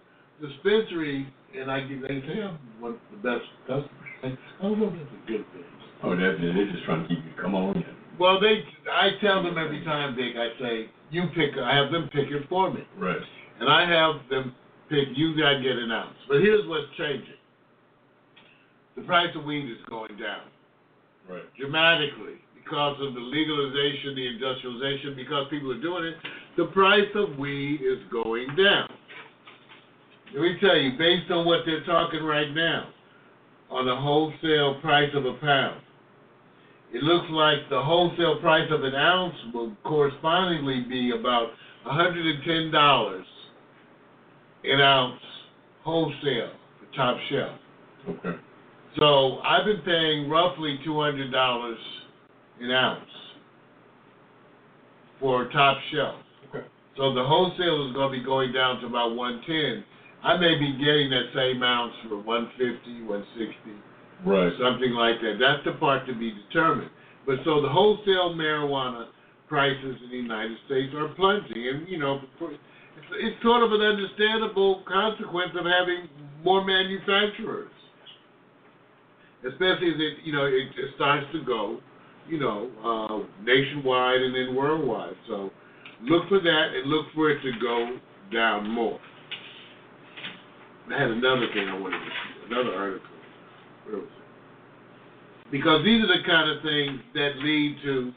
dispensary 0.42 1.28
and 1.58 1.72
I 1.72 1.82
get, 1.82 2.02
they 2.02 2.22
say 2.28 2.42
I'm 2.42 2.58
one 2.80 2.94
of 2.94 3.00
the 3.12 3.18
best 3.18 3.46
customers. 3.68 3.90
I 4.24 4.62
don't 4.62 4.80
know 4.80 4.88
if 4.88 4.94
that's 4.94 5.14
a 5.14 5.28
good 5.32 5.46
thing. 5.54 5.64
Oh, 6.04 6.12
that, 6.16 6.38
they're 6.42 6.72
just 6.72 6.84
trying 6.86 7.04
to 7.04 7.08
keep 7.08 7.24
you. 7.24 7.32
Come 7.42 7.56
on 7.56 7.78
in. 7.78 7.84
Well, 8.20 8.40
they, 8.40 8.64
I 8.92 9.12
tell 9.22 9.44
them 9.44 9.58
every 9.58 9.84
time, 9.84 10.16
Dick. 10.16 10.36
I 10.38 10.50
say, 10.60 10.90
you 11.12 11.24
pick. 11.36 11.58
I 11.62 11.76
have 11.76 11.92
them 11.92 12.10
pick 12.14 12.32
it 12.32 12.48
for 12.50 12.72
me, 12.74 12.82
Right. 12.98 13.18
and 13.60 13.70
I 13.70 13.88
have 13.88 14.28
them 14.30 14.54
pick. 14.90 15.10
You 15.16 15.38
got 15.38 15.54
to 15.54 15.62
get 15.62 15.78
an 15.78 15.92
ounce. 15.92 16.16
But 16.28 16.42
here's 16.42 16.68
what's 16.68 16.88
changing: 16.98 17.40
the 18.96 19.04
price 19.04 19.30
of 19.36 19.44
weed 19.46 19.70
is 19.70 19.78
going 19.90 20.18
down 20.18 20.48
Right. 21.30 21.44
dramatically 21.58 22.40
because 22.56 22.98
of 23.02 23.14
the 23.14 23.20
legalization, 23.20 24.16
the 24.16 24.28
industrialization. 24.28 25.16
Because 25.16 25.48
people 25.50 25.72
are 25.72 25.82
doing 25.82 26.06
it, 26.06 26.16
the 26.58 26.66
price 26.68 27.10
of 27.16 27.38
weed 27.38 27.82
is 27.82 28.00
going 28.12 28.48
down. 28.56 28.90
Let 30.34 30.42
me 30.42 30.58
tell 30.60 30.78
you, 30.78 30.98
based 30.98 31.32
on 31.32 31.46
what 31.46 31.60
they're 31.66 31.86
talking 31.86 32.24
right 32.24 32.54
now, 32.54 32.90
on 33.70 33.86
the 33.86 33.96
wholesale 33.96 34.80
price 34.82 35.10
of 35.14 35.26
a 35.26 35.34
pound. 35.34 35.82
It 36.94 37.04
looks 37.04 37.28
like 37.30 37.70
the 37.70 37.82
wholesale 37.82 38.40
price 38.40 38.70
of 38.72 38.84
an 38.84 38.96
ounce 38.96 39.36
will 39.54 39.76
correspondingly 39.84 40.86
be 40.88 41.12
about 41.12 41.50
hundred 41.84 42.26
and 42.26 42.44
ten 42.44 42.72
dollars 42.72 43.26
an 44.64 44.82
ounce 44.82 45.22
wholesale 45.84 46.52
for 46.80 46.96
top 46.96 47.18
shelf. 47.30 47.60
Okay. 48.10 48.40
So 48.98 49.40
I've 49.40 49.66
been 49.66 49.82
paying 49.82 50.30
roughly 50.30 50.80
two 50.86 51.00
hundred 51.00 51.32
dollars 51.32 51.78
an 52.62 52.72
ounce 52.72 53.10
for 55.20 55.50
top 55.50 55.78
shelf. 55.92 56.25
So 56.98 57.14
the 57.14 57.24
wholesale 57.24 57.88
is 57.88 57.94
going 57.94 58.12
to 58.12 58.18
be 58.20 58.24
going 58.24 58.54
down 58.54 58.80
to 58.82 58.88
about 58.88 59.16
one 59.16 59.42
ten. 59.46 59.84
I 60.24 60.38
may 60.38 60.58
be 60.58 60.72
getting 60.80 61.10
that 61.12 61.30
same 61.36 61.62
ounce 61.62 61.94
for 62.08 62.18
one 62.18 62.50
fifty, 62.58 63.04
one 63.04 63.26
sixty, 63.38 63.76
Right. 64.26 64.52
something 64.58 64.92
like 64.96 65.20
that. 65.22 65.38
That's 65.40 65.64
the 65.66 65.74
part 65.80 66.08
to 66.08 66.16
be 66.16 66.32
determined. 66.48 66.90
But 67.28 67.40
so 67.44 67.62
the 67.62 67.70
wholesale 67.70 68.34
marijuana 68.34 69.08
prices 69.48 69.98
in 70.04 70.10
the 70.10 70.18
United 70.18 70.58
States 70.66 70.94
are 70.96 71.10
plunging, 71.10 71.68
and 71.68 71.88
you 71.88 72.00
know, 72.00 72.22
it's, 72.42 72.60
it's 73.22 73.44
sort 73.44 73.62
of 73.62 73.72
an 73.72 73.82
understandable 73.82 74.84
consequence 74.88 75.52
of 75.60 75.66
having 75.66 76.10
more 76.44 76.64
manufacturers, 76.64 77.72
especially 79.46 79.90
as 79.90 80.00
it 80.00 80.14
you 80.24 80.34
know 80.34 80.46
it, 80.46 80.72
it 80.74 80.96
starts 80.96 81.28
to 81.34 81.44
go, 81.44 81.80
you 82.30 82.40
know, 82.40 82.72
uh, 82.82 83.44
nationwide 83.44 84.22
and 84.22 84.34
then 84.34 84.56
worldwide. 84.56 85.14
So 85.28 85.52
look 86.06 86.28
for 86.30 86.40
that 86.40 86.68
and 86.76 86.90
look 86.90 87.08
for 87.14 87.30
it 87.30 87.42
to 87.42 87.52
go 87.62 87.98
down 88.32 88.70
more. 88.70 89.00
I 90.94 91.02
had 91.02 91.10
another 91.10 91.48
thing 91.54 91.68
I 91.68 91.78
wanted 91.80 91.98
to 91.98 92.06
see, 92.06 92.54
another 92.54 92.76
article. 92.76 93.10
Where 93.86 93.98
was 93.98 94.06
it? 94.06 95.52
Because 95.52 95.84
these 95.84 96.04
are 96.04 96.08
the 96.08 96.24
kind 96.26 96.50
of 96.50 96.62
things 96.64 97.02
that 97.14 97.38
lead 97.38 97.78
to 97.84 98.14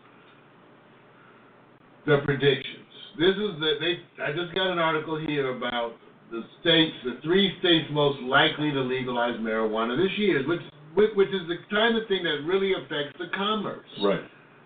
the 2.07 2.18
predictions. 2.24 2.84
This 3.18 3.34
is 3.36 3.61
the 3.61 3.74
they. 3.80 4.22
I 4.22 4.32
just 4.32 4.55
got 4.55 4.70
an 4.70 4.78
article 4.78 5.18
here 5.18 5.57
about 5.57 5.95
the 6.30 6.43
states, 6.61 6.95
the 7.05 7.18
three 7.22 7.53
states 7.61 7.86
most 7.91 8.20
likely 8.22 8.70
to 8.70 8.80
legalize 8.80 9.39
marijuana 9.41 9.97
this 9.97 10.16
year, 10.18 10.47
which 10.47 10.61
which 10.95 11.11
which 11.14 11.28
is 11.28 11.49
the 11.49 11.57
kind 11.70 11.97
of 11.97 12.07
thing 12.09 12.22
that 12.24 12.45
really 12.47 12.72
affects 12.72 13.18
the 13.18 13.26
commerce. 13.34 13.86
Right. 14.03 14.20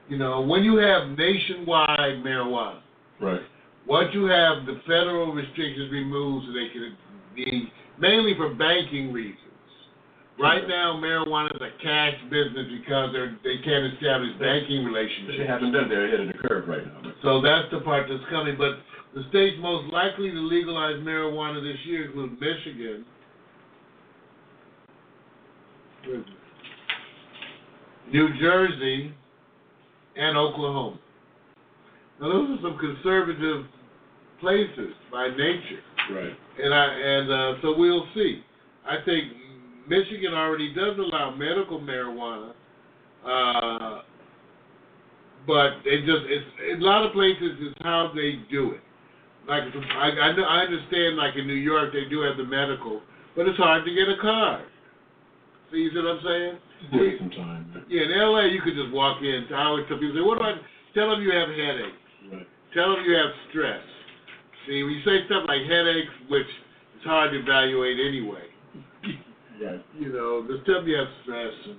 You 0.09 0.19
know, 0.19 0.43
when 0.43 0.65
you 0.65 0.77
have 0.77 1.17
nationwide 1.17 2.23
marijuana, 2.25 2.81
Right. 3.21 3.41
once 3.87 4.09
you 4.13 4.25
have 4.25 4.67
the 4.67 4.81
federal 4.87 5.33
restrictions 5.33 5.93
removed 5.93 6.47
so 6.47 6.53
they 6.53 6.69
can 6.73 6.97
be 7.35 7.73
mainly 7.99 8.35
for 8.37 8.55
banking 8.55 9.13
reasons. 9.13 9.39
Right 10.41 10.67
now, 10.67 10.99
marijuana 10.99 11.55
is 11.55 11.61
a 11.61 11.83
cash 11.83 12.15
business 12.31 12.67
because 12.81 13.13
they're, 13.13 13.37
they 13.45 13.63
can't 13.63 13.93
establish 13.95 14.31
banking 14.41 14.85
relationships. 14.85 15.39
They 15.39 15.47
haven't 15.47 15.73
done. 15.73 15.89
They're 15.89 16.09
ahead 16.09 16.21
of 16.21 16.29
the 16.29 16.49
curve 16.49 16.67
right 16.67 16.85
now. 16.85 17.13
So 17.23 17.41
that's 17.41 17.71
the 17.71 17.81
part 17.81 18.09
that's 18.09 18.25
coming. 18.31 18.57
But 18.57 18.81
the 19.15 19.29
states 19.29 19.57
most 19.61 19.93
likely 19.93 20.31
to 20.31 20.41
legalize 20.41 20.97
marijuana 20.97 21.63
this 21.63 21.77
year 21.85 22.07
include 22.07 22.41
Michigan, 22.41 23.05
where 26.07 26.17
is 26.17 26.25
it? 26.27 28.13
New 28.13 28.29
Jersey, 28.41 29.15
and 30.17 30.37
Oklahoma. 30.37 30.99
Now 32.23 32.29
those 32.29 32.51
are 32.51 32.63
some 32.63 32.79
conservative 32.79 33.67
places 34.41 34.95
by 35.11 35.29
nature. 35.29 35.83
Right. 36.15 36.33
And 36.63 36.73
I 36.73 36.85
and 36.87 37.27
uh, 37.33 37.63
so 37.63 37.75
we'll 37.77 38.07
see. 38.15 38.43
I 38.87 39.03
think 39.05 39.25
Michigan 39.89 40.33
already 40.33 40.73
does 40.73 40.97
allow 40.99 41.35
medical 41.35 41.81
marijuana, 41.81 42.53
uh, 43.27 44.03
but 45.49 45.83
it 45.85 46.07
just 46.07 46.23
it's 46.31 46.47
in 46.71 46.83
a 46.83 46.85
lot 46.85 47.05
of 47.05 47.13
places 47.13 47.59
it's 47.59 47.79
how 47.83 48.13
they 48.15 48.39
do 48.51 48.71
it. 48.71 48.81
Like 49.49 49.65
I 49.65 50.11
I, 50.23 50.37
know, 50.37 50.45
I 50.45 50.61
understand 50.61 51.17
like 51.17 51.35
in 51.35 51.49
New 51.49 51.55
York 51.55 51.93
they 51.93 52.09
do 52.09 52.21
have 52.21 52.37
the 52.37 52.45
medical, 52.45 53.03
but 53.35 53.49
it's 53.49 53.59
hard 53.59 53.85
to 53.85 53.91
get 53.91 54.09
a 54.09 54.21
card. 54.23 54.67
See, 55.73 55.91
what 55.93 56.07
I'm 56.07 56.21
saying? 56.23 56.59
It 56.93 57.19
some 57.19 57.31
time. 57.31 57.85
Yeah, 57.89 58.03
in 58.03 58.11
LA 58.15 58.47
you 58.47 58.61
could 58.63 58.75
just 58.75 58.93
walk 58.93 59.23
in. 59.23 59.47
I 59.55 59.65
always 59.67 59.87
tell 59.89 59.99
people, 59.99 60.15
say, 60.15 60.23
what 60.23 60.39
do 60.39 60.45
I 60.45 60.55
tell 60.95 61.11
them 61.11 61.23
you 61.23 61.33
have 61.33 61.49
headaches. 61.49 62.02
Right. 62.31 62.47
Tell 62.75 62.95
them 62.95 63.05
you 63.05 63.15
have 63.17 63.33
stress. 63.51 63.83
See, 64.67 64.83
when 64.83 64.93
you 64.93 65.03
say 65.05 65.27
stuff 65.27 65.45
like 65.49 65.63
headaches, 65.63 66.13
which 66.29 66.47
is 66.47 67.05
hard 67.05 67.33
to 67.33 67.41
evaluate 67.41 67.99
anyway, 67.99 68.47
Right. 69.63 69.85
you 69.99 70.13
know, 70.13 70.47
just 70.49 70.65
tell 70.67 70.77
them 70.77 70.89
you 70.89 70.97
have 70.97 71.09
stress, 71.23 71.53
and 71.67 71.77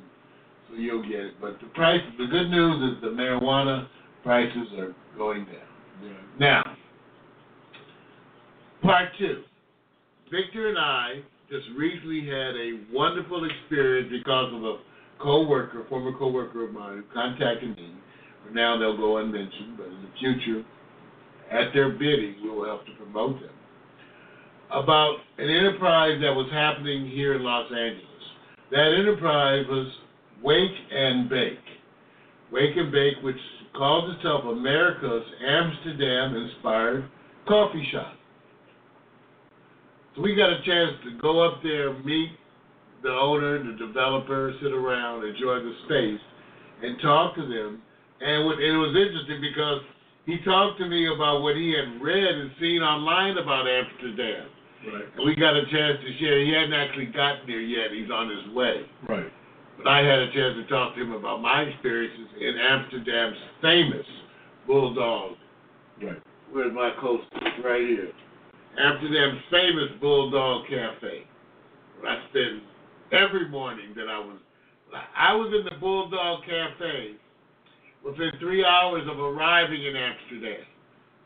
so 0.69 0.75
you'll 0.75 1.03
get 1.03 1.19
it. 1.19 1.33
But 1.41 1.59
the 1.61 1.67
price, 1.73 2.01
the 2.17 2.27
good 2.27 2.49
news 2.49 2.93
is 2.93 3.01
the 3.01 3.09
marijuana 3.09 3.87
prices 4.23 4.67
are 4.77 4.95
going 5.17 5.45
down. 5.45 5.55
Right. 6.01 6.39
Now, 6.39 6.63
part 8.81 9.09
two. 9.17 9.43
Victor 10.31 10.69
and 10.69 10.79
I 10.79 11.21
just 11.49 11.65
recently 11.77 12.25
had 12.25 12.55
a 12.55 12.79
wonderful 12.91 13.45
experience 13.45 14.09
because 14.11 14.53
of 14.53 14.63
a 14.63 14.77
co-worker, 15.19 15.85
former 15.89 16.17
co-worker 16.17 16.65
of 16.65 16.73
mine, 16.73 16.97
who 16.97 17.03
contacted 17.13 17.75
me. 17.77 17.93
For 18.45 18.53
now, 18.53 18.77
they'll 18.77 18.97
go 18.97 19.17
unmentioned, 19.17 19.77
but 19.77 19.87
in 19.87 20.01
the 20.01 20.11
future, 20.19 20.65
at 21.51 21.73
their 21.73 21.89
bidding, 21.89 22.35
we 22.43 22.49
will 22.49 22.65
help 22.65 22.85
to 22.85 22.91
promote 22.93 23.39
them. 23.39 23.49
About 24.71 25.17
an 25.37 25.49
enterprise 25.49 26.19
that 26.21 26.33
was 26.33 26.49
happening 26.51 27.09
here 27.09 27.35
in 27.35 27.43
Los 27.43 27.71
Angeles. 27.71 28.07
That 28.71 28.95
enterprise 28.97 29.65
was 29.69 29.87
Wake 30.41 30.75
and 30.91 31.29
Bake. 31.29 31.59
Wake 32.51 32.75
and 32.75 32.91
Bake, 32.91 33.15
which 33.23 33.37
calls 33.75 34.15
itself 34.15 34.45
America's 34.45 35.23
Amsterdam-inspired 35.45 37.09
coffee 37.47 37.87
shop. 37.91 38.13
So 40.15 40.21
we 40.21 40.35
got 40.35 40.49
a 40.49 40.61
chance 40.63 40.91
to 41.05 41.17
go 41.19 41.41
up 41.43 41.61
there, 41.63 41.93
meet 42.03 42.29
the 43.01 43.09
owner, 43.09 43.57
the 43.63 43.77
developer, 43.77 44.53
sit 44.61 44.71
around, 44.71 45.25
enjoy 45.25 45.59
the 45.59 45.73
space, 45.85 46.21
and 46.83 46.99
talk 47.01 47.35
to 47.35 47.41
them. 47.41 47.81
And 48.21 48.45
it 48.61 48.77
was 48.77 48.95
interesting 48.95 49.41
because 49.41 49.81
he 50.25 50.39
talked 50.45 50.79
to 50.79 50.87
me 50.87 51.07
about 51.13 51.41
what 51.41 51.55
he 51.55 51.73
had 51.73 52.01
read 52.01 52.23
and 52.23 52.51
seen 52.59 52.81
online 52.81 53.37
about 53.37 53.67
Amsterdam. 53.67 54.47
Right. 54.87 55.03
And 55.15 55.25
we 55.25 55.35
got 55.35 55.55
a 55.55 55.63
chance 55.71 55.97
to 55.99 56.17
share. 56.19 56.43
He 56.43 56.51
hadn't 56.51 56.73
actually 56.73 57.07
gotten 57.07 57.47
there 57.47 57.61
yet. 57.61 57.91
He's 57.91 58.11
on 58.11 58.29
his 58.29 58.53
way. 58.55 58.85
Right. 59.07 59.31
But 59.77 59.87
I 59.87 59.99
had 59.99 60.19
a 60.19 60.31
chance 60.31 60.55
to 60.55 60.67
talk 60.67 60.95
to 60.95 61.01
him 61.01 61.13
about 61.13 61.41
my 61.41 61.63
experiences 61.63 62.27
in 62.39 62.55
Amsterdam's 62.59 63.37
famous 63.61 64.05
Bulldog. 64.67 65.35
Right. 66.01 66.21
Where's 66.51 66.73
my 66.73 66.91
coaster? 66.99 67.27
Right 67.63 67.81
here. 67.81 68.11
Amsterdam's 68.77 69.41
famous 69.51 69.89
Bulldog 69.99 70.67
Cafe. 70.67 71.25
I 72.05 72.17
spend 72.29 72.61
every 73.11 73.47
morning 73.49 73.93
that 73.95 74.07
I 74.09 74.19
was. 74.19 74.37
I 75.17 75.33
was 75.33 75.53
in 75.57 75.65
the 75.65 75.79
Bulldog 75.79 76.43
Cafe 76.43 77.15
within 78.03 78.31
three 78.39 78.65
hours 78.65 79.03
of 79.09 79.19
arriving 79.19 79.83
in 79.83 79.95
Amsterdam. 79.95 80.65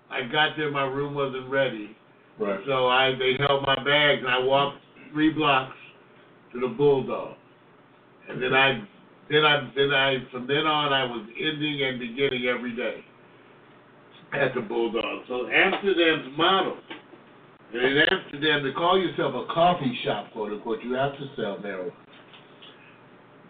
I 0.10 0.22
got 0.32 0.56
there, 0.58 0.72
my 0.72 0.84
room 0.84 1.16
wasn't 1.16 1.50
ready. 1.50 1.96
Right. 2.40 2.60
So 2.66 2.88
I 2.88 3.12
they 3.18 3.36
held 3.40 3.64
my 3.64 3.76
bags 3.76 4.22
and 4.22 4.30
I 4.30 4.40
walked 4.40 4.78
three 5.12 5.32
blocks 5.32 5.76
to 6.54 6.60
the 6.60 6.68
Bulldog. 6.68 7.36
And 8.30 8.42
then 8.42 8.54
I 8.54 8.88
then 9.30 9.44
I 9.44 9.72
then 9.76 9.92
I 9.92 10.18
from 10.32 10.48
then 10.48 10.68
on 10.68 10.94
I 10.94 11.04
was 11.06 11.28
ending 11.38 11.84
and 11.84 12.00
beginning 12.00 12.46
every 12.46 12.76
day 12.76 13.04
at 14.34 14.54
the 14.54 14.62
Bulldog. 14.62 15.24
So 15.28 15.48
Amsterdam's 15.48 16.38
model. 16.38 16.78
And 17.74 17.82
in 17.82 17.98
Amsterdam 17.98 18.64
to 18.64 18.72
call 18.74 18.98
yourself 18.98 19.34
a 19.36 19.54
coffee 19.54 19.98
shop, 20.06 20.32
quote 20.32 20.54
unquote, 20.54 20.82
you 20.84 20.94
have 20.94 21.14
to 21.14 21.28
sell 21.36 21.58
marijuana. 21.58 21.92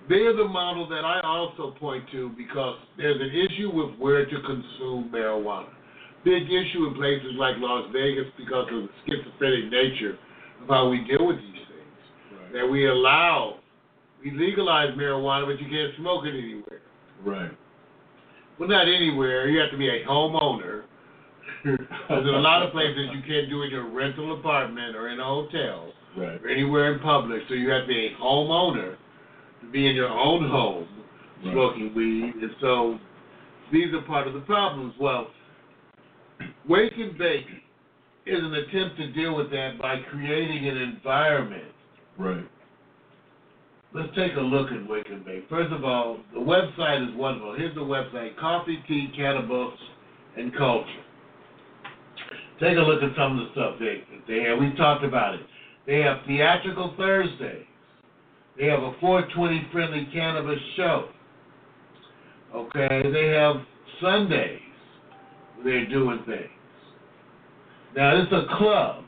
They're 0.09 0.35
the 0.35 0.47
model 0.47 0.87
that 0.89 1.03
I 1.03 1.19
also 1.23 1.75
point 1.79 2.05
to 2.11 2.29
because 2.37 2.77
there's 2.97 3.19
an 3.19 3.31
issue 3.35 3.71
with 3.73 3.97
where 3.99 4.25
to 4.25 4.35
consume 4.41 5.11
marijuana 5.13 5.67
big 6.27 6.43
issue 6.43 6.87
in 6.87 6.93
places 6.95 7.31
like 7.39 7.55
Las 7.59 7.87
Vegas 7.93 8.27
because 8.37 8.67
of 8.71 8.83
the 8.83 8.89
schizophrenic 9.07 9.71
nature 9.71 10.17
of 10.61 10.67
how 10.67 10.89
we 10.89 10.99
deal 11.07 11.25
with 11.25 11.37
these 11.37 11.63
things. 11.71 12.01
Right. 12.35 12.53
That 12.53 12.67
we 12.67 12.87
allow, 12.87 13.59
we 14.21 14.31
legalize 14.31 14.89
marijuana, 14.97 15.45
but 15.47 15.61
you 15.63 15.69
can't 15.69 15.95
smoke 15.97 16.25
it 16.25 16.35
anywhere. 16.35 16.81
Right. 17.23 17.51
Well, 18.59 18.67
not 18.67 18.87
anywhere. 18.87 19.47
You 19.47 19.59
have 19.61 19.71
to 19.71 19.77
be 19.77 19.87
a 19.87 20.05
homeowner. 20.05 20.83
Because 21.63 22.23
in 22.23 22.33
a 22.33 22.39
lot 22.39 22.61
of 22.63 22.71
places 22.71 23.09
you 23.13 23.21
can't 23.27 23.49
do 23.49 23.61
it 23.63 23.65
in 23.65 23.71
your 23.71 23.89
rental 23.89 24.39
apartment 24.39 24.95
or 24.95 25.09
in 25.09 25.19
a 25.19 25.23
hotel 25.23 25.91
Right. 26.15 26.39
or 26.41 26.49
anywhere 26.49 26.93
in 26.93 26.99
public. 26.99 27.41
So 27.49 27.55
you 27.55 27.69
have 27.69 27.83
to 27.83 27.87
be 27.87 28.07
a 28.07 28.21
homeowner 28.21 28.95
be 29.71 29.87
in 29.87 29.95
your 29.95 30.09
own 30.09 30.47
home 30.49 30.87
Right. 31.43 31.53
smoking 31.53 31.93
weed. 31.93 32.33
And 32.41 32.51
so 32.59 32.99
these 33.71 33.93
are 33.93 34.01
part 34.01 34.27
of 34.27 34.33
the 34.33 34.41
problems. 34.41 34.93
Well, 34.99 35.27
Wake 36.67 36.93
and 36.97 37.17
Bake 37.17 37.45
is 38.25 38.43
an 38.43 38.53
attempt 38.53 38.97
to 38.97 39.11
deal 39.11 39.35
with 39.35 39.51
that 39.51 39.77
by 39.79 39.99
creating 40.09 40.67
an 40.67 40.77
environment. 40.77 41.71
Right. 42.17 42.45
Let's 43.93 44.13
take 44.15 44.35
a 44.35 44.41
look 44.41 44.71
at 44.71 44.87
Wake 44.87 45.09
and 45.09 45.23
Bake. 45.23 45.47
First 45.49 45.71
of 45.71 45.85
all, 45.85 46.19
the 46.33 46.39
website 46.39 47.07
is 47.07 47.15
wonderful. 47.15 47.55
Here's 47.55 47.73
the 47.73 47.81
website 47.81 48.35
Coffee, 48.37 48.83
Tea, 48.87 49.11
Cannabis, 49.15 49.73
and 50.37 50.53
Culture. 50.55 51.03
Take 52.59 52.77
a 52.77 52.81
look 52.81 53.01
at 53.03 53.15
some 53.15 53.39
of 53.39 53.45
the 53.45 53.51
stuff 53.53 53.75
they 53.79 54.03
they 54.27 54.43
have. 54.43 54.59
We 54.59 54.73
talked 54.75 55.03
about 55.05 55.35
it. 55.35 55.41
They 55.85 56.01
have 56.01 56.17
theatrical 56.25 56.95
Thursdays. 56.97 57.65
They 58.57 58.65
have 58.67 58.81
a 58.81 58.93
420 58.99 59.69
friendly 59.71 60.07
cannabis 60.11 60.59
show. 60.75 61.09
Okay, 62.55 63.03
they 63.11 63.27
have 63.27 63.57
Sundays. 64.01 64.61
They're 65.63 65.87
doing 65.87 66.23
things. 66.25 66.49
Now 67.95 68.21
it's 68.21 68.31
a 68.31 68.45
club. 68.57 69.05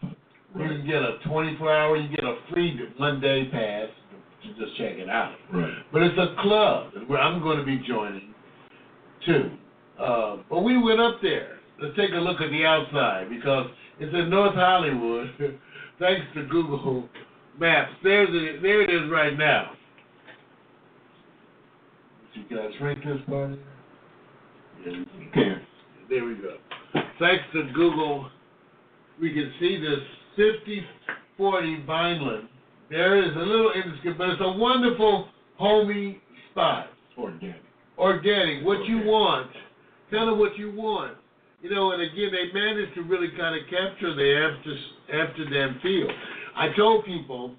You 0.55 0.67
can 0.67 0.85
get 0.85 1.01
a 1.01 1.17
24 1.27 1.73
hour. 1.73 1.97
You 1.97 2.09
get 2.09 2.23
a 2.23 2.37
free 2.51 2.79
one 2.97 3.21
day 3.21 3.47
pass 3.51 3.87
to 4.43 4.49
just 4.65 4.77
check 4.77 4.93
it 4.97 5.09
out. 5.09 5.35
Right. 5.53 5.73
But 5.91 6.03
it's 6.03 6.17
a 6.17 6.35
club 6.41 6.91
where 7.07 7.19
I'm 7.19 7.41
going 7.41 7.57
to 7.57 7.65
be 7.65 7.81
joining 7.87 8.33
too. 9.25 9.51
Uh, 9.99 10.37
but 10.49 10.61
we 10.61 10.81
went 10.81 10.99
up 10.99 11.21
there. 11.21 11.59
Let's 11.81 11.95
take 11.95 12.11
a 12.11 12.15
look 12.15 12.41
at 12.41 12.49
the 12.49 12.65
outside 12.65 13.29
because 13.29 13.67
it's 13.99 14.13
in 14.13 14.29
North 14.29 14.55
Hollywood. 14.55 15.29
Thanks 15.99 16.25
to 16.35 16.45
Google 16.45 17.09
Maps. 17.60 17.91
There's 18.03 18.30
it. 18.32 18.62
There 18.62 18.82
it 18.82 18.89
is 18.89 19.12
right 19.12 19.38
now. 19.38 19.72
You 22.34 22.43
can 22.45 22.57
I 22.57 22.78
shrink 22.78 22.99
this 23.03 23.18
part? 23.28 23.51
Yeah, 24.86 24.91
we 25.18 25.26
can. 25.26 25.32
Can. 25.34 25.62
There 26.10 26.26
we 26.26 26.36
go. 26.36 26.55
Thanks 27.20 27.43
to 27.53 27.64
Google, 27.74 28.30
we 29.22 29.34
can 29.34 29.51
see 29.60 29.78
this 29.78 29.99
5040 30.38 31.84
Vineland. 31.86 32.48
There 32.90 33.22
is 33.23 33.36
a 33.36 33.40
little 33.40 33.72
indiscreet, 33.76 34.18
but 34.18 34.30
it's 34.30 34.41
a 34.41 34.57
wonderful 34.57 35.27
homey 35.57 36.22
spot. 36.52 36.88
Organic. 37.18 37.61
Organic, 37.98 38.65
what 38.65 38.86
you 38.86 38.99
want, 38.99 39.52
kind 40.10 40.30
of 40.30 40.38
what 40.38 40.57
you 40.57 40.72
want. 40.72 41.18
You 41.61 41.69
know, 41.69 41.91
and 41.91 42.02
again, 42.02 42.31
they 42.31 42.57
managed 42.57 42.95
to 42.95 43.02
really 43.02 43.27
kind 43.38 43.53
of 43.53 43.69
capture 43.69 44.15
the 44.15 44.23
Amster- 44.23 45.14
Amsterdam 45.14 45.80
feel. 45.84 46.07
I 46.60 46.68
told 46.76 47.06
people 47.06 47.56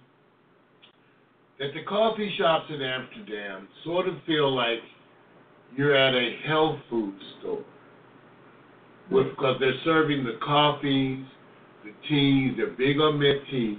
that 1.59 1.73
the 1.73 1.83
coffee 1.89 2.35
shops 2.39 2.67
in 2.69 2.83
Amsterdam 2.83 3.67
sort 3.83 4.07
of 4.07 4.15
feel 4.27 4.55
like 4.55 4.81
you're 5.75 5.95
at 5.97 6.15
a 6.15 6.37
health 6.47 6.79
food 6.91 7.15
store. 7.41 7.65
Because 9.09 9.57
they're 9.59 9.73
serving 9.85 10.23
the 10.25 10.39
coffees, 10.45 11.25
the 11.83 11.93
teas, 12.09 12.53
they're 12.59 12.77
big 12.77 13.01
on 13.01 13.19
mint 13.19 13.41
teas. 13.51 13.79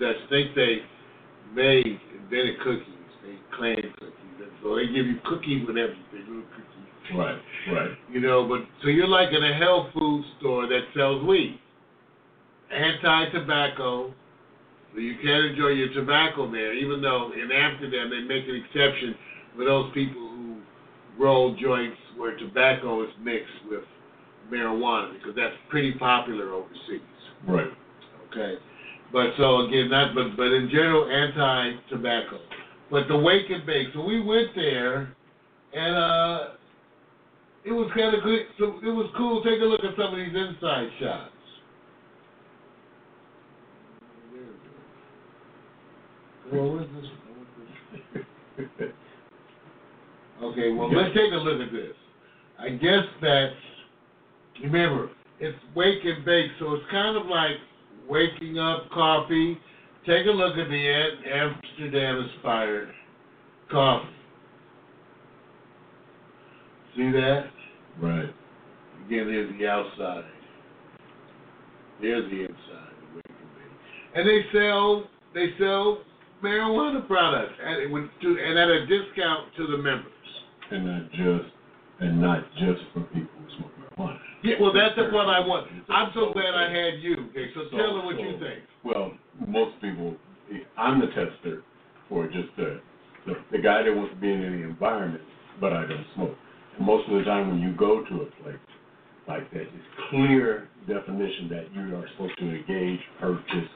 I 0.00 0.12
think 0.30 0.54
they 0.54 0.78
made 1.54 2.00
invented 2.16 2.58
cookies, 2.64 2.86
they 3.22 3.36
clan 3.54 3.76
cookies, 3.98 4.36
and 4.40 4.50
so 4.62 4.74
they 4.74 4.86
give 4.86 5.06
you 5.06 5.18
cookies 5.26 5.66
with 5.66 5.76
everything, 5.76 6.26
little 6.26 6.42
cookies. 6.50 7.14
Right. 7.14 7.38
Right. 7.70 7.90
You 8.10 8.20
know, 8.20 8.48
but 8.48 8.66
so 8.82 8.88
you're 8.88 9.06
like 9.06 9.28
in 9.32 9.44
a 9.44 9.54
health 9.54 9.88
food 9.92 10.24
store 10.38 10.66
that 10.66 10.80
sells 10.96 11.22
weed, 11.24 11.60
anti-tobacco, 12.72 14.14
you 15.00 15.16
can't 15.22 15.46
enjoy 15.46 15.68
your 15.68 15.92
tobacco 15.94 16.50
there. 16.50 16.74
Even 16.74 17.00
though 17.00 17.32
in 17.32 17.50
Amsterdam 17.50 18.10
they 18.10 18.20
make 18.20 18.44
an 18.48 18.62
exception 18.64 19.14
for 19.56 19.64
those 19.64 19.92
people 19.94 20.20
who 20.20 20.56
roll 21.18 21.56
joints 21.56 21.96
where 22.16 22.36
tobacco 22.38 23.02
is 23.04 23.10
mixed 23.22 23.52
with 23.68 23.84
marijuana 24.52 25.12
because 25.14 25.34
that's 25.36 25.54
pretty 25.70 25.92
popular 25.94 26.52
overseas. 26.52 27.00
Right. 27.48 27.68
Okay, 28.30 28.54
but 29.12 29.30
so 29.36 29.66
again, 29.66 29.90
not 29.90 30.14
but 30.14 30.36
but 30.36 30.52
in 30.52 30.68
general, 30.70 31.10
anti-tobacco. 31.10 32.38
But 32.90 33.08
the 33.08 33.16
wake 33.16 33.48
and 33.48 33.64
bake. 33.66 33.88
So 33.94 34.04
we 34.04 34.20
went 34.20 34.54
there, 34.54 35.14
and 35.72 35.96
uh, 35.96 36.48
it 37.64 37.72
was 37.72 37.90
kind 37.96 38.14
of 38.14 38.22
good. 38.22 38.40
So 38.58 38.80
it 38.82 38.92
was 38.92 39.10
cool. 39.16 39.42
Take 39.42 39.60
a 39.60 39.64
look 39.64 39.80
at 39.84 39.96
some 39.96 40.12
of 40.12 40.16
these 40.16 40.34
inside 40.34 40.88
shots. 41.00 41.31
Well, 46.52 46.78
this? 46.78 48.70
Okay, 50.42 50.72
well, 50.72 50.92
let's 50.92 51.14
take 51.14 51.32
a 51.32 51.36
look 51.36 51.66
at 51.66 51.72
this. 51.72 51.94
I 52.58 52.70
guess 52.70 53.04
that's, 53.22 53.54
remember, 54.62 55.10
it's 55.40 55.56
wake 55.74 56.04
and 56.04 56.24
bake, 56.24 56.50
so 56.58 56.74
it's 56.74 56.84
kind 56.90 57.16
of 57.16 57.26
like 57.26 57.56
waking 58.06 58.58
up 58.58 58.90
coffee. 58.90 59.56
Take 60.06 60.26
a 60.26 60.30
look 60.30 60.58
at 60.58 60.68
the 60.68 60.88
Am- 60.88 61.54
Amsterdam 61.72 62.28
inspired 62.28 62.90
coffee. 63.70 64.08
See 66.96 67.10
that? 67.12 67.46
Right. 67.98 68.28
Again, 69.06 69.26
there's 69.26 69.58
the 69.58 69.66
outside. 69.66 70.24
There's 72.02 72.30
the 72.30 72.40
inside. 72.42 72.92
wake 73.14 73.24
and 73.28 73.36
bake. 73.56 74.16
And 74.16 74.28
they 74.28 74.44
sell 74.52 75.04
they 75.34 75.54
sell 75.58 76.02
marijuana 76.42 77.06
products 77.06 77.54
at 77.64 77.90
with 77.90 78.04
to, 78.22 78.28
and 78.28 78.58
at 78.58 78.68
a 78.68 78.86
discount 78.86 79.54
to 79.56 79.66
the 79.66 79.78
members. 79.78 80.12
And 80.70 80.86
not 80.86 81.10
just 81.12 81.54
and 82.00 82.20
not 82.20 82.44
just 82.54 82.82
for 82.92 83.00
people 83.14 83.30
who 83.38 83.56
smoke 83.58 83.72
marijuana. 83.78 84.18
Yeah, 84.42 84.54
well, 84.60 84.72
that's 84.72 84.96
the 84.96 85.14
one 85.14 85.28
I 85.28 85.38
want. 85.40 85.68
I'm 85.88 86.10
so 86.14 86.32
glad 86.32 86.54
I 86.54 86.68
had 86.68 87.00
you. 87.00 87.30
Okay, 87.30 87.50
so 87.54 87.70
tell 87.76 87.96
them 87.96 88.06
what 88.06 88.18
you 88.18 88.38
think. 88.40 88.64
Well, 88.84 89.12
most 89.46 89.80
people, 89.80 90.16
I'm 90.76 91.00
the 91.00 91.06
tester 91.06 91.62
for 92.08 92.26
just 92.26 92.48
the, 92.56 92.80
the 93.26 93.34
the 93.52 93.58
guy 93.58 93.82
that 93.82 93.94
wants 93.94 94.14
to 94.14 94.20
be 94.20 94.32
in 94.32 94.42
any 94.42 94.62
environment, 94.62 95.22
but 95.60 95.72
I 95.72 95.86
don't 95.86 96.06
smoke. 96.14 96.36
And 96.76 96.86
most 96.86 97.08
of 97.08 97.18
the 97.18 97.24
time, 97.24 97.48
when 97.50 97.60
you 97.60 97.74
go 97.76 98.02
to 98.04 98.14
a 98.22 98.42
place 98.42 98.56
like 99.28 99.50
that, 99.52 99.62
it's 99.62 99.90
clear 100.10 100.68
definition 100.88 101.48
that 101.50 101.72
you 101.74 101.94
are 101.94 102.06
supposed 102.12 102.36
to 102.38 102.48
engage, 102.50 103.00
purchase, 103.20 103.70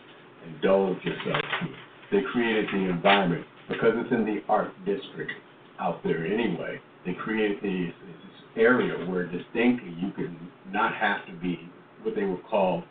indulge 0.48 0.98
yourself 1.04 1.42
to. 1.60 1.68
They 2.10 2.22
created 2.32 2.66
the 2.72 2.88
environment 2.90 3.44
because 3.68 3.92
it's 3.96 4.12
in 4.12 4.24
the 4.24 4.40
art 4.48 4.72
district 4.84 5.32
out 5.80 6.02
there 6.04 6.26
anyway. 6.26 6.80
They 7.04 7.14
created 7.14 7.58
this, 7.58 7.94
this 8.06 8.36
area 8.56 9.06
where 9.08 9.26
distinctly 9.26 9.94
you 9.98 10.10
could 10.12 10.34
not 10.72 10.94
have 10.94 11.26
to 11.26 11.32
be 11.34 11.70
what 12.02 12.14
they 12.14 12.24
would 12.24 12.44
call 12.44 12.84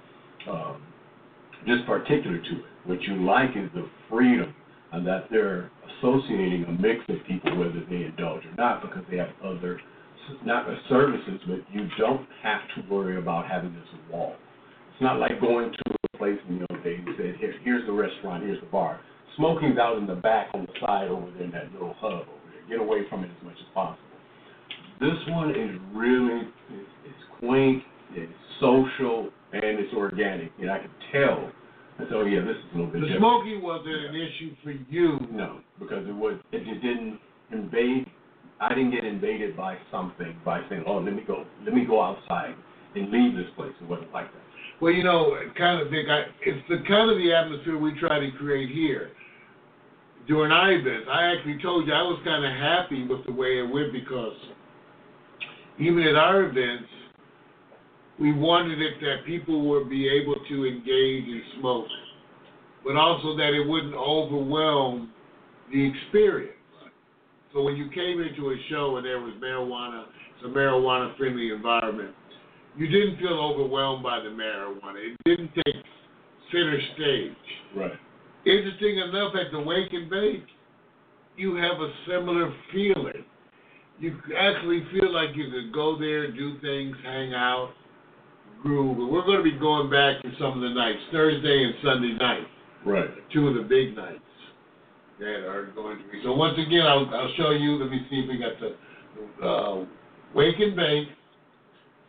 um, 0.50 0.82
just 1.66 1.86
particular 1.86 2.38
to 2.38 2.52
it. 2.52 2.66
What 2.86 3.02
you 3.04 3.26
like 3.26 3.52
is 3.52 3.70
the 3.74 3.88
freedom 4.10 4.54
and 4.92 5.06
that 5.08 5.28
they're 5.32 5.72
associating 5.98 6.66
a 6.66 6.72
mix 6.72 7.02
of 7.10 7.16
people, 7.28 7.58
whether 7.58 7.84
they 7.90 8.06
indulge 8.06 8.46
or 8.46 8.54
not, 8.58 8.82
because 8.82 9.04
they 9.10 9.18
have 9.18 9.30
other, 9.44 9.82
not 10.46 10.68
services, 10.90 11.40
but 11.48 11.60
you 11.72 11.88
don't 11.98 12.28
have 12.44 12.62
to 12.76 12.94
worry 12.94 13.18
about 13.18 13.48
having 13.48 13.74
this 13.74 13.88
wall. 14.12 14.36
It's 14.96 15.04
not 15.04 15.20
like 15.20 15.42
going 15.42 15.74
to 15.74 15.84
a 15.92 16.18
place 16.18 16.40
you 16.48 16.60
know, 16.60 16.66
they 16.86 17.04
said, 17.18 17.36
Here, 17.38 17.54
here's 17.66 17.86
the 17.86 17.92
restaurant, 17.92 18.44
here's 18.46 18.62
the 18.62 18.68
bar. 18.68 19.02
Smoking's 19.36 19.78
out 19.78 19.98
in 19.98 20.08
the 20.08 20.16
back 20.16 20.48
on 20.54 20.62
the 20.66 20.72
side 20.80 21.10
over 21.10 21.28
there 21.36 21.44
in 21.44 21.52
that 21.52 21.68
little 21.74 21.94
hub 22.00 22.24
over 22.24 22.40
there. 22.48 22.78
Get 22.78 22.80
away 22.80 23.02
from 23.10 23.26
it 23.26 23.30
as 23.38 23.44
much 23.44 23.58
as 23.60 23.68
possible. 23.74 24.00
This 25.02 25.20
one 25.28 25.50
is 25.52 25.76
really, 25.94 26.48
it's, 26.72 26.90
it's 27.04 27.24
quaint, 27.42 27.84
it's 28.14 28.32
social, 28.62 29.28
and 29.52 29.78
it's 29.84 29.94
organic. 29.94 30.54
And 30.62 30.72
I 30.72 30.80
can 30.80 30.92
tell. 31.12 31.52
And 32.00 32.08
so, 32.10 32.24
oh, 32.24 32.26
yeah, 32.26 32.40
this 32.40 32.56
is 32.56 32.64
a 32.72 32.78
little 32.78 32.92
bit 32.92 33.02
The 33.02 33.08
different. 33.12 33.20
smoking 33.20 33.60
wasn't 33.62 34.00
an 34.00 34.16
issue 34.16 34.56
for 34.64 34.72
you. 34.72 35.20
No, 35.30 35.60
because 35.78 36.08
it 36.08 36.16
was 36.16 36.40
it 36.54 36.64
just 36.64 36.80
didn't 36.82 37.20
invade. 37.52 38.08
I 38.62 38.70
didn't 38.70 38.92
get 38.92 39.04
invaded 39.04 39.58
by 39.58 39.76
something 39.92 40.40
by 40.46 40.62
saying, 40.70 40.84
"Oh, 40.88 41.00
let 41.04 41.14
me 41.14 41.24
go, 41.28 41.44
let 41.66 41.74
me 41.74 41.84
go 41.84 42.02
outside 42.02 42.56
and 42.96 43.12
leave 43.12 43.36
this 43.36 43.52
place." 43.58 43.74
It 43.82 43.88
wasn't 43.90 44.14
like 44.14 44.32
that. 44.32 44.45
Well, 44.82 44.92
you 44.92 45.04
know, 45.04 45.38
kind 45.58 45.82
of 45.82 45.90
big. 45.90 46.10
I, 46.10 46.26
it's 46.46 46.68
the 46.68 46.78
kind 46.88 47.10
of 47.10 47.18
the 47.18 47.34
atmosphere 47.34 47.78
we 47.78 47.98
try 48.00 48.20
to 48.20 48.32
create 48.38 48.70
here. 48.70 49.12
During 50.28 50.52
our 50.52 50.72
events, 50.72 51.08
I 51.10 51.32
actually 51.34 51.62
told 51.62 51.88
you 51.88 51.94
I 51.94 52.02
was 52.02 52.20
kind 52.26 52.44
of 52.44 52.52
happy 52.52 53.08
with 53.08 53.26
the 53.26 53.32
way 53.32 53.60
it 53.60 53.70
went 53.72 53.94
because 53.94 54.36
even 55.80 56.04
at 56.04 56.16
our 56.16 56.44
events, 56.44 56.90
we 58.20 58.34
wanted 58.34 58.82
it 58.82 59.00
that 59.02 59.26
people 59.26 59.70
would 59.70 59.90
be 59.90 60.08
able 60.08 60.36
to 60.50 60.66
engage 60.66 61.26
and 61.26 61.42
smoke, 61.60 61.88
but 62.84 62.96
also 62.96 63.36
that 63.38 63.54
it 63.54 63.68
wouldn't 63.68 63.94
overwhelm 63.94 65.12
the 65.72 65.92
experience. 65.92 66.52
So 67.54 67.64
when 67.64 67.76
you 67.76 67.90
came 67.90 68.22
into 68.22 68.50
a 68.50 68.56
show 68.70 68.98
and 68.98 69.06
there 69.06 69.20
was 69.20 69.34
marijuana, 69.42 70.06
it's 70.36 70.46
a 70.46 70.48
marijuana-friendly 70.48 71.52
environment, 71.52 72.16
you 72.78 72.88
didn't 72.88 73.18
feel 73.18 73.40
overwhelmed 73.40 74.04
by 74.04 74.20
the 74.20 74.30
marijuana. 74.30 74.98
It 74.98 75.18
didn't 75.26 75.52
take 75.56 75.76
center 76.52 76.80
stage. 76.96 77.36
Right. 77.76 77.92
Interesting 78.46 79.00
enough, 79.00 79.34
at 79.36 79.52
the 79.52 79.60
Wake 79.60 79.92
and 79.92 80.10
Bake, 80.10 80.44
you 81.38 81.56
have 81.56 81.80
a 81.82 81.92
similar 82.08 82.54
feeling. 82.72 83.26
You 84.00 84.16
actually 84.38 84.86
feel 84.92 85.12
like 85.12 85.30
you 85.36 85.50
could 85.50 85.74
go 85.74 85.98
there, 85.98 86.32
do 86.32 86.60
things, 86.60 86.96
hang 87.04 87.34
out, 87.34 87.72
groove. 88.62 88.98
And 89.00 89.10
we're 89.12 89.26
going 89.26 89.38
to 89.38 89.44
be 89.44 89.58
going 89.58 89.90
back 89.90 90.22
to 90.22 90.32
some 90.40 90.54
of 90.54 90.62
the 90.62 90.70
nights, 90.76 91.00
Thursday 91.12 91.64
and 91.64 91.74
Sunday 91.84 92.14
night, 92.20 92.48
Right. 92.86 93.10
two 93.32 93.48
of 93.48 93.56
the 93.56 93.62
big 93.62 93.96
nights 93.96 94.20
that 95.20 95.48
are 95.48 95.72
going 95.74 95.98
to 95.98 96.04
be. 96.12 96.22
So 96.24 96.34
once 96.34 96.58
again, 96.60 96.82
I'll, 96.82 97.10
I'll 97.16 97.34
show 97.38 97.52
you. 97.52 97.78
Let 97.78 97.90
me 97.90 98.06
see 98.10 98.18
if 98.20 98.30
we 98.30 98.38
got 98.38 98.60
the 98.60 99.46
uh, 99.48 99.86
Wake 100.36 100.60
and 100.60 100.76
Bake 100.76 101.08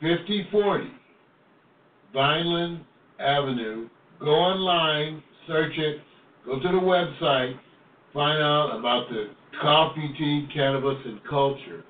5040 0.06 0.86
Vineland 2.14 2.84
Avenue. 3.18 3.88
Go 4.20 4.30
online, 4.30 5.22
search 5.48 5.72
it, 5.76 6.00
go 6.44 6.60
to 6.60 6.68
the 6.68 6.74
website, 6.74 7.58
find 8.14 8.40
out 8.40 8.78
about 8.78 9.08
the 9.10 9.30
coffee, 9.60 10.14
tea, 10.16 10.48
cannabis, 10.54 10.96
and 11.04 11.20
culture, 11.28 11.82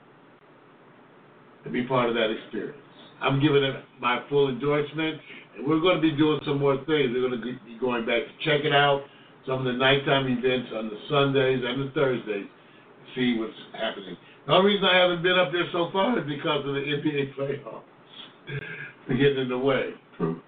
and 1.65 1.73
be 1.73 1.85
part 1.85 2.09
of 2.09 2.15
that 2.15 2.31
experience. 2.31 2.79
I'm 3.21 3.41
giving 3.41 3.63
it 3.63 3.77
my 4.01 4.25
full 4.31 4.49
endorsement, 4.49 5.21
and 5.57 5.67
we're 5.67 5.81
going 5.81 5.97
to 5.97 6.03
be 6.03 6.17
doing 6.17 6.41
some 6.47 6.59
more 6.59 6.77
things. 6.77 7.13
We're 7.13 7.29
going 7.29 7.39
to 7.39 7.45
be 7.45 7.79
going 7.79 8.07
back 8.07 8.23
to 8.25 8.45
check 8.45 8.65
it 8.65 8.73
out, 8.73 9.05
some 9.47 9.59
of 9.59 9.65
the 9.67 9.79
nighttime 9.79 10.27
events 10.27 10.71
on 10.75 10.89
the 10.89 10.99
Sundays 11.11 11.63
and 11.65 11.87
the 11.87 11.93
Thursdays, 11.93 12.47
see 13.15 13.37
what's 13.39 13.53
happening. 13.79 14.17
The 14.47 14.53
only 14.53 14.73
reason 14.73 14.87
I 14.87 14.97
haven't 14.97 15.23
been 15.23 15.39
up 15.39 15.53
there 15.53 15.69
so 15.73 15.91
far 15.93 16.19
is 16.19 16.27
because 16.27 16.67
of 16.67 16.75
the 16.75 16.81
NBA 16.81 17.37
playoffs. 17.37 17.83
They're 19.09 19.19
getting 19.19 19.39
in 19.39 19.49
the 19.49 19.59
way. 19.59 19.91
True. 20.17 20.41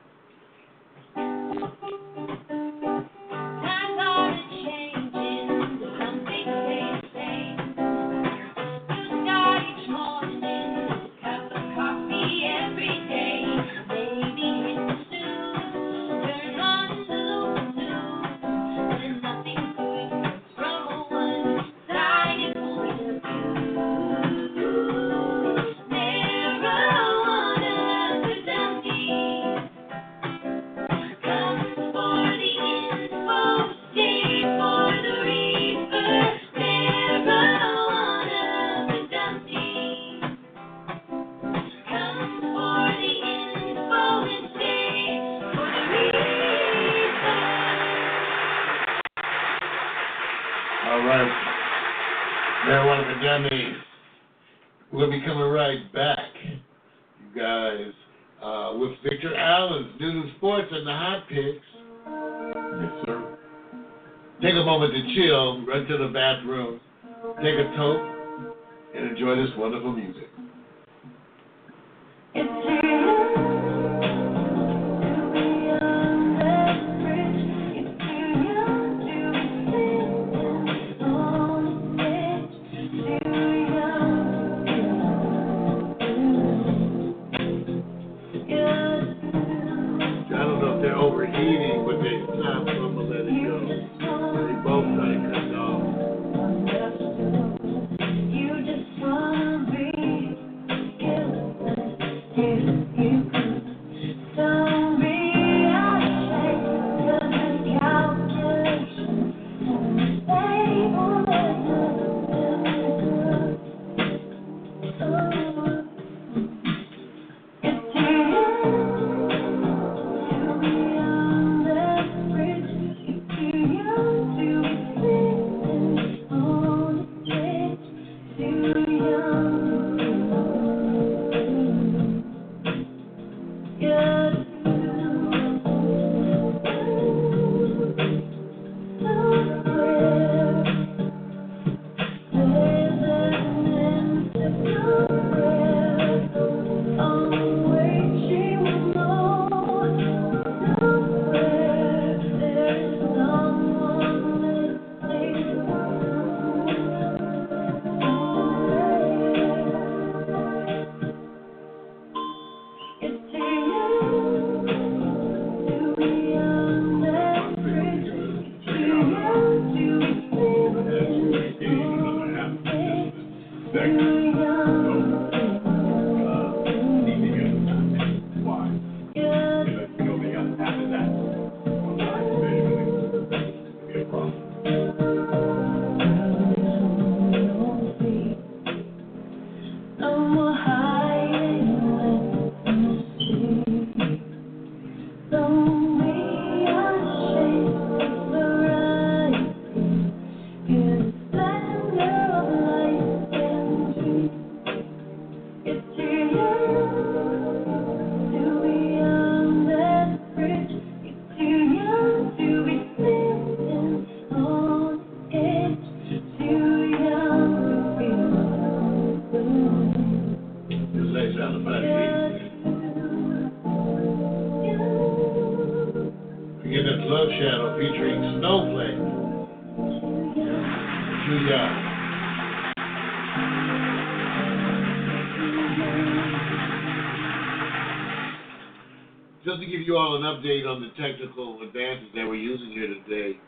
Update 240.38 240.66
on 240.66 240.80
the 240.80 240.90
technical 241.00 241.62
advances 241.62 242.08
that 242.14 242.26
we're 242.26 242.34
using 242.34 242.70
here 242.70 242.94
today, 243.04 243.38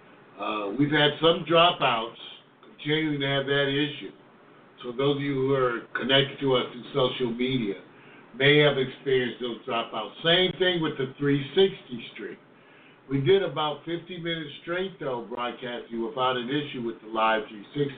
uh, 0.41 0.71
we've 0.79 0.91
had 0.91 1.11
some 1.21 1.45
dropouts, 1.49 2.17
continuing 2.77 3.21
to 3.21 3.27
have 3.27 3.47
that 3.47 3.69
issue. 3.69 4.11
So 4.83 4.93
those 4.93 5.17
of 5.17 5.23
you 5.23 5.35
who 5.35 5.55
are 5.55 5.83
connected 5.95 6.41
to 6.41 6.57
us 6.57 6.65
through 6.73 6.85
social 6.95 7.33
media 7.33 7.75
may 8.37 8.59
have 8.59 8.79
experienced 8.79 9.41
those 9.41 9.59
dropouts. 9.69 10.13
Same 10.25 10.53
thing 10.59 10.81
with 10.81 10.97
the 10.97 11.13
360 11.19 12.07
stream. 12.15 12.37
We 13.09 13.21
did 13.21 13.43
about 13.43 13.85
50 13.85 14.19
minutes 14.19 14.51
straight 14.63 14.99
though 15.01 15.27
broadcasting 15.29 16.05
without 16.07 16.37
an 16.37 16.49
issue 16.49 16.83
with 16.83 17.01
the 17.03 17.09
live 17.09 17.43
360. 17.49 17.95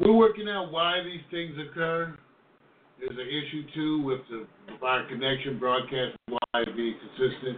We're 0.00 0.12
working 0.12 0.48
out 0.48 0.72
why 0.72 1.02
these 1.04 1.22
things 1.30 1.54
occur. 1.58 2.18
There's 3.00 3.16
an 3.16 3.28
issue 3.28 3.64
too 3.74 4.02
with 4.02 4.20
the 4.30 4.46
with 4.70 4.82
our 4.82 5.08
connection 5.08 5.58
broadcast 5.58 6.16
wise 6.28 6.68
being 6.76 6.94
consistent. 7.00 7.56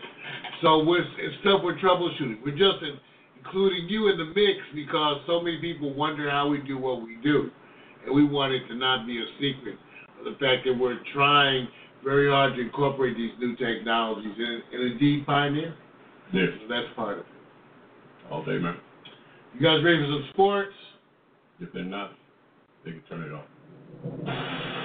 So 0.63 0.85
we're 0.85 1.03
it's 1.03 1.35
stuff 1.41 1.63
we're 1.65 1.79
troubleshooting. 1.79 2.39
We're 2.45 2.53
just 2.53 2.83
in, 2.83 2.97
including 3.39 3.89
you 3.89 4.09
in 4.09 4.19
the 4.19 4.27
mix 4.27 4.61
because 4.73 5.21
so 5.27 5.41
many 5.41 5.59
people 5.59 5.93
wonder 5.95 6.31
how 6.31 6.49
we 6.49 6.59
do 6.59 6.79
what 6.79 7.03
we 7.03 7.17
do, 7.25 7.51
and 8.07 8.15
we 8.15 8.25
want 8.25 8.53
it 8.53 8.69
to 8.69 8.77
not 8.77 9.05
be 9.05 9.19
a 9.19 9.27
secret. 9.41 9.77
The 10.23 10.37
fact 10.39 10.65
that 10.65 10.79
we're 10.79 11.01
trying 11.13 11.67
very 12.05 12.31
hard 12.31 12.55
to 12.55 12.61
incorporate 12.61 13.17
these 13.17 13.33
new 13.41 13.57
technologies 13.57 14.35
and, 14.37 14.63
and 14.73 14.93
indeed 14.93 15.27
pioneer. 15.27 15.75
Yes. 16.33 16.51
So 16.63 16.69
that's 16.69 16.87
part 16.95 17.19
of 17.19 17.25
it. 17.25 18.31
All 18.31 18.45
day, 18.45 18.59
man. 18.59 18.77
You 19.55 19.61
guys 19.61 19.85
ready 19.85 19.99
for 19.99 20.07
some 20.07 20.29
sports? 20.33 20.75
If 21.59 21.73
they're 21.73 21.85
not, 21.85 22.13
they 22.85 22.93
can 22.93 23.03
turn 23.09 23.23
it 23.23 23.33
off. 23.33 24.79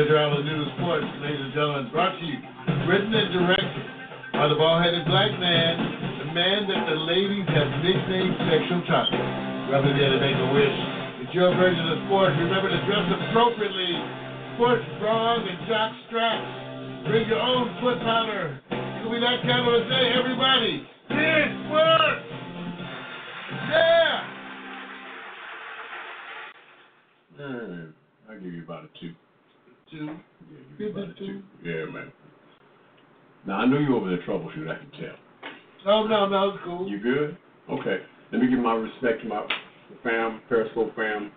Mr. 0.00 0.16
Allen 0.16 0.48
Nu 0.48 0.56
New 0.56 0.64
Sportz, 0.80 1.04
ladies 1.20 1.44
and 1.44 1.52
gentlemen, 1.52 1.92
brought 1.92 2.16
to 2.16 2.24
you, 2.24 2.40
written 2.88 3.12
and 3.12 3.36
directed 3.36 3.84
by 4.32 4.48
the 4.48 4.56
bald-headed 4.56 5.04
black 5.04 5.28
man, 5.36 5.76
the 6.24 6.32
man 6.32 6.64
that 6.72 6.88
the 6.88 6.96
ladies 7.04 7.44
have 7.52 7.68
nicknamed 7.84 8.32
Sexual 8.48 8.80
Chocolate. 8.88 9.20
Rubbing 9.68 10.00
there 10.00 10.08
to 10.08 10.20
make 10.24 10.40
a 10.40 10.48
wish. 10.56 10.78
It's 11.20 11.36
your 11.36 11.52
version 11.52 11.84
of 11.84 12.08
sports. 12.08 12.32
Remember 12.32 12.72
to 12.72 12.80
dress 12.88 13.12
appropriately. 13.12 13.92
Sports 14.56 14.88
bras 15.04 15.44
and 15.44 15.68
jock 15.68 15.92
straps. 16.08 16.48
Bring 17.04 17.28
your 17.28 17.44
own 17.44 17.68
foot 17.84 18.00
powder. 18.00 18.56
It'll 18.72 19.12
be 19.12 19.20
that 19.20 19.44
kind 19.44 19.68
of 19.68 19.68
a 19.68 19.84
day, 19.84 20.16
everybody. 20.16 20.80
It's 21.12 21.52
sports! 21.68 22.24
Yeah! 23.68 24.16
Man, 27.36 27.92
I'll 28.32 28.40
give 28.40 28.48
you 28.48 28.64
about 28.64 28.88
a 28.88 28.90
two. 28.96 29.12
Two. 29.90 30.06
Yeah, 30.06 30.58
give 30.78 30.80
you 30.80 30.90
about 30.90 31.02
a 31.02 31.06
Give 31.06 31.16
it 31.16 31.18
two. 31.18 31.42
Yeah, 31.64 31.84
man. 31.86 32.12
Now, 33.46 33.58
I 33.60 33.66
know 33.66 33.78
you 33.78 33.96
over 33.96 34.08
there 34.08 34.18
troubleshoot, 34.26 34.70
I 34.70 34.78
can 34.78 34.90
tell. 34.92 35.16
Oh, 35.86 36.06
no, 36.06 36.28
no, 36.28 36.50
it's 36.50 36.58
cool. 36.64 36.88
You 36.88 37.00
good? 37.00 37.36
Okay. 37.70 37.98
Let 38.32 38.40
me 38.42 38.48
give 38.48 38.58
my 38.58 38.74
respect 38.74 39.22
to 39.22 39.28
my 39.28 39.46
fam, 40.02 40.40
Periscope 40.48 40.94
fam. 40.94 41.32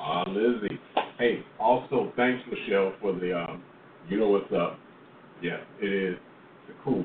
Ah, 0.00 0.24
Lizzie. 0.28 0.78
Hey, 1.18 1.42
also 1.58 2.12
thanks 2.16 2.42
Michelle 2.50 2.92
for 3.00 3.12
the 3.14 3.36
um 3.36 3.62
you 4.08 4.18
know 4.18 4.28
what's 4.28 4.52
up. 4.52 4.78
Yeah, 5.42 5.58
it 5.80 5.92
is. 5.92 6.18
It's 6.68 6.78
cool. 6.84 7.04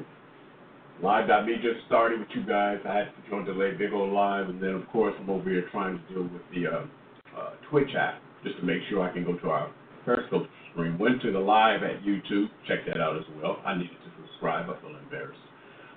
Live.me 1.01 1.55
just 1.55 1.85
started 1.87 2.19
with 2.19 2.27
you 2.35 2.45
guys. 2.45 2.77
I 2.87 2.93
had 2.97 3.05
to 3.05 3.29
join 3.29 3.45
you 3.45 3.51
on 3.51 3.57
delay, 3.57 3.71
Bigo 3.71 4.13
Live, 4.13 4.49
and 4.49 4.61
then 4.61 4.71
of 4.71 4.87
course 4.89 5.15
I'm 5.19 5.29
over 5.29 5.49
here 5.49 5.67
trying 5.71 5.97
to 5.97 6.13
deal 6.13 6.23
with 6.23 6.41
the 6.53 6.67
uh, 6.67 7.39
uh, 7.39 7.51
Twitch 7.69 7.95
app 7.97 8.21
just 8.43 8.57
to 8.57 8.63
make 8.63 8.81
sure 8.89 9.01
I 9.01 9.13
can 9.13 9.23
go 9.23 9.37
to 9.37 9.49
our 9.49 9.71
Periscope 10.05 10.47
stream. 10.71 10.97
Went 10.97 11.21
to 11.21 11.31
the 11.31 11.39
live 11.39 11.83
at 11.83 12.01
YouTube. 12.03 12.47
Check 12.67 12.79
that 12.87 12.99
out 12.99 13.17
as 13.17 13.23
well. 13.41 13.57
I 13.65 13.75
needed 13.75 13.89
to 13.91 14.23
subscribe. 14.23 14.69
I 14.69 14.79
feel 14.81 14.95
embarrassed. 14.97 15.39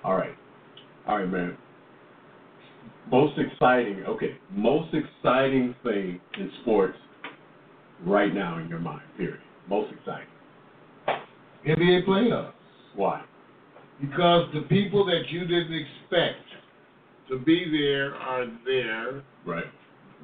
All 0.03 0.15
right. 0.15 0.35
All 1.07 1.19
right, 1.19 1.29
man. 1.29 1.57
Most 3.11 3.37
exciting, 3.37 4.03
okay, 4.07 4.37
most 4.51 4.93
exciting 4.93 5.75
thing 5.83 6.19
in 6.39 6.51
sports 6.61 6.97
right 8.03 8.33
now 8.33 8.57
in 8.57 8.67
your 8.67 8.79
mind, 8.79 9.03
period. 9.15 9.39
Most 9.69 9.93
exciting. 9.93 10.27
NBA 11.67 12.07
playoffs. 12.07 12.53
Why? 12.95 13.23
Because 14.01 14.49
the 14.53 14.61
people 14.61 15.05
that 15.05 15.21
you 15.29 15.41
didn't 15.41 15.73
expect 15.73 16.45
to 17.29 17.39
be 17.39 17.65
there 17.71 18.15
are 18.15 18.45
there. 18.65 19.23
Right. 19.45 19.65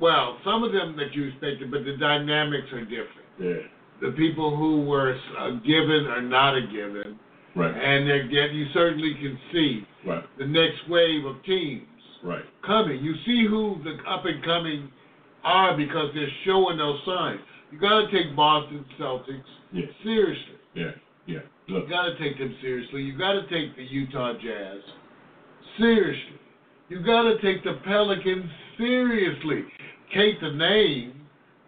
Well, 0.01 0.37
some 0.43 0.63
of 0.63 0.71
them 0.73 0.95
that 0.97 1.13
you 1.13 1.27
expected, 1.27 1.69
but 1.69 1.85
the 1.85 1.95
dynamics 1.97 2.67
are 2.73 2.81
different. 2.83 3.29
Yeah. 3.39 3.67
The 4.01 4.11
people 4.17 4.55
who 4.57 4.81
were 4.81 5.11
a 5.11 5.51
given 5.63 6.07
are 6.07 6.23
not 6.23 6.57
a 6.57 6.61
given, 6.61 7.19
Right. 7.55 7.71
and 7.71 8.09
they're 8.09 8.27
get, 8.27 8.51
you 8.51 8.65
certainly 8.73 9.13
can 9.13 9.37
see 9.53 9.85
Right. 10.03 10.23
the 10.39 10.47
next 10.47 10.87
wave 10.89 11.25
of 11.25 11.41
teams 11.43 11.85
Right. 12.23 12.43
coming. 12.63 13.03
You 13.03 13.15
see 13.25 13.45
who 13.45 13.79
the 13.83 13.97
up 14.09 14.25
and 14.25 14.43
coming 14.43 14.91
are 15.43 15.77
because 15.77 16.11
they're 16.15 16.29
showing 16.45 16.77
those 16.77 17.03
signs. 17.03 17.41
You 17.71 17.77
got 17.77 18.01
to 18.01 18.07
take 18.11 18.35
Boston 18.35 18.83
Celtics 18.97 19.45
Yes. 19.71 19.89
seriously. 20.03 20.55
Yeah. 20.73 20.91
Yeah. 21.27 21.39
Look. 21.67 21.83
You 21.83 21.89
got 21.89 22.05
to 22.05 22.15
take 22.15 22.39
them 22.39 22.55
seriously. 22.59 23.03
You 23.03 23.13
got 23.13 23.33
to 23.33 23.43
take 23.43 23.75
the 23.75 23.83
Utah 23.83 24.33
Jazz 24.33 24.81
seriously. 25.77 26.39
You 26.89 26.99
got 26.99 27.23
to 27.23 27.37
take 27.39 27.63
the 27.63 27.73
Pelicans 27.85 28.49
seriously. 28.81 29.63
Kate 30.13 30.41
the 30.41 30.51
name. 30.51 31.13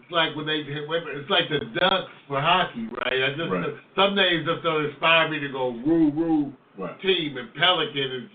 It's 0.02 0.12
like 0.12 0.36
when 0.36 0.46
they 0.46 0.66
it's 0.68 1.30
like 1.30 1.48
the 1.50 1.60
Ducks 1.80 2.12
for 2.28 2.42
hockey, 2.42 2.88
right? 2.92 3.24
I 3.24 3.30
just 3.38 3.52
Right. 3.52 3.74
some 3.96 4.16
names 4.16 4.46
just 4.46 4.64
don't 4.64 4.86
inspire 4.86 5.30
me 5.30 5.40
to 5.40 5.48
go 5.50 5.70
woo 5.70 6.10
woo 6.10 6.54
Right. 6.78 7.00
team 7.02 7.38
and 7.38 7.54
Pelican 7.54 8.12
and 8.12 8.30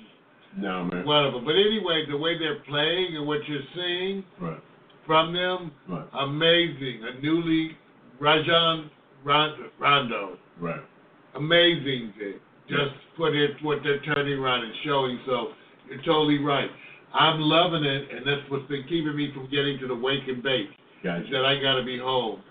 No, 0.56 0.84
man. 0.84 1.04
whatever. 1.04 1.40
But 1.40 1.56
anyway, 1.56 2.06
the 2.06 2.16
way 2.16 2.38
they're 2.38 2.60
playing 2.60 3.16
and 3.16 3.26
what 3.26 3.46
you're 3.48 3.62
seeing 3.74 4.24
Right. 4.38 4.58
from 5.04 5.32
them, 5.32 5.72
Right. 5.88 6.06
amazing. 6.14 7.04
A 7.04 7.20
newly 7.20 7.76
Rajon 8.18 8.90
Rondo, 9.24 9.70
Rondo 9.78 10.38
Right. 10.60 10.80
amazing 11.34 12.12
thing. 12.12 12.40
Just 12.68 12.94
what 13.16 13.34
it 13.34 13.60
what 13.62 13.82
they're 13.82 13.98
turning 13.98 14.38
around 14.38 14.64
and 14.64 14.74
showing. 14.84 15.18
So 15.26 15.52
you're 15.88 15.98
totally 15.98 16.38
right. 16.38 16.70
I'm 17.14 17.40
loving 17.40 17.84
it, 17.84 18.10
and 18.12 18.26
that's 18.26 18.44
what's 18.50 18.68
been 18.68 18.84
keeping 18.84 19.16
me 19.16 19.32
from 19.32 19.48
getting 19.50 19.78
to 19.80 19.88
the 19.88 19.94
wake 19.94 20.28
and 20.28 20.42
bake. 20.42 20.68
Is 20.68 21.04
Gotcha. 21.04 21.30
that 21.30 21.44
I 21.44 21.60
got 21.62 21.78
to 21.78 21.84
be 21.84 21.98
home. 21.98 22.42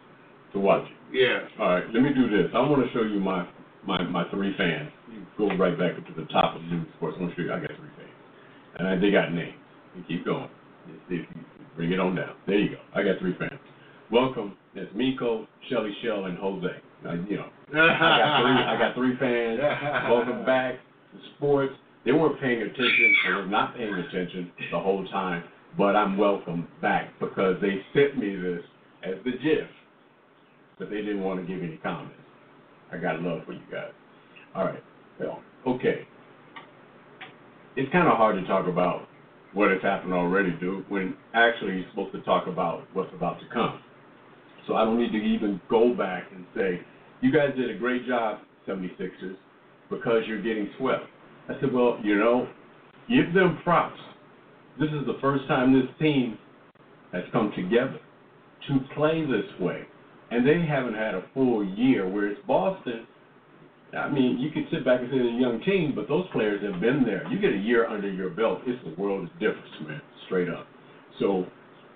To 0.54 0.60
watch 0.60 0.88
it. 0.88 0.98
Yeah. 1.12 1.44
All 1.60 1.76
right. 1.76 1.86
Let 1.94 2.02
me 2.02 2.10
do 2.16 2.30
this. 2.30 2.50
I 2.56 2.60
want 2.62 2.86
to 2.86 2.92
show 2.94 3.04
you 3.04 3.20
my 3.20 3.48
my 3.86 4.02
my 4.04 4.24
three 4.32 4.56
fans. 4.58 4.90
You 5.12 5.26
go 5.38 5.48
right 5.56 5.78
back 5.78 5.98
up 5.98 6.08
to 6.08 6.14
the 6.16 6.28
top 6.32 6.56
of 6.56 6.62
the 6.62 6.68
news 6.68 6.88
sports. 6.96 7.16
I 7.20 7.24
want 7.24 7.36
to 7.36 7.42
show 7.42 7.46
you. 7.48 7.54
I 7.54 7.60
got 7.60 7.70
three 7.76 7.94
fans, 7.98 8.18
and 8.80 8.88
I, 8.88 8.96
they 8.96 9.12
got 9.12 9.34
names. 9.34 9.56
You 9.96 10.04
keep 10.08 10.26
going. 10.26 10.50
You 11.10 11.26
bring 11.76 11.92
it 11.92 12.00
on 12.00 12.16
down. 12.16 12.36
There 12.48 12.58
you 12.58 12.70
go. 12.70 12.82
I 12.96 13.04
got 13.04 13.20
three 13.20 13.36
fans. 13.38 13.60
Welcome. 14.12 14.56
That's 14.74 14.88
Miko, 14.96 15.48
Shelly 15.70 15.92
Shell, 16.04 16.26
and 16.26 16.38
Jose. 16.38 16.68
Now, 17.04 17.14
you 17.14 17.38
know, 17.38 17.50
I 17.74 17.88
got 18.18 18.42
three. 18.42 18.64
I 18.64 18.78
got 18.80 18.96
three 18.96 19.18
fans. 19.20 19.60
Welcome 20.10 20.46
back 20.46 20.76
to 20.76 21.20
sports. 21.36 21.74
They 22.08 22.14
weren't 22.14 22.40
paying 22.40 22.62
attention. 22.62 23.16
They 23.28 23.34
were 23.34 23.46
not 23.48 23.76
paying 23.76 23.94
attention 23.94 24.50
the 24.72 24.80
whole 24.80 25.06
time. 25.08 25.44
But 25.78 25.98
I'm 25.98 26.18
welcome 26.18 26.66
back 26.82 27.12
because 27.20 27.58
they 27.62 27.82
sent 27.94 28.18
me 28.18 28.34
this 28.34 28.62
as 29.04 29.16
the 29.26 29.32
GIF, 29.32 29.68
but 30.80 30.90
they 30.90 31.02
didn't 31.02 31.22
want 31.22 31.42
to 31.42 31.46
give 31.46 31.62
any 31.62 31.76
comments. 31.84 32.16
I 32.94 32.98
got 32.98 33.22
love 33.22 33.42
for 33.46 33.52
you 33.52 33.62
guys. 33.70 33.92
All 34.56 34.64
right. 34.64 34.82
Well, 35.20 35.42
okay. 35.68 36.08
It's 37.76 37.92
kind 37.92 38.08
of 38.08 38.16
hard 38.16 38.42
to 38.42 38.48
talk 38.48 38.68
about 38.68 39.10
what 39.54 39.70
has 39.70 39.82
happened 39.82 40.14
already, 40.14 40.52
dude, 40.62 40.90
when 40.90 41.14
actually 41.34 41.76
you're 41.76 41.90
supposed 41.90 42.14
to 42.14 42.22
talk 42.22 42.48
about 42.48 42.88
what's 42.94 43.14
about 43.14 43.38
to 43.42 43.46
come. 43.54 43.82
So 44.66 44.76
I 44.76 44.86
don't 44.86 44.98
need 44.98 45.12
to 45.12 45.18
even 45.18 45.60
go 45.70 45.94
back 45.94 46.24
and 46.34 46.46
say, 46.56 46.80
you 47.20 47.34
guys 47.34 47.50
did 47.58 47.70
a 47.70 47.78
great 47.78 48.08
job, 48.08 48.40
76ers, 48.66 49.36
because 49.90 50.24
you're 50.26 50.42
getting 50.42 50.70
swept. 50.78 51.04
I 51.50 51.60
said, 51.60 51.74
well, 51.74 51.98
you 52.04 52.18
know, 52.18 52.48
give 53.10 53.34
them 53.34 53.60
props. 53.64 54.00
This 54.80 54.90
is 54.90 55.06
the 55.06 55.18
first 55.22 55.48
time 55.48 55.74
this 55.74 55.90
team 56.00 56.38
has 57.14 57.24
come 57.32 57.52
together 57.56 58.00
to 58.68 58.80
play 58.96 59.22
this 59.22 59.60
way. 59.60 59.84
And 60.30 60.46
they 60.46 60.66
haven't 60.68 60.96
had 60.96 61.16
a 61.16 61.24
full 61.34 61.64
year, 61.64 62.08
whereas 62.08 62.38
Boston, 62.46 63.08
I 63.98 64.10
mean, 64.10 64.38
you 64.40 64.52
could 64.52 64.70
sit 64.72 64.84
back 64.84 65.00
and 65.00 65.10
say 65.10 65.18
they're 65.18 65.38
a 65.38 65.40
young 65.40 65.62
team, 65.66 65.94
but 65.96 66.10
those 66.10 66.26
players 66.34 66.62
have 66.70 66.82
been 66.82 67.04
there. 67.06 67.26
You 67.32 67.40
get 67.40 67.54
a 67.54 67.58
year 67.58 67.88
under 67.88 68.12
your 68.12 68.30
belt, 68.30 68.60
it's 68.66 68.84
the 68.84 69.02
world 69.02 69.30
of 69.30 69.34
difference, 69.40 69.88
man, 69.88 70.02
straight 70.26 70.50
up. 70.50 70.68
So 71.20 71.46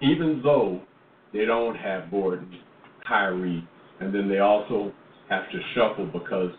even 0.01 0.39
though 0.43 0.81
they 1.33 1.45
don't 1.45 1.75
have 1.75 2.09
Gordon, 2.09 2.57
Kyrie, 3.05 3.67
and 3.99 4.15
then 4.15 4.29
they 4.29 4.39
also 4.39 4.93
have 5.29 5.43
to 5.51 5.59
shuffle 5.75 6.07
because 6.07 6.51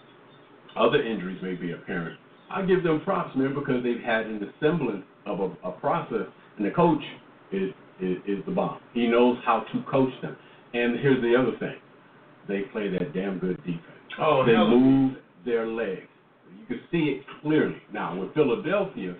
other 0.76 1.02
injuries 1.02 1.38
may 1.42 1.54
be 1.54 1.72
apparent, 1.72 2.18
I 2.54 2.62
give 2.62 2.82
them 2.82 3.00
props, 3.00 3.34
man, 3.36 3.54
because 3.54 3.82
they've 3.82 4.00
had 4.00 4.26
an 4.26 4.52
semblance 4.60 5.04
of 5.26 5.40
a, 5.40 5.68
a 5.68 5.72
process, 5.72 6.26
and 6.56 6.66
the 6.66 6.70
coach 6.70 7.02
is, 7.50 7.70
is 8.00 8.16
is 8.26 8.44
the 8.46 8.52
bomb. 8.52 8.80
He 8.92 9.06
knows 9.06 9.38
how 9.44 9.60
to 9.72 9.82
coach 9.90 10.12
them. 10.20 10.36
And 10.74 10.98
here's 11.00 11.22
the 11.22 11.34
other 11.36 11.56
thing: 11.58 11.76
they 12.48 12.62
play 12.72 12.88
that 12.90 13.14
damn 13.14 13.38
good 13.38 13.56
defense. 13.58 13.82
Oh, 14.20 14.44
they 14.46 14.56
move 14.56 15.16
their 15.44 15.66
legs. 15.66 16.08
You 16.58 16.66
can 16.66 16.80
see 16.90 17.20
it 17.20 17.24
clearly. 17.40 17.76
Now 17.92 18.18
with 18.18 18.34
Philadelphia, 18.34 19.16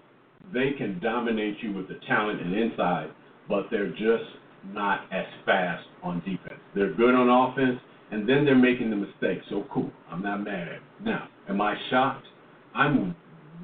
they 0.52 0.72
can 0.76 1.00
dominate 1.00 1.56
you 1.62 1.72
with 1.72 1.88
the 1.88 1.98
talent 2.06 2.40
and 2.40 2.54
inside, 2.54 3.10
but 3.48 3.66
they're 3.70 3.90
just 3.90 4.24
not 4.72 5.06
as 5.12 5.26
fast 5.46 5.84
on 6.02 6.20
defense. 6.20 6.60
They're 6.74 6.94
good 6.94 7.14
on 7.14 7.28
offense, 7.28 7.80
and 8.10 8.28
then 8.28 8.44
they're 8.44 8.54
making 8.54 8.90
the 8.90 8.96
mistakes. 8.96 9.44
So 9.48 9.64
cool. 9.72 9.90
I'm 10.10 10.22
not 10.22 10.44
mad 10.44 10.68
at 10.68 10.74
it. 10.74 10.82
Now, 11.04 11.28
am 11.48 11.60
I 11.60 11.74
shocked? 11.90 12.26
I'm 12.74 13.14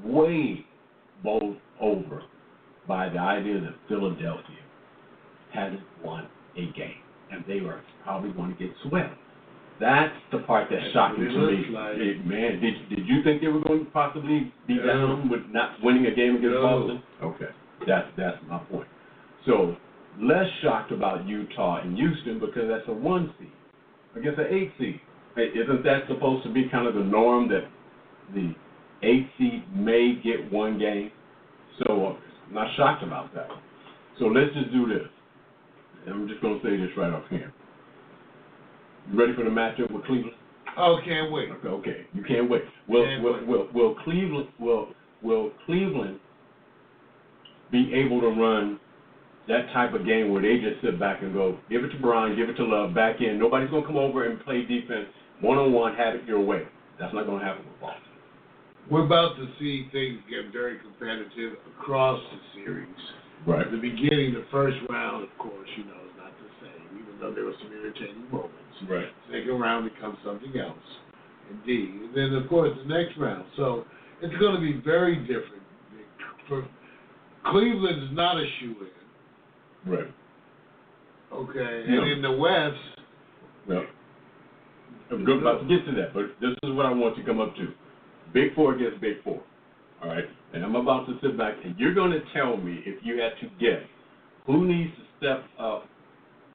way 0.03 0.65
bowled 1.23 1.57
over 1.81 2.23
by 2.87 3.09
the 3.09 3.19
idea 3.19 3.59
that 3.61 3.73
Philadelphia 3.87 4.63
hasn't 5.53 5.81
won 6.03 6.27
a 6.55 6.65
game, 6.77 7.01
and 7.31 7.43
they 7.47 7.59
are 7.59 7.81
probably 8.03 8.31
going 8.31 8.51
to 8.55 8.57
get 8.57 8.71
swept. 8.87 9.15
That's 9.79 10.13
the 10.31 10.39
part 10.39 10.67
that's 10.69 10.83
shocking 10.93 11.23
It 11.23 11.29
to 11.29 11.39
me. 11.39 11.65
like- 11.69 11.97
It- 11.97 12.25
man, 12.25 12.59
did 12.59 12.89
did 12.89 13.07
you 13.07 13.23
think 13.23 13.41
they 13.41 13.47
were 13.47 13.61
going 13.61 13.85
to 13.85 13.91
possibly 13.91 14.51
be 14.67 14.75
No. 14.75 14.85
down 14.85 15.29
with 15.29 15.47
not 15.51 15.81
winning 15.81 16.05
a 16.05 16.11
game 16.11 16.35
against 16.35 16.55
No. 16.55 16.61
Boston? 16.61 17.03
Okay, 17.23 17.49
that's 17.87 18.07
that's 18.17 18.37
my 18.49 18.57
point. 18.69 18.87
So 19.45 19.75
less 20.19 20.49
shocked 20.61 20.91
about 20.91 21.25
Utah 21.25 21.77
and 21.77 21.95
Houston 21.97 22.39
because 22.39 22.67
that's 22.67 22.87
a 22.89 22.93
one 22.93 23.33
seed 23.39 23.51
against 24.15 24.37
an 24.39 24.47
eight 24.49 24.71
seed. 24.77 24.99
Hey, 25.35 25.47
Isn't 25.53 25.83
that 25.83 26.07
supposed 26.07 26.43
to 26.43 26.49
be 26.49 26.67
kind 26.67 26.85
of 26.85 26.95
the 26.95 27.03
norm 27.03 27.47
that 27.49 27.63
the 28.33 28.53
eight 29.03 29.27
seed 29.37 29.63
may 29.75 30.19
get 30.23 30.51
one 30.51 30.77
game? 30.79 31.11
So 31.79 32.05
uh, 32.05 32.15
I'm 32.47 32.53
not 32.53 32.67
shocked 32.75 33.03
about 33.03 33.33
that. 33.35 33.47
So 34.19 34.25
let's 34.25 34.53
just 34.53 34.71
do 34.71 34.87
this. 34.87 35.07
And 36.05 36.15
I'm 36.15 36.27
just 36.27 36.41
going 36.41 36.59
to 36.59 36.65
say 36.65 36.77
this 36.77 36.89
right 36.97 37.13
off 37.13 37.23
here. 37.29 37.53
You 39.11 39.19
ready 39.19 39.33
for 39.33 39.43
the 39.43 39.49
matchup 39.49 39.91
with 39.91 40.05
Cleveland? 40.05 40.35
Oh, 40.77 40.97
can't 41.03 41.31
wait. 41.31 41.49
Okay, 41.49 41.67
okay. 41.67 42.05
You 42.13 42.23
can't 42.23 42.49
wait. 42.49 42.61
Will 42.87 43.05
Can't 43.05 43.23
will, 43.23 43.33
wait. 43.33 43.47
will 43.47 43.67
will 43.73 43.95
Cleveland 44.03 44.47
will 44.59 44.89
will 45.21 45.51
Cleveland 45.65 46.19
be 47.71 47.91
able 47.93 48.21
to 48.21 48.27
run 48.27 48.79
that 49.47 49.65
type 49.73 49.93
of 49.93 50.05
game 50.05 50.31
where 50.31 50.41
they 50.41 50.57
just 50.57 50.81
sit 50.83 50.99
back 50.99 51.23
and 51.23 51.33
go, 51.33 51.57
give 51.69 51.83
it 51.83 51.89
to 51.89 51.99
Brian, 51.99 52.35
give 52.35 52.49
it 52.49 52.53
to 52.55 52.63
Love, 52.63 52.93
back 52.93 53.19
in. 53.19 53.39
Nobody's 53.39 53.69
gonna 53.71 53.85
come 53.85 53.97
over 53.97 54.29
and 54.29 54.39
play 54.43 54.61
defense 54.61 55.07
one 55.41 55.57
on 55.57 55.73
one, 55.73 55.95
have 55.95 56.15
it 56.15 56.25
your 56.25 56.39
way. 56.39 56.63
That's 56.99 57.13
not 57.13 57.25
gonna 57.25 57.43
happen 57.43 57.65
with 57.65 57.79
Boston. 57.81 58.08
We're 58.89 59.05
about 59.05 59.35
to 59.37 59.45
see 59.59 59.87
things 59.91 60.19
get 60.29 60.51
very 60.51 60.79
competitive 60.79 61.57
across 61.77 62.19
the 62.31 62.61
series. 62.61 62.89
Right. 63.45 63.65
At 63.65 63.71
the 63.71 63.77
beginning, 63.77 64.33
the 64.33 64.45
first 64.51 64.77
round, 64.89 65.23
of 65.23 65.29
course, 65.37 65.69
you 65.77 65.85
know, 65.85 65.99
is 66.09 66.15
not 66.17 66.33
the 66.41 66.49
same, 66.65 66.99
even 66.99 67.19
though 67.21 67.33
there 67.33 67.45
were 67.45 67.53
some 67.61 67.71
entertaining 67.71 68.25
moments. 68.31 68.55
Right. 68.89 69.05
Second 69.31 69.59
round 69.59 69.89
becomes 69.93 70.17
something 70.25 70.59
else, 70.59 70.75
indeed. 71.51 71.89
And 72.01 72.15
then, 72.17 72.33
of 72.41 72.49
course, 72.49 72.71
the 72.81 72.89
next 72.89 73.17
round. 73.17 73.45
So 73.55 73.85
it's 74.21 74.35
going 74.41 74.55
to 74.55 74.61
be 74.61 74.81
very 74.83 75.17
different. 75.17 75.63
For 76.47 76.67
Cleveland's 77.51 78.15
not 78.15 78.37
a 78.37 78.45
shoe 78.59 78.75
in, 78.81 79.91
Right. 79.93 80.11
okay? 81.31 81.83
No. 81.87 82.01
And 82.01 82.11
in 82.11 82.21
the 82.23 82.31
West, 82.31 82.75
Well, 83.67 83.85
I'm 85.11 85.21
about 85.27 85.61
to 85.61 85.67
get 85.67 85.85
to 85.85 85.91
that, 86.01 86.13
but 86.13 86.35
this 86.41 86.51
is 86.63 86.73
what 86.75 86.87
I 86.87 86.91
want 86.91 87.15
to 87.17 87.23
come 87.23 87.39
up 87.39 87.55
to. 87.55 87.67
Big 88.33 88.53
four 88.55 88.75
against 88.75 89.01
big 89.01 89.23
four. 89.23 89.41
All 90.01 90.09
right? 90.09 90.25
And 90.53 90.63
I'm 90.63 90.75
about 90.75 91.05
to 91.07 91.17
sit 91.21 91.37
back 91.37 91.53
and 91.63 91.77
you're 91.77 91.93
going 91.93 92.11
to 92.11 92.21
tell 92.33 92.57
me 92.57 92.81
if 92.85 93.03
you 93.03 93.19
had 93.21 93.31
to 93.41 93.47
guess 93.59 93.85
who 94.45 94.67
needs 94.67 94.91
to 94.95 95.03
step 95.17 95.45
up. 95.59 95.85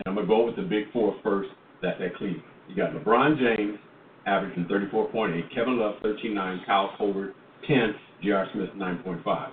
And 0.05 0.07
I'm 0.07 0.15
going 0.15 0.27
to 0.27 0.29
go 0.29 0.47
with 0.47 0.57
the 0.57 0.63
big 0.63 0.93
four 0.93 1.17
first. 1.23 1.51
That's 1.83 2.01
at 2.01 2.17
Cleveland. 2.17 2.43
You 2.69 2.77
got 2.77 2.93
LeBron 2.93 3.39
James 3.39 3.79
averaging 4.27 4.65
34.8, 4.65 5.55
Kevin 5.55 5.79
Love 5.79 5.97
13.9, 6.03 6.67
Kyle 6.67 6.91
Korver 6.99 7.33
10, 7.69 7.95
J.R. 8.23 8.47
Smith 8.55 8.71
9.5. 8.77 9.53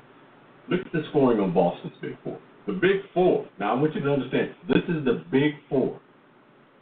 Look 0.70 0.82
at 0.86 0.92
the 0.94 1.04
scoring 1.10 1.40
on 1.40 1.54
Boston's 1.54 1.94
big 2.02 2.18
four. 2.24 2.40
The 2.68 2.74
big 2.74 3.02
four. 3.14 3.48
Now 3.60 3.76
I 3.76 3.82
want 3.82 3.96
you 3.96 4.02
to 4.02 4.12
understand 4.12 4.52
this 4.68 4.84
is 4.88 5.04
the 5.04 5.24
big 5.32 5.54
four. 5.70 6.00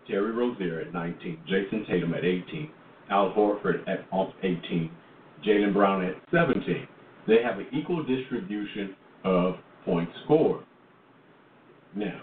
Terry 0.07 0.32
Rozier 0.32 0.82
at 0.82 0.94
19, 0.94 1.40
Jayson 1.48 1.86
Tatum 1.88 2.14
at 2.14 2.26
18, 2.26 2.70
Al 3.10 3.32
Horford 3.34 3.88
at 3.88 4.06
18, 4.44 4.91
Jaylen 5.45 5.74
Brown 5.74 6.03
at 6.06 6.16
17. 6.32 6.88
They 7.28 7.38
have 7.44 7.60
an 7.60 7.68
equal 7.72 8.03
distribution 8.03 8.95
of 9.24 9.56
points 9.86 10.11
scored. 10.26 10.64
Now, 11.95 12.22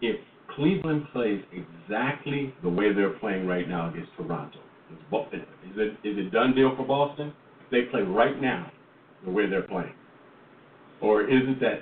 if 0.00 0.16
Cleveland 0.54 1.04
plays 1.12 1.42
exactly 1.52 2.54
the 2.62 2.68
way 2.68 2.92
they're 2.92 3.18
playing 3.18 3.46
right 3.46 3.68
now 3.68 3.90
against 3.90 4.10
Toronto, 4.16 4.58
is 4.90 4.98
it 5.76 5.90
is 6.04 6.18
it 6.18 6.30
done 6.32 6.54
deal 6.54 6.74
for 6.76 6.86
Boston? 6.86 7.32
If 7.64 7.70
they 7.70 7.82
play 7.90 8.02
right 8.02 8.40
now 8.40 8.70
the 9.24 9.30
way 9.30 9.48
they're 9.48 9.62
playing, 9.62 9.94
or 11.00 11.22
is 11.22 11.42
it 11.44 11.60
that? 11.60 11.80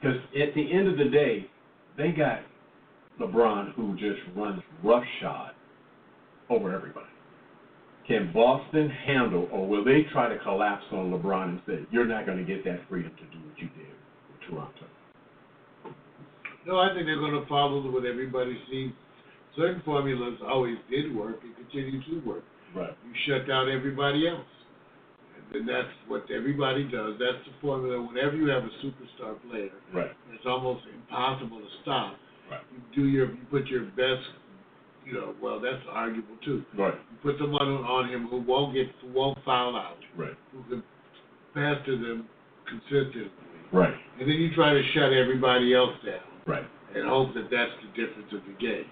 Because 0.00 0.18
at 0.34 0.54
the 0.54 0.72
end 0.72 0.88
of 0.88 0.98
the 0.98 1.10
day, 1.10 1.46
they 1.96 2.10
got 2.10 2.40
LeBron 3.20 3.74
who 3.74 3.94
just 3.94 4.20
runs 4.36 4.62
roughshod 4.84 5.52
over 6.50 6.74
everybody. 6.74 7.06
Can 8.08 8.32
Boston 8.32 8.88
handle, 8.88 9.48
or 9.52 9.68
will 9.68 9.84
they 9.84 10.02
try 10.12 10.28
to 10.32 10.38
collapse 10.40 10.84
on 10.92 11.12
LeBron 11.12 11.48
and 11.50 11.60
say, 11.66 11.86
"You're 11.90 12.06
not 12.06 12.24
going 12.24 12.38
to 12.38 12.44
get 12.44 12.64
that 12.64 12.80
freedom 12.88 13.12
to 13.14 13.24
do 13.36 13.44
what 13.44 13.58
you 13.60 13.68
did 13.76 13.92
with 14.32 14.40
Toronto"? 14.48 14.86
no, 16.66 16.78
I 16.80 16.92
think 16.94 17.06
they're 17.06 17.20
going 17.20 17.36
to 17.40 17.46
follow 17.48 17.80
what 17.90 18.04
everybody 18.04 18.58
sees. 18.70 18.92
Certain 19.56 19.82
formulas 19.84 20.38
always 20.46 20.76
did 20.90 21.14
work 21.14 21.40
and 21.42 21.54
continue 21.56 22.00
to 22.04 22.26
work. 22.26 22.44
Right. 22.74 22.96
You 23.04 23.12
shut 23.26 23.46
down 23.48 23.70
everybody 23.70 24.28
else. 24.28 24.46
And 25.36 25.44
then 25.52 25.66
that's 25.66 25.88
what 26.06 26.24
everybody 26.30 26.84
does. 26.84 27.16
That's 27.18 27.40
the 27.44 27.52
formula. 27.60 28.00
Whenever 28.02 28.36
you 28.36 28.48
have 28.48 28.64
a 28.64 28.72
superstar 28.84 29.36
player, 29.50 29.70
Right. 29.92 30.12
it's 30.32 30.44
almost 30.46 30.84
impossible 30.94 31.58
to 31.58 31.68
stop. 31.82 32.16
Right. 32.50 32.60
You 32.72 33.02
do 33.02 33.08
your, 33.08 33.26
you 33.32 33.44
put 33.50 33.66
your 33.66 33.84
best, 33.96 34.28
you 35.08 35.14
know, 35.14 35.34
well, 35.42 35.58
that's 35.60 35.82
arguable 35.90 36.36
too. 36.44 36.64
Right. 36.76 36.94
You 36.94 37.16
put 37.22 37.40
someone 37.40 37.62
on 37.62 38.08
him 38.08 38.26
who 38.28 38.40
won't 38.40 38.74
get, 38.74 38.88
who 39.00 39.08
won't 39.12 39.38
foul 39.44 39.76
out, 39.76 39.96
Right. 40.16 40.34
who 40.52 40.62
can 40.68 40.82
pass 41.54 41.76
to 41.86 41.96
them 41.96 42.28
consistently, 42.66 43.30
Right. 43.72 43.94
and 44.20 44.28
then 44.28 44.36
you 44.36 44.54
try 44.54 44.74
to 44.74 44.82
shut 44.92 45.12
everybody 45.12 45.74
else 45.74 45.94
down 46.04 46.20
Right. 46.46 46.64
and 46.94 47.08
hope 47.08 47.32
that 47.34 47.48
that's 47.50 47.72
the 47.82 47.88
difference 48.00 48.32
of 48.32 48.44
the 48.46 48.52
game. 48.64 48.84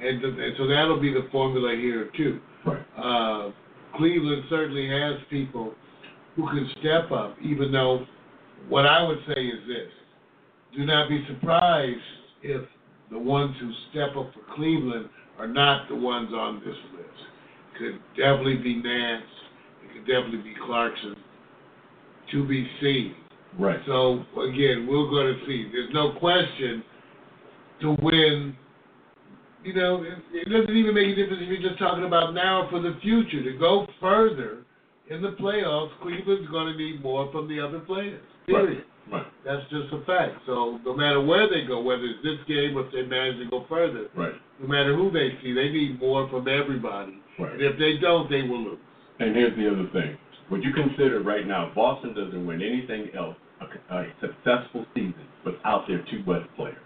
And, 0.00 0.20
th- 0.20 0.34
and 0.38 0.56
so 0.56 0.66
that'll 0.66 1.00
be 1.00 1.12
the 1.12 1.28
formula 1.32 1.74
here 1.74 2.04
too. 2.16 2.40
Right. 2.64 2.82
Uh, 2.96 3.50
Cleveland 3.96 4.44
certainly 4.48 4.88
has 4.88 5.20
people 5.30 5.74
who 6.36 6.46
can 6.48 6.68
step 6.80 7.10
up, 7.12 7.36
even 7.42 7.70
though 7.72 8.06
what 8.68 8.86
I 8.86 9.02
would 9.02 9.18
say 9.26 9.40
is 9.46 9.66
this. 9.66 9.90
Do 10.76 10.84
not 10.84 11.08
be 11.08 11.24
surprised 11.26 12.00
if 12.42 12.62
the 13.10 13.18
ones 13.18 13.54
who 13.60 13.70
step 13.90 14.16
up 14.16 14.32
for 14.34 14.54
Cleveland 14.54 15.08
are 15.38 15.48
not 15.48 15.88
the 15.88 15.96
ones 15.96 16.30
on 16.32 16.60
this 16.60 16.76
list. 16.96 17.08
Could 17.78 18.00
definitely 18.16 18.56
be 18.56 18.76
Nance. 18.76 19.24
It 19.84 19.92
could 19.92 20.06
definitely 20.06 20.42
be 20.42 20.54
Clarkson. 20.64 21.16
To 22.32 22.46
be 22.46 22.66
seen. 22.80 23.14
Right. 23.58 23.78
So 23.86 24.24
again, 24.48 24.86
we're 24.88 25.10
going 25.10 25.34
to 25.34 25.46
see. 25.46 25.68
There's 25.70 25.92
no 25.92 26.12
question 26.18 26.82
to 27.82 27.96
win. 28.00 28.56
You 29.62 29.74
know, 29.74 30.02
it, 30.02 30.18
it 30.32 30.50
doesn't 30.50 30.76
even 30.76 30.94
make 30.94 31.08
a 31.08 31.14
difference 31.14 31.42
if 31.42 31.48
you're 31.48 31.68
just 31.70 31.78
talking 31.78 32.04
about 32.04 32.34
now 32.34 32.68
for 32.70 32.80
the 32.80 32.98
future. 33.02 33.42
To 33.42 33.58
go 33.58 33.86
further 34.00 34.64
in 35.10 35.22
the 35.22 35.32
playoffs, 35.40 35.90
Cleveland's 36.02 36.50
going 36.50 36.72
to 36.72 36.78
need 36.78 37.02
more 37.02 37.30
from 37.32 37.48
the 37.48 37.60
other 37.60 37.80
players. 37.80 38.22
Period. 38.46 38.78
Right. 38.78 38.86
That's 39.44 39.62
just 39.70 39.92
a 39.92 40.00
fact. 40.06 40.40
So 40.46 40.80
no 40.84 40.94
matter 40.96 41.20
where 41.20 41.48
they 41.48 41.66
go, 41.66 41.80
whether 41.82 42.04
it's 42.04 42.22
this 42.22 42.38
game 42.48 42.76
or 42.76 42.86
if 42.86 42.92
they 42.92 43.02
manage 43.02 43.38
to 43.38 43.50
go 43.50 43.66
further, 43.68 44.08
Right. 44.16 44.34
no 44.60 44.66
matter 44.68 44.96
who 44.96 45.10
they 45.10 45.36
see, 45.42 45.52
they 45.52 45.68
need 45.70 46.00
more 46.00 46.28
from 46.28 46.48
everybody. 46.48 47.18
Right. 47.38 47.52
And 47.52 47.62
if 47.62 47.78
they 47.78 47.98
don't, 48.00 48.28
they 48.30 48.42
will 48.42 48.64
lose. 48.64 48.78
And 49.20 49.36
here's 49.36 49.56
the 49.56 49.70
other 49.70 49.88
thing. 49.92 50.16
Would 50.50 50.64
you 50.64 50.72
consider 50.72 51.20
right 51.22 51.46
now, 51.46 51.72
Boston 51.74 52.14
doesn't 52.14 52.46
win 52.46 52.62
anything 52.62 53.08
else, 53.16 53.36
a, 53.60 53.94
a 53.94 54.06
successful 54.20 54.84
season 54.94 55.14
without 55.44 55.86
their 55.88 56.04
two 56.10 56.20
best 56.24 56.48
players? 56.56 56.76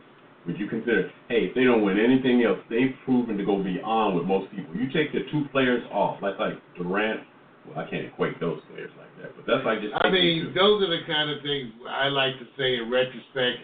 Would 0.47 0.59
you 0.59 0.67
consider, 0.69 1.11
hey, 1.29 1.47
if 1.51 1.55
they 1.55 1.65
don't 1.65 1.83
win 1.83 1.99
anything 1.99 2.43
else, 2.43 2.59
they've 2.71 2.95
proven 3.05 3.37
to 3.37 3.45
go 3.45 3.63
beyond 3.63 4.17
with 4.17 4.25
most 4.25 4.51
people. 4.51 4.75
You 4.75 4.87
take 4.93 5.13
the 5.13 5.21
two 5.31 5.45
players 5.53 5.83
off, 5.93 6.23
like 6.23 6.39
like 6.39 6.55
Durant. 6.77 7.21
Well, 7.69 7.85
I 7.85 7.91
can't 7.91 8.07
equate 8.07 8.41
those 8.41 8.61
players 8.71 8.91
like 8.97 9.13
that, 9.21 9.37
but 9.37 9.45
that's 9.47 9.65
like 9.65 9.81
just. 9.81 9.93
I 10.01 10.11
mean, 10.11 10.53
those 10.55 10.83
are 10.83 10.91
the 10.91 11.05
kind 11.07 11.31
of 11.31 11.43
things 11.43 11.73
I 11.89 12.09
like 12.09 12.39
to 12.39 12.47
say 12.57 12.81
in 12.81 12.91
retrospect. 12.91 13.61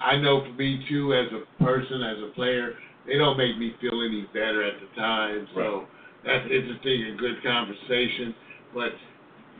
I 0.00 0.16
know 0.16 0.44
for 0.44 0.52
me 0.52 0.84
too, 0.88 1.14
as 1.14 1.26
a 1.32 1.64
person, 1.64 2.02
as 2.04 2.18
a 2.20 2.34
player, 2.34 2.74
they 3.06 3.16
don't 3.16 3.38
make 3.38 3.56
me 3.56 3.72
feel 3.80 3.96
any 4.04 4.28
better 4.34 4.60
at 4.60 4.76
the 4.80 4.88
time. 5.00 5.48
So 5.54 5.86
that's 6.24 6.44
interesting 6.44 7.06
and 7.08 7.18
good 7.18 7.42
conversation. 7.42 8.34
But 8.74 8.92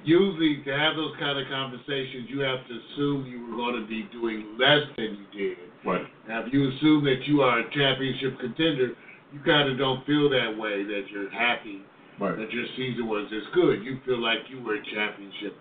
usually, 0.05 0.60
to 0.64 0.73
have 0.77 0.97
those 0.97 1.16
kind 1.18 1.39
of 1.39 1.48
conversations, 1.48 2.28
you 2.28 2.40
have 2.40 2.60
to 2.68 2.74
assume 2.77 3.24
you 3.24 3.48
were 3.48 3.56
going 3.56 3.81
to 3.81 3.89
be 3.89 4.05
doing 4.12 4.59
less 4.59 4.85
than 4.98 5.24
you 5.24 5.27
did. 5.32 5.59
Right. 5.86 6.05
Now, 6.28 6.44
if 6.44 6.52
you 6.52 6.68
assume 6.68 7.05
that 7.05 7.24
you 7.24 7.40
are 7.40 7.60
a 7.60 7.70
championship 7.73 8.39
contender, 8.40 8.93
you 9.32 9.40
kind 9.47 9.70
of 9.70 9.78
don't 9.78 10.05
feel 10.05 10.28
that 10.28 10.52
way. 10.59 10.85
That 10.85 11.09
you're 11.10 11.31
happy 11.31 11.81
Right. 12.19 12.37
that 12.37 12.51
your 12.51 12.65
season 12.77 13.07
was 13.09 13.29
as 13.35 13.45
good. 13.55 13.85
You 13.85 14.01
feel 14.07 14.21
like 14.23 14.39
you 14.49 14.63
were 14.63 14.77
a 14.77 14.85
championship 14.95 15.57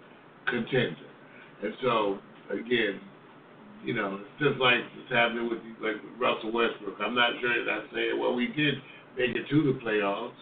contender. 0.48 0.96
And 1.64 1.74
so, 1.82 2.20
again, 2.50 3.00
you 3.84 3.94
know, 3.94 4.20
it's 4.22 4.40
just 4.40 4.60
like 4.60 4.80
it's 4.98 5.12
happening 5.12 5.50
with 5.50 5.60
like 5.82 6.02
with 6.02 6.16
Russell 6.20 6.52
Westbrook. 6.52 6.98
I'm 7.00 7.14
not 7.16 7.32
sure 7.42 7.54
that 7.64 7.72
I'm 7.72 7.88
saying, 7.94 8.20
well, 8.20 8.34
we 8.34 8.48
did 8.48 8.76
make 9.18 9.36
it 9.36 9.48
to 9.50 9.74
the 9.74 9.80
playoffs. 9.84 10.34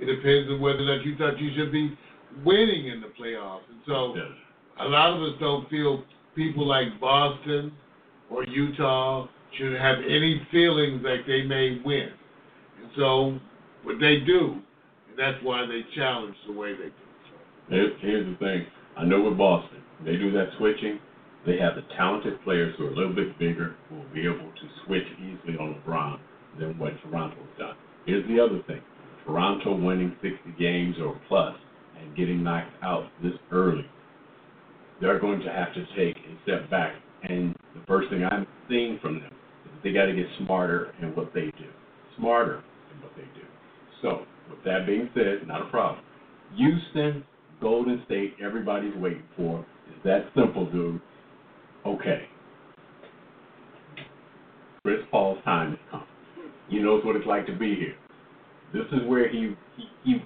It 0.00 0.06
depends 0.06 0.50
on 0.50 0.60
whether 0.60 0.80
or 0.80 0.96
not 0.96 1.04
you 1.04 1.16
thought 1.16 1.38
you 1.38 1.50
should 1.56 1.72
be 1.72 1.96
winning 2.44 2.88
in 2.88 3.00
the 3.00 3.08
playoffs. 3.08 3.68
And 3.70 3.80
so, 3.86 4.14
Yes. 4.16 4.26
a 4.80 4.88
lot 4.88 5.16
of 5.16 5.22
us 5.22 5.38
don't 5.40 5.68
feel 5.70 6.04
people 6.34 6.66
like 6.66 6.98
Boston 7.00 7.72
or 8.30 8.44
Utah 8.44 9.28
should 9.58 9.78
have 9.78 9.98
any 9.98 10.46
feelings 10.50 11.02
like 11.04 11.26
they 11.26 11.42
may 11.42 11.80
win. 11.84 12.10
And 12.82 12.90
so 12.96 13.38
but 13.84 13.98
they 13.98 14.20
do, 14.20 14.60
that's 15.20 15.42
why 15.44 15.66
they 15.66 15.82
challenge 15.94 16.34
the 16.46 16.52
way 16.52 16.72
they 16.72 16.88
do. 16.88 17.10
Here's, 17.68 17.92
here's 18.00 18.26
the 18.26 18.38
thing. 18.38 18.66
I 18.96 19.04
know 19.04 19.22
with 19.22 19.38
Boston, 19.38 19.82
they 20.04 20.16
do 20.16 20.32
that 20.32 20.48
switching. 20.58 20.98
They 21.46 21.58
have 21.58 21.76
the 21.76 21.82
talented 21.96 22.42
players 22.42 22.74
who 22.76 22.86
are 22.86 22.90
a 22.90 22.96
little 22.96 23.14
bit 23.14 23.38
bigger 23.38 23.76
who 23.88 23.96
will 23.96 24.14
be 24.14 24.22
able 24.22 24.50
to 24.50 24.66
switch 24.84 25.06
easily 25.18 25.56
on 25.58 25.80
LeBron 25.86 26.18
than 26.58 26.78
what 26.78 26.92
Toronto's 27.02 27.38
done. 27.58 27.76
Here's 28.06 28.26
the 28.28 28.40
other 28.40 28.62
thing. 28.66 28.80
Toronto 29.24 29.76
winning 29.76 30.16
60 30.22 30.38
games 30.58 30.96
or 31.02 31.20
plus 31.28 31.54
and 32.00 32.16
getting 32.16 32.42
knocked 32.42 32.72
out 32.82 33.04
this 33.22 33.32
early, 33.52 33.86
they're 35.00 35.20
going 35.20 35.40
to 35.40 35.50
have 35.50 35.72
to 35.74 35.84
take 35.96 36.16
a 36.16 36.42
step 36.42 36.68
back. 36.70 36.94
And 37.22 37.54
the 37.74 37.82
first 37.86 38.08
thing 38.10 38.24
I'm 38.24 38.46
seeing 38.68 38.98
from 39.00 39.20
them 39.20 39.32
is 39.66 39.70
they 39.84 39.92
got 39.92 40.06
to 40.06 40.14
get 40.14 40.26
smarter 40.44 40.92
in 41.00 41.14
what 41.14 41.32
they 41.34 41.46
do. 41.58 41.70
Smarter 42.16 42.62
in 42.92 43.02
what 43.02 43.12
they 43.16 43.22
do. 43.22 43.46
So, 44.02 44.26
with 44.50 44.62
that 44.64 44.86
being 44.86 45.08
said, 45.14 45.46
not 45.46 45.62
a 45.62 45.70
problem. 45.70 46.04
Houston, 46.56 47.24
Golden 47.60 48.02
State, 48.06 48.34
everybody's 48.42 48.94
waiting 48.96 49.22
for. 49.36 49.64
It's 49.88 50.04
that 50.04 50.26
simple, 50.34 50.70
dude. 50.70 51.00
Okay. 51.86 52.26
Chris 54.82 55.00
Paul's 55.10 55.42
time 55.44 55.70
has 55.70 55.78
come. 55.90 56.04
He 56.68 56.78
knows 56.78 57.04
what 57.04 57.16
it's 57.16 57.26
like 57.26 57.46
to 57.46 57.56
be 57.56 57.74
here. 57.74 57.94
This 58.72 58.86
is 58.92 59.06
where 59.08 59.28
he 59.28 59.54
he 59.76 59.84
he, 60.04 60.22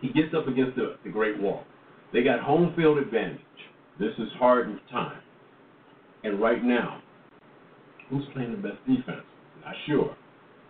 he 0.00 0.08
gets 0.08 0.34
up 0.36 0.46
against 0.46 0.76
the, 0.76 0.96
the 1.04 1.10
Great 1.10 1.40
Wall. 1.40 1.64
They 2.12 2.22
got 2.22 2.40
home 2.40 2.72
field 2.76 2.98
advantage. 2.98 3.40
This 3.98 4.12
is 4.18 4.28
Harden's 4.38 4.80
time. 4.90 5.20
And 6.24 6.40
right 6.40 6.62
now, 6.62 7.02
who's 8.08 8.24
playing 8.32 8.52
the 8.52 8.68
best 8.68 8.78
defense? 8.86 9.24
Not 9.64 9.74
sure. 9.86 10.16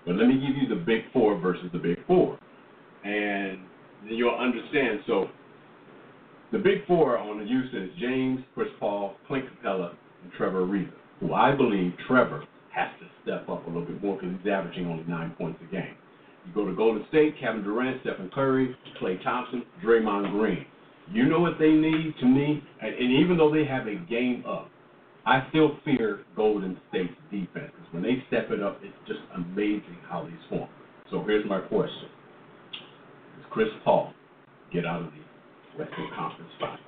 But 0.06 0.16
let 0.16 0.26
me 0.26 0.34
give 0.34 0.56
you 0.56 0.68
the 0.68 0.82
big 0.82 1.02
four 1.12 1.38
versus 1.38 1.66
the 1.72 1.78
big 1.78 1.98
four. 2.06 2.38
And 3.04 3.58
you'll 4.06 4.34
understand. 4.34 5.00
So 5.06 5.26
the 6.52 6.58
big 6.58 6.86
four 6.86 7.18
on 7.18 7.38
the 7.38 7.44
Houston 7.44 7.84
is 7.84 7.90
James, 8.00 8.40
Chris 8.54 8.68
Paul, 8.78 9.16
Clint 9.26 9.46
Capela, 9.62 9.94
and 10.22 10.32
Trevor 10.36 10.66
Ariza, 10.66 10.90
who 11.20 11.34
I 11.34 11.54
believe 11.54 11.92
Trevor 12.06 12.44
has 12.74 12.88
to 13.00 13.06
step 13.22 13.48
up 13.48 13.66
a 13.66 13.68
little 13.68 13.84
bit 13.84 14.02
more 14.02 14.16
because 14.16 14.34
he's 14.38 14.50
averaging 14.50 14.86
only 14.86 15.04
nine 15.04 15.34
points 15.36 15.60
a 15.66 15.72
game. 15.72 15.94
You 16.46 16.54
go 16.54 16.66
to 16.66 16.74
Golden 16.74 17.04
State, 17.08 17.34
Kevin 17.40 17.62
Durant, 17.62 18.00
Stephen 18.00 18.30
Curry, 18.34 18.76
Klay 19.00 19.22
Thompson, 19.22 19.62
Draymond 19.84 20.32
Green. 20.32 20.64
You 21.10 21.28
know 21.28 21.40
what 21.40 21.58
they 21.58 21.70
need 21.70 22.14
to 22.20 22.26
me? 22.26 22.62
And, 22.80 22.94
and 22.94 23.12
even 23.12 23.36
though 23.36 23.52
they 23.52 23.64
have 23.64 23.86
a 23.86 23.96
game 24.08 24.44
up, 24.48 24.70
I 25.26 25.46
still 25.50 25.76
fear 25.84 26.20
Golden 26.34 26.78
State's 26.88 27.12
defense 27.30 27.72
when 27.90 28.02
they 28.02 28.22
step 28.28 28.50
it 28.50 28.62
up, 28.62 28.78
it's 28.82 28.94
just 29.06 29.20
amazing 29.34 29.98
how 30.08 30.24
they 30.24 30.34
swarm. 30.48 30.68
So 31.10 31.24
here's 31.24 31.48
my 31.48 31.60
question: 31.60 32.08
Chris 33.50 33.68
Paul 33.84 34.12
get 34.72 34.86
out 34.86 35.02
of 35.02 35.08
the 35.12 35.78
Western 35.78 36.08
Conference 36.14 36.50
Finals 36.60 36.80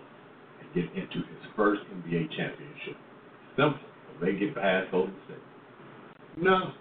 and 0.61 0.75
get 0.75 0.85
into 0.97 1.19
his 1.27 1.43
first 1.57 1.83
NBA 1.93 2.29
championship? 2.37 2.97
Simple. 3.57 3.79
They 4.21 4.35
get 4.35 4.55
past 4.55 4.91
Golden 4.91 5.15
State. 5.27 6.43
No, 6.43 6.73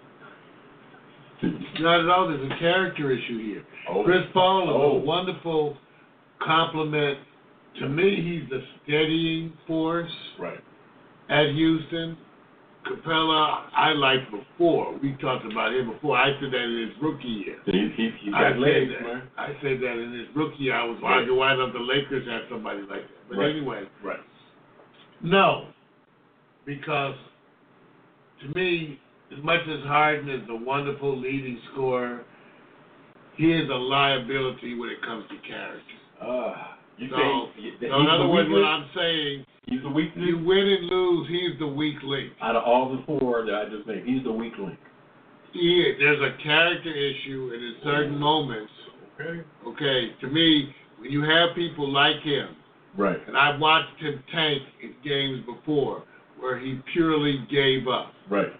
not 1.80 2.00
at 2.00 2.08
all. 2.08 2.28
There's 2.28 2.50
a 2.50 2.58
character 2.58 3.10
issue 3.10 3.38
here. 3.44 3.64
Oh. 3.90 4.04
Chris 4.04 4.22
Paul 4.32 4.62
is 4.64 4.68
Oh. 4.76 4.96
a 4.96 4.98
wonderful 4.98 5.76
complement. 6.40 7.18
To 7.80 7.88
me, 7.88 8.16
he's 8.16 8.48
the 8.50 8.62
steadying 8.82 9.52
force 9.66 10.10
Right. 10.38 10.60
at 11.28 11.50
Houston. 11.50 12.16
Capela, 12.86 13.66
I 13.76 13.92
liked 13.92 14.30
before. 14.30 14.98
We 14.98 15.12
talked 15.20 15.44
about 15.50 15.72
him 15.72 15.92
before. 15.92 16.16
I 16.16 16.32
said 16.40 16.50
that 16.52 16.62
in 16.62 16.88
his 16.88 17.02
rookie 17.02 17.28
year. 17.28 17.56
He, 17.66 17.90
he, 17.96 18.10
he's 18.20 18.34
I 18.34 18.40
got 18.40 18.52
said 18.52 18.58
legs, 18.60 18.90
that. 18.98 19.02
man. 19.06 19.22
I 19.38 19.48
said 19.62 19.78
that 19.80 19.96
in 20.02 20.12
his 20.12 20.28
rookie 20.34 20.64
year. 20.64 20.74
I 20.74 20.84
was 20.84 20.98
Right. 21.02 21.18
arguing 21.18 21.38
why 21.38 21.54
don't 21.54 21.72
the 21.72 21.78
Lakers 21.78 22.26
have 22.28 22.42
somebody 22.50 22.80
like 22.82 23.02
that. 23.06 23.28
But 23.28 23.38
Right. 23.38 23.50
anyway, 23.54 23.84
Right. 24.02 24.20
no, 25.22 25.66
because 26.66 27.14
to 28.40 28.48
me, 28.58 28.98
as 29.36 29.42
much 29.44 29.60
as 29.68 29.80
Harden 29.86 30.28
is 30.28 30.42
a 30.48 30.56
wonderful 30.56 31.16
leading 31.16 31.60
scorer, 31.72 32.24
he 33.36 33.52
is 33.52 33.68
a 33.70 33.74
liability 33.74 34.74
when 34.74 34.90
it 34.90 35.00
comes 35.02 35.24
to 35.28 35.36
character. 35.48 35.94
Uh, 36.20 36.54
you 36.98 37.08
So, 37.08 37.16
that 37.80 37.90
So 37.90 38.00
in 38.00 38.08
other 38.08 38.26
words, 38.28 38.50
what? 38.50 38.64
I'm 38.64 38.88
saying, 38.94 39.46
He's 39.66 39.82
the 39.82 39.88
weakness 39.90 40.24
you 40.26 40.38
win 40.44 40.58
and 40.66 40.86
lose, 40.86 41.28
he's 41.28 41.58
the 41.58 41.66
weak 41.66 41.96
link. 42.02 42.32
out 42.40 42.56
of 42.56 42.64
all 42.64 42.90
the 42.96 43.02
four 43.06 43.44
that 43.46 43.54
I 43.54 43.64
just 43.68 43.86
named. 43.86 44.08
He's 44.08 44.24
the 44.24 44.32
weak 44.32 44.54
link. 44.58 44.78
Is. 45.54 45.98
There's 45.98 46.20
a 46.20 46.42
character 46.42 46.90
issue, 46.90 47.50
and 47.54 47.62
in 47.62 47.74
certain 47.84 48.18
moments, 48.18 48.72
Okay. 49.20 49.42
okay, 49.66 50.12
to 50.20 50.26
me, 50.28 50.74
when 50.98 51.12
you 51.12 51.22
have 51.22 51.54
people 51.54 51.88
like 51.88 52.20
him, 52.22 52.56
Right. 52.96 53.20
and 53.28 53.36
I've 53.36 53.60
watched 53.60 53.98
him 54.00 54.22
tank 54.32 54.62
in 54.82 54.94
games 55.04 55.44
before 55.46 56.02
where 56.40 56.58
he 56.58 56.80
purely 56.92 57.38
gave 57.50 57.86
up. 57.86 58.14
Right. 58.28 58.52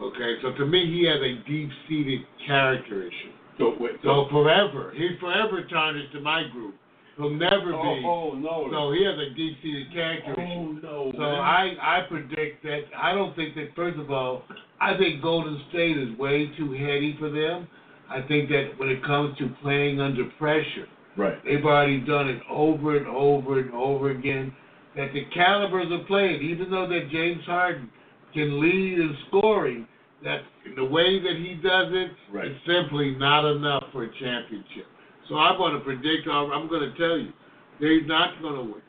Okay, 0.00 0.40
so 0.42 0.52
to 0.52 0.64
me, 0.66 0.86
he 0.86 1.04
has 1.06 1.20
a 1.20 1.34
deep-seated 1.46 2.20
character 2.46 3.02
issue. 3.02 3.32
So 3.58 3.76
wait. 3.80 4.00
So 4.02 4.26
forever, 4.30 4.92
he's 4.94 5.18
forever 5.18 5.62
tarnished 5.64 6.12
to 6.12 6.20
my 6.20 6.44
group. 6.48 6.74
He'll 7.16 7.30
never 7.30 7.74
oh, 7.74 7.82
be. 7.82 8.02
oh 8.06 8.32
no. 8.34 8.68
So 8.72 8.92
he 8.92 9.04
has 9.04 9.14
a 9.18 9.34
deep-seated 9.34 9.92
character 9.92 10.32
issue. 10.32 10.42
oh 10.42 10.72
no. 10.82 11.12
So 11.12 11.18
man. 11.20 11.34
I, 11.40 11.74
I 11.80 12.00
predict 12.08 12.62
that 12.62 12.80
I 12.96 13.12
don't 13.14 13.34
think 13.36 13.54
that 13.56 13.68
first 13.76 13.98
of 13.98 14.10
all, 14.10 14.44
I 14.80 14.96
think 14.96 15.22
Golden 15.22 15.60
State 15.70 15.98
is 15.98 16.16
way 16.18 16.50
too 16.56 16.72
heady 16.72 17.16
for 17.18 17.30
them. 17.30 17.68
I 18.08 18.22
think 18.26 18.48
that 18.48 18.72
when 18.78 18.88
it 18.88 19.04
comes 19.04 19.36
to 19.38 19.48
playing 19.62 20.00
under 20.00 20.24
pressure, 20.38 20.86
Right. 21.16 21.42
they've 21.44 21.64
already 21.64 22.00
done 22.00 22.28
it 22.28 22.40
over 22.50 22.96
and 22.96 23.06
over 23.06 23.60
and 23.60 23.72
over 23.74 24.10
again. 24.10 24.52
That 24.96 25.12
the 25.12 25.24
calibers 25.34 25.86
of 25.92 26.06
playing, 26.06 26.42
even 26.42 26.70
though 26.70 26.88
that 26.88 27.08
James 27.12 27.44
Harden 27.44 27.90
can 28.34 28.60
lead 28.60 28.98
in 28.98 29.16
scoring, 29.28 29.86
that 30.24 30.40
the 30.76 30.84
way 30.84 31.20
that 31.20 31.36
he 31.36 31.54
does 31.62 31.92
it, 31.92 32.10
Right. 32.32 32.46
it's 32.48 32.64
simply 32.66 33.14
not 33.16 33.44
enough 33.48 33.84
for 33.92 34.04
a 34.04 34.08
championship. 34.18 34.86
So 35.30 35.36
I'm 35.36 35.56
going 35.56 35.74
to 35.74 35.80
predict, 35.80 36.26
I'm 36.28 36.68
going 36.68 36.90
to 36.90 36.98
tell 36.98 37.16
you, 37.16 37.32
they're 37.80 38.04
not 38.04 38.42
going 38.42 38.54
to 38.56 38.62
win. 38.62 38.82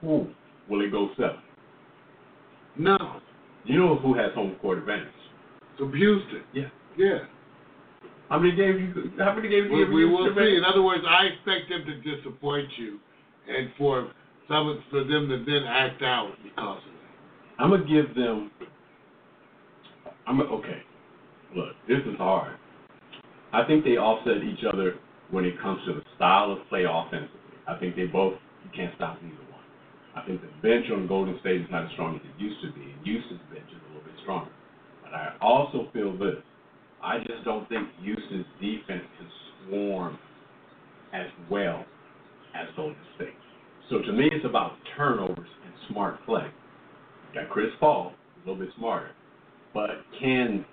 Who 0.00 0.26
will 0.70 0.84
it 0.84 0.90
go 0.90 1.10
seven? 1.16 1.36
No. 2.78 3.20
You 3.64 3.78
know 3.78 3.96
who 3.96 4.14
has 4.14 4.32
home 4.34 4.56
court 4.62 4.78
advantage? 4.78 5.08
So 5.78 5.86
Houston. 5.88 6.42
Yeah. 6.54 6.68
Yeah. 6.96 7.18
How 8.30 8.38
many 8.38 8.56
games 8.56 8.94
you? 8.96 9.12
How 9.18 9.34
many 9.34 9.48
games 9.50 9.68
We, 9.70 9.80
you? 9.80 9.92
we 9.92 10.04
will 10.06 10.34
see. 10.34 10.56
In 10.56 10.64
other 10.64 10.82
words, 10.82 11.04
I 11.06 11.26
expect 11.26 11.68
them 11.68 11.84
to 11.84 12.16
disappoint 12.16 12.68
you, 12.78 12.98
and 13.48 13.70
for 13.76 14.10
some 14.48 14.82
for 14.90 15.04
them 15.04 15.28
to 15.28 15.44
then 15.46 15.64
act 15.66 16.02
out 16.02 16.32
because 16.42 16.78
of 16.78 16.92
that. 16.92 17.62
I'm 17.62 17.70
gonna 17.70 17.84
give 17.84 18.14
them. 18.14 18.50
I'm 20.26 20.40
okay. 20.40 20.82
Look, 21.56 21.74
this 21.86 21.98
is 22.06 22.16
hard. 22.18 22.56
I 23.52 23.64
think 23.64 23.84
they 23.84 23.96
offset 23.96 24.42
each 24.42 24.64
other 24.70 24.96
when 25.30 25.44
it 25.44 25.60
comes 25.60 25.80
to 25.86 25.94
the 25.94 26.02
style 26.16 26.52
of 26.52 26.58
play 26.68 26.84
offensively. 26.88 27.56
I 27.66 27.78
think 27.78 27.96
they 27.96 28.06
both 28.06 28.34
can't 28.74 28.94
stop 28.96 29.18
either 29.18 29.44
one. 29.52 29.64
I 30.16 30.26
think 30.26 30.40
the 30.40 30.48
bench 30.62 30.86
on 30.92 31.06
Golden 31.06 31.38
State 31.40 31.60
is 31.60 31.68
not 31.70 31.84
as 31.84 31.92
strong 31.92 32.16
as 32.16 32.22
it 32.22 32.42
used 32.42 32.60
to 32.62 32.72
be. 32.72 32.82
And 32.82 33.04
Houston's 33.04 33.40
bench 33.52 33.68
is 33.68 33.80
a 33.82 33.88
little 33.92 34.04
bit 34.04 34.14
stronger. 34.22 34.50
But 35.02 35.14
I 35.14 35.34
also 35.40 35.88
feel 35.92 36.16
this. 36.16 36.42
I 37.02 37.18
just 37.18 37.44
don't 37.44 37.68
think 37.68 37.88
Houston's 38.02 38.46
defense 38.60 39.04
can 39.18 39.28
swarm 39.68 40.18
as 41.12 41.26
well 41.50 41.84
as 42.54 42.66
Golden 42.76 42.96
State. 43.16 43.36
So 43.90 44.00
to 44.00 44.12
me, 44.12 44.28
it's 44.32 44.44
about 44.44 44.72
turnovers 44.96 45.48
and 45.64 45.74
smart 45.90 46.24
play. 46.26 46.48
Got 47.34 47.48
Chris 47.50 47.68
Paul, 47.78 48.12
a 48.36 48.48
little 48.48 48.64
bit 48.64 48.74
smarter, 48.76 49.10
but 49.72 49.90
can 50.18 50.64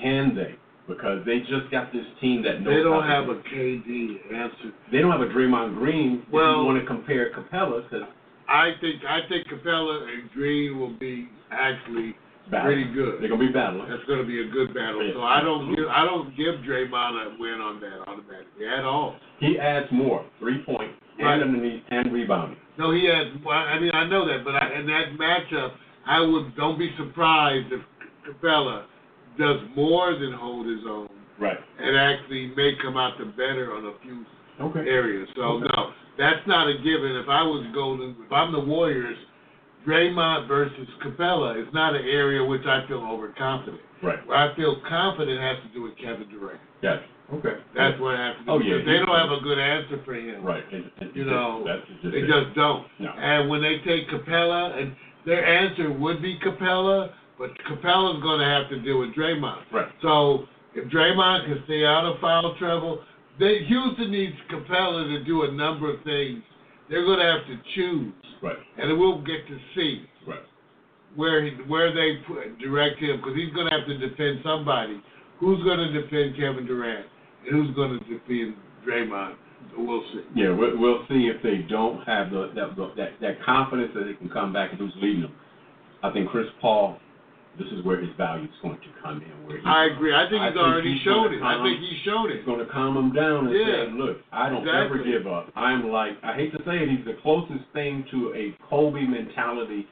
can 0.00 0.34
they? 0.34 0.56
Because 0.86 1.24
they 1.24 1.40
just 1.40 1.70
got 1.70 1.92
this 1.92 2.04
team 2.20 2.42
that 2.42 2.60
knows. 2.60 2.76
They 2.76 2.82
don't 2.82 3.06
have 3.08 3.28
a 3.30 3.36
KD 3.48 4.18
answer. 4.34 4.72
They 4.92 4.98
don't 4.98 5.10
have 5.12 5.22
a 5.22 5.32
Draymond 5.32 5.76
Green. 5.76 6.22
if 6.26 6.32
Well- 6.32 6.60
you 6.60 6.66
want 6.66 6.80
to 6.80 6.86
compare 6.86 7.30
Capela, 7.30 7.82
because 7.88 8.06
I 8.48 8.72
think 8.80 9.02
I 9.08 9.22
think 9.22 9.48
Capela 9.48 10.06
and 10.12 10.30
Green 10.32 10.78
will 10.78 10.90
be 11.00 11.28
actually 11.50 12.14
pretty 12.50 12.84
good. 12.92 13.20
They're 13.22 13.28
gonna 13.30 13.40
be 13.40 13.48
battling. 13.52 13.88
That's 13.88 14.04
going 14.04 14.18
to 14.20 14.26
be 14.26 14.40
a 14.42 14.44
good 14.44 14.74
battle. 14.74 15.02
Yeah, 15.02 15.14
So 15.14 15.22
I 15.22 15.40
don't 15.40 15.74
give 15.74 15.88
I 15.88 16.04
don't 16.04 16.36
give 16.36 16.56
Draymond 16.56 17.16
a 17.24 17.38
win 17.40 17.60
on 17.62 17.80
that 17.80 18.00
automatically 18.06 18.68
at 18.68 18.84
all. 18.84 19.16
He 19.38 19.58
adds 19.58 19.90
more 19.90 20.22
three 20.38 20.58
point 20.58 20.92
Right. 21.18 21.32
and 21.40 21.42
underneath 21.44 21.82
and 21.88 22.12
rebounding. 22.12 22.58
No, 22.76 22.90
he 22.90 23.08
adds. 23.10 23.30
I 23.48 23.78
mean, 23.78 23.92
I 23.94 24.04
know 24.04 24.26
that, 24.26 24.44
but 24.44 24.56
I, 24.56 24.74
in 24.74 24.86
that 24.88 25.16
matchup, 25.16 25.72
I 26.04 26.20
would 26.20 26.54
don't 26.56 26.78
be 26.78 26.92
surprised 26.98 27.72
if 27.72 27.80
Capela 28.28 28.82
does 29.38 29.60
more 29.74 30.14
than 30.14 30.32
hold 30.32 30.66
his 30.66 30.84
own 30.86 31.08
Right. 31.38 31.58
and 31.78 31.96
actually 31.96 32.52
may 32.56 32.74
come 32.76 32.96
out 32.96 33.18
the 33.18 33.24
better 33.26 33.74
on 33.74 33.86
a 33.86 33.92
few 34.02 34.24
Okay. 34.60 34.88
areas. 34.88 35.28
So 35.34 35.42
Okay. 35.42 35.66
no, 35.76 35.90
that's 36.16 36.46
not 36.46 36.68
a 36.68 36.74
given. 36.78 37.16
If 37.16 37.28
I 37.28 37.42
was 37.42 37.66
Golden, 37.72 38.14
if 38.24 38.32
I'm 38.32 38.52
the 38.52 38.60
Warriors, 38.60 39.18
Draymond 39.86 40.46
versus 40.46 40.88
Capela 41.02 41.56
is 41.60 41.72
not 41.74 41.94
an 41.94 42.04
area 42.06 42.42
which 42.42 42.64
I 42.66 42.86
feel 42.86 43.04
overconfident. 43.04 43.82
Right. 44.02 44.24
Where 44.26 44.36
I 44.38 44.54
feel 44.54 44.76
confident 44.88 45.40
has 45.40 45.58
to 45.62 45.68
do 45.74 45.82
with 45.82 45.96
Kevin 45.96 46.28
Durant. 46.28 46.60
Yes. 46.80 47.00
Okay. 47.32 47.56
That's 47.74 47.98
what 48.00 48.14
I 48.14 48.26
have 48.26 48.38
to 48.38 48.44
do. 48.44 48.50
Oh, 48.50 48.58
yeah. 48.60 48.78
They 48.84 48.98
don't 48.98 49.08
have 49.18 49.32
a 49.32 49.40
good 49.40 49.58
answer 49.58 49.98
for 50.04 50.14
him. 50.14 50.42
Right. 50.42 50.64
You 51.14 51.24
know, 51.24 51.64
just 52.02 52.12
They 52.12 52.20
it. 52.20 52.26
just 52.28 52.54
don't. 52.54 52.86
No. 52.98 53.10
And 53.10 53.48
when 53.48 53.60
they 53.62 53.78
take 53.80 54.08
Capela, 54.08 54.76
and 54.80 54.94
their 55.24 55.44
answer 55.44 55.90
would 55.90 56.20
be 56.22 56.38
Capela, 56.38 57.10
but 57.38 57.50
Capela's 57.68 58.22
going 58.22 58.40
to 58.40 58.46
have 58.46 58.68
to 58.70 58.80
deal 58.80 58.98
with 59.00 59.14
Draymond. 59.14 59.62
Right. 59.72 59.88
So 60.02 60.46
if 60.74 60.90
Draymond 60.90 61.46
can 61.46 61.62
stay 61.64 61.84
out 61.84 62.04
of 62.04 62.20
foul 62.20 62.54
trouble, 62.58 63.00
they 63.38 63.64
Houston 63.66 64.10
needs 64.10 64.34
Capela 64.50 65.04
to 65.18 65.24
do 65.24 65.42
a 65.42 65.52
number 65.52 65.92
of 65.92 66.02
things. 66.04 66.42
They're 66.88 67.04
going 67.04 67.18
to 67.18 67.24
have 67.24 67.46
to 67.46 67.56
choose, 67.74 68.12
Right. 68.42 68.56
and 68.78 68.98
we'll 68.98 69.22
get 69.22 69.46
to 69.48 69.58
see 69.74 70.04
Right. 70.26 70.38
where 71.16 71.42
he, 71.44 71.50
where 71.66 71.92
they 71.94 72.16
put, 72.26 72.58
direct 72.58 73.00
him 73.00 73.16
because 73.16 73.34
he's 73.34 73.52
going 73.54 73.68
to 73.70 73.74
have 73.76 73.86
to 73.86 73.98
defend 73.98 74.40
somebody. 74.44 75.00
Who's 75.40 75.62
going 75.64 75.78
to 75.78 75.90
defend 76.00 76.36
Kevin 76.36 76.66
Durant, 76.66 77.06
and 77.46 77.50
who's 77.56 77.74
going 77.74 77.98
to 77.98 78.04
defend 78.04 78.54
Draymond? 78.86 79.34
So 79.74 79.82
we'll 79.82 80.02
see. 80.12 80.20
Yeah, 80.36 80.50
we'll, 80.50 80.78
we'll 80.78 81.04
see 81.08 81.26
if 81.34 81.42
they 81.42 81.66
don't 81.68 82.04
have 82.06 82.30
the, 82.30 82.52
that, 82.54 82.76
that 82.96 83.08
that 83.20 83.42
confidence 83.44 83.90
that 83.94 84.04
they 84.04 84.14
can 84.14 84.28
come 84.28 84.52
back 84.52 84.70
and 84.70 84.78
who's 84.78 84.92
leading 85.02 85.22
them. 85.22 85.32
I 86.02 86.12
think 86.12 86.28
Chris 86.28 86.46
Paul, 86.60 86.98
this 87.58 87.68
is 87.72 87.84
where 87.84 88.00
his 88.00 88.10
value 88.16 88.44
is 88.44 88.58
going 88.62 88.78
to 88.80 88.90
come 89.02 89.22
in. 89.22 89.46
Where 89.46 89.58
he, 89.58 89.64
I 89.66 89.86
agree. 89.86 90.14
I 90.14 90.28
think 90.28 90.42
I 90.42 90.46
he's 90.48 90.54
think 90.54 90.66
already 90.66 90.92
he's 90.94 91.02
showed 91.02 91.32
it. 91.32 91.42
I 91.42 91.62
think 91.62 91.80
he 91.80 92.00
showed 92.04 92.30
it. 92.30 92.36
It's 92.38 92.46
going 92.46 92.58
to 92.64 92.70
calm 92.72 92.96
him 92.96 93.12
down 93.12 93.46
and 93.46 93.54
Yeah. 93.54 93.86
say, 93.86 93.92
look, 93.92 94.18
I 94.32 94.48
don't 94.50 94.66
ever 94.66 94.98
give 95.02 95.26
up. 95.26 95.50
I'm 95.54 95.88
like, 95.90 96.18
I 96.22 96.34
hate 96.34 96.52
to 96.52 96.58
say 96.64 96.82
it, 96.82 96.88
he's 96.88 97.04
the 97.04 97.14
closest 97.22 97.64
thing 97.72 98.04
to 98.10 98.34
a 98.34 98.56
Kobe 98.68 99.02
mentality, 99.06 99.86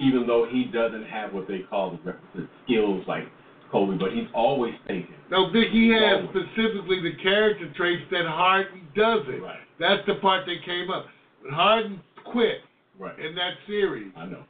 even 0.00 0.26
though 0.26 0.46
he 0.50 0.64
doesn't 0.64 1.04
have 1.06 1.32
what 1.32 1.46
they 1.48 1.60
call 1.70 1.92
the 1.92 1.98
requisite 2.02 2.50
skills 2.64 3.04
like 3.06 3.24
Kobe, 3.70 3.98
but 3.98 4.12
he's 4.12 4.28
always 4.34 4.74
thinking. 4.86 5.14
No, 5.30 5.50
Vic, 5.50 5.68
he 5.72 5.88
has 5.90 6.22
Always. 6.26 6.46
specifically 6.54 7.02
the 7.02 7.16
character 7.22 7.72
traits 7.76 8.02
that 8.10 8.26
Harden 8.26 8.86
doesn't. 8.94 9.40
Right. 9.42 9.58
That's 9.78 10.06
the 10.06 10.14
part 10.16 10.46
that 10.46 10.56
came 10.64 10.90
up. 10.90 11.06
When 11.42 11.52
Harden 11.52 12.00
quit 12.24 12.62
Right. 12.98 13.18
in 13.18 13.34
that 13.34 13.54
series, 13.66 14.12
I 14.16 14.26
know. 14.26 14.42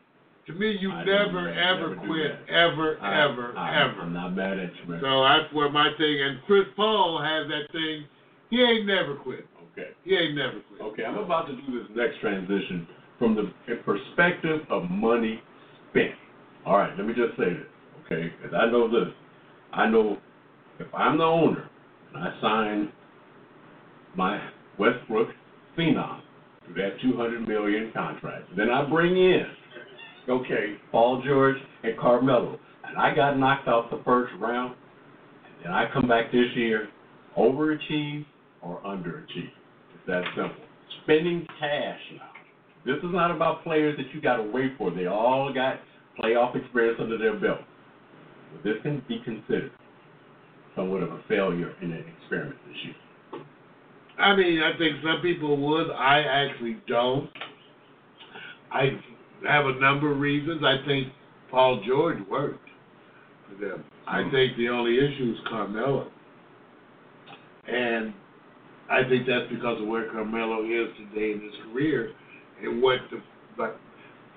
To 0.47 0.53
me, 0.53 0.77
you 0.81 0.89
never, 0.89 1.51
ever 1.51 1.97
quit, 1.97 2.33
ever, 2.49 2.99
I, 3.01 3.25
ever, 3.25 3.57
I, 3.57 3.85
ever. 3.85 4.03
I'm 4.03 4.13
not 4.13 4.31
mad 4.31 4.59
at 4.59 4.71
you, 4.77 4.91
man. 4.93 5.01
So 5.03 5.23
that's 5.25 5.53
where 5.53 5.71
my 5.71 5.91
thing. 5.99 6.19
And 6.23 6.41
Chris 6.47 6.67
Paul 6.77 7.21
has 7.21 7.49
that 7.49 7.73
thing. 7.73 8.07
He 8.51 8.63
ain't 8.63 8.87
never 8.87 9.17
quit. 9.17 9.47
okay. 9.73 9.91
He 10.05 10.15
ain't 10.15 10.37
never 10.37 10.61
quit. 10.69 10.81
Okay, 10.83 11.05
I'm 11.05 11.19
about 11.19 11.47
to 11.49 11.57
do 11.57 11.63
this 11.79 11.89
next 11.97 12.21
transition 12.21 12.87
from 13.19 13.35
the 13.35 13.51
perspective 13.85 14.61
of 14.71 14.89
money 14.91 15.43
spent. 15.91 16.13
All 16.65 16.79
right, 16.79 16.97
let 16.97 17.07
me 17.07 17.15
just 17.15 17.37
say 17.37 17.51
this, 17.51 17.67
okay? 18.05 18.33
Because 18.41 18.57
I 18.57 18.71
know 18.71 18.89
this. 18.89 19.13
I 19.73 19.89
know 19.89 20.17
if 20.79 20.87
I'm 20.95 21.19
the 21.19 21.25
owner 21.25 21.69
and 22.15 22.23
I 22.23 22.41
sign 22.41 22.93
my 24.17 24.41
Westbrook 24.79 25.29
Phenom 25.77 26.21
to 26.69 26.75
that 26.75 27.01
200 27.03 27.47
million 27.49 27.93
contract, 27.93 28.45
then 28.57 28.71
I 28.71 28.89
bring 28.89 29.17
in, 29.17 29.45
okay, 30.29 30.77
Paul 30.91 31.23
George 31.25 31.57
and 31.83 31.99
Carmelo, 31.99 32.59
and 32.87 32.97
I 32.97 33.15
got 33.15 33.39
knocked 33.39 33.69
out 33.69 33.91
the 33.91 34.01
first 34.05 34.33
round, 34.41 34.75
and 35.57 35.65
then 35.65 35.73
I 35.73 35.91
come 35.93 36.09
back 36.09 36.33
this 36.33 36.47
year, 36.55 36.89
overachieve 37.37 38.25
or 38.63 38.81
underachieve. 38.81 39.51
It's 39.95 40.07
that 40.07 40.23
simple. 40.35 40.63
Spending 41.05 41.47
cash 41.59 42.01
now. 42.17 42.31
This 42.85 42.99
is 42.99 43.11
not 43.13 43.31
about 43.31 43.65
players 43.65 43.97
that 43.97 44.15
you 44.15 44.21
got 44.21 44.37
to 44.37 44.45
wait 44.45 44.73
for. 44.79 44.93
They 44.93 45.07
all 45.07 45.53
got 45.53 45.81
playoff 46.21 46.55
experience 46.55 46.99
under 47.01 47.19
their 47.19 47.39
belt. 47.39 47.61
But 48.53 48.63
this 48.63 48.77
can 48.83 49.03
be 49.09 49.21
considered 49.25 49.73
somewhat 50.77 51.03
of 51.03 51.11
a 51.11 51.21
failure 51.29 51.75
in 51.83 51.91
an 51.91 52.05
experiment 52.21 52.57
this 52.69 52.77
year. 52.85 52.95
I 54.19 54.37
mean, 54.37 54.63
I 54.63 54.79
think 54.79 54.97
some 55.03 55.21
people 55.21 55.57
would. 55.57 55.91
I 55.91 56.21
actually 56.21 56.79
don't. 56.87 57.29
I 58.73 58.99
have 59.45 59.67
a 59.67 59.75
number 59.75 60.13
of 60.13 60.19
reasons. 60.19 60.63
I 60.65 60.85
think 60.87 61.13
Paul 61.51 61.83
George 61.87 62.19
worked 62.29 62.69
for 63.49 63.65
them. 63.65 63.85
I 64.07 64.23
Hmm. 64.23 64.31
think 64.31 64.57
the 64.57 64.69
only 64.69 64.99
issue 64.99 65.35
is 65.37 65.41
Carmelo. 65.49 66.11
And 67.67 68.13
I 68.89 69.03
think 69.05 69.27
that's 69.27 69.49
because 69.49 69.81
of 69.81 69.89
where 69.89 70.09
Carmelo 70.11 70.65
is 70.65 70.95
today 70.97 71.33
in 71.33 71.41
his 71.41 71.55
career 71.65 72.13
and 72.63 72.81
what 72.81 73.01
the 73.11 73.21
but 73.57 73.79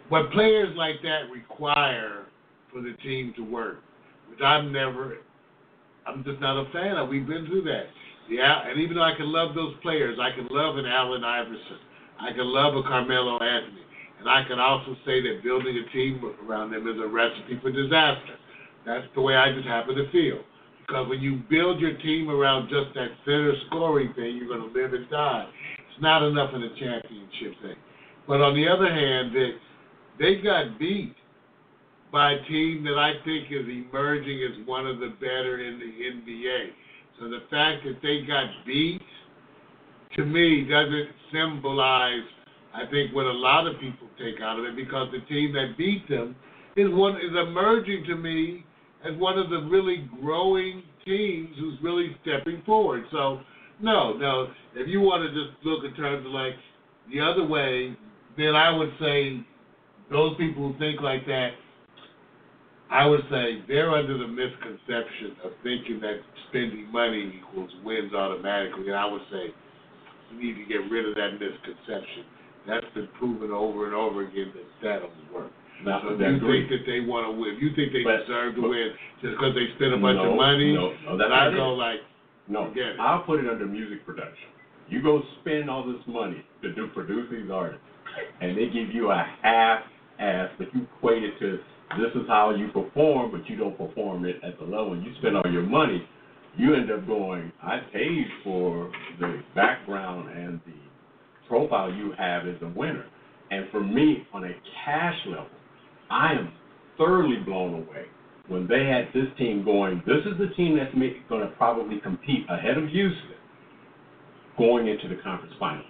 what 0.09 0.31
players 0.31 0.75
like 0.75 1.01
that 1.03 1.29
require 1.29 2.25
for 2.71 2.81
the 2.81 2.93
team 2.93 3.33
to 3.33 3.43
work, 3.43 3.83
which 4.29 4.41
I'm 4.41 4.71
never 4.71 5.17
I'm 6.07 6.23
just 6.23 6.39
not 6.39 6.57
a 6.57 6.65
fan 6.71 6.97
of. 6.97 7.09
We've 7.09 7.27
been 7.27 7.45
through 7.45 7.63
that. 7.63 7.87
Yeah, 8.27 8.67
and 8.67 8.79
even 8.79 8.95
though 8.95 9.03
I 9.03 9.15
can 9.15 9.31
love 9.31 9.53
those 9.53 9.75
players, 9.81 10.17
I 10.19 10.31
can 10.31 10.47
love 10.49 10.77
an 10.77 10.85
Allen 10.85 11.23
Iverson, 11.23 11.79
I 12.19 12.31
can 12.31 12.45
love 12.45 12.75
a 12.75 12.83
Carmelo 12.83 13.39
Anthony, 13.41 13.81
and 14.19 14.29
I 14.29 14.43
can 14.47 14.59
also 14.59 14.95
say 15.05 15.21
that 15.21 15.41
building 15.43 15.75
a 15.77 15.91
team 15.93 16.21
around 16.47 16.71
them 16.71 16.87
is 16.87 16.99
a 17.01 17.07
recipe 17.07 17.59
for 17.61 17.71
disaster. 17.71 18.35
That's 18.85 19.07
the 19.15 19.21
way 19.21 19.35
I 19.35 19.53
just 19.53 19.67
happen 19.67 19.95
to 19.95 20.11
feel. 20.11 20.39
Because 20.85 21.07
when 21.07 21.21
you 21.21 21.41
build 21.49 21.79
your 21.79 21.97
team 21.99 22.29
around 22.29 22.69
just 22.69 22.93
that 22.95 23.09
center 23.23 23.53
scoring 23.67 24.13
thing, 24.15 24.35
you're 24.35 24.47
going 24.47 24.73
to 24.73 24.79
live 24.79 24.93
and 24.93 25.09
die. 25.09 25.47
It's 25.91 26.01
not 26.01 26.23
enough 26.23 26.53
in 26.53 26.63
a 26.63 26.69
championship 26.69 27.61
thing. 27.61 27.77
But 28.27 28.41
on 28.41 28.55
the 28.55 28.67
other 28.67 28.89
hand, 28.91 29.31
they, 29.35 29.51
they 30.19 30.41
got 30.41 30.79
beat 30.79 31.15
by 32.11 32.33
a 32.33 32.43
team 32.45 32.83
that 32.83 32.97
I 32.97 33.13
think 33.23 33.47
is 33.51 33.67
emerging 33.67 34.41
as 34.43 34.67
one 34.67 34.87
of 34.87 34.99
the 34.99 35.13
better 35.19 35.59
in 35.59 35.79
the 35.79 36.31
NBA. 36.31 36.69
So 37.19 37.29
the 37.29 37.41
fact 37.51 37.83
that 37.85 37.99
they 38.01 38.25
got 38.25 38.47
beat, 38.65 39.01
to 40.15 40.25
me, 40.25 40.67
doesn't 40.67 41.09
symbolize, 41.31 42.23
I 42.73 42.85
think, 42.91 43.15
what 43.15 43.25
a 43.25 43.31
lot 43.31 43.67
of 43.67 43.79
people 43.79 44.07
take 44.17 44.41
out 44.41 44.59
of 44.59 44.65
it, 44.65 44.75
because 44.75 45.09
the 45.11 45.21
team 45.33 45.53
that 45.53 45.75
beat 45.77 46.07
them 46.07 46.35
is 46.75 46.87
one 46.89 47.15
is 47.15 47.35
emerging 47.35 48.05
to 48.07 48.15
me 48.15 48.65
as 49.05 49.17
one 49.17 49.39
of 49.39 49.49
the 49.49 49.61
really 49.69 50.09
growing 50.21 50.83
teams 51.05 51.49
who's 51.59 51.77
really 51.81 52.15
stepping 52.21 52.61
forward. 52.65 53.03
So, 53.11 53.41
no, 53.81 54.13
no. 54.13 54.51
If 54.75 54.87
you 54.87 55.01
want 55.01 55.23
to 55.23 55.29
just 55.29 55.65
look 55.65 55.83
in 55.83 55.95
terms 55.95 56.25
of 56.25 56.31
like 56.31 56.53
the 57.11 57.19
other 57.19 57.45
way, 57.45 57.97
then 58.37 58.55
I 58.55 58.75
would 58.75 58.91
say 58.99 59.43
those 60.11 60.37
people 60.37 60.71
who 60.71 60.77
think 60.77 61.01
like 61.01 61.25
that, 61.25 61.51
I 62.91 63.05
would 63.05 63.21
say 63.29 63.63
they're 63.67 63.91
under 63.91 64.17
the 64.17 64.27
misconception 64.27 65.37
of 65.43 65.51
thinking 65.63 65.99
that 66.01 66.21
spending 66.49 66.91
money 66.91 67.39
equals 67.39 67.71
wins 67.83 68.13
automatically. 68.13 68.87
And 68.87 68.95
I 68.95 69.05
would 69.05 69.21
say 69.31 69.53
you 70.31 70.37
need 70.37 70.55
to 70.61 70.65
get 70.65 70.89
rid 70.89 71.07
of 71.07 71.15
that 71.15 71.39
misconception. 71.39 72.25
That's 72.67 72.85
been 72.93 73.07
proven 73.17 73.51
over 73.51 73.85
and 73.85 73.95
over 73.95 74.21
again 74.27 74.51
that 74.53 74.65
that 74.83 74.99
doesn't 75.01 75.33
work. 75.33 75.51
Now, 75.85 76.01
So 76.03 76.09
if 76.13 76.19
you 76.19 76.25
agree. 76.35 76.67
think 76.67 76.69
that 76.71 76.91
they 76.91 76.99
want 76.99 77.25
to 77.27 77.31
win, 77.31 77.57
you 77.59 77.71
think 77.71 77.93
they 77.93 78.03
But- 78.03 78.27
deserve 78.27 78.55
to 78.55 78.61
but- 78.61 78.69
win 78.69 78.93
just 79.21 79.37
because 79.37 79.55
they 79.55 79.67
spent 79.75 79.93
a 79.93 79.97
bunch 79.97 80.17
no, 80.17 80.31
of 80.31 80.35
money, 80.35 80.73
No, 80.73 80.93
no, 81.05 81.17
that's 81.17 81.31
I 81.31 81.49
not 81.49 81.55
go 81.55 81.73
like, 81.73 82.01
No, 82.47 82.65
Forget 82.65 82.87
it. 82.87 82.99
I'll 82.99 83.21
put 83.21 83.39
it 83.43 83.47
under 83.49 83.67
music 83.67 84.03
production. 84.05 84.49
You 84.89 85.03
go 85.03 85.21
spend 85.41 85.69
all 85.69 85.83
this 85.83 86.01
money 86.07 86.43
to 86.63 86.73
do 86.73 86.87
produce 86.87 87.29
these 87.29 87.49
artists, 87.51 87.85
and 88.41 88.57
they 88.57 88.65
give 88.67 88.91
you 88.91 89.11
a 89.11 89.23
half 89.43 89.83
ass, 90.17 90.49
but 90.57 90.73
you 90.73 90.81
equate 90.97 91.23
it 91.23 91.37
to 91.39 91.59
this 91.97 92.13
is 92.15 92.27
how 92.27 92.49
you 92.49 92.67
perform, 92.69 93.29
but 93.31 93.47
you 93.49 93.55
don't 93.55 93.77
perform 93.77 94.25
it 94.25 94.43
at 94.43 94.57
the 94.57 94.65
level. 94.65 94.97
You 94.97 95.13
spend 95.19 95.37
all 95.37 95.49
your 95.51 95.61
money, 95.61 96.07
you 96.57 96.73
end 96.73 96.89
up 96.91 97.05
going, 97.07 97.51
I 97.61 97.79
paid 97.93 98.25
for 98.43 98.91
the 99.19 99.43
background 99.53 100.29
and 100.35 100.59
the 100.65 100.73
profile 101.49 101.91
you 101.91 102.13
have 102.17 102.47
as 102.47 102.55
a 102.61 102.67
winner. 102.77 103.05
And 103.51 103.65
for 103.71 103.81
me, 103.83 104.25
on 104.31 104.45
a 104.45 104.53
cash 104.85 105.15
level, 105.25 105.47
I 106.09 106.33
am 106.33 106.53
thoroughly 106.97 107.37
blown 107.45 107.73
away 107.73 108.05
when 108.47 108.67
they 108.67 108.85
had 108.85 109.07
this 109.13 109.27
team 109.37 109.65
going. 109.65 110.01
This 110.05 110.23
is 110.25 110.37
the 110.37 110.53
team 110.55 110.77
that's 110.77 110.93
going 111.27 111.41
to 111.41 111.51
probably 111.57 111.99
compete 111.99 112.45
ahead 112.49 112.77
of 112.77 112.87
Houston 112.89 113.35
going 114.57 114.87
into 114.87 115.07
the 115.07 115.15
conference 115.23 115.53
final. 115.59 115.83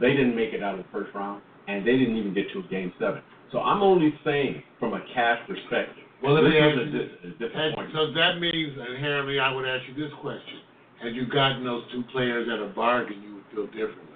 They 0.00 0.10
didn't 0.10 0.34
make 0.34 0.52
it 0.52 0.62
out 0.62 0.78
of 0.78 0.84
the 0.84 0.90
first 0.90 1.14
round, 1.14 1.42
and 1.68 1.86
they 1.86 1.96
didn't 1.96 2.16
even 2.16 2.34
get 2.34 2.50
to 2.52 2.58
a 2.60 2.62
game 2.68 2.92
seven. 2.98 3.22
So 3.52 3.60
I'm 3.60 3.82
only 3.82 4.12
saying 4.24 4.62
from 4.80 4.94
a 4.94 5.00
cash 5.14 5.38
perspective. 5.46 6.02
Well, 6.22 6.34
let 6.34 6.42
this 6.42 6.52
me 6.54 6.58
ask 6.58 6.76
you- 6.76 6.84
dis- 6.90 7.12
a 7.22 7.26
And 7.26 7.38
disappointment. 7.38 7.92
so 7.92 8.10
that 8.12 8.40
means 8.40 8.72
inherently, 8.78 9.38
I 9.38 9.52
would 9.54 9.66
ask 9.68 9.86
you 9.86 9.94
this 9.94 10.12
question: 10.14 10.60
Had 11.00 11.14
you 11.14 11.26
gotten 11.26 11.62
those 11.62 11.84
two 11.92 12.02
players 12.10 12.48
at 12.48 12.58
a 12.58 12.66
bargain, 12.74 13.22
you 13.22 13.34
would 13.36 13.44
feel 13.52 13.66
differently. 13.66 14.15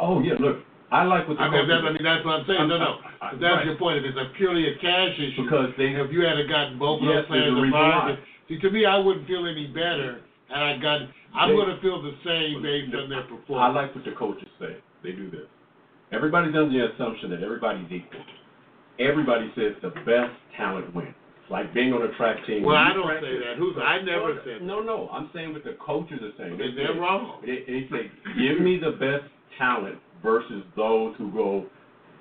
Oh 0.00 0.20
yeah, 0.20 0.34
look, 0.40 0.58
I 0.90 1.04
like 1.04 1.26
what 1.28 1.36
the 1.38 1.42
I 1.44 1.48
mean, 1.50 1.64
coaches 1.66 1.72
that, 1.72 1.88
I 1.88 1.92
mean, 1.92 2.04
that's 2.04 2.24
what 2.24 2.34
I'm 2.40 2.46
saying. 2.46 2.68
No, 2.68 2.78
no, 2.78 2.92
I- 3.20 3.28
I- 3.28 3.32
that's 3.36 3.42
right. 3.42 3.66
your 3.66 3.76
point. 3.76 3.98
If 3.98 4.04
it's 4.12 4.18
a 4.18 4.28
purely 4.36 4.68
a 4.68 4.74
cash 4.78 5.14
issue, 5.18 5.44
because 5.44 5.70
they 5.76 5.96
if 5.96 6.12
you 6.12 6.22
had 6.22 6.36
gotten 6.48 6.78
both 6.78 7.00
of 7.02 7.08
Yes, 7.08 7.24
those 7.28 7.38
there's 7.40 7.52
a 7.52 7.56
a 7.56 7.62
reason 7.62 7.70
bargain, 7.72 8.16
why. 8.16 8.48
see, 8.48 8.58
to 8.60 8.70
me, 8.70 8.84
I 8.86 8.96
wouldn't 8.98 9.26
feel 9.26 9.46
any 9.46 9.66
better 9.68 10.20
had 10.48 10.62
I 10.62 10.76
gotten. 10.78 11.08
I'm 11.34 11.48
They- 11.56 11.64
to 11.64 11.76
feel 11.80 12.02
the 12.02 12.12
same 12.24 12.60
based 12.60 12.92
on 12.94 13.08
their 13.08 13.22
performance. 13.24 13.40
I 13.56 13.72
performance. 13.72 13.74
like 13.76 13.94
what 13.96 14.04
the 14.04 14.12
coaches 14.12 14.48
say. 14.60 14.76
They 15.02 15.12
do 15.12 15.30
this. 15.30 15.48
Everybody's 16.12 16.54
under 16.54 16.68
the 16.68 16.92
assumption 16.92 17.30
that 17.30 17.42
everybody's 17.42 17.90
equal. 17.90 18.20
Everybody 18.98 19.50
says 19.56 19.72
the 19.80 19.90
best 20.04 20.32
talent 20.56 20.94
wins. 20.94 21.14
It's 21.40 21.50
like 21.50 21.72
being 21.72 21.92
on 21.94 22.02
a 22.02 22.12
track 22.16 22.44
team. 22.46 22.62
Well, 22.64 22.76
I 22.76 22.92
don't 22.92 23.08
say 23.22 23.38
that. 23.38 23.56
Who's 23.56 23.74
I 23.82 24.00
never 24.02 24.36
said 24.44 24.60
that. 24.60 24.62
No, 24.62 24.80
no, 24.80 25.08
I'm 25.10 25.30
saying 25.32 25.54
what 25.54 25.64
the 25.64 25.72
coaches 25.80 26.20
are 26.22 26.32
saying. 26.36 26.58
They 26.58 26.70
they're 26.76 26.94
wrong. 27.00 27.40
They, 27.40 27.64
they 27.66 27.88
say, 27.90 28.10
give 28.38 28.60
me 28.60 28.76
the 28.78 28.92
best 28.92 29.24
talent 29.58 29.96
versus 30.22 30.62
those 30.76 31.14
who 31.18 31.30
go. 31.32 31.66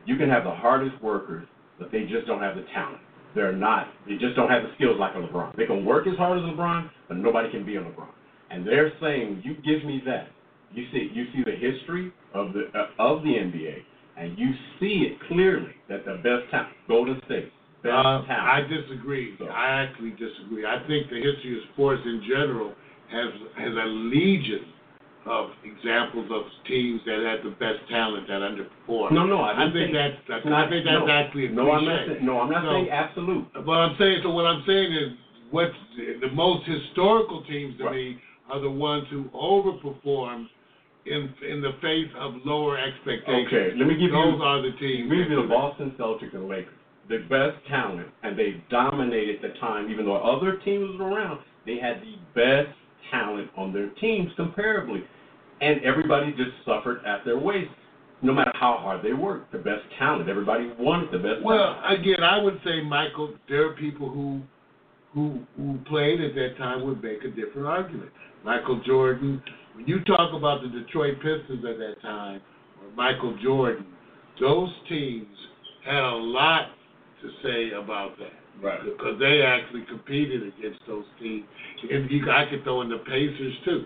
You 0.06 0.18
can 0.18 0.30
have 0.30 0.44
the 0.44 0.52
hardest 0.52 1.02
workers, 1.03 1.48
but 1.80 1.91
they 1.91 2.02
just 2.03 2.26
don't 2.28 2.41
have 2.41 2.56
the 2.56 2.66
talent. 2.74 3.02
They're 3.36 3.56
not. 3.56 3.88
They 4.08 4.16
just 4.18 4.36
don't 4.36 4.49
have 4.49 4.64
the 4.64 4.70
skills 4.76 4.98
like 4.99 5.16
a 5.16 5.20
LeBron. 5.20 5.56
They 5.56 5.66
can 5.66 5.86
work 5.86 6.08
as 6.08 6.18
hard 6.18 6.40
as 6.40 6.44
LeBron, 6.45 6.90
but 7.08 7.18
nobody 7.18 7.49
can 7.52 7.66
be 7.66 7.76
a 7.78 7.82
LeBron. 7.82 8.10
And 8.49 8.68
they're 8.68 8.91
saying, 8.99 9.41
you 9.45 9.56
give 9.56 9.86
me 9.88 10.02
that. 10.06 10.28
You 10.74 10.86
see, 10.91 11.10
you 11.14 11.26
see 11.34 11.44
the 11.45 11.56
history 11.56 12.12
of 12.34 12.53
the 12.53 12.68
uh, 12.78 12.88
of 12.98 13.24
the 13.24 13.30
NBA, 13.30 13.76
and 14.18 14.38
you 14.38 14.52
see 14.80 15.08
it 15.12 15.18
clearly 15.28 15.72
that 15.90 16.06
the 16.06 16.16
best 16.24 16.49
talent, 16.49 16.70
Golden 16.88 17.20
State, 17.26 17.52
best 17.84 17.91
Uh, 17.94 18.24
talent. 18.26 18.30
I 18.32 18.62
disagree. 18.68 19.36
So- 19.38 19.45
I 19.48 19.84
actually 19.84 20.12
disagree. 20.12 20.66
I 20.66 20.80
think 20.88 21.10
the 21.10 21.18
history 21.22 21.58
of 21.58 21.64
sports 21.74 22.02
in 22.06 22.24
general 22.28 22.74
has 23.12 23.32
has 23.58 23.74
a 23.76 23.86
legion 23.88 24.64
of 25.26 25.52
examples 25.64 26.30
of 26.31 26.43
teams 26.68 26.99
that 27.06 27.22
had 27.22 27.45
the 27.45 27.53
best 27.57 27.77
talent 27.89 28.27
that 28.27 28.41
underperformed. 28.41 29.11
no, 29.11 29.26
no, 29.26 29.41
I, 29.41 29.68
I 29.68 29.72
think 29.72 29.91
say- 29.91 29.93
that's, 29.93 30.18
that's 30.27 30.45
not- 30.45 30.65
I 30.65 30.69
think 30.69 30.85
that's 30.85 31.06
no. 31.06 31.11
actually 31.14 31.45
a 31.45 31.49
No, 31.52 31.72
I'm 31.72 31.85
not. 31.85 32.07
Saying, 32.07 32.26
no, 32.26 32.39
I'm 32.41 32.49
not 32.49 32.64
So- 32.64 32.72
saying 32.72 32.89
absolute. 32.89 33.45
But 33.53 33.72
I'm 33.77 33.95
saying 33.99 34.19
so. 34.23 34.31
What 34.31 34.45
I'm 34.45 34.64
saying 34.65 34.91
is, 34.93 35.10
what 35.52 35.69
the 36.22 36.30
most 36.34 36.65
historical 36.65 37.43
teams 37.43 37.77
to 37.77 37.84
Right. 37.85 37.95
me 37.95 38.18
are 38.49 38.60
the 38.60 38.72
ones 38.72 39.06
who 39.10 39.26
overperformed 39.35 40.48
in 41.06 41.30
in 41.48 41.61
the 41.61 41.73
face 41.81 42.10
of 42.19 42.35
lower 42.45 42.77
expectations. 42.77 43.48
Okay, 43.48 43.73
let 43.77 43.88
me 43.88 43.95
give 43.98 44.11
Those 44.11 44.35
you. 44.38 44.43
are 44.43 44.61
the 44.61 44.72
teams. 44.73 45.11
Give 45.11 45.30
that- 45.30 45.35
the 45.35 45.48
Boston 45.48 45.91
Celtics 45.98 46.34
and 46.34 46.48
Lakers. 46.48 46.73
The 47.10 47.19
best 47.30 47.57
talent, 47.68 48.07
and 48.23 48.38
they 48.38 48.61
dominated 48.69 49.41
the 49.41 49.49
time. 49.60 49.89
Even 49.91 50.06
though 50.06 50.15
other 50.18 50.57
teams 50.57 50.98
were 50.98 51.10
around, 51.10 51.39
they 51.65 51.77
had 51.77 52.02
the 52.02 52.15
best 52.34 52.69
talent 53.11 53.49
on 53.57 53.73
their 53.73 53.89
teams 54.01 54.31
comparably, 54.38 55.03
and 55.61 55.83
everybody 55.83 56.31
just 56.31 56.51
suffered 56.65 57.05
at 57.05 57.23
their 57.25 57.38
waist. 57.38 57.69
No 58.23 58.33
matter 58.33 58.51
how 58.53 58.77
hard 58.79 59.03
they 59.03 59.13
worked, 59.13 59.51
the 59.51 59.57
best 59.57 59.81
talent. 59.97 60.29
Everybody 60.29 60.71
wanted 60.77 61.11
the 61.11 61.17
best. 61.17 61.43
Well, 61.43 61.75
talent. 61.81 62.01
again, 62.01 62.23
I 62.23 62.41
would 62.41 62.59
say, 62.63 62.81
Michael, 62.81 63.33
there 63.49 63.67
are 63.67 63.73
people 63.73 64.09
who 64.09 64.41
who 65.13 65.39
who 65.57 65.79
played 65.88 66.21
at 66.21 66.35
that 66.35 66.55
time 66.57 66.85
would 66.85 67.03
make 67.03 67.23
a 67.23 67.29
different 67.29 67.67
argument. 67.67 68.11
Michael 68.43 68.81
Jordan. 68.85 69.41
When 69.75 69.88
you 69.88 70.03
talk 70.03 70.33
about 70.33 70.61
the 70.61 70.67
Detroit 70.67 71.15
Pistons 71.15 71.63
at 71.63 71.77
that 71.77 71.95
time, 72.01 72.41
or 72.81 72.91
Michael 72.95 73.38
Jordan, 73.41 73.85
those 74.39 74.69
teams 74.89 75.27
had 75.85 76.03
a 76.03 76.15
lot 76.15 76.67
to 77.21 77.29
say 77.41 77.71
about 77.75 78.17
that. 78.19 78.40
Right. 78.61 78.79
Because 78.83 79.19
they 79.19 79.41
actually 79.41 79.85
competed 79.89 80.43
against 80.43 80.79
those 80.88 81.05
teams, 81.19 81.45
and 81.89 82.09
you, 82.11 82.29
I 82.29 82.45
could 82.49 82.63
throw 82.63 82.81
in 82.81 82.89
the 82.89 82.99
Pacers 82.99 83.53
too. 83.65 83.85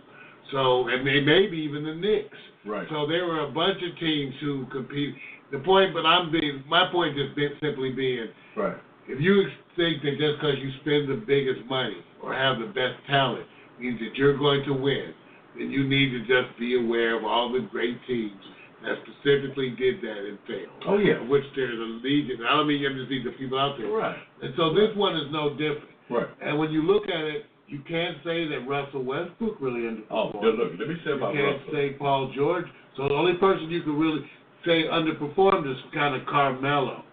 So, 0.51 0.87
and 0.89 1.07
they 1.07 1.21
maybe 1.21 1.57
even 1.57 1.85
the 1.85 1.95
Knicks. 1.95 2.37
right. 2.65 2.87
So 2.91 3.07
there 3.07 3.25
were 3.25 3.47
a 3.47 3.51
bunch 3.51 3.81
of 3.81 3.97
teams 3.99 4.33
who 4.41 4.65
compete. 4.71 5.15
The 5.51 5.59
point, 5.59 5.93
but 5.93 6.05
I'm 6.05 6.31
being, 6.31 6.63
my 6.67 6.89
point 6.91 7.15
just 7.15 7.35
been 7.35 7.51
simply 7.61 7.91
being, 7.93 8.27
right. 8.57 8.75
if 9.07 9.21
you 9.21 9.45
think 9.77 10.01
that 10.01 10.17
just 10.17 10.41
because 10.41 10.57
you 10.57 10.71
spend 10.81 11.07
the 11.07 11.23
biggest 11.25 11.63
money 11.69 12.01
or 12.21 12.33
have 12.33 12.59
the 12.59 12.67
best 12.67 12.97
talent 13.07 13.45
means 13.79 13.99
that 13.99 14.15
you're 14.15 14.37
going 14.37 14.65
to 14.65 14.73
win, 14.73 15.13
then 15.57 15.69
you 15.69 15.87
need 15.87 16.11
to 16.11 16.19
just 16.21 16.57
be 16.59 16.75
aware 16.83 17.17
of 17.17 17.23
all 17.23 17.53
the 17.53 17.61
great 17.71 17.95
teams 18.07 18.41
that 18.83 18.97
specifically 19.05 19.69
did 19.77 20.01
that 20.01 20.17
and 20.17 20.37
failed. 20.47 20.83
Oh, 20.87 20.97
yeah. 20.97 21.21
Of 21.21 21.27
which 21.27 21.43
there's 21.55 21.77
a 21.77 22.05
legion. 22.05 22.37
I 22.47 22.57
don't 22.57 22.67
mean 22.67 22.81
you 22.81 22.89
just 22.93 23.09
need 23.09 23.25
the 23.25 23.31
people 23.37 23.59
out 23.59 23.77
there. 23.77 23.87
Right. 23.87 24.17
And 24.45 24.53
so 24.57 24.73
this 24.73 24.95
one 24.95 25.15
is 25.17 25.25
no 25.31 25.49
different. 25.51 25.89
Right. 26.09 26.27
And 26.41 26.59
when 26.59 26.69
you 26.71 26.83
look 26.83 27.09
at 27.09 27.23
it, 27.25 27.45
you 27.67 27.79
can't 27.89 28.17
say 28.23 28.47
that 28.47 28.59
Russell 28.67 29.01
Westbrook 29.03 29.57
really 29.59 29.89
Oh, 30.11 30.29
underperformed. 30.29 30.41
good 30.41 30.55
look. 30.55 30.71
Let 30.77 30.87
me 30.87 30.95
say 31.03 31.11
You 31.11 31.19
can't 31.19 31.57
Russell. 31.57 31.73
say 31.73 31.89
Paul 31.97 32.31
George. 32.35 32.65
So 32.95 33.07
the 33.09 33.15
only 33.15 33.33
person 33.41 33.71
you 33.71 33.81
can 33.81 33.97
really 33.97 34.21
say 34.65 34.83
underperformed 34.83 35.65
is 35.71 35.77
kind 35.95 36.13
of 36.13 36.27
Carmelo. 36.27 37.03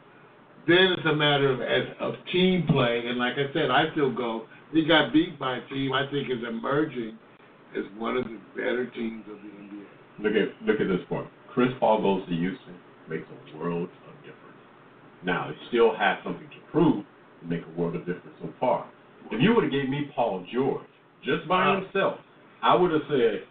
Then 0.68 0.92
it's 0.92 1.06
a 1.06 1.14
matter 1.16 1.50
of 1.50 1.60
of 2.00 2.14
team 2.32 2.66
play, 2.68 3.02
and 3.06 3.18
like 3.18 3.34
I 3.34 3.52
said, 3.52 3.70
I 3.70 3.90
still 3.92 4.12
go. 4.12 4.44
He 4.72 4.84
got 4.84 5.12
beat 5.12 5.38
by 5.38 5.56
a 5.56 5.68
team 5.68 5.92
I 5.92 6.06
think 6.10 6.30
is 6.30 6.38
emerging 6.46 7.18
as 7.76 7.84
one 7.98 8.16
of 8.16 8.24
the 8.24 8.38
better 8.54 8.86
teams 8.90 9.24
of 9.28 9.38
the 9.42 9.48
NBA. 9.48 9.84
Look 10.20 10.34
at 10.36 10.66
look 10.66 10.80
at 10.80 10.86
this 10.86 11.04
point. 11.08 11.28
Chris 11.52 11.70
Paul 11.80 12.00
goes 12.02 12.28
to 12.28 12.34
Houston, 12.34 12.74
makes 13.08 13.24
a 13.26 13.56
world 13.58 13.88
of 14.06 14.14
difference. 14.22 14.60
Now 15.24 15.48
it 15.50 15.56
still 15.68 15.94
has 15.96 16.18
something 16.22 16.46
to 16.48 16.60
prove 16.70 17.04
to 17.42 17.48
make 17.48 17.62
a 17.66 17.80
world 17.80 17.96
of 17.96 18.06
difference 18.06 18.36
so 18.40 18.48
far. 18.60 18.88
If 19.30 19.40
you 19.40 19.54
would 19.54 19.64
have 19.64 19.72
gave 19.72 19.88
me 19.88 20.10
Paul 20.14 20.46
George 20.52 20.86
just 21.24 21.48
by 21.48 21.74
himself, 21.76 22.18
I 22.62 22.74
would 22.74 22.90
have 22.92 23.02
said, 23.08 23.42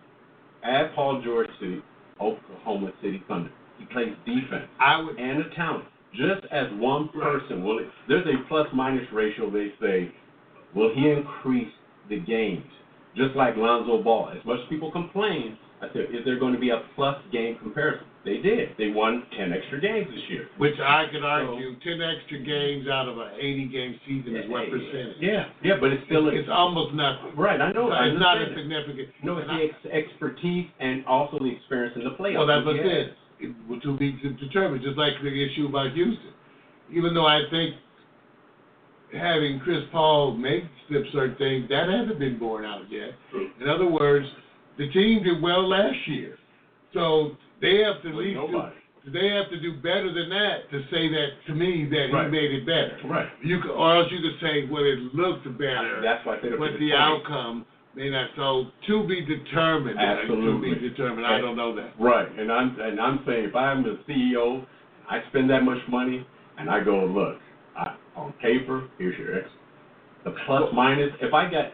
add 0.63 0.93
Paul 0.95 1.21
George 1.23 1.49
to 1.59 1.81
Oklahoma 2.19 2.91
City 3.01 3.23
Thunder. 3.27 3.51
He 3.79 3.85
plays 3.85 4.13
defense 4.25 4.69
I 4.79 5.01
would. 5.01 5.17
and 5.19 5.41
a 5.41 5.49
talent. 5.55 5.85
Just 6.11 6.45
as 6.51 6.67
one 6.73 7.09
person, 7.09 7.63
will 7.63 7.79
it, 7.79 7.87
there's 8.07 8.25
a 8.27 8.47
plus 8.47 8.67
minus 8.73 9.05
ratio. 9.13 9.49
They 9.49 9.69
say, 9.81 10.11
will 10.75 10.93
he 10.93 11.09
increase 11.09 11.71
the 12.09 12.19
games? 12.19 12.65
Just 13.15 13.35
like 13.35 13.55
Lonzo 13.57 14.03
Ball. 14.03 14.33
As 14.37 14.45
much 14.45 14.59
as 14.63 14.69
people 14.69 14.91
complain, 14.91 15.57
I 15.81 15.87
said, 15.93 16.07
is 16.11 16.23
there 16.25 16.37
going 16.39 16.53
to 16.53 16.59
be 16.59 16.69
a 16.69 16.81
plus 16.95 17.15
game 17.31 17.57
comparison? 17.61 18.05
They 18.23 18.37
did. 18.37 18.69
They 18.77 18.89
won 18.89 19.23
10 19.35 19.51
extra 19.51 19.81
games 19.81 20.05
this 20.13 20.21
year. 20.29 20.47
Which 20.57 20.77
I 20.79 21.05
could 21.11 21.23
argue, 21.23 21.73
ten 21.81 21.97
extra 22.01 22.37
games 22.37 22.87
out 22.87 23.09
of 23.09 23.17
an 23.17 23.29
eighty-game 23.39 23.99
season 24.05 24.35
is 24.35 24.47
what 24.47 24.69
percentage? 24.69 25.17
Yeah, 25.19 25.49
yeah, 25.63 25.73
but 25.81 25.91
it's 25.91 26.05
still 26.05 26.29
It's 26.29 26.47
almost 26.51 26.93
nothing. 26.93 27.33
right. 27.35 27.59
I 27.59 27.71
know. 27.71 27.89
I 27.89 28.05
It's 28.13 28.19
not 28.19 28.37
that. 28.37 28.53
significant. 28.55 29.09
No, 29.23 29.37
it's 29.39 29.47
the 29.49 29.89
ex- 29.89 30.05
expertise 30.05 30.67
and 30.79 31.03
also 31.07 31.39
the 31.39 31.49
experience 31.49 31.95
in 31.97 32.03
the 32.03 32.11
playoffs. 32.11 32.37
Well, 32.37 32.47
that's 32.47 32.65
what 32.65 32.75
it 32.75 32.85
is. 32.85 33.09
Was 33.67 33.81
to 33.81 33.97
be 33.97 34.11
determined, 34.39 34.83
just 34.83 34.97
like 34.99 35.13
the 35.23 35.33
issue 35.33 35.65
about 35.65 35.93
Houston. 35.93 36.33
Even 36.93 37.15
though 37.15 37.25
I 37.25 37.41
think 37.49 37.73
having 39.11 39.59
Chris 39.63 39.81
Paul 39.91 40.37
make 40.37 40.63
slip 40.87 41.03
certain 41.11 41.35
things, 41.37 41.67
that 41.69 41.89
hasn't 41.89 42.19
been 42.19 42.37
borne 42.37 42.65
out 42.65 42.83
yet. 42.91 43.11
Hmm. 43.33 43.63
In 43.63 43.67
other 43.67 43.87
words, 43.89 44.27
the 44.77 44.89
team 44.91 45.23
did 45.23 45.41
well 45.41 45.67
last 45.67 45.97
year. 46.07 46.37
So 46.93 47.35
they 47.61 47.77
have 47.83 48.01
to 48.03 48.09
at 48.09 48.15
With 48.15 48.25
least 48.25 48.35
nobody. 48.37 48.75
do, 49.05 49.11
they 49.11 49.27
have 49.29 49.49
to 49.49 49.59
do 49.59 49.73
better 49.81 50.11
than 50.13 50.29
that 50.29 50.69
to 50.71 50.81
say 50.91 51.09
that 51.09 51.29
to 51.47 51.53
me 51.55 51.85
that 51.89 52.09
Right. 52.13 52.25
he 52.25 52.31
made 52.31 52.51
it 52.51 52.65
better. 52.65 52.97
Right. 53.05 53.29
You 53.43 53.59
could, 53.61 53.71
or 53.71 53.95
else 53.97 54.11
you 54.11 54.19
could 54.21 54.39
say, 54.41 54.67
well, 54.69 54.83
it 54.83 54.99
looked 55.15 55.45
better, 55.57 56.01
That's 56.03 56.25
why 56.25 56.37
I 56.37 56.41
said 56.41 56.53
up 56.53 56.59
to 56.59 56.65
but 56.65 56.73
the 56.79 56.89
point. 56.91 56.93
outcome 56.93 57.65
may 57.95 58.09
not. 58.09 58.29
So 58.35 58.65
to 58.87 59.07
be 59.07 59.21
determined. 59.25 59.97
uh, 59.99 60.01
Absolutely. 60.01 60.75
To 60.75 60.79
be 60.81 60.89
determined. 60.89 61.25
I 61.25 61.39
don't 61.41 61.55
know 61.57 61.75
that. 61.75 61.93
Right, 61.99 62.27
and 62.37 62.51
I'm 62.51 62.79
and 62.79 62.99
I'm 62.99 63.23
saying 63.25 63.45
if 63.45 63.55
I'm 63.55 63.83
the 63.83 63.99
CEO, 64.07 64.65
I 65.09 65.21
spend 65.29 65.49
that 65.49 65.63
much 65.63 65.79
money, 65.89 66.25
and 66.57 66.69
I 66.69 66.83
go 66.83 67.05
look, 67.05 67.37
I, 67.75 67.95
on 68.15 68.33
paper, 68.41 68.87
here's 68.97 69.17
your 69.17 69.39
ex, 69.39 69.49
the 70.23 70.31
plus 70.45 70.69
minus. 70.73 71.09
If 71.21 71.33
I 71.33 71.49
got 71.51 71.73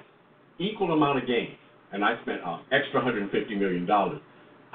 equal 0.60 0.92
amount 0.94 1.20
of 1.20 1.28
gains, 1.28 1.58
and 1.92 2.04
I 2.04 2.20
spent 2.24 2.42
an 2.44 2.60
extra 2.72 3.00
150 3.04 3.56
million 3.56 3.86
dollars, 3.86 4.20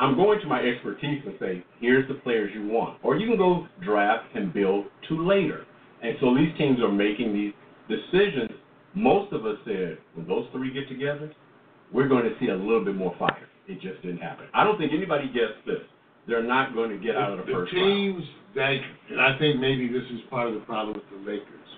I'm 0.02 0.16
going 0.16 0.40
to 0.40 0.46
my 0.48 0.60
expertise 0.60 1.22
and 1.24 1.34
say, 1.38 1.64
here's 1.80 2.08
the 2.08 2.14
players 2.14 2.50
you 2.52 2.66
want, 2.66 2.98
or 3.04 3.14
you 3.16 3.28
can 3.28 3.38
go 3.38 3.68
draft 3.84 4.34
and 4.34 4.52
build 4.52 4.86
to 5.08 5.26
later. 5.26 5.64
And 6.02 6.16
so 6.20 6.34
these 6.34 6.50
teams 6.58 6.80
are 6.80 6.90
making 6.90 7.32
these 7.32 7.52
decisions. 7.88 8.50
Most 8.94 9.32
of 9.32 9.46
us 9.46 9.56
said 9.64 9.98
when 10.14 10.26
those 10.26 10.46
three 10.50 10.74
get 10.74 10.88
together, 10.88 11.32
we're 11.92 12.08
going 12.08 12.24
to 12.24 12.34
see 12.40 12.48
a 12.48 12.54
little 12.54 12.84
bit 12.84 12.96
more 12.96 13.14
fire. 13.16 13.46
It 13.68 13.80
just 13.80 14.02
didn't 14.02 14.18
happen. 14.18 14.46
I 14.52 14.64
don't 14.64 14.76
think 14.76 14.90
anybody 14.92 15.28
gets 15.28 15.54
this. 15.66 15.86
They're 16.26 16.42
not 16.42 16.74
going 16.74 16.90
to 16.90 16.98
get 16.98 17.14
out 17.14 17.38
of 17.38 17.38
the, 17.38 17.44
the 17.44 17.52
first 17.52 17.72
round. 17.72 17.86
teams 17.86 18.24
that, 18.56 18.74
and 19.08 19.20
I 19.20 19.38
think 19.38 19.60
maybe 19.60 19.86
this 19.86 20.02
is 20.12 20.18
part 20.30 20.48
of 20.48 20.54
the 20.54 20.66
problem 20.66 20.96
with 20.96 21.06
the 21.14 21.30
Lakers. 21.30 21.70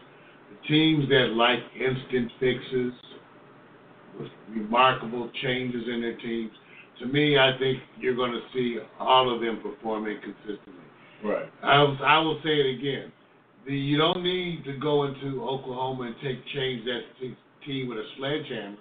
The 0.49 0.67
teams 0.67 1.09
that 1.11 1.37
like 1.37 1.61
instant 1.77 2.33
fixes, 2.41 2.93
with 4.19 4.31
remarkable 4.49 5.31
changes 5.43 5.83
in 5.93 6.01
their 6.01 6.17
teams. 6.17 6.53
To 7.01 7.07
me, 7.07 7.39
I 7.39 7.59
think 7.59 7.79
you're 7.99 8.15
going 8.15 8.33
to 8.33 8.41
see 8.53 8.79
all 9.01 9.35
of 9.35 9.41
them 9.41 9.61
performing 9.63 10.19
consistently. 10.23 10.85
Right. 11.25 11.49
I 11.63 11.83
will, 11.83 11.99
I 12.05 12.19
will 12.19 12.41
say 12.45 12.51
it 12.51 12.79
again. 12.79 13.13
The, 13.67 13.75
you 13.75 13.99
don't 13.99 14.23
need 14.23 14.65
to 14.65 14.77
go 14.79 15.05
into 15.05 15.43
Oklahoma 15.43 16.05
and 16.05 16.15
take 16.23 16.45
change 16.55 16.85
that 16.85 17.01
team 17.67 17.89
with 17.89 17.99
a 17.99 18.05
sledgehammer. 18.19 18.77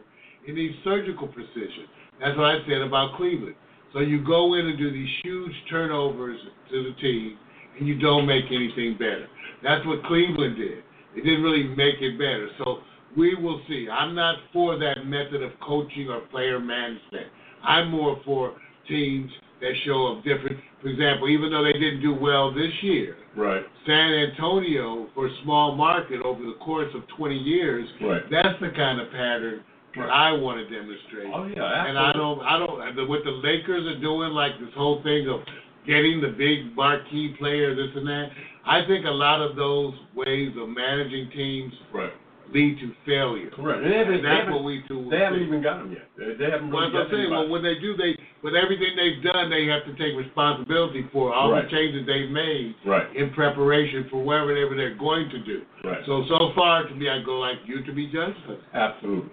It 0.45 0.55
needs 0.55 0.75
surgical 0.83 1.27
precision. 1.27 1.87
That's 2.19 2.37
what 2.37 2.45
I 2.45 2.57
said 2.67 2.81
about 2.81 3.15
Cleveland. 3.17 3.55
So 3.93 3.99
you 3.99 4.23
go 4.25 4.55
in 4.55 4.67
and 4.67 4.77
do 4.77 4.91
these 4.91 5.09
huge 5.23 5.53
turnovers 5.69 6.39
to 6.69 6.83
the 6.83 7.01
team, 7.01 7.37
and 7.79 7.87
you 7.87 7.97
don't 7.99 8.25
make 8.25 8.45
anything 8.51 8.95
better. 8.97 9.27
That's 9.63 9.85
what 9.85 10.03
Cleveland 10.03 10.57
did. 10.57 10.79
It 11.15 11.23
didn't 11.23 11.43
really 11.43 11.67
make 11.69 12.01
it 12.01 12.17
better. 12.17 12.49
So 12.57 12.79
we 13.15 13.35
will 13.35 13.61
see. 13.67 13.87
I'm 13.89 14.15
not 14.15 14.35
for 14.51 14.77
that 14.79 15.05
method 15.05 15.43
of 15.43 15.51
coaching 15.65 16.09
or 16.09 16.21
player 16.31 16.59
management. 16.59 17.27
I'm 17.63 17.89
more 17.89 18.19
for 18.25 18.55
teams 18.87 19.31
that 19.61 19.71
show 19.85 20.07
of 20.07 20.23
different. 20.23 20.57
For 20.81 20.89
example, 20.89 21.29
even 21.29 21.51
though 21.51 21.63
they 21.63 21.73
didn't 21.73 22.01
do 22.01 22.13
well 22.13 22.53
this 22.53 22.71
year, 22.81 23.15
Right. 23.35 23.63
San 23.87 24.13
Antonio 24.13 25.07
for 25.15 25.27
small 25.43 25.75
market 25.75 26.21
over 26.21 26.43
the 26.43 26.53
course 26.63 26.93
of 26.93 27.07
20 27.17 27.35
years, 27.35 27.87
Right. 28.01 28.21
that's 28.29 28.59
the 28.59 28.69
kind 28.69 28.99
of 29.01 29.09
pattern 29.11 29.63
that 29.95 30.09
I 30.09 30.31
want 30.33 30.57
to 30.59 30.65
demonstrate. 30.73 31.27
Oh 31.33 31.45
yeah. 31.45 31.63
absolutely. 31.63 31.89
And 31.89 31.97
I 31.97 32.13
don't, 32.13 32.39
I 32.41 32.59
don't, 32.59 33.07
what 33.09 33.23
the 33.23 33.31
Lakers 33.31 33.85
are 33.87 33.99
doing, 34.01 34.31
like 34.31 34.59
this 34.59 34.73
whole 34.75 35.01
thing 35.03 35.29
of 35.29 35.41
getting 35.87 36.21
the 36.21 36.29
big 36.29 36.75
marquee 36.75 37.35
player, 37.39 37.75
this 37.75 37.89
and 37.95 38.07
that. 38.07 38.29
I 38.65 38.85
think 38.87 39.05
a 39.05 39.09
lot 39.11 39.41
of 39.41 39.55
those 39.55 39.93
ways 40.15 40.51
of 40.57 40.69
managing 40.69 41.29
teams 41.31 41.73
Right. 41.93 42.13
Lead 42.53 42.77
to 42.79 42.93
failure. 43.05 43.49
Correct. 43.49 43.81
And 43.81 43.89
they 43.91 43.97
haven't, 43.97 44.21
And 44.21 44.25
they 44.25 44.29
that's 44.29 44.49
what 44.53 44.63
we 44.63 44.83
do. 44.87 45.09
they 45.09 45.17
haven't 45.17 45.41
even 45.41 45.61
got 45.65 45.81
them 45.81 45.91
yet. 45.91 46.05
They, 46.15 46.37
they 46.37 46.49
haven't 46.53 46.69
really 46.69 46.93
that's 46.93 47.09
what 47.09 47.09
I'm 47.09 47.11
saying. 47.11 47.31
Well, 47.33 47.49
when 47.49 47.63
they 47.65 47.75
do, 47.81 47.97
they 47.97 48.13
with 48.45 48.53
everything 48.53 48.93
they've 48.95 49.23
done, 49.25 49.49
they 49.49 49.65
have 49.67 49.83
to 49.89 49.93
take 49.97 50.13
responsibility 50.15 51.09
for 51.11 51.33
all 51.33 51.51
Right. 51.51 51.65
the 51.65 51.71
changes 51.73 52.05
they've 52.05 52.29
made 52.29 52.75
Right. 52.85 53.09
in 53.15 53.33
preparation 53.33 54.05
for 54.13 54.21
whatever 54.21 54.75
they're 54.77 54.95
going 54.95 55.29
to 55.33 55.39
do. 55.43 55.65
Right. 55.83 56.05
So 56.05 56.23
so 56.29 56.53
far, 56.53 56.85
to 56.87 56.93
me, 56.95 57.09
I 57.09 57.23
go 57.25 57.39
like 57.41 57.57
you 57.65 57.81
to 57.83 57.91
be 57.91 58.07
judged. 58.13 58.37
Absolutely. 58.73 59.31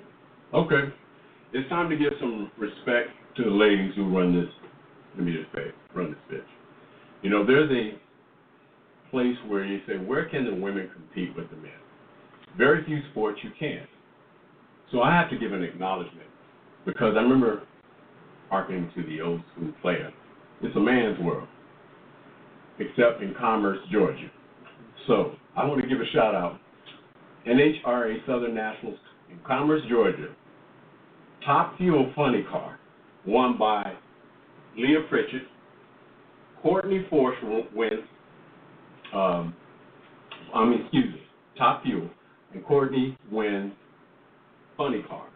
Okay. 0.54 0.88
It's 1.52 1.68
time 1.68 1.90
to 1.90 1.96
give 1.96 2.12
some 2.20 2.50
respect 2.56 3.10
to 3.36 3.44
the 3.44 3.50
ladies 3.50 3.92
who 3.96 4.08
run 4.16 4.32
this. 4.34 4.48
Let 5.16 5.26
me 5.26 5.32
just 5.34 5.50
say, 5.52 5.74
run 5.94 6.14
this 6.14 6.38
bitch. 6.38 6.46
You 7.22 7.30
know, 7.30 7.44
there's 7.44 7.70
a 7.70 7.98
place 9.10 9.36
where 9.48 9.64
you 9.64 9.80
say, 9.86 9.98
where 9.98 10.28
can 10.28 10.44
the 10.44 10.54
women 10.54 10.88
compete 10.94 11.34
with 11.36 11.50
the 11.50 11.56
men? 11.56 11.72
Very 12.56 12.84
few 12.84 13.00
sports 13.10 13.40
you 13.42 13.50
can. 13.58 13.86
So 14.92 15.02
I 15.02 15.14
have 15.14 15.30
to 15.30 15.38
give 15.38 15.52
an 15.52 15.62
acknowledgement 15.62 16.26
because 16.84 17.14
I 17.16 17.20
remember 17.20 17.62
harkening 18.48 18.90
to 18.96 19.02
the 19.04 19.20
old 19.20 19.40
school 19.54 19.72
player. 19.80 20.12
It's 20.62 20.76
a 20.76 20.80
man's 20.80 21.18
world, 21.20 21.48
except 22.78 23.22
in 23.22 23.34
Commerce, 23.38 23.78
Georgia. 23.92 24.30
So 25.06 25.32
I 25.56 25.64
want 25.64 25.80
to 25.80 25.88
give 25.88 26.00
a 26.00 26.06
shout 26.12 26.34
out. 26.34 26.58
NHRA 27.46 28.26
Southern 28.26 28.54
Nationals 28.54 28.98
in 29.30 29.38
Commerce, 29.46 29.82
Georgia. 29.88 30.34
Top 31.44 31.78
Fuel 31.78 32.12
Funny 32.14 32.44
Car, 32.50 32.78
won 33.26 33.56
by 33.56 33.94
Leah 34.76 35.02
Pritchett. 35.08 35.42
Courtney 36.62 37.06
Force 37.08 37.38
wins. 37.74 38.00
Um, 39.14 39.54
I 40.54 40.64
mean, 40.66 40.82
excuse 40.82 41.14
me. 41.14 41.22
Top 41.56 41.82
Fuel 41.84 42.10
and 42.52 42.64
Courtney 42.64 43.16
wins 43.30 43.72
Funny 44.76 45.02
Car. 45.08 45.26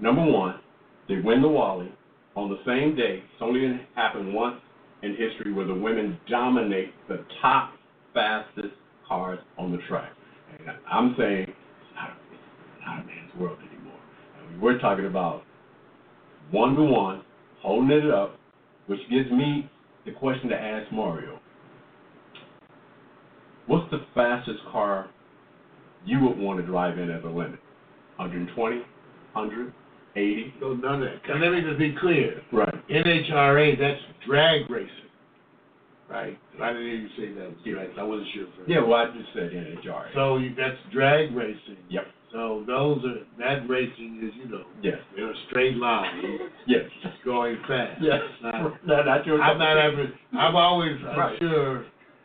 Number 0.00 0.24
one, 0.24 0.60
they 1.08 1.16
win 1.16 1.40
the 1.42 1.48
Wally 1.48 1.92
on 2.36 2.50
the 2.50 2.58
same 2.66 2.96
day. 2.96 3.22
It's 3.32 3.42
only 3.42 3.80
happened 3.94 4.34
once 4.34 4.60
in 5.02 5.10
history 5.16 5.52
where 5.52 5.66
the 5.66 5.74
women 5.74 6.18
dominate 6.28 6.92
the 7.08 7.24
top 7.40 7.72
fastest 8.12 8.74
cars 9.06 9.38
on 9.58 9.70
the 9.70 9.78
track. 9.88 10.12
And 10.58 10.68
I'm 10.90 11.14
saying 11.18 11.42
it's 11.42 11.94
not, 11.94 12.16
it's 12.32 12.84
not 12.86 13.02
a 13.02 13.06
man's 13.06 13.34
world 13.38 13.58
anymore. 13.58 13.98
I 14.38 14.50
mean, 14.50 14.60
we're 14.60 14.78
talking 14.78 15.06
about 15.06 15.42
one 16.50 16.74
to 16.74 16.82
one, 16.82 17.22
holding 17.60 17.90
it 17.90 18.10
up, 18.10 18.38
which 18.86 19.00
gives 19.10 19.30
me 19.30 19.70
the 20.06 20.12
question 20.12 20.48
to 20.50 20.56
ask 20.56 20.90
Mario. 20.92 21.38
What's 23.66 23.90
the 23.90 24.04
fastest 24.14 24.58
car 24.70 25.08
you 26.04 26.20
would 26.20 26.38
want 26.38 26.60
to 26.60 26.66
drive 26.66 26.98
in 26.98 27.10
as 27.10 27.22
a 27.24 27.28
limit? 27.28 27.58
120, 28.16 28.76
100, 29.32 29.72
80? 30.16 30.54
So 30.60 30.74
none 30.74 31.02
of 31.02 31.08
that. 31.10 31.30
And 31.30 31.40
let 31.40 31.52
me 31.52 31.60
just 31.62 31.78
be 31.78 31.94
clear. 32.00 32.40
Right. 32.52 32.88
NHRA, 32.88 33.78
that's 33.78 34.00
drag 34.26 34.70
racing, 34.70 34.88
right? 36.08 36.38
I 36.62 36.68
didn't 36.72 36.82
hear 36.86 36.94
you 36.94 37.08
say 37.16 37.32
that 37.40 37.48
was 37.50 37.58
drag. 37.64 37.90
I 37.98 38.02
wasn't 38.02 38.28
sure. 38.34 38.46
For 38.56 38.70
Yeah, 38.70 38.80
well, 38.82 38.94
I 38.94 39.06
just 39.06 39.32
said 39.34 39.50
NHRA. 39.52 40.12
So 40.14 40.36
you- 40.38 40.54
that's 40.54 40.78
drag 40.92 41.34
racing. 41.34 41.78
Yep. 41.88 42.06
So 42.32 42.64
those 42.66 43.04
are 43.04 43.18
that 43.38 43.68
racing 43.68 44.20
is 44.22 44.34
you 44.36 44.46
know 44.46 44.64
Yes. 44.82 44.98
in 45.16 45.24
a 45.24 45.34
straight 45.48 45.76
line, 45.76 46.40
Yes. 46.66 46.90
going 47.24 47.56
fast. 47.68 48.00
Yes. 48.02 48.22
Now, 48.42 48.76
No, 48.84 49.02
not 49.04 49.24
your 49.26 49.40
I'm 49.40 49.58
not 49.58 49.76
ever. 49.76 50.12
I'm 50.32 50.56
always 50.56 51.00
Right. 51.02 51.32
unsure 51.40 51.84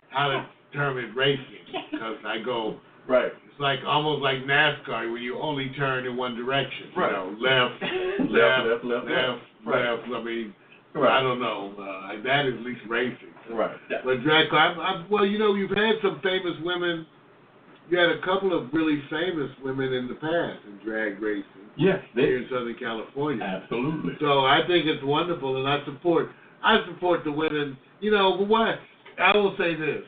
how 0.10 0.30
to 0.30 0.46
determine 0.72 1.14
racing 1.16 1.46
because 1.92 2.18
I 2.26 2.40
go. 2.40 2.80
Right. 3.08 3.32
It's 3.60 3.64
like 3.66 3.80
almost 3.86 4.24
like 4.24 4.38
NASCAR 4.48 5.12
where 5.12 5.18
you 5.18 5.38
only 5.38 5.70
turn 5.78 6.06
in 6.08 6.16
one 6.16 6.34
direction. 6.34 6.88
Right. 6.96 7.12
You 7.12 7.18
know, 7.18 7.36
left, 7.44 7.84
Left, 8.32 8.32
left, 8.32 8.66
left, 8.72 8.86
left, 8.86 9.06
left, 9.06 9.42
Right. 9.66 9.92
left. 10.00 10.04
I 10.16 10.24
mean, 10.24 10.56
I 10.96 11.20
don't 11.22 11.42
know. 11.42 11.76
Uh, 11.76 12.24
that 12.24 12.46
is 12.46 12.54
at 12.56 12.62
least 12.62 12.80
racing. 12.88 13.36
Right. 13.52 13.76
But 14.06 14.24
drag 14.24 14.50
car, 14.50 14.60
I'm, 14.60 14.80
I'm, 14.80 15.10
well, 15.10 15.26
you 15.26 15.38
know, 15.38 15.56
you've 15.56 15.72
had 15.76 15.96
some 16.02 16.22
famous 16.24 16.56
women. 16.64 17.06
You 17.90 17.98
had 18.00 18.12
a 18.12 18.22
couple 18.22 18.58
of 18.58 18.72
really 18.72 19.04
famous 19.10 19.52
women 19.62 19.92
in 19.92 20.08
the 20.08 20.14
past 20.16 20.64
in 20.66 20.80
drag 20.86 21.22
racing 21.22 21.44
Yes, 21.76 22.00
here 22.16 22.38
in 22.38 22.46
Southern 22.50 22.76
California. 22.80 23.44
absolutely. 23.44 24.14
So 24.22 24.46
I 24.46 24.62
think 24.68 24.86
it's 24.86 25.04
wonderful, 25.04 25.58
and 25.58 25.68
I 25.68 25.84
support. 25.84 26.30
I 26.64 26.78
support 26.88 27.26
the 27.26 27.32
women. 27.34 27.78
You 28.00 28.12
know, 28.12 28.38
but 28.38 28.48
why? 28.48 28.76
I 29.22 29.36
will 29.36 29.56
say 29.58 29.76
this. 29.76 30.04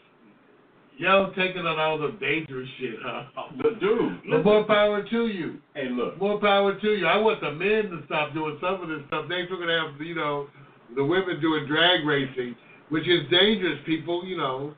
Y'all 0.97 1.33
taking 1.33 1.65
on 1.65 1.79
all 1.79 1.97
the 1.97 2.15
dangerous 2.19 2.69
shit, 2.79 2.95
huh? 3.01 3.23
The 3.57 3.79
dude. 3.79 4.21
But 4.29 4.45
more 4.45 4.63
power 4.65 5.01
to 5.01 5.27
you. 5.27 5.57
Hey, 5.73 5.89
look. 5.89 6.19
More 6.19 6.39
power 6.39 6.79
to 6.79 6.87
you. 6.87 7.07
I 7.07 7.17
want 7.17 7.41
the 7.41 7.51
men 7.51 7.89
to 7.89 8.05
stop 8.05 8.33
doing 8.33 8.57
some 8.61 8.83
of 8.83 8.89
this 8.89 9.01
stuff. 9.07 9.25
They 9.27 9.45
still 9.45 9.57
gonna 9.57 9.89
have, 9.89 9.99
you 10.01 10.15
know, 10.15 10.47
the 10.95 11.03
women 11.03 11.41
doing 11.41 11.65
drag 11.65 12.05
racing, 12.05 12.55
which 12.89 13.07
is 13.07 13.21
dangerous. 13.31 13.79
People, 13.85 14.25
you 14.25 14.37
know, 14.37 14.75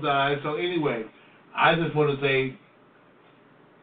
die. 0.00 0.36
So 0.44 0.54
anyway, 0.54 1.04
I 1.56 1.74
just 1.74 1.96
want 1.96 2.14
to 2.14 2.24
say 2.24 2.56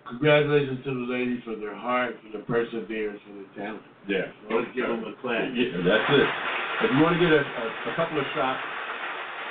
congratulations 0.07 0.79
to 0.85 0.93
the 0.93 1.11
ladies 1.11 1.41
for 1.43 1.55
their 1.57 1.75
heart, 1.75 2.15
for 2.23 2.37
their 2.37 2.45
perseverance, 2.45 3.19
for 3.27 3.33
their 3.33 3.67
talent. 3.67 3.83
Yeah. 4.07 4.31
Let's 4.49 4.71
give 4.73 4.87
them 4.87 5.03
a 5.03 5.19
clap. 5.21 5.51
Yeah, 5.51 5.83
that's 5.83 6.07
it. 6.15 6.29
If 6.85 6.91
you 6.95 7.01
want 7.03 7.19
to 7.19 7.21
get 7.21 7.33
a, 7.33 7.43
a, 7.43 7.91
a 7.91 7.95
couple 7.97 8.19
of 8.19 8.25
shots 8.33 8.63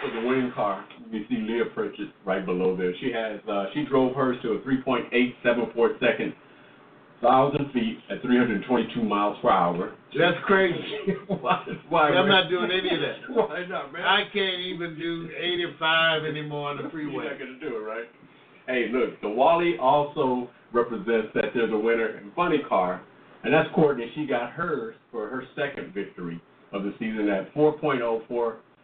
for 0.06 0.20
the 0.20 0.26
winning 0.26 0.52
car, 0.52 0.86
you 1.10 1.24
see 1.28 1.36
Leah 1.36 1.66
Pritchett 1.74 2.08
right 2.24 2.44
below 2.44 2.76
there. 2.76 2.92
She 3.00 3.12
has 3.12 3.40
uh, 3.48 3.66
she 3.74 3.84
drove 3.84 4.14
hers 4.14 4.36
to 4.42 4.52
a 4.52 4.58
3.874 4.60 6.00
second 6.00 6.34
thousand 7.22 7.72
feet 7.72 7.98
at 8.10 8.20
322 8.22 9.02
miles 9.02 9.36
per 9.40 9.50
hour. 9.50 9.94
That's 10.18 10.36
crazy. 10.44 10.78
why? 11.40 11.64
Why? 11.88 12.08
I'm 12.10 12.28
man? 12.28 12.42
not 12.42 12.50
doing 12.50 12.70
any 12.70 12.94
of 12.94 13.00
that. 13.00 13.34
Why 13.48 13.66
not, 13.66 13.92
man? 13.92 14.02
I 14.02 14.24
can't 14.32 14.60
even 14.60 14.98
do 14.98 15.28
85 15.36 16.24
anymore 16.24 16.70
on 16.70 16.82
the 16.82 16.90
freeway. 16.90 17.24
You're 17.24 17.32
not 17.32 17.38
gonna 17.38 17.60
do 17.60 17.76
it, 17.76 17.80
right? 17.80 18.04
Hey, 18.66 18.88
look, 18.92 19.20
the 19.20 19.28
Wally 19.28 19.76
also 19.80 20.50
represents 20.72 21.28
that 21.34 21.46
there's 21.54 21.72
a 21.72 21.78
winner 21.78 22.18
in 22.18 22.32
funny 22.34 22.58
car, 22.68 23.02
and 23.44 23.52
that's 23.52 23.68
Courtney. 23.74 24.10
She 24.14 24.26
got 24.26 24.50
hers 24.50 24.94
for 25.10 25.28
her 25.28 25.44
second 25.54 25.94
victory 25.94 26.40
of 26.72 26.82
the 26.82 26.92
season 26.98 27.28
at 27.28 27.52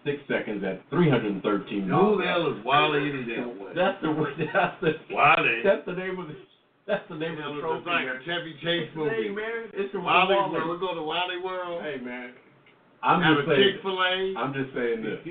4.046 0.07 0.29
seconds 0.29 0.65
at 0.65 0.83
313 0.91 1.89
Who 1.89 2.19
the 2.19 2.27
hell 2.27 2.53
is 2.53 2.65
Wally 2.65 3.11
any 3.11 3.25
damn 3.25 3.59
way? 3.59 3.73
That's 3.75 4.01
the 4.03 4.11
that's 4.53 4.77
the 4.81 4.93
Wally. 5.15 5.61
that's 5.65 5.87
the 5.87 5.95
name 5.95 6.19
of 6.19 6.29
the 6.29 6.37
that's 6.87 7.07
the 7.09 7.15
name 7.15 7.39
You 7.39 7.47
of 7.47 7.55
know, 7.55 7.55
the 7.55 7.61
trophy. 7.63 7.79
It's 7.79 7.87
like 7.87 8.09
a 8.11 8.19
Chevy 8.27 8.55
Chase 8.59 8.91
movie. 8.97 9.11
Hey 9.11 9.29
man, 9.31 9.71
it's 9.73 9.93
from 9.93 10.05
Wally 10.05 10.35
Wally. 10.35 10.51
World. 10.53 10.81
We 10.81 10.87
go 10.87 10.95
to 10.95 11.03
Wally 11.03 11.39
World. 11.39 11.83
Hey 11.83 12.03
man, 12.03 12.35
I'm 13.03 13.23
have 13.23 13.39
just 13.39 13.49
a 13.49 13.55
saying. 13.55 13.79
Chick 13.79 13.83
Fil 13.87 13.99
A. 14.03 14.15
I'm 14.35 14.53
just 14.53 14.75
saying 14.75 14.99
this. 15.07 15.23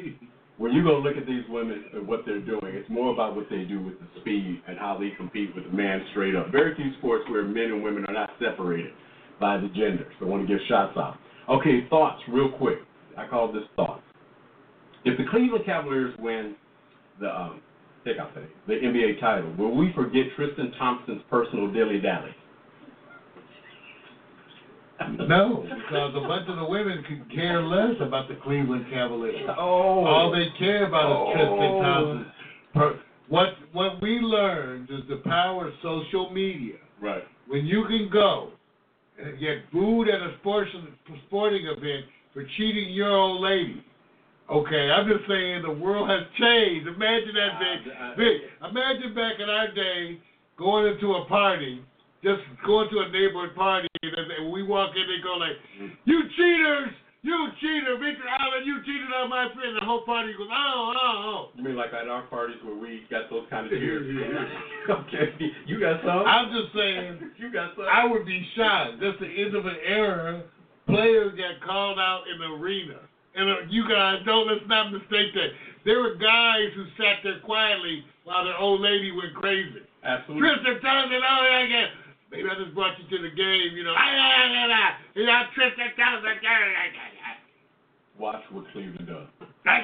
when 0.57 0.71
you 0.71 0.79
go 0.83 0.95
look 1.03 1.17
at 1.19 1.27
these 1.27 1.43
women 1.51 1.83
and 1.93 2.07
what 2.07 2.23
they're 2.25 2.39
doing, 2.39 2.71
it's 2.71 2.89
more 2.89 3.11
about 3.13 3.35
what 3.35 3.47
they 3.49 3.63
do 3.67 3.83
with 3.83 3.99
the 3.99 4.07
speed 4.23 4.63
and 4.67 4.79
how 4.79 4.95
they 4.95 5.11
compete 5.19 5.51
with 5.53 5.65
the 5.67 5.75
man 5.75 5.99
straight 6.15 6.35
up. 6.35 6.51
Very 6.55 6.73
few 6.75 6.95
sports 6.99 7.25
where 7.29 7.43
men 7.43 7.75
and 7.75 7.83
women 7.83 8.05
are 8.07 8.13
not 8.13 8.31
separated 8.39 8.93
by 9.41 9.57
the 9.57 9.67
gender. 9.75 10.07
So 10.19 10.25
I 10.25 10.29
want 10.29 10.47
to 10.47 10.47
give 10.47 10.63
shots 10.69 10.95
out. 10.95 11.17
Okay, 11.49 11.83
thoughts 11.89 12.21
real 12.31 12.51
quick. 12.55 12.79
I 13.17 13.27
call 13.27 13.51
this 13.51 13.67
thoughts. 13.75 14.03
If 15.05 15.17
the 15.17 15.23
Cleveland 15.31 15.65
Cavaliers 15.65 16.13
win 16.19 16.55
the 17.19 17.27
um, 17.29 17.61
take 18.05 18.17
out 18.19 18.33
the, 18.35 18.43
the 18.67 18.73
NBA 18.73 19.19
title, 19.19 19.53
will 19.57 19.75
we 19.75 19.91
forget 19.93 20.23
Tristan 20.35 20.71
Thompson's 20.77 21.21
personal 21.29 21.71
dilly 21.71 21.99
dally? 21.99 22.31
No, 25.27 25.63
because 25.63 26.13
a 26.15 26.27
bunch 26.27 26.47
of 26.47 26.57
the 26.57 26.65
women 26.65 27.03
could 27.07 27.33
care 27.33 27.61
less 27.63 27.95
about 28.01 28.27
the 28.29 28.35
Cleveland 28.43 28.85
Cavaliers. 28.91 29.49
Oh, 29.57 30.05
All 30.05 30.31
they 30.31 30.45
care 30.59 30.85
about 30.87 31.29
is 31.31 31.35
Tristan 31.35 31.57
Oh. 31.59 31.81
Thompson. 31.81 32.31
Per, 32.75 32.99
what 33.27 33.47
what 33.73 34.01
we 34.01 34.19
learned 34.19 34.89
is 34.91 35.01
the 35.09 35.17
power 35.27 35.67
of 35.69 35.73
social 35.81 36.29
media. 36.31 36.75
right. 37.01 37.23
When 37.47 37.65
you 37.65 37.83
can 37.85 38.09
go 38.13 38.51
and 39.21 39.39
get 39.39 39.69
booed 39.73 40.07
at 40.07 40.21
a 40.21 40.35
sports 40.39 40.69
sporting 41.27 41.65
event 41.65 42.05
for 42.33 42.43
cheating 42.57 42.93
your 42.93 43.09
old 43.11 43.41
lady. 43.41 43.83
Okay, 44.51 44.91
I'm 44.91 45.07
just 45.07 45.23
saying 45.31 45.63
the 45.63 45.71
world 45.71 46.09
has 46.09 46.27
changed. 46.35 46.87
Imagine 46.87 47.33
that. 47.39 47.51
Uh, 47.55 48.03
uh, 48.03 48.15
Vic, 48.19 48.37
imagine 48.67 49.15
back 49.15 49.39
in 49.39 49.47
our 49.47 49.71
day 49.71 50.19
going 50.59 50.91
into 50.91 51.15
a 51.15 51.25
party, 51.25 51.79
just 52.21 52.43
going 52.65 52.89
to 52.91 52.99
a 52.99 53.07
neighborhood 53.09 53.55
party, 53.55 53.87
and 54.03 54.51
we 54.51 54.63
walk 54.63 54.91
in, 54.95 55.01
and 55.03 55.09
they 55.09 55.23
go 55.23 55.39
like, 55.39 55.55
"You 56.03 56.19
cheaters! 56.35 56.91
you 57.23 57.47
cheater, 57.61 57.97
Victor 58.01 58.27
Allen, 58.27 58.65
you 58.65 58.81
cheated 58.83 59.13
on 59.13 59.29
my 59.29 59.47
friend. 59.53 59.77
The 59.79 59.85
whole 59.85 60.01
party 60.01 60.33
goes, 60.33 60.49
oh, 60.51 60.93
oh, 60.95 61.21
oh!" 61.23 61.49
You 61.55 61.63
mean 61.63 61.75
like 61.75 61.93
at 61.93 62.07
our 62.07 62.23
parties 62.23 62.57
where 62.65 62.75
we 62.75 63.05
got 63.09 63.29
those 63.29 63.45
kind 63.49 63.67
of 63.67 63.71
cheers? 63.71 64.03
okay, 64.89 65.31
you 65.65 65.79
got 65.79 66.01
some. 66.01 66.25
I'm 66.25 66.51
just 66.51 66.73
saying, 66.75 67.31
you 67.37 67.53
got 67.53 67.75
some. 67.75 67.85
I 67.85 68.05
would 68.05 68.25
be 68.25 68.45
shocked. 68.57 68.99
That's 69.01 69.19
the 69.19 69.29
end 69.29 69.55
of 69.55 69.65
an 69.65 69.77
era. 69.85 70.43
Players 70.87 71.37
got 71.37 71.65
called 71.65 71.99
out 71.99 72.23
in 72.27 72.39
the 72.39 72.51
arena. 72.57 72.99
And 73.35 73.49
uh, 73.49 73.55
you 73.69 73.87
guys 73.87 74.19
don't, 74.25 74.47
let's 74.47 74.67
not 74.67 74.91
mistake 74.91 75.31
that. 75.33 75.51
There 75.85 75.99
were 75.99 76.15
guys 76.15 76.69
who 76.75 76.85
sat 76.99 77.23
there 77.23 77.39
quietly 77.41 78.03
while 78.23 78.43
their 78.43 78.57
old 78.57 78.81
lady 78.81 79.11
went 79.11 79.33
crazy. 79.33 79.81
Absolutely. 80.03 80.49
Tristan 80.49 80.81
Thompson, 80.81 81.21
oh, 81.23 81.41
yeah, 81.47 81.63
yeah. 81.63 81.87
Maybe 82.31 82.47
I 82.47 82.55
just 82.55 82.75
brought 82.75 82.95
you 82.99 83.05
to 83.17 83.23
the 83.23 83.33
game, 83.35 83.75
you 83.75 83.83
know. 83.83 83.95
Ah, 83.95 84.03
ah, 84.03 84.07
ah, 84.07 84.67
ah, 84.67 84.67
ah. 84.71 84.91
You 85.15 85.25
know, 85.25 85.41
Tristan 85.55 85.91
Thompson. 85.95 86.35
Watch 88.19 88.43
what 88.51 88.65
Cleveland 88.71 89.07
does. 89.07 89.27
Watch, 89.65 89.81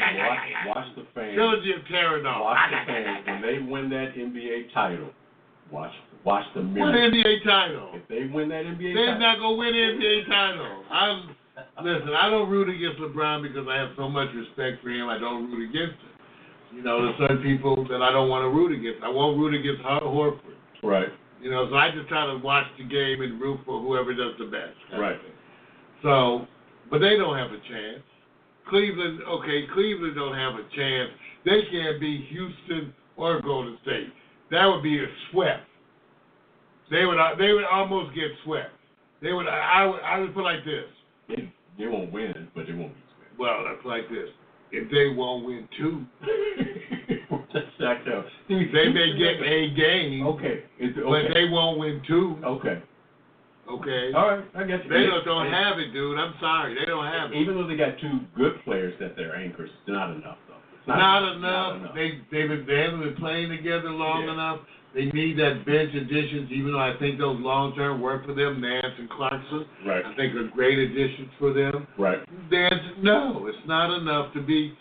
watch 0.68 0.88
the 0.96 1.06
fans. 1.16 1.34
Trilogy 1.36 1.72
of 1.74 1.82
Terranol. 1.90 2.42
Watch 2.42 2.58
Ah, 2.60 2.70
the 2.70 2.92
fans 2.92 3.26
when 3.26 3.42
they 3.42 3.58
win 3.60 3.90
that 3.90 4.14
NBA 4.14 4.74
title. 4.74 5.10
Watch, 5.72 5.92
watch 6.24 6.46
the 6.54 6.62
mirror. 6.62 6.92
What. 6.92 7.14
NBA 7.14 7.44
title? 7.44 7.92
If 7.94 8.08
they 8.08 8.32
win 8.32 8.50
that 8.50 8.66
NBA 8.66 8.94
They're 8.94 9.18
title, 9.18 9.20
not 9.20 9.40
gonna 9.40 9.56
win 9.58 9.74
the 9.74 9.80
NBA 9.80 10.28
title. 10.28 10.84
I'm 10.92 11.36
listen. 11.82 12.14
I 12.14 12.30
don't 12.30 12.50
root 12.50 12.70
against 12.70 13.00
LeBron 13.02 13.44
because 13.44 13.68
I 13.70 13.76
have 13.78 13.90
so 13.98 14.10
much 14.10 14.30
respect 14.36 14.84
for 14.84 14.90
him. 14.90 15.10
I 15.10 15.18
don't 15.18 15.52
root 15.52 15.70
against 15.70 16.00
him. 16.02 16.14
You 16.76 16.84
know, 16.84 17.02
there's 17.02 17.18
certain 17.18 17.42
people 17.42 17.88
that 17.88 18.02
I 18.02 18.12
don't 18.12 18.30
want 18.30 18.44
to 18.44 18.50
root 18.50 18.78
against. 18.78 19.04
I 19.04 19.10
won't 19.10 19.40
root 19.40 19.54
against 19.56 19.82
Horford. 19.82 20.40
right, 20.84 21.08
You 21.42 21.50
know, 21.50 21.68
so 21.70 21.76
I 21.76 21.92
just 21.92 22.10
try 22.10 22.28
to 22.28 22.38
watch 22.44 22.68
the 22.78 22.84
game 22.84 23.22
and 23.22 23.40
root 23.40 23.60
for 23.66 23.82
whoever 23.82 24.14
does 24.14 24.34
the 24.38 24.46
best. 24.46 24.76
Right. 25.00 25.18
So, 26.04 26.46
but 26.92 27.00
they 27.00 27.16
don't 27.16 27.38
have 27.38 27.52
a 27.52 27.60
chance. 27.70 28.04
Cleveland, 28.70 29.22
okay, 29.24 29.66
Cleveland 29.74 30.16
don't 30.16 30.36
have 30.36 30.56
a 30.56 30.68
chance. 30.76 31.10
They 31.46 31.62
can't 31.72 32.02
beat 32.02 32.28
Houston 32.30 32.94
or 33.16 33.42
Golden 33.42 33.78
State. 33.82 34.12
That 34.52 34.66
would 34.66 34.84
be 34.84 35.00
a 35.00 35.08
swept. 35.32 35.64
They 36.92 37.06
would, 37.06 37.18
they 37.40 37.54
would 37.54 37.66
almost 37.66 38.14
get 38.14 38.28
swept. 38.44 38.72
They 39.22 39.32
would, 39.32 39.48
I 39.48 39.86
would, 39.86 40.02
I 40.02 40.20
would 40.20 40.34
put 40.34 40.44
like 40.44 40.64
this. 40.66 40.86
They, 41.28 41.52
they 41.78 41.88
won't 41.88 42.12
win, 42.12 42.48
but 42.56 42.66
they 42.68 42.74
won't 42.74 42.94
be 42.96 43.02
Well, 43.38 43.64
that's 43.66 43.86
like 43.86 44.10
this. 44.10 44.30
If 44.72 44.92
they 44.92 45.16
won't 45.16 45.46
win 45.46 45.68
two, 45.78 46.06
swept. 47.30 47.68
Stacked 47.78 48.08
up. 48.10 48.26
they 48.50 48.90
may 48.90 49.18
get 49.18 49.42
a 49.42 49.74
game, 49.76 50.26
Okay, 50.28 50.64
it's, 50.78 50.96
but 50.98 51.34
they 51.34 51.48
won't 51.50 51.80
win 51.80 52.02
two. 52.08 52.38
okay. 52.44 52.82
Okay. 53.70 54.12
All 54.16 54.28
right, 54.32 54.46
I 54.56 54.64
guess 54.64 54.80
They 54.90 55.04
just 55.04 55.26
don't 55.26 55.52
have 55.52 55.78
it, 55.78 55.92
dude. 55.92 56.18
I'm 56.18 56.34
sorry, 56.40 56.74
they 56.80 56.86
don't 56.86 57.06
have 57.06 57.32
it. 57.34 57.36
Even 57.36 57.56
though 57.56 57.68
they 57.68 57.76
got 57.76 58.00
two 58.00 58.20
good 58.36 58.54
players 58.64 58.94
that 59.00 59.16
they're 59.18 59.36
anchors, 59.36 59.70
it's 59.74 59.88
not 59.90 60.12
enough 60.16 60.38
though. 60.48 60.56
It's 60.80 60.88
Not, 60.88 60.98
Not 60.98 61.36
enough. 61.36 61.76
enough. 61.82 61.96
They 61.96 62.22
they've 62.32 62.48
been, 62.48 62.66
they 62.66 62.80
haven't 62.80 63.02
been 63.02 63.16
playing 63.16 63.50
together 63.50 63.90
long 63.92 64.24
Yeah. 64.24 64.34
enough. 64.34 64.60
They 64.98 65.06
need 65.14 65.38
that 65.38 65.62
bench 65.64 65.94
additions, 65.94 66.50
even 66.50 66.74
though 66.74 66.82
I 66.82 66.98
think 66.98 67.20
those 67.20 67.38
long 67.38 67.76
term 67.76 68.02
work 68.02 68.26
for 68.26 68.34
them. 68.34 68.60
Nance 68.60 68.98
and 68.98 69.08
Clarkson, 69.12 69.66
Right, 69.86 70.04
I 70.04 70.16
think 70.16 70.34
are 70.34 70.50
great 70.50 70.80
additions 70.80 71.30
for 71.38 71.54
them. 71.54 71.86
right. 72.00 72.18
There's 72.50 72.82
no, 72.98 73.46
it's 73.46 73.62
not 73.68 73.96
enough 73.96 74.34
to 74.34 74.42
be. 74.42 74.74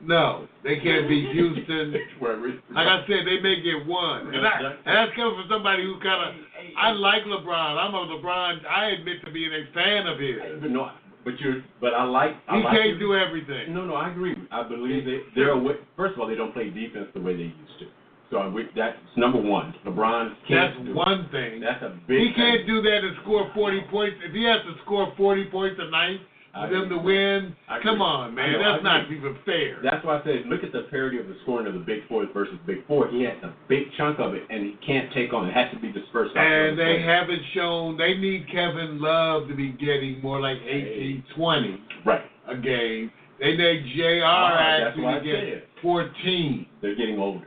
No, 0.00 0.46
they 0.62 0.78
can't 0.78 1.08
beat 1.08 1.28
Houston. 1.32 1.94
Like 2.22 2.86
I 2.86 3.00
said, 3.08 3.26
they 3.26 3.40
may 3.42 3.60
get 3.60 3.84
one, 3.84 4.32
and, 4.32 4.46
I, 4.46 4.78
and 4.86 4.94
that's 4.94 5.16
coming 5.16 5.34
from 5.42 5.48
somebody 5.50 5.82
who 5.82 5.98
kind 6.00 6.30
of. 6.30 6.44
I 6.78 6.92
like 6.92 7.24
LeBron. 7.24 7.76
I'm 7.76 7.94
a 7.94 8.06
LeBron. 8.06 8.64
I 8.66 8.90
admit 8.90 9.24
to 9.24 9.32
being 9.32 9.50
a 9.52 9.72
fan 9.74 10.06
of 10.06 10.20
his. 10.20 10.36
But 10.62 10.70
no, 10.70 10.90
but 11.24 11.38
you're, 11.40 11.64
but 11.80 11.94
I 11.94 12.04
like. 12.04 12.36
I 12.48 12.58
He 12.58 12.62
like 12.62 12.78
can't 12.78 12.98
do 13.00 13.16
everything. 13.16 13.74
No, 13.74 13.84
no, 13.84 13.94
I 13.94 14.10
agree. 14.10 14.36
I 14.52 14.62
believe 14.62 15.04
they 15.04 15.20
they're. 15.34 15.56
First 15.96 16.14
of 16.14 16.20
all, 16.20 16.28
they 16.28 16.36
don't 16.36 16.52
play 16.54 16.70
defense 16.70 17.08
the 17.12 17.20
way 17.20 17.34
they 17.34 17.50
used 17.50 17.78
to. 17.80 17.86
So 18.30 18.48
would- 18.50 18.70
that's 18.76 18.96
number 19.16 19.38
one. 19.40 19.74
LeBron 19.84 20.34
can't 20.46 20.74
That's 20.74 20.86
do. 20.86 20.94
one 20.94 21.28
thing. 21.30 21.60
That's 21.60 21.82
a 21.82 21.90
big. 22.06 22.20
He 22.28 22.32
can't 22.32 22.58
thing. 22.60 22.66
do 22.66 22.82
that 22.82 23.04
and 23.04 23.16
score 23.22 23.50
40 23.54 23.80
points. 23.90 24.16
If 24.24 24.32
he 24.32 24.44
has 24.44 24.62
to 24.62 24.74
score 24.84 25.12
40 25.16 25.46
points 25.46 25.80
a 25.80 25.90
night 25.90 26.20
for 26.54 26.68
them 26.68 26.88
to 26.88 26.98
win, 26.98 27.56
come 27.82 28.00
on, 28.02 28.34
man. 28.34 28.52
know, 28.52 28.72
That's 28.72 28.84
not 28.84 29.10
even 29.10 29.36
fair. 29.44 29.78
That's 29.82 30.04
why 30.04 30.18
I 30.18 30.24
said 30.24 30.46
look 30.46 30.62
at 30.62 30.72
the 30.72 30.82
parity 30.90 31.18
of 31.18 31.26
the 31.26 31.34
scoring 31.42 31.66
of 31.66 31.74
the 31.74 31.80
Big 31.80 32.06
Four 32.08 32.24
versus 32.32 32.54
Big 32.66 32.86
Four. 32.86 33.08
He 33.08 33.22
has 33.22 33.34
a 33.42 33.52
big 33.68 33.90
chunk 33.96 34.20
of 34.20 34.34
it, 34.34 34.44
and 34.48 34.64
he 34.64 34.72
can't 34.86 35.12
take 35.12 35.32
on. 35.32 35.48
It 35.48 35.54
has 35.54 35.72
to 35.74 35.80
be 35.80 35.90
dispersed. 35.90 36.34
And 36.36 36.78
they 36.78 36.84
players. 36.84 37.04
haven't 37.04 37.42
shown, 37.54 37.96
they 37.96 38.14
need 38.16 38.46
Kevin 38.48 39.00
Love 39.00 39.48
to 39.48 39.54
be 39.54 39.70
getting 39.70 40.20
more 40.22 40.40
like 40.40 40.58
18, 40.62 41.24
20 41.34 41.80
right. 42.04 42.22
a 42.46 42.56
game. 42.56 43.10
They 43.40 43.56
need 43.56 43.86
JR 43.96 44.20
that's 44.20 44.86
actually 44.88 45.14
to 45.14 45.20
get 45.24 45.68
14. 45.82 46.66
They're 46.82 46.94
getting 46.94 47.18
older. 47.18 47.46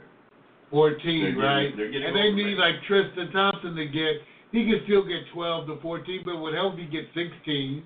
14, 0.73 0.97
They're 1.05 1.31
getting- 1.31 1.37
right? 1.39 1.77
they're 1.77 1.91
getting 1.91 2.07
and 2.07 2.15
they 2.17 2.31
need 2.33 2.57
like 2.57 2.81
Tristan 2.89 3.31
Thompson 3.31 3.75
to 3.75 3.85
get, 3.85 4.23
he 4.51 4.65
can 4.65 4.81
still 4.85 5.03
get 5.05 5.27
12 5.31 5.67
to 5.67 5.75
14, 5.77 6.23
but 6.25 6.37
would 6.41 6.55
help 6.55 6.77
he 6.77 6.85
get 6.85 7.05
16. 7.13 7.83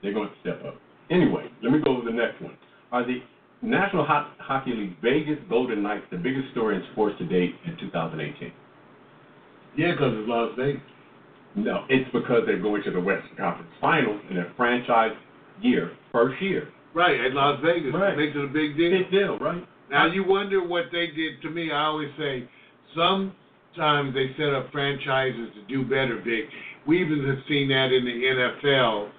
They're 0.00 0.14
going 0.14 0.30
to 0.30 0.34
step 0.40 0.64
up. 0.64 0.80
Anyway, 1.10 1.50
let 1.62 1.70
me 1.70 1.80
go 1.84 2.00
to 2.00 2.04
the 2.04 2.10
next 2.16 2.40
one. 2.40 2.56
Are 2.90 3.04
the 3.04 3.20
National 3.60 4.04
Ho- 4.06 4.26
Hockey 4.38 4.72
League 4.72 4.96
Vegas 5.02 5.38
Golden 5.50 5.82
Knights 5.82 6.06
the 6.10 6.16
biggest 6.16 6.50
story 6.52 6.76
in 6.76 6.82
sports 6.92 7.16
to 7.18 7.26
date 7.26 7.54
in 7.66 7.76
2018? 7.76 8.50
Yeah, 9.76 9.92
because 9.92 10.14
it's 10.16 10.28
Las 10.28 10.50
Vegas. 10.56 10.80
No, 11.54 11.84
it's 11.90 12.10
because 12.12 12.42
they're 12.46 12.58
going 12.58 12.82
to 12.84 12.90
the 12.90 13.00
Western 13.00 13.36
Conference 13.36 13.70
Finals 13.80 14.20
in 14.30 14.36
their 14.36 14.50
franchise 14.56 15.12
year, 15.60 15.92
first 16.10 16.40
year. 16.40 16.68
Right, 16.94 17.20
at 17.20 17.32
Las 17.34 17.60
Vegas. 17.62 17.92
Right. 17.94 18.16
Makes 18.16 18.36
it 18.36 18.44
a 18.44 18.48
big 18.48 18.76
deal. 18.76 18.90
Big 18.90 19.10
deal, 19.10 19.38
right? 19.38 19.62
Now 19.92 20.06
you 20.06 20.24
wonder 20.24 20.66
what 20.66 20.84
they 20.90 21.08
did 21.08 21.42
to 21.42 21.50
me. 21.50 21.70
I 21.70 21.84
always 21.84 22.08
say 22.18 22.48
sometimes 22.96 24.14
they 24.14 24.34
set 24.38 24.54
up 24.54 24.72
franchises 24.72 25.50
to 25.54 25.62
do 25.68 25.82
better, 25.84 26.16
Vic. 26.24 26.48
We 26.86 27.02
even 27.02 27.28
have 27.28 27.44
seen 27.46 27.68
that 27.68 27.92
in 27.92 28.02
the 28.06 28.64
NFL, 28.64 29.10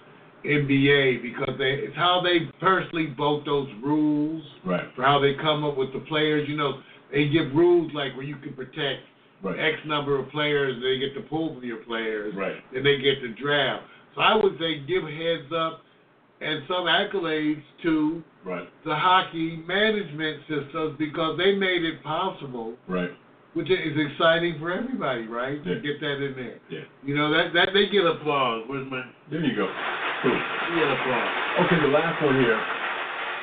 NBA, 0.44 1.22
because 1.22 1.56
they 1.60 1.76
it's 1.86 1.96
how 1.96 2.22
they 2.24 2.52
personally 2.60 3.14
vote 3.16 3.46
those 3.46 3.70
rules 3.84 4.44
Right, 4.66 4.88
for 4.96 5.04
how 5.04 5.20
they 5.20 5.36
come 5.36 5.64
up 5.64 5.78
with 5.78 5.94
the 5.94 6.00
players. 6.00 6.50
You 6.50 6.58
know, 6.58 6.82
they 7.12 7.30
give 7.30 7.54
rules 7.54 7.92
like 7.94 8.16
where 8.16 8.26
you 8.26 8.38
can 8.38 8.54
protect 8.54 9.04
right, 9.44 9.60
X 9.60 9.78
number 9.86 10.20
of 10.20 10.28
players, 10.32 10.82
they 10.82 10.98
get 10.98 11.14
to 11.22 11.30
pull 11.30 11.54
from 11.54 11.64
your 11.64 11.84
players, 11.86 12.34
right. 12.36 12.56
then 12.74 12.84
they 12.84 12.98
get 12.98 13.22
to 13.22 13.32
draft. 13.40 13.84
So 14.16 14.22
I 14.22 14.36
would 14.36 14.58
say 14.60 14.80
give 14.88 15.04
heads 15.04 15.54
up 15.56 15.82
and 16.44 16.64
some 16.68 16.86
accolades 16.86 17.64
to 17.84 18.24
Right, 18.46 18.68
the 18.84 18.94
hockey 18.94 19.64
management 19.66 20.42
systems 20.50 20.96
because 21.00 21.38
they 21.38 21.56
made 21.56 21.84
it 21.86 22.04
possible, 22.04 22.74
right, 22.90 23.12
which 23.54 23.70
is 23.72 23.96
exciting 23.96 24.58
for 24.60 24.70
everybody, 24.72 25.28
right? 25.28 25.60
Yeah. 25.66 25.76
To 25.76 25.80
get 25.80 26.02
that 26.02 26.20
in 26.26 26.34
there. 26.36 26.60
yeah. 26.70 26.82
You 27.06 27.16
know 27.16 27.32
that 27.32 27.54
that 27.54 27.70
they 27.74 27.88
get 27.88 28.06
applause. 28.06 28.66
Where's 28.68 28.90
my 28.92 29.04
There 29.32 29.40
you 29.44 29.56
go. 29.56 29.72
Cool. 30.24 30.32
they 30.36 30.76
get 30.76 30.92
applause? 30.92 31.30
Okay, 31.66 31.80
the 31.82 31.88
last 31.88 32.22
one 32.22 32.36
here. 32.36 32.60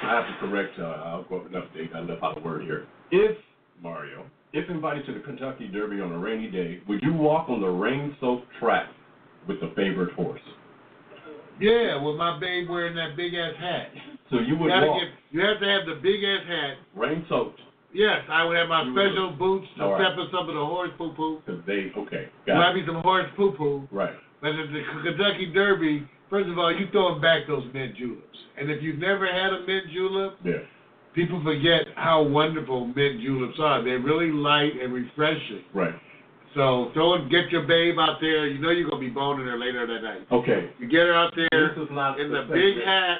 I 0.03 0.17
have 0.21 0.27
to 0.29 0.47
correct. 0.47 0.79
Uh, 0.79 0.83
I'll 0.85 1.25
go 1.25 1.43
with 1.43 1.55
an 1.55 1.61
update. 1.63 1.95
I 1.95 2.01
left 2.01 2.23
out 2.23 2.37
a 2.37 2.41
word 2.43 2.63
here. 2.63 2.87
If 3.11 3.37
Mario, 3.83 4.27
if 4.53 4.69
invited 4.69 5.07
to 5.07 5.15
the 5.15 5.21
Kentucky 5.21 5.69
Derby 5.69 6.01
on 6.01 6.13
a 6.13 6.19
rainy 6.19 6.51
day, 6.51 6.81
would 6.89 7.01
you 7.03 7.15
walk 7.15 7.49
on 7.49 7.61
the 7.63 7.69
rain-soaked 7.69 8.47
track 8.59 8.89
with 9.49 9.61
the 9.61 9.73
favorite 9.77 10.13
horse? 10.15 10.41
Yeah, 11.61 12.01
with 12.03 12.16
my 12.16 12.39
babe 12.41 12.69
wearing 12.69 12.95
that 12.97 13.16
big 13.16 13.35
ass 13.35 13.55
hat. 13.59 13.91
So 14.31 14.39
you 14.39 14.55
You 14.55 14.57
would 14.57 14.69
gotta 14.69 14.87
walk 14.87 15.01
get 15.01 15.11
you 15.31 15.41
have 15.45 15.61
to 15.61 15.66
have 15.69 15.87
the 15.87 15.95
big 16.03 16.24
ass 16.24 16.47
hat. 16.49 16.77
rain-soaked 16.95 17.61
Yes, 17.93 18.23
I 18.31 18.45
would 18.45 18.57
have 18.57 18.69
my 18.69 18.82
You 18.85 18.95
special 18.95 19.31
boots 19.32 19.66
to 19.77 19.82
All 19.85 19.93
right. 19.93 20.15
step 20.15 20.28
some 20.31 20.49
of 20.49 20.55
the 20.55 20.65
horse 20.65 20.91
poo 20.97 21.12
poo. 21.12 21.43
because 21.45 21.61
they 21.66 21.91
okay. 21.97 22.28
There 22.47 22.55
might 22.55 22.70
it. 22.70 22.81
be 22.81 22.87
some 22.87 23.03
horse 23.03 23.27
poo 23.37 23.53
poo. 23.53 23.89
Right. 23.91 24.15
But 24.41 24.55
at 24.55 24.70
the 24.73 24.82
Kentucky 25.03 25.47
Derby, 25.53 26.07
first 26.31 26.49
of 26.49 26.57
all, 26.59 26.73
you 26.73 26.87
throwing 26.93 27.20
back 27.20 27.47
those 27.49 27.65
mint 27.74 27.97
juleps. 27.97 28.39
And 28.57 28.70
if 28.70 28.81
you've 28.82 28.99
never 28.99 29.27
had 29.27 29.53
a 29.53 29.61
mint 29.66 29.91
julep, 29.93 30.39
Yeah. 30.45 30.62
people 31.15 31.43
forget 31.43 31.89
how 31.97 32.23
wonderful 32.23 32.87
mint 32.87 33.20
juleps 33.23 33.59
are. 33.59 33.82
They're 33.82 33.99
really 33.99 34.31
light 34.31 34.81
and 34.81 34.93
refreshing. 34.95 35.65
Right. 35.74 35.95
So 36.55 36.91
throw 36.95 37.15
it, 37.15 37.31
get 37.31 37.51
your 37.51 37.63
babe 37.63 37.95
out 37.99 38.19
there. 38.21 38.47
You 38.49 38.59
know 38.59 38.71
you're 38.71 38.89
gonna 38.91 39.01
be 39.01 39.09
boning 39.11 39.47
her 39.47 39.59
later 39.59 39.87
that 39.87 40.03
night. 40.03 40.27
Okay. 40.33 40.71
You 40.81 40.89
get 40.89 41.07
her 41.07 41.15
out 41.15 41.33
there 41.37 41.49
This 41.75 41.79
is 41.85 41.89
not 41.93 42.19
in 42.21 42.31
the 42.33 42.43
the 42.43 42.53
big 42.55 42.85
hat. 42.85 43.19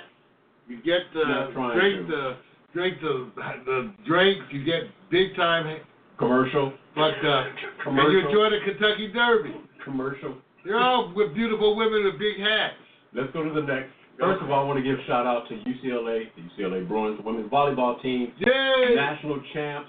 You 0.69 0.77
get 0.83 1.03
the 1.15 1.51
drink 1.75 2.07
to. 2.09 2.11
the 2.11 2.37
drink 2.75 3.01
the 3.01 3.31
the 3.67 3.93
drinks. 4.07 4.45
You 4.51 4.65
get 4.65 4.83
big 5.11 5.35
time 5.37 5.79
Commercial. 6.19 6.73
fucked 6.95 7.25
up. 7.25 7.47
Uh, 7.47 7.49
and 7.49 7.59
you 7.59 7.69
Commercial. 7.85 8.27
enjoy 8.29 8.51
the 8.51 8.61
Kentucky 8.65 9.09
Derby. 9.13 9.55
Commercial. 9.85 10.35
They're 10.65 10.79
all 10.79 11.13
with 11.15 11.33
beautiful 11.35 11.77
women 11.77 12.05
with 12.05 12.19
big 12.19 12.39
hats. 12.39 12.75
Let's 13.15 13.33
go 13.33 13.43
to 13.43 13.51
the 13.55 13.63
next. 13.63 13.91
First 14.19 14.43
of 14.43 14.51
all, 14.51 14.61
I 14.63 14.67
want 14.69 14.77
to 14.79 14.85
give 14.85 14.99
a 14.99 15.05
shout 15.07 15.25
out 15.27 15.49
to 15.49 15.55
UCLA, 15.55 16.29
the 16.37 16.43
UCLA 16.63 16.87
Bruins, 16.87 17.19
women's 17.25 17.51
volleyball 17.51 18.01
team, 18.03 18.33
Yay! 18.37 18.95
national 18.95 19.41
champs. 19.55 19.89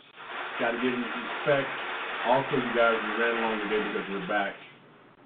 Got 0.58 0.72
to 0.72 0.78
give 0.78 0.92
them 0.94 1.04
respect. 1.04 1.68
Also, 2.27 2.53
you 2.53 2.72
guys, 2.77 2.93
we 3.02 3.23
ran 3.23 3.34
along 3.41 3.60
today 3.65 3.81
because 3.81 4.06
we're 4.11 4.27
back 4.27 4.53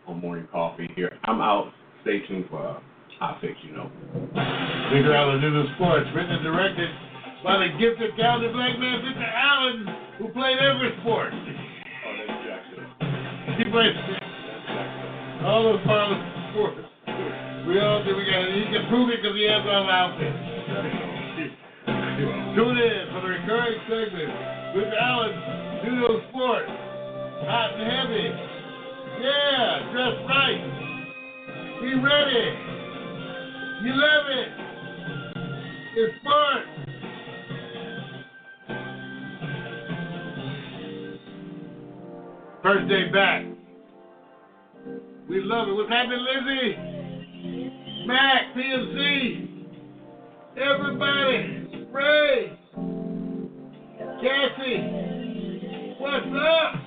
on 0.07 0.21
Morning 0.21 0.47
Coffee 0.49 0.89
here. 0.95 1.11
I'm 1.25 1.41
out. 1.41 1.73
Stay 2.03 2.25
tuned 2.25 2.45
for 2.49 2.63
uh, 2.65 2.79
Fix, 3.41 3.53
you 3.67 3.75
know. 3.75 3.91
Big 4.95 5.03
Island 5.03 5.41
News 5.41 5.67
Sports, 5.75 6.07
written 6.15 6.39
and 6.39 6.43
directed 6.43 6.89
by 7.43 7.57
the 7.59 7.67
gifted 7.77 8.15
talented 8.15 8.53
black 8.53 8.79
man, 8.79 9.03
Mister 9.03 9.27
Allen, 9.27 9.85
who 10.17 10.29
played 10.29 10.57
every 10.57 10.95
sport. 11.01 11.35
Oh, 11.35 12.15
that's 12.15 12.31
Jackson. 12.47 12.87
He 13.59 13.63
played 13.67 13.91
all 15.43 15.75
those 15.75 15.83
sports. 15.83 16.79
We 17.67 17.75
all 17.83 18.07
think 18.07 18.15
we 18.15 18.23
got 18.23 18.39
it. 18.39 18.55
He 18.55 18.71
can 18.71 18.87
prove 18.87 19.11
it 19.11 19.19
because 19.19 19.35
he 19.35 19.43
has 19.51 19.67
all 19.67 19.89
outfits. 19.91 20.39
Tune 22.55 22.77
in 22.79 23.03
for 23.11 23.19
the 23.19 23.35
recurring 23.35 23.83
segment 23.83 24.31
with 24.79 24.87
Allen, 24.95 25.35
Studio 25.83 26.23
Sports 26.31 26.71
hot 27.43 27.73
and 27.73 27.91
heavy. 27.91 28.27
Yeah, 29.21 29.91
dress 29.91 30.15
right. 30.27 30.61
Be 31.81 31.91
ready. 31.95 32.45
You 33.83 33.91
love 33.93 34.25
it. 34.29 34.49
It's 35.97 36.15
fun. 36.23 36.75
First 42.63 42.89
day 42.89 43.09
back. 43.11 43.45
We 45.29 45.41
love 45.41 45.67
it. 45.67 45.73
What's 45.73 45.89
happening, 45.89 46.25
Lizzie? 46.25 46.75
Mac, 48.07 48.55
PMC. 48.55 49.65
Everybody. 50.57 51.87
Ray. 51.91 52.57
Cassie. 54.21 54.81
What's 55.99 56.25
up? 56.25 56.84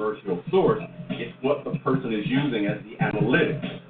controversial 0.00 0.42
source, 0.50 0.82
it's 1.10 1.36
what 1.42 1.64
the 1.64 1.78
person 1.80 2.12
is 2.12 2.24
using 2.26 2.66
as 2.66 2.78
the 2.84 2.96
analytics, 3.04 3.80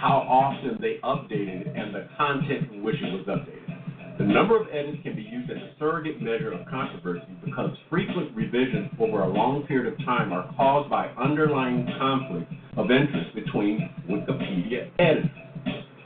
how 0.00 0.18
often 0.28 0.78
they 0.80 0.98
updated 1.02 1.78
and 1.78 1.94
the 1.94 2.08
content 2.16 2.72
in 2.72 2.82
which 2.82 2.96
it 2.96 3.12
was 3.12 3.26
updated. 3.26 4.18
The 4.18 4.24
number 4.24 4.58
of 4.58 4.68
edits 4.72 4.98
can 5.02 5.14
be 5.14 5.22
used 5.22 5.50
as 5.50 5.58
a 5.58 5.70
surrogate 5.78 6.22
measure 6.22 6.52
of 6.52 6.66
controversy 6.68 7.26
because 7.44 7.70
frequent 7.90 8.34
revisions 8.34 8.90
over 8.98 9.22
a 9.22 9.28
long 9.28 9.64
period 9.66 9.92
of 9.92 9.98
time 10.06 10.32
are 10.32 10.52
caused 10.56 10.88
by 10.88 11.08
underlying 11.22 11.86
conflict 11.98 12.50
of 12.76 12.90
interest 12.90 13.34
between 13.34 13.90
Wikipedia 14.08 14.90
editors. 14.98 15.30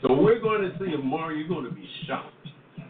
So 0.02 0.14
we're 0.14 0.40
going 0.40 0.62
to 0.62 0.76
see 0.78 0.90
tomorrow. 0.90 1.34
You're 1.34 1.48
going 1.48 1.64
to 1.64 1.74
be 1.74 1.86
shocked 2.08 2.34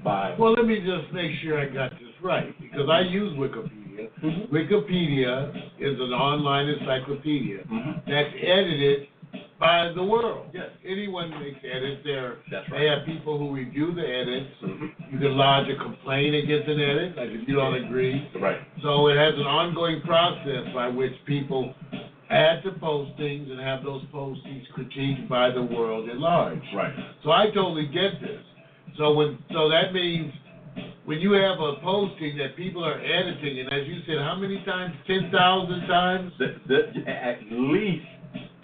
by. 0.03 0.37
Well, 0.39 0.53
let 0.53 0.65
me 0.65 0.79
just 0.81 1.13
make 1.13 1.33
sure 1.43 1.61
I 1.61 1.67
got 1.67 1.91
this 1.93 2.09
right 2.23 2.55
because 2.61 2.89
I 2.91 3.01
use 3.01 3.37
Wikipedia. 3.37 3.90
Mhm. 4.23 4.49
Wikipedia 4.49 5.51
is 5.79 5.99
an 6.01 6.13
online 6.13 6.69
encyclopedia 6.69 7.59
Mhm. 7.65 8.05
that's 8.07 8.35
edited 8.41 9.09
by 9.59 9.93
the 9.93 10.03
world. 10.03 10.47
Yes. 10.53 10.71
Anyone 10.85 11.31
makes 11.39 11.61
edits 11.65 12.03
there. 12.05 12.37
That's 12.51 12.69
They 12.71 12.89
right. 12.89 12.99
have 12.99 13.07
people 13.07 13.39
who 13.39 13.51
review 13.55 13.93
the 13.93 14.07
edits. 14.07 14.51
Mhm. 14.63 14.91
You 15.13 15.19
can 15.19 15.37
lodge 15.37 15.69
a 15.69 15.77
complaint 15.77 16.35
against 16.35 16.69
an 16.69 16.81
edit, 16.81 17.17
like 17.17 17.31
if 17.31 17.49
you 17.49 17.55
don't 17.55 17.75
agree. 17.75 18.23
Right. 18.39 18.59
So 18.83 19.09
it 19.09 19.17
has 19.17 19.35
an 19.35 19.47
ongoing 19.47 20.01
process 20.03 20.67
by 20.75 20.89
which 20.89 21.15
people 21.27 21.75
add 22.31 22.63
to 22.63 22.71
postings 22.73 23.51
and 23.51 23.61
have 23.61 23.83
those 23.85 24.03
postings 24.13 24.67
critiqued 24.73 25.29
by 25.29 25.51
the 25.51 25.63
world 25.63 26.09
at 26.09 26.19
large. 26.19 26.63
Right. 26.73 26.93
So 27.23 27.31
I 27.33 27.47
totally 27.47 27.87
get 27.87 28.21
this. 28.21 28.41
So 28.97 29.13
when 29.13 29.39
so 29.53 29.69
that 29.69 29.93
means 29.93 30.33
when 31.05 31.19
you 31.21 31.33
have 31.33 31.59
a 31.61 31.77
posting 31.83 32.37
that 32.39 32.57
people 32.57 32.85
are 32.85 33.01
editing, 33.01 33.61
and 33.61 33.73
as 33.73 33.87
you 33.87 34.01
said, 34.07 34.19
how 34.19 34.37
many 34.37 34.63
times? 34.65 34.95
Ten 35.07 35.31
thousand 35.33 35.87
times. 35.87 36.33
The, 36.39 36.57
the, 36.69 37.11
at 37.11 37.39
least 37.51 38.07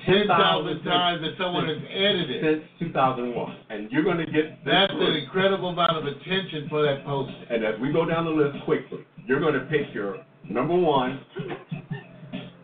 Ten 0.07 0.29
thousand 0.29 0.85
times 0.85 1.21
that 1.23 1.35
someone 1.37 1.67
has 1.67 1.79
edited. 1.91 2.63
since 2.79 2.95
2001, 2.95 3.57
and 3.71 3.91
you're 3.91 4.05
going 4.05 4.19
to 4.19 4.27
get 4.27 4.65
That's 4.65 4.93
an 4.95 5.17
incredible 5.17 5.71
amount 5.71 5.97
of 5.99 6.07
attention 6.07 6.69
for 6.71 6.83
that 6.83 7.05
posting. 7.05 7.45
And 7.51 7.65
as 7.65 7.75
we 7.81 7.93
go 7.93 8.05
down 8.05 8.25
the 8.25 8.31
list 8.31 8.65
quickly, 8.65 9.05
you're 9.27 9.41
going 9.41 9.55
to 9.55 9.67
pick 9.67 9.93
your 9.93 10.25
number 10.49 10.77
one. 10.77 11.21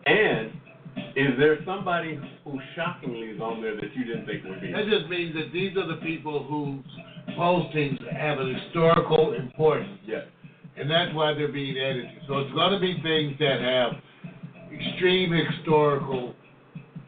And 0.05 0.53
is 1.17 1.37
there 1.37 1.59
somebody 1.65 2.17
who 2.45 2.59
shockingly 2.75 3.27
is 3.27 3.41
on 3.41 3.61
there 3.61 3.75
that 3.75 3.93
you 3.93 4.05
didn't 4.05 4.25
think 4.25 4.45
would 4.45 4.61
be? 4.61 4.71
That 4.71 4.85
just 4.89 5.09
means 5.09 5.35
that 5.35 5.51
these 5.51 5.75
are 5.75 5.87
the 5.87 5.99
people 6.01 6.43
whose 6.43 6.85
postings 7.37 7.99
have 8.15 8.39
an 8.39 8.55
historical 8.55 9.33
importance. 9.33 9.99
Yes. 10.05 10.25
and 10.77 10.89
that's 10.89 11.13
why 11.13 11.33
they're 11.33 11.51
being 11.51 11.77
edited. 11.77 12.09
So 12.27 12.39
it's 12.39 12.53
going 12.53 12.73
to 12.73 12.79
be 12.79 12.99
things 13.03 13.37
that 13.39 13.59
have 13.61 13.93
extreme 14.73 15.31
historical 15.31 16.33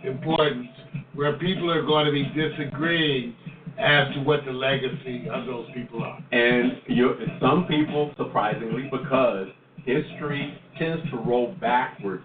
importance, 0.03 0.68
where 1.15 1.34
people 1.38 1.72
are 1.72 1.81
going 1.81 2.06
to 2.06 2.11
be 2.11 2.26
disagreeing 2.35 3.35
as 3.80 4.14
to 4.14 4.22
what 4.22 4.45
the 4.45 4.52
legacy 4.52 5.27
of 5.30 5.45
those 5.45 5.68
people 5.73 6.03
are. 6.03 6.19
And 6.31 6.73
you, 6.88 7.15
some 7.41 7.65
people, 7.68 8.14
surprisingly, 8.18 8.89
because 8.91 9.47
history 9.77 10.57
tends 10.77 11.10
to 11.10 11.18
roll 11.18 11.56
backwards 11.60 12.23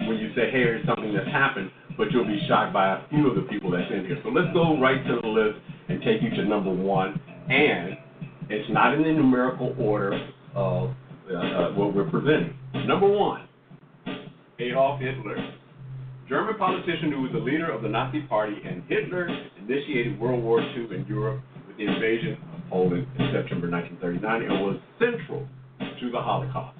when 0.00 0.16
you 0.16 0.30
say, 0.34 0.50
hey, 0.50 0.58
here's 0.58 0.86
something 0.86 1.14
that's 1.14 1.30
happened, 1.30 1.70
but 1.96 2.10
you'll 2.10 2.26
be 2.26 2.40
shocked 2.48 2.72
by 2.72 2.96
a 2.96 3.08
few 3.08 3.28
of 3.28 3.36
the 3.36 3.42
people 3.42 3.70
that's 3.70 3.90
in 3.90 4.04
here. 4.06 4.18
So 4.22 4.30
let's 4.30 4.52
go 4.52 4.78
right 4.80 5.04
to 5.06 5.20
the 5.22 5.28
list 5.28 5.58
and 5.88 6.00
take 6.02 6.22
you 6.22 6.30
to 6.30 6.44
number 6.44 6.70
one. 6.72 7.20
And 7.48 7.96
it's 8.48 8.68
not 8.70 8.94
in 8.94 9.02
the 9.02 9.12
numerical 9.12 9.74
order 9.78 10.12
of 10.54 10.90
uh, 11.30 11.34
uh, 11.34 11.72
what 11.72 11.94
we're 11.94 12.10
presenting. 12.10 12.56
Number 12.86 13.08
one, 13.08 13.48
Adolf 14.58 15.00
Hitler. 15.00 15.36
German 16.28 16.56
politician 16.56 17.12
who 17.12 17.20
was 17.20 17.32
the 17.32 17.38
leader 17.38 17.70
of 17.70 17.82
the 17.82 17.88
Nazi 17.88 18.22
Party, 18.22 18.56
and 18.64 18.82
Hitler 18.88 19.28
initiated 19.58 20.18
World 20.18 20.42
War 20.42 20.60
II 20.60 20.96
in 20.96 21.04
Europe 21.06 21.42
with 21.66 21.76
the 21.76 21.84
invasion 21.84 22.32
of 22.32 22.70
Poland 22.70 23.06
in 23.18 23.30
September 23.32 23.68
1939 23.68 24.42
and 24.42 24.60
was 24.64 24.80
central 24.98 25.46
to 25.78 26.10
the 26.10 26.18
Holocaust. 26.18 26.78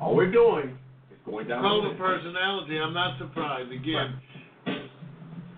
All 0.00 0.14
we're 0.14 0.30
doing 0.30 0.78
going 1.24 1.48
down 1.48 1.62
Cult 1.62 1.86
of 1.86 1.98
personality, 1.98 2.78
I'm 2.78 2.94
not 2.94 3.18
surprised. 3.18 3.70
Again, 3.72 4.20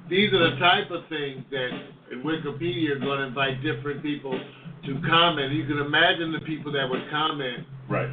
these 0.09 0.33
are 0.33 0.51
the 0.51 0.57
type 0.59 0.91
of 0.91 1.09
things 1.09 1.45
that 1.51 1.71
in 2.13 2.23
Wikipedia 2.23 2.97
are 2.97 2.99
going 2.99 3.19
to 3.21 3.27
invite 3.27 3.63
different 3.63 4.03
people 4.03 4.39
to 4.85 5.01
comment. 5.09 5.53
You 5.53 5.65
can 5.67 5.79
imagine 5.79 6.33
the 6.33 6.41
people 6.41 6.73
that 6.73 6.89
would 6.89 7.09
comment 7.11 7.67
Right, 7.89 8.11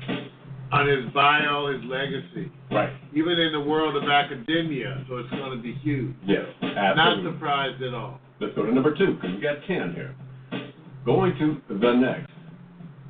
on 0.72 0.88
his 0.88 1.12
bio, 1.14 1.72
his 1.74 1.84
legacy, 1.86 2.52
right. 2.72 2.94
even 3.14 3.40
in 3.40 3.52
the 3.54 3.60
world 3.60 3.96
of 3.96 4.10
academia. 4.10 5.04
So 5.10 5.18
it's 5.18 5.30
going 5.32 5.58
to 5.58 5.62
be 5.62 5.74
huge. 5.74 6.16
Yes, 6.26 6.46
absolutely. 6.62 7.24
Not 7.24 7.34
surprised 7.34 7.82
at 7.82 7.94
all. 7.94 8.20
Let's 8.40 8.56
go 8.56 8.66
to 8.66 8.72
number 8.74 8.96
two, 8.96 9.16
because 9.16 9.36
we 9.36 9.42
got 9.42 9.58
10 9.68 9.94
here. 9.94 10.16
Going 11.06 11.34
to 11.40 11.62
the 11.76 11.94
next, 11.94 12.32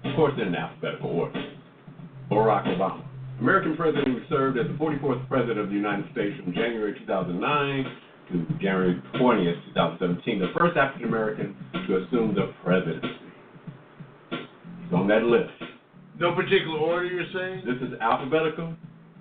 of 0.06 0.16
course, 0.16 0.34
in 0.42 0.56
alphabetical 0.56 1.10
order. 1.10 1.54
Barack 2.32 2.68
Obama. 2.68 3.04
American 3.40 3.76
president 3.76 4.08
who 4.08 4.20
served 4.28 4.58
as 4.58 4.68
the 4.68 4.74
44th 4.74 5.28
president 5.28 5.60
of 5.60 5.70
the 5.70 5.76
United 5.76 6.06
States 6.12 6.36
from 6.44 6.54
January 6.54 6.94
2009 7.00 7.40
to 8.32 8.46
January 8.60 9.02
20th, 9.16 9.66
2017, 9.74 10.40
the 10.40 10.52
first 10.58 10.78
African 10.78 11.08
American 11.08 11.56
to 11.88 12.04
assume 12.04 12.36
the 12.36 12.54
presidency. 12.64 13.08
He's 14.30 14.94
on 14.94 15.08
that 15.08 15.24
list. 15.24 15.52
No 16.20 16.36
particular 16.36 16.78
order, 16.78 17.06
you're 17.06 17.32
saying? 17.34 17.64
This 17.66 17.80
is 17.88 17.96
alphabetical, 18.02 18.76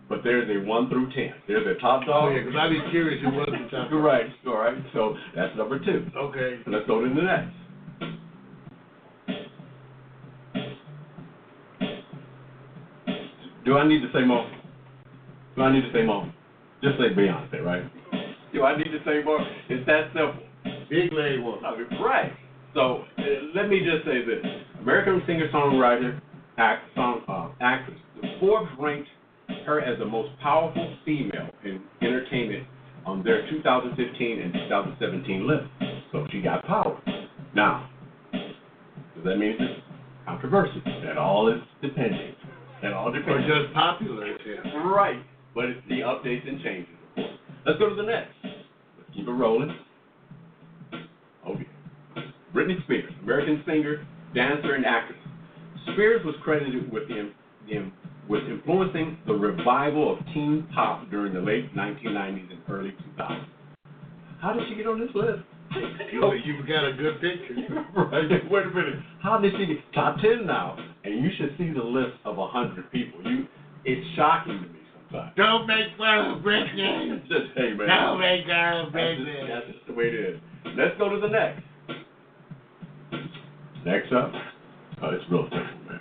but 0.09 0.19
there's 0.25 0.51
a 0.51 0.67
1 0.67 0.89
through 0.91 1.13
10. 1.15 1.35
There's 1.47 1.77
a 1.77 1.81
top 1.81 2.05
dog. 2.05 2.11
Oh, 2.11 2.27
dog. 2.27 2.35
yeah, 2.35 2.43
because 2.43 2.59
I'd 2.59 2.71
be 2.71 2.91
curious 2.91 3.23
who 3.23 3.31
was 3.31 3.49
the 3.49 3.71
top. 3.71 3.89
You're 3.91 4.03
right, 4.03 4.27
all 4.47 4.59
right. 4.59 4.77
So 4.93 5.15
that's 5.37 5.57
number 5.57 5.79
two. 5.79 6.11
Okay. 6.17 6.59
Let's 6.67 6.87
go 6.87 7.01
to 7.01 7.09
the 7.09 7.23
next. 7.23 7.55
Do 13.69 13.77
I 13.77 13.87
need 13.87 14.01
to 14.01 14.09
say 14.15 14.25
more? 14.25 14.51
Do 15.55 15.61
I 15.61 15.71
need 15.71 15.83
to 15.83 15.93
say 15.93 16.03
more? 16.03 16.25
Just 16.83 16.97
say 16.97 17.15
Beyonce, 17.15 17.63
right? 17.63 17.83
Do 18.51 18.63
I 18.63 18.75
need 18.79 18.85
to 18.85 18.99
say 19.05 19.23
more? 19.23 19.41
It's 19.69 19.85
that 19.85 20.07
simple. 20.15 20.43
Big 20.89 21.13
leg 21.13 21.39
one. 21.41 21.63
I 21.67 21.77
mean, 21.77 21.87
right. 22.01 22.33
So 22.73 23.05
uh, 23.19 23.23
let 23.55 23.69
me 23.69 23.81
just 23.81 24.07
say 24.07 24.25
this: 24.25 24.43
American 24.81 25.21
singer-songwriter, 25.27 26.19
act, 26.57 26.85
song, 26.95 27.21
uh, 27.29 27.51
actress. 27.61 27.99
Forbes 28.41 28.71
ranked 28.81 29.09
her 29.67 29.83
as 29.83 29.99
the 29.99 30.07
most 30.07 30.31
powerful 30.41 30.97
female 31.05 31.51
in 31.63 31.83
entertainment 32.01 32.67
on 33.05 33.23
their 33.23 33.51
2015 33.51 34.41
and 34.41 34.53
2017 34.55 35.47
list. 35.47 35.65
So 36.11 36.27
she 36.33 36.41
got 36.41 36.65
power. 36.65 36.99
Now, 37.55 37.91
does 38.33 39.25
that 39.27 39.37
mean 39.37 39.57
it's 39.61 39.83
controversial? 40.25 40.81
That 41.05 41.19
all 41.19 41.53
is 41.53 41.61
depending. 41.83 42.33
That 42.83 42.93
all 42.93 43.09
Or 43.09 43.19
depends. 43.19 43.47
just 43.47 43.75
popular, 43.75 44.27
yeah. 44.47 44.87
Right. 44.87 45.23
But 45.55 45.67
it's 45.67 45.81
the 45.89 46.01
updates 46.01 46.47
and 46.49 46.61
changes. 46.63 46.95
Let's 47.67 47.79
go 47.79 47.89
to 47.89 47.95
the 47.95 48.03
next. 48.03 48.31
Let's 48.45 49.11
keep 49.15 49.27
it 49.27 49.31
rolling. 49.31 49.75
Okay. 51.49 51.67
Britney 52.55 52.83
Spears, 52.85 53.13
American 53.23 53.63
singer, 53.67 54.07
dancer, 54.35 54.75
and 54.75 54.85
actress. 54.87 55.19
Spears 55.93 56.25
was 56.25 56.35
credited 56.43 56.91
with 56.93 57.09
the, 57.09 57.33
the 57.69 57.91
with 58.29 58.43
influencing 58.45 59.19
the 59.27 59.33
revival 59.33 60.13
of 60.13 60.19
teen 60.35 60.69
pop 60.75 61.09
during 61.11 61.33
the 61.33 61.41
late 61.41 61.75
1990s 61.75 62.51
and 62.51 62.61
early 62.69 62.91
2000s. 63.19 63.47
How 64.41 64.53
did 64.53 64.65
she 64.69 64.75
get 64.77 64.87
on 64.87 65.01
this 65.01 65.09
list? 65.15 65.43
You, 66.13 66.33
you've 66.45 66.67
got 66.67 66.85
a 66.89 66.93
good 66.95 67.21
picture. 67.21 67.55
right. 67.97 68.51
Wait 68.51 68.67
a 68.67 68.71
minute. 68.71 69.01
How 69.23 69.39
did 69.39 69.53
she 69.59 69.67
get 69.67 69.77
top 69.95 70.17
ten 70.21 70.47
now? 70.47 70.77
And 71.05 71.23
you 71.23 71.31
should 71.39 71.55
see 71.59 71.71
the 71.73 71.83
list 71.85 72.17
of 72.25 72.39
a 72.39 72.47
hundred 72.47 72.91
people. 72.91 73.21
You, 73.25 73.47
it's 73.85 74.07
shocking 74.17 74.61
to 74.63 74.69
me 74.69 74.81
sometimes. 75.11 75.33
Don't 75.37 75.67
make 75.67 75.97
fun 75.97 76.33
of 76.33 76.43
Britney. 76.43 77.21
Just 77.29 77.53
hey 77.57 77.75
man. 77.75 77.89
Don't 77.89 78.21
make 78.21 78.47
fun 78.47 78.87
of 78.87 78.93
That's 78.93 79.19
just, 79.19 79.29
Britney. 79.29 79.49
that's 79.49 79.67
just 79.67 79.87
the 79.87 79.93
way 79.95 80.05
it 80.05 80.15
is. 80.15 80.41
Let's 80.77 80.97
go 80.99 81.09
to 81.09 81.21
the 81.21 81.29
next. 81.29 81.63
Next 83.85 84.13
up, 84.13 84.33
oh, 85.03 85.11
it's 85.11 85.25
real 85.31 85.45
simple, 85.45 85.89
man. 85.89 86.01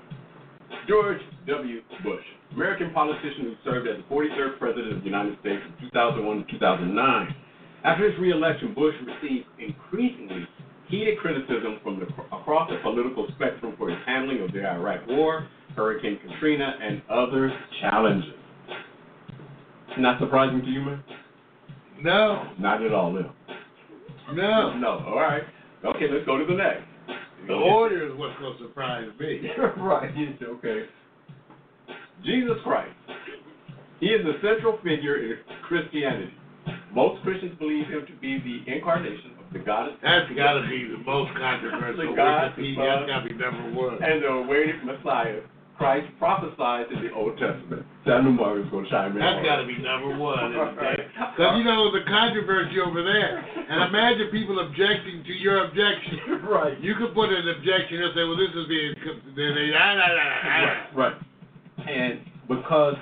George 0.89 1.19
W. 1.47 1.81
Bush, 2.03 2.23
American 2.53 2.91
politician 2.91 3.43
who 3.43 3.53
served 3.63 3.87
as 3.87 3.97
the 3.97 4.13
43rd 4.13 4.57
president 4.59 4.93
of 4.93 4.99
the 4.99 5.05
United 5.05 5.37
States 5.39 5.61
from 5.63 5.89
2001 5.89 6.37
to 6.45 6.51
2009. 6.53 7.35
After 7.83 8.09
his 8.09 8.19
reelection, 8.19 8.73
Bush 8.73 8.95
received 9.05 9.45
increasingly 9.59 10.47
heated 10.89 11.17
criticism 11.19 11.79
from 11.83 11.99
the, 11.99 12.05
across 12.35 12.69
the 12.69 12.77
political 12.81 13.27
spectrum 13.35 13.75
for 13.77 13.89
his 13.89 13.99
handling 14.05 14.41
of 14.41 14.51
the 14.51 14.65
Iraq 14.65 15.07
War, 15.07 15.47
Hurricane 15.75 16.19
Katrina, 16.27 16.73
and 16.81 17.01
other 17.09 17.51
challenges. 17.81 18.33
Not 19.97 20.19
surprising 20.19 20.61
to 20.61 20.67
you, 20.67 20.81
man? 20.81 21.03
No, 22.01 22.51
Not 22.59 22.83
at 22.83 22.93
all, 22.93 23.11
no. 23.11 23.31
no. 24.33 24.77
No. 24.77 25.03
All 25.07 25.19
right. 25.19 25.41
Okay, 25.83 26.05
let's 26.11 26.25
go 26.25 26.37
to 26.37 26.45
the 26.45 26.53
next. 26.53 26.83
The 27.47 27.53
order 27.53 28.07
is 28.07 28.17
what's 28.17 28.37
going 28.39 28.57
to 28.57 28.63
surprise 28.67 29.07
me. 29.19 29.41
right. 29.77 30.11
Okay. 30.43 30.83
Jesus 32.23 32.57
Christ. 32.63 32.91
He 33.99 34.07
is 34.07 34.23
the 34.23 34.33
central 34.47 34.77
figure 34.83 35.17
in 35.23 35.37
Christianity. 35.67 36.33
Most 36.97 37.21
Christians 37.21 37.53
believe 37.61 37.85
him 37.85 38.09
to 38.09 38.15
be 38.17 38.41
the 38.41 38.65
incarnation 38.73 39.37
of 39.37 39.53
the 39.53 39.61
God 39.61 39.93
is 39.93 40.01
That's 40.01 40.25
got 40.33 40.57
to 40.57 40.65
be 40.65 40.89
the 40.89 40.97
most 41.05 41.29
controversial 41.37 42.09
The 42.09 42.17
God, 42.17 42.57
the 42.57 42.73
That's 42.73 43.05
got 43.05 43.21
to 43.21 43.29
be 43.29 43.37
number 43.37 43.69
one. 43.69 44.01
and 44.01 44.25
the 44.25 44.33
awaited 44.33 44.81
Messiah, 44.81 45.45
Christ 45.77 46.09
prophesied 46.17 46.89
in 46.89 47.05
the 47.05 47.13
Old 47.13 47.37
Testament. 47.37 47.85
So 48.01 48.17
I 48.17 48.25
knew 48.25 48.33
Mark 48.33 48.57
was 48.57 48.65
going 48.73 48.85
to 48.85 48.89
chime 48.89 49.13
in. 49.13 49.21
That's 49.21 49.45
got 49.45 49.61
to 49.61 49.69
be 49.69 49.77
number 49.77 50.17
one. 50.17 50.57
Because, 50.57 51.53
you 51.61 51.69
know, 51.69 51.93
the 51.93 52.01
controversy 52.09 52.81
over 52.81 53.05
there. 53.05 53.45
And 53.45 53.93
imagine 53.93 54.33
people 54.33 54.57
objecting 54.57 55.21
to 55.21 55.33
your 55.37 55.69
objection. 55.69 56.41
Right. 56.49 56.81
You 56.81 56.95
could 56.95 57.13
put 57.13 57.29
an 57.29 57.45
objection 57.45 58.01
and 58.01 58.11
say, 58.15 58.23
well, 58.25 58.41
this 58.41 58.49
is 58.57 58.65
being. 58.65 58.95
Ah, 58.97 59.93
nah, 59.93 60.07
nah. 60.09 60.97
Right, 60.97 61.13
right. 61.13 61.17
And 61.85 62.21
because 62.47 62.95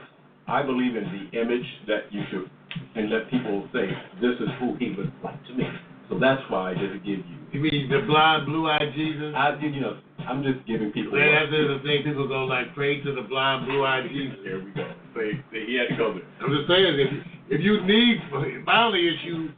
I 0.48 0.64
believe 0.64 0.96
in 0.98 1.06
the 1.32 1.40
image 1.40 1.66
that 1.88 2.12
you 2.12 2.24
should, 2.32 2.50
and 2.96 3.10
let 3.10 3.30
people 3.30 3.68
say, 3.74 3.90
this 4.22 4.36
is 4.40 4.50
who 4.60 4.76
he 4.78 4.92
was 4.92 5.08
like 5.24 5.42
to 5.48 5.54
me. 5.54 5.66
So 6.10 6.20
that's 6.20 6.42
why 6.50 6.72
I 6.72 6.74
didn't 6.74 7.04
give 7.04 7.20
you. 7.20 7.38
You 7.52 7.60
mean 7.62 7.90
the 7.90 8.02
blind, 8.06 8.46
blue-eyed 8.46 8.94
Jesus? 8.94 9.34
I, 9.36 9.58
you 9.60 9.82
know, 9.82 9.98
I'm 10.20 10.44
just 10.44 10.66
giving 10.68 10.92
people. 10.92 11.18
That's 11.18 11.50
the 11.50 11.80
thing. 11.84 12.04
People 12.04 12.28
go 12.28 12.46
like, 12.46 12.76
pray 12.76 13.02
to 13.02 13.16
the 13.16 13.22
blind, 13.22 13.66
blue-eyed 13.66 14.10
Jesus. 14.10 14.38
There 14.44 14.60
we 14.60 14.72
go. 14.72 14.94
Say, 15.16 15.32
say 15.52 15.66
he 15.66 15.76
had 15.76 15.90
to 15.90 15.98
go 15.98 16.14
there. 16.14 16.24
I'm 16.42 16.52
just 16.54 16.68
saying, 16.68 17.00
if 17.00 17.10
if 17.48 17.62
you 17.62 17.82
need, 17.86 18.20
my 18.66 18.84
only 18.84 19.08
issue, 19.08 19.50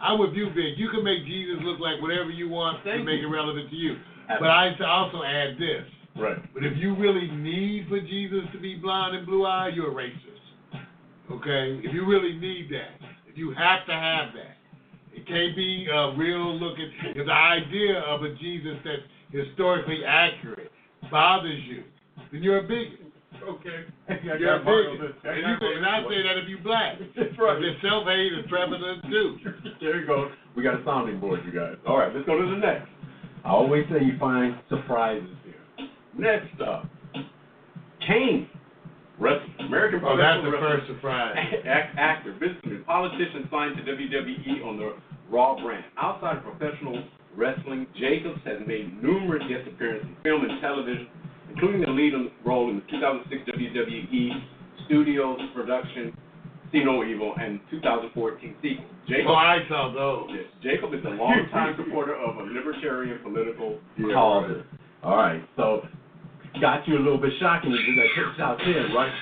I'm 0.00 0.18
with 0.18 0.32
you, 0.32 0.46
Vic. 0.50 0.74
You 0.76 0.88
can 0.90 1.04
make 1.04 1.24
Jesus 1.26 1.56
look 1.62 1.78
like 1.78 2.00
whatever 2.00 2.30
you 2.30 2.48
want 2.48 2.82
to 2.84 2.90
Thank 2.90 3.04
make 3.04 3.20
you. 3.20 3.28
it 3.28 3.30
relevant 3.30 3.70
to 3.70 3.76
you. 3.76 3.96
But 4.40 4.48
I 4.48 4.74
also 4.84 5.22
add 5.22 5.58
this. 5.58 5.84
Right. 6.16 6.38
But 6.54 6.64
if 6.64 6.76
you 6.76 6.94
really 6.96 7.30
need 7.30 7.88
for 7.88 8.00
Jesus 8.00 8.44
to 8.52 8.58
be 8.58 8.76
blind 8.76 9.16
and 9.16 9.26
blue-eyed, 9.26 9.74
you're 9.74 9.90
a 9.90 9.94
racist. 9.94 10.31
Okay? 11.32 11.80
If 11.82 11.94
you 11.94 12.06
really 12.06 12.38
need 12.38 12.68
that, 12.70 13.00
if 13.28 13.38
you 13.38 13.54
have 13.56 13.86
to 13.86 13.92
have 13.92 14.34
that, 14.34 14.56
it 15.14 15.26
can't 15.26 15.56
be 15.56 15.86
uh, 15.92 16.12
real 16.16 16.54
looking. 16.58 16.90
If 17.14 17.26
the 17.26 17.32
idea 17.32 18.00
of 18.00 18.22
a 18.22 18.34
Jesus 18.36 18.76
that's 18.84 19.02
historically 19.30 20.04
accurate 20.06 20.70
bothers 21.10 21.60
you, 21.68 21.84
then 22.32 22.42
you're 22.42 22.58
a 22.58 22.62
bigot. 22.62 23.00
Okay. 23.42 23.84
You're 24.22 24.54
a 24.54 24.64
bigot. 24.64 25.16
And, 25.24 25.38
you 25.38 25.56
can, 25.58 25.76
and 25.78 25.86
I 25.86 26.02
say 26.02 26.22
that 26.22 26.38
if 26.38 26.48
you're 26.48 26.62
black. 26.62 26.98
That's 27.16 27.36
right. 27.38 27.58
There's 27.58 27.74
self-hate 27.82 28.32
and 28.34 28.48
prevalent 28.48 29.02
too. 29.02 29.36
There 29.80 30.00
you 30.00 30.06
go. 30.06 30.30
We 30.54 30.62
got 30.62 30.80
a 30.80 30.84
sounding 30.84 31.18
board, 31.18 31.40
you 31.44 31.50
guys. 31.50 31.74
All 31.84 31.98
right, 31.98 32.14
let's 32.14 32.24
go 32.24 32.38
to 32.38 32.48
the 32.48 32.56
next. 32.56 32.88
I 33.44 33.48
always 33.48 33.84
say 33.90 34.04
you 34.04 34.16
find 34.20 34.54
surprises 34.68 35.28
here. 35.44 35.88
Next 36.16 36.60
up, 36.60 36.86
Kane, 38.06 38.48
wrestler, 39.22 39.66
American 39.66 40.00
Oh, 40.04 40.16
that's 40.18 40.42
professional 40.42 40.52
the 40.52 40.58
first 40.58 40.86
surprise. 40.90 41.36
act- 41.66 41.94
actor, 41.98 42.32
businessman, 42.42 42.82
politician 42.84 43.46
signed 43.50 43.76
to 43.78 43.82
WWE 43.86 44.66
on 44.66 44.76
the 44.76 44.96
Raw 45.30 45.54
brand. 45.62 45.84
Outside 45.96 46.38
of 46.38 46.44
professional 46.44 47.02
wrestling, 47.36 47.86
Jacobs 47.98 48.40
has 48.44 48.58
made 48.66 49.02
numerous 49.02 49.42
guest 49.48 49.64
appearances 49.70 50.08
in 50.10 50.16
film 50.22 50.44
and 50.44 50.60
television, 50.60 51.06
including 51.48 51.80
the 51.82 51.88
lead 51.94 52.12
role 52.44 52.68
in 52.68 52.76
the 52.76 52.86
2006 52.90 53.48
WWE 53.56 54.28
Studios 54.86 55.38
production 55.54 56.12
See 56.72 56.82
No 56.84 57.04
Evil 57.04 57.34
and 57.40 57.60
2014 57.70 58.54
sequel. 58.62 58.84
Jacob 59.08 59.26
Oh, 59.28 59.34
I 59.34 59.58
saw 59.68 59.92
those. 59.92 60.30
Yes, 60.32 60.48
Jacob 60.62 60.94
is 60.94 61.04
a 61.04 61.10
longtime 61.10 61.76
supporter 61.76 62.14
of 62.16 62.36
a 62.38 62.42
libertarian 62.42 63.18
political 63.22 63.78
Yeah, 63.98 64.14
causes. 64.14 64.64
All 65.02 65.16
right, 65.16 65.42
so 65.56 65.82
got 66.60 66.86
you 66.88 66.96
a 66.96 67.02
little 67.02 67.18
bit 67.18 67.32
shocking. 67.40 67.70
Did 67.70 67.80
that 67.98 68.08
trick 68.14 68.40
out 68.40 68.58
there, 68.64 68.88
right? 68.94 69.12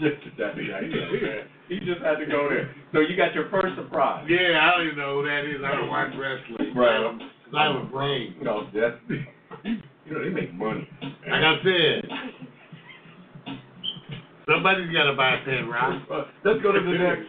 That's 0.00 0.56
the 0.56 0.74
idea. 0.74 1.44
He 1.68 1.78
just 1.80 2.02
had 2.02 2.16
to 2.18 2.26
go 2.26 2.48
there. 2.50 2.74
So 2.92 3.00
you 3.00 3.16
got 3.16 3.34
your 3.34 3.48
first 3.50 3.76
surprise. 3.76 4.26
Yeah, 4.28 4.60
I 4.60 4.76
don't 4.76 4.86
even 4.86 4.98
know 4.98 5.20
who 5.20 5.26
that 5.26 5.44
is. 5.44 5.62
I 5.64 5.74
don't 5.76 5.88
watch 5.88 6.12
wrestling. 6.18 6.74
Right. 6.76 7.18
I 7.56 7.64
have- 7.72 7.82
a 7.82 7.84
brain. 7.86 8.34
You 8.38 8.44
know, 8.44 8.66
that's 8.74 8.96
you 9.64 10.12
know 10.12 10.22
they 10.24 10.30
make 10.30 10.52
money. 10.54 10.88
Like 11.02 11.42
I 11.44 11.56
said, 11.62 12.08
somebody's 14.48 14.92
got 14.92 15.04
to 15.04 15.14
buy 15.16 15.36
a 15.36 15.44
pen, 15.44 15.68
Rob. 15.68 16.02
Uh, 16.10 16.24
Let's 16.44 16.62
go 16.62 16.72
to 16.72 16.80
the 16.80 16.92
next. 16.98 17.28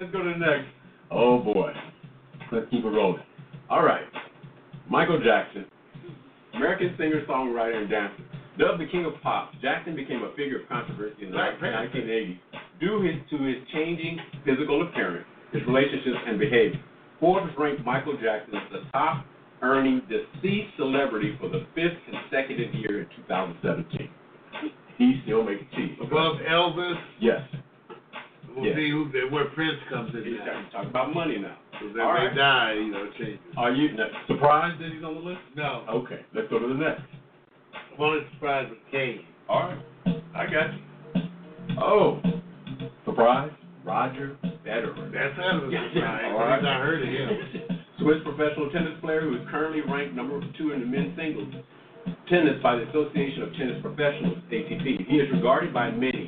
Let's 0.00 0.12
go 0.12 0.22
to 0.22 0.30
the 0.30 0.38
next. 0.38 0.66
Oh 1.10 1.38
boy, 1.38 1.72
let's 2.52 2.66
keep 2.70 2.84
it 2.84 2.88
rolling. 2.88 3.22
All 3.68 3.82
right, 3.84 4.04
Michael 4.88 5.20
Jackson, 5.24 5.64
American 6.54 6.94
singer, 6.98 7.24
songwriter, 7.26 7.76
and 7.80 7.90
dancer. 7.90 8.22
Dubbed 8.58 8.80
the 8.80 8.86
King 8.90 9.06
of 9.06 9.14
Pop, 9.22 9.52
Jackson 9.62 9.94
became 9.96 10.22
a 10.22 10.30
figure 10.36 10.60
of 10.62 10.68
controversy 10.68 11.22
in 11.24 11.30
the 11.30 11.36
Black 11.36 11.58
1980s 11.60 12.38
due 12.80 13.00
his, 13.02 13.16
to 13.30 13.42
his 13.44 13.56
changing 13.72 14.18
physical 14.44 14.82
appearance, 14.86 15.26
his 15.52 15.62
relationships, 15.66 16.18
and 16.26 16.38
behavior. 16.38 16.80
Forbes 17.20 17.52
ranked 17.58 17.84
Michael 17.84 18.16
Jackson 18.20 18.54
as 18.56 18.72
the 18.72 18.80
top 18.92 19.24
earning 19.62 20.00
deceased 20.08 20.72
celebrity 20.76 21.36
for 21.40 21.48
the 21.48 21.66
fifth 21.74 21.96
consecutive 22.10 22.74
year 22.74 23.02
in 23.02 23.06
2017. 23.28 24.08
He's 24.98 25.16
still 25.24 25.44
making 25.44 25.68
cheese. 25.76 25.96
Above 26.02 26.36
Elvis, 26.48 26.98
Yes. 27.20 27.40
we'll 28.54 28.66
Yeah. 28.66 28.74
see 28.74 28.90
who, 28.90 29.04
where 29.30 29.46
Prince 29.46 29.78
comes 29.88 30.14
in 30.14 30.24
He's 30.24 30.38
now. 30.40 30.64
talking 30.72 30.90
about 30.90 31.14
money 31.14 31.38
now. 31.38 31.56
Because 31.72 31.94
they 31.94 32.00
right. 32.00 32.34
die, 32.34 32.72
you 32.74 32.90
know, 32.90 33.06
changes. 33.16 33.38
Are 33.56 33.72
you 33.72 33.96
surprised 34.26 34.78
that 34.80 34.92
he's 34.92 35.02
on 35.04 35.14
the 35.14 35.20
list? 35.20 35.40
No, 35.56 35.84
Okay, 35.88 36.20
let's 36.34 36.48
go 36.48 36.58
to 36.58 36.66
the 36.68 36.74
next. 36.74 37.02
I'm 37.94 38.00
only 38.00 38.20
surprised 38.34 38.70
with 38.70 38.78
Kane. 38.90 39.20
All 39.48 39.60
right, 39.60 40.22
I 40.34 40.44
got 40.44 40.72
you. 40.72 41.22
Oh, 41.82 42.20
surprise, 43.04 43.50
Roger 43.84 44.36
Federer. 44.66 45.12
That's 45.12 45.36
kind 45.36 45.62
of 45.62 45.68
a 45.68 45.92
surprise. 45.94 46.24
All 46.26 46.38
right. 46.38 46.58
At 46.58 46.62
least 46.62 46.68
I 46.68 46.78
heard 46.78 47.02
of 47.02 47.08
him. 47.08 47.78
Swiss 48.00 48.16
professional 48.24 48.70
tennis 48.70 48.98
player 49.00 49.20
who 49.22 49.36
is 49.36 49.42
currently 49.50 49.82
ranked 49.82 50.14
number 50.14 50.40
two 50.56 50.72
in 50.72 50.80
the 50.80 50.86
men's 50.86 51.16
singles 51.16 51.52
tennis 52.28 52.62
by 52.62 52.76
the 52.76 52.88
Association 52.88 53.42
of 53.42 53.52
Tennis 53.54 53.82
Professionals, 53.82 54.38
ATP. 54.50 55.06
He 55.06 55.16
is 55.16 55.28
regarded 55.32 55.74
by 55.74 55.90
many 55.90 56.19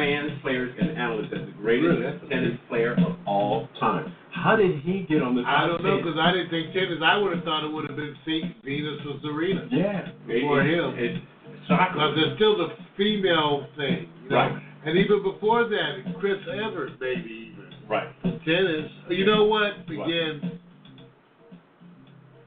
fans, 0.00 0.32
players, 0.42 0.72
and 0.80 0.96
analysts 0.96 1.32
as 1.32 1.46
the 1.46 1.52
greatest 1.60 2.00
Really? 2.00 2.28
Tennis 2.28 2.58
player 2.68 2.92
of 2.96 3.16
all 3.26 3.68
time. 3.78 4.14
How 4.32 4.56
did 4.56 4.80
he 4.80 5.04
get 5.08 5.20
on 5.22 5.34
the 5.36 5.42
top 5.42 5.62
I 5.62 5.66
don't 5.66 5.82
know 5.84 5.98
because 5.98 6.16
I 6.18 6.32
didn't 6.32 6.50
think 6.50 6.72
tennis. 6.72 6.98
I 7.04 7.18
would 7.18 7.34
have 7.36 7.44
thought 7.44 7.64
it 7.64 7.72
would 7.72 7.86
have 7.88 7.96
been 7.96 8.16
Se- 8.24 8.56
Venus 8.64 9.00
or 9.06 9.20
Serena. 9.22 9.68
Yeah, 9.70 10.08
Before 10.26 10.62
it, 10.62 10.70
him. 10.72 10.94
It's 10.96 11.20
Because 11.68 12.14
there's 12.16 12.36
still 12.36 12.56
the 12.56 12.68
female 12.96 13.66
thing, 13.76 14.08
you 14.24 14.30
know. 14.30 14.36
Right. 14.36 14.62
And 14.86 14.96
even 14.96 15.22
before 15.22 15.68
that, 15.68 16.14
Chris 16.20 16.38
Evert, 16.48 16.92
maybe 17.00 17.52
even 17.52 17.68
Right. 17.88 18.08
tennis. 18.44 18.90
You 19.10 19.26
know 19.26 19.44
what? 19.44 19.72
What? 19.88 20.06
Again, 20.08 20.58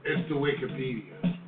it's 0.04 0.28
the 0.28 0.34
Wikipedia. 0.34 1.38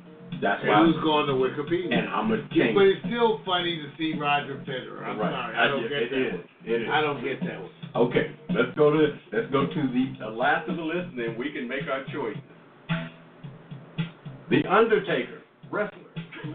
That's 0.41 0.61
why. 0.63 0.85
who's 0.85 0.95
going 1.03 1.27
to 1.27 1.33
Wikipedia? 1.33 1.93
And 1.93 2.07
much 2.29 2.39
Yeah, 2.51 2.65
change. 2.65 2.75
but 2.75 2.85
it's 2.85 3.01
still 3.05 3.41
funny 3.45 3.77
to 3.81 3.87
see 3.97 4.13
Roger 4.19 4.55
Federer. 4.67 5.03
I'm 5.05 5.17
right. 5.19 5.31
sorry, 5.31 5.55
I 5.55 5.67
don't 5.67 5.83
It- 5.85 5.89
get 5.89 6.01
it 6.03 6.09
that. 6.11 6.25
is. 6.27 6.33
one. 6.33 6.43
It 6.65 6.81
is. 6.83 6.89
I 6.91 7.01
don't 7.01 7.23
get 7.23 7.39
that 7.41 7.59
one. 7.61 7.71
Okay, 7.95 8.31
let's 8.53 8.75
go 8.77 8.91
to 8.91 9.17
let's 9.31 9.49
go 9.51 9.65
to 9.65 9.81
the, 9.93 10.05
the 10.19 10.29
last 10.29 10.69
of 10.69 10.75
the 10.77 10.83
list, 10.83 11.09
and 11.15 11.19
then 11.19 11.35
we 11.37 11.51
can 11.51 11.67
make 11.67 11.87
our 11.89 12.03
choice. 12.13 12.37
The 14.49 14.63
Undertaker, 14.69 15.41
wrestler, 15.71 15.99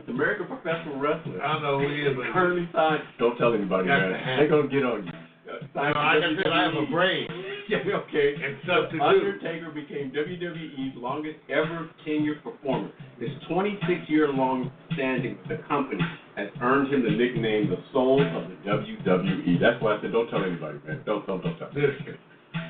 American 0.09 0.47
professional 0.47 0.99
wrestler. 0.99 1.43
I 1.43 1.53
don't 1.53 1.63
know 1.63 1.79
who 1.81 1.89
he 1.89 2.03
is, 2.03 2.17
but 2.17 2.33
Currently 2.33 2.69
signed. 2.73 3.03
Don't 3.19 3.37
tell 3.37 3.53
anybody, 3.55 3.89
man. 3.89 4.09
to 4.13 4.37
They're 4.37 4.49
gonna 4.49 4.69
get 4.69 4.85
on 4.85 5.05
you. 5.05 5.13
You 5.61 5.69
signed 5.75 5.95
know, 5.95 6.01
to 6.01 6.07
like 6.07 6.23
I 6.23 6.43
said, 6.43 6.53
I 6.53 6.63
have 6.65 6.75
a 6.75 6.87
brain 6.91 7.29
Yeah, 7.69 7.79
okay. 8.09 8.35
and 8.35 8.57
do. 8.67 9.01
Undertaker 9.03 9.71
became 9.71 10.11
WWE's 10.11 10.97
longest 10.97 11.37
ever 11.49 11.89
tenured 12.07 12.43
performer. 12.43 12.91
His 13.19 13.31
26 13.49 14.09
year 14.09 14.29
long 14.29 14.71
standing 14.95 15.39
with 15.39 15.49
the 15.59 15.65
company 15.69 16.03
has 16.37 16.49
earned 16.61 16.93
him 16.93 17.03
the 17.05 17.11
nickname 17.11 17.71
the 17.71 17.79
soul 17.93 18.21
of 18.21 18.49
the 18.49 18.57
WWE. 18.69 19.61
That's 19.61 19.81
why 19.83 19.97
I 19.97 20.03
said 20.03 20.13
don't 20.13 20.29
tell 20.29 20.45
anybody, 20.45 20.79
man. 20.87 21.03
Don't 21.07 21.27
don't 21.27 21.43
don't 21.43 21.59
tell. 21.59 21.69
Listen, 21.75 22.19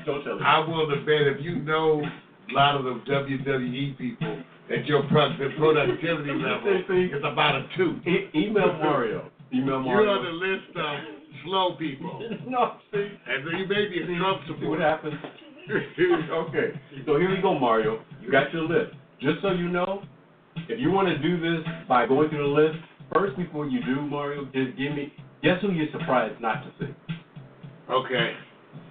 Don't 0.05 0.23
tell 0.23 0.39
I 0.43 0.59
will 0.59 0.87
bet 0.87 1.27
if 1.27 1.41
you 1.43 1.57
know 1.59 2.01
a 2.03 2.53
lot 2.53 2.75
of 2.75 2.83
the 2.83 3.01
WWE 3.09 3.97
people 3.97 4.41
that 4.69 4.85
your 4.85 5.03
productivity 5.09 6.31
level 6.39 6.83
is 6.89 7.23
about 7.23 7.55
a 7.55 7.67
two. 7.75 7.99
E- 8.07 8.29
email 8.35 8.73
Mario. 8.73 9.29
Email 9.53 9.81
Mario. 9.81 10.03
You're 10.03 10.17
on 10.17 10.25
the 10.25 10.31
list 10.31 10.69
of 10.77 11.22
slow 11.45 11.75
people, 11.77 12.21
no, 12.47 12.77
see. 12.91 13.07
and 13.27 13.43
so 13.43 13.57
you 13.57 13.67
may 13.67 13.87
be 13.89 14.01
a 14.03 14.17
Trump 14.17 14.41
See 14.45 14.51
what 14.53 14.59
supporter. 14.59 14.81
happens. 14.81 15.15
okay, 15.69 16.79
so 17.05 17.17
here 17.17 17.33
you 17.35 17.41
go, 17.41 17.57
Mario. 17.57 18.01
You 18.21 18.31
got 18.31 18.53
your 18.53 18.63
list. 18.63 18.95
Just 19.21 19.41
so 19.41 19.51
you 19.51 19.69
know, 19.69 20.03
if 20.69 20.79
you 20.79 20.91
want 20.91 21.07
to 21.07 21.17
do 21.19 21.39
this 21.39 21.65
by 21.87 22.05
going 22.05 22.29
through 22.29 22.43
the 22.43 22.61
list, 22.61 22.77
first 23.13 23.37
before 23.37 23.65
you 23.67 23.79
do, 23.85 24.01
Mario, 24.01 24.45
just 24.45 24.77
give 24.77 24.93
me, 24.93 25.13
guess 25.41 25.61
who 25.61 25.71
you're 25.71 25.91
surprised 25.91 26.39
not 26.41 26.63
to 26.63 26.71
see? 26.79 26.93
Okay, 27.89 28.33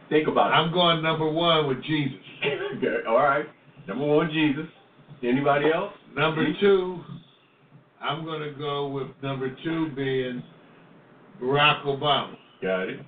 Think 0.08 0.28
about 0.28 0.48
it. 0.50 0.54
I'm 0.54 0.72
going 0.72 1.02
number 1.02 1.30
one 1.30 1.66
with 1.68 1.82
Jesus. 1.84 2.18
Okay, 2.76 3.06
all 3.08 3.16
right. 3.16 3.46
Number 3.86 4.04
one, 4.04 4.28
Jesus. 4.30 4.66
Anybody 5.22 5.66
else? 5.72 5.92
Number 6.16 6.44
two, 6.60 7.00
I'm 8.00 8.24
going 8.24 8.40
to 8.42 8.58
go 8.58 8.88
with 8.88 9.06
number 9.22 9.56
two 9.62 9.90
being 9.94 10.42
Barack 11.42 11.84
Obama, 11.84 12.36
Got 12.62 12.88
it. 12.88 13.00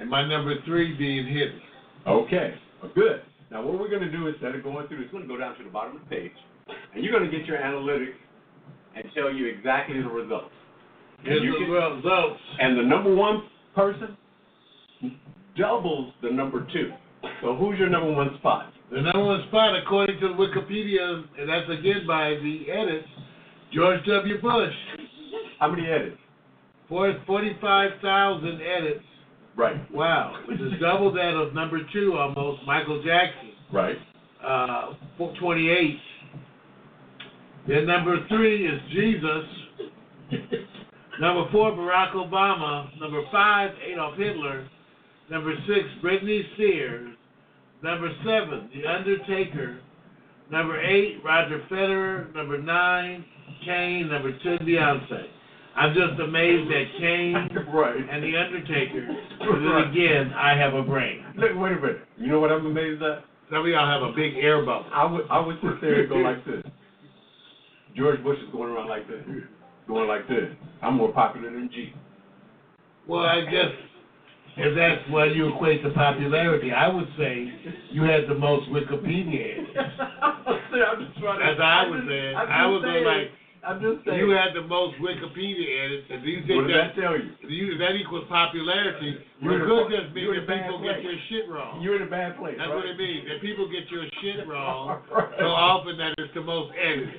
and 0.00 0.10
my 0.10 0.26
number 0.26 0.54
three 0.64 0.94
being 0.96 1.26
Hitler. 1.26 1.60
Okay, 2.06 2.54
well, 2.82 2.90
good. 2.94 3.22
Now, 3.50 3.62
what 3.64 3.78
we're 3.78 3.88
going 3.88 4.02
to 4.02 4.10
do 4.10 4.26
instead 4.26 4.54
of 4.56 4.62
going 4.64 4.88
through, 4.88 5.02
it's 5.02 5.10
going 5.12 5.22
to 5.22 5.28
go 5.28 5.36
down 5.38 5.56
to 5.58 5.64
the 5.64 5.70
bottom 5.70 5.96
of 5.96 6.02
the 6.02 6.08
page, 6.08 6.32
and 6.94 7.04
you're 7.04 7.12
going 7.16 7.30
to 7.30 7.36
get 7.36 7.46
your 7.46 7.58
analytics 7.58 8.14
and 8.96 9.04
tell 9.14 9.32
you 9.32 9.46
exactly 9.46 10.00
the 10.02 10.08
results. 10.08 10.50
Here's 11.22 11.36
And 11.40 11.44
you 11.44 11.52
the 11.52 11.58
can- 11.66 11.70
results. 12.02 12.40
and 12.60 12.78
the 12.78 12.82
number 12.82 13.14
one 13.14 13.44
person 13.74 14.16
doubles 15.56 16.12
the 16.22 16.30
number 16.30 16.66
two. 16.72 16.92
So 17.42 17.54
who's 17.56 17.78
your 17.78 17.88
number 17.88 18.12
one 18.12 18.36
spot? 18.38 18.72
The 18.90 19.00
number 19.00 19.24
one 19.24 19.44
spot, 19.48 19.76
according 19.76 20.20
to 20.20 20.26
Wikipedia, 20.28 21.24
and 21.38 21.48
that's 21.48 21.68
again 21.70 22.06
by 22.06 22.30
the 22.42 22.66
edits, 22.70 23.08
George 23.72 24.04
W. 24.06 24.40
Bush. 24.40 24.74
How 25.58 25.68
many 25.70 25.86
edits? 25.88 26.18
Four- 26.88 27.14
45,000 27.26 28.60
edits. 28.62 29.04
Right. 29.56 29.90
Wow. 29.92 30.42
Which 30.46 30.60
is 30.60 30.72
double 30.80 31.12
that 31.12 31.34
of 31.34 31.54
number 31.54 31.80
two 31.92 32.14
almost, 32.18 32.62
Michael 32.66 33.02
Jackson. 33.02 33.52
Right. 33.72 33.96
Uh, 34.44 34.94
28. 35.40 35.98
Then 37.66 37.86
number 37.86 38.26
three 38.28 38.66
is 38.66 38.80
Jesus. 38.92 39.44
Number 41.18 41.50
four, 41.50 41.72
Barack 41.72 42.12
Obama. 42.12 42.88
Number 43.00 43.22
five, 43.32 43.70
Adolf 43.90 44.18
Hitler. 44.18 44.68
Number 45.30 45.54
six, 45.66 45.88
Britney 46.04 46.42
Spears. 46.54 47.16
Number 47.82 48.10
seven, 48.18 48.68
The 48.74 48.86
Undertaker. 48.86 49.80
Number 50.50 50.80
eight, 50.80 51.20
Roger 51.24 51.62
Federer. 51.70 52.34
Number 52.34 52.60
nine, 52.60 53.24
Kane. 53.64 54.08
Number 54.08 54.32
ten, 54.42 54.58
Beyonce. 54.66 55.24
I'm 55.76 55.92
just 55.92 56.18
amazed 56.20 56.70
that 56.70 56.84
Kane 56.98 57.34
right. 57.72 57.96
and 58.10 58.22
The 58.24 58.36
Undertaker. 58.36 59.06
Then 59.38 59.90
again, 59.90 60.32
I 60.32 60.56
have 60.56 60.74
a 60.74 60.82
brain. 60.82 61.24
Look, 61.36 61.50
wait 61.54 61.72
a 61.72 61.76
minute. 61.76 62.00
You 62.16 62.28
know 62.28 62.40
what 62.40 62.50
I'm 62.50 62.66
amazed 62.66 63.02
at? 63.02 63.24
Some 63.50 63.60
of 63.60 63.66
y'all 63.68 63.86
have 63.86 64.02
a 64.02 64.12
big 64.12 64.34
air 64.42 64.64
bubble. 64.64 64.86
I 64.92 65.04
would 65.04 65.22
I 65.30 65.38
would 65.38 65.56
sit 65.62 65.80
there 65.80 66.00
and 66.00 66.08
go 66.08 66.16
like 66.16 66.44
this. 66.44 66.64
George 67.96 68.22
Bush 68.24 68.38
is 68.44 68.50
going 68.52 68.72
around 68.72 68.88
like 68.88 69.06
this, 69.06 69.22
going 69.86 70.08
like 70.08 70.26
this. 70.28 70.50
I'm 70.82 70.94
more 70.94 71.12
popular 71.12 71.52
than 71.52 71.70
G. 71.72 71.92
Well, 73.06 73.22
I 73.22 73.42
guess 73.42 73.70
if 74.56 74.74
that's 74.74 75.10
what 75.10 75.36
you 75.36 75.54
equate 75.54 75.82
to 75.84 75.90
popularity, 75.90 76.72
I 76.72 76.88
would 76.88 77.08
say 77.18 77.52
you 77.92 78.02
had 78.02 78.26
the 78.28 78.34
most 78.34 78.68
Wikipedia. 78.70 79.52
edits. 79.52 79.70
I'm 79.78 81.06
just 81.06 81.18
trying 81.20 81.42
As 81.42 81.58
I 81.60 81.86
would 81.88 82.04
say, 82.08 82.34
I'm 82.34 82.48
I 82.48 82.64
just 82.64 82.72
would 82.72 82.82
go 82.82 83.08
like, 83.08 83.30
I'm 83.64 83.80
just 83.80 84.04
saying. 84.04 84.18
you 84.18 84.30
had 84.34 84.52
the 84.54 84.62
most 84.66 84.96
Wikipedia 84.98 85.66
edits, 85.84 86.06
and 86.10 86.22
do 86.22 86.28
you 86.30 86.40
think 86.46 86.56
what 86.60 86.66
did 86.68 86.76
that, 86.76 86.92
that 86.94 87.00
tell 87.00 87.14
you? 87.16 87.30
you, 87.48 87.78
that 87.78 87.94
equals 87.96 88.26
popularity? 88.28 89.18
You're 89.40 89.56
It 89.56 89.56
in 89.56 89.62
a- 89.62 89.66
could 89.66 89.88
just 89.90 90.08
mean 90.14 90.24
you're 90.24 90.34
in 90.38 90.46
that 90.46 90.52
a 90.52 90.56
bad 90.56 90.62
people 90.66 90.82
get 90.82 91.02
your 91.02 91.18
shit 91.30 91.44
wrong. 91.48 91.74
You're 91.82 91.96
in 91.96 92.04
a 92.06 92.10
bad 92.10 92.36
place, 92.38 92.54
That's 92.58 92.68
right? 92.68 92.76
what 92.76 92.86
it 92.86 92.98
means. 92.98 93.26
That 93.30 93.40
people 93.40 93.66
get 93.70 93.90
your 93.90 94.04
shit 94.22 94.46
wrong 94.50 95.02
Right. 95.10 95.30
so 95.38 95.46
often 95.50 95.96
that 95.98 96.14
it's 96.18 96.34
the 96.34 96.42
most 96.42 96.70
edited. 96.78 97.14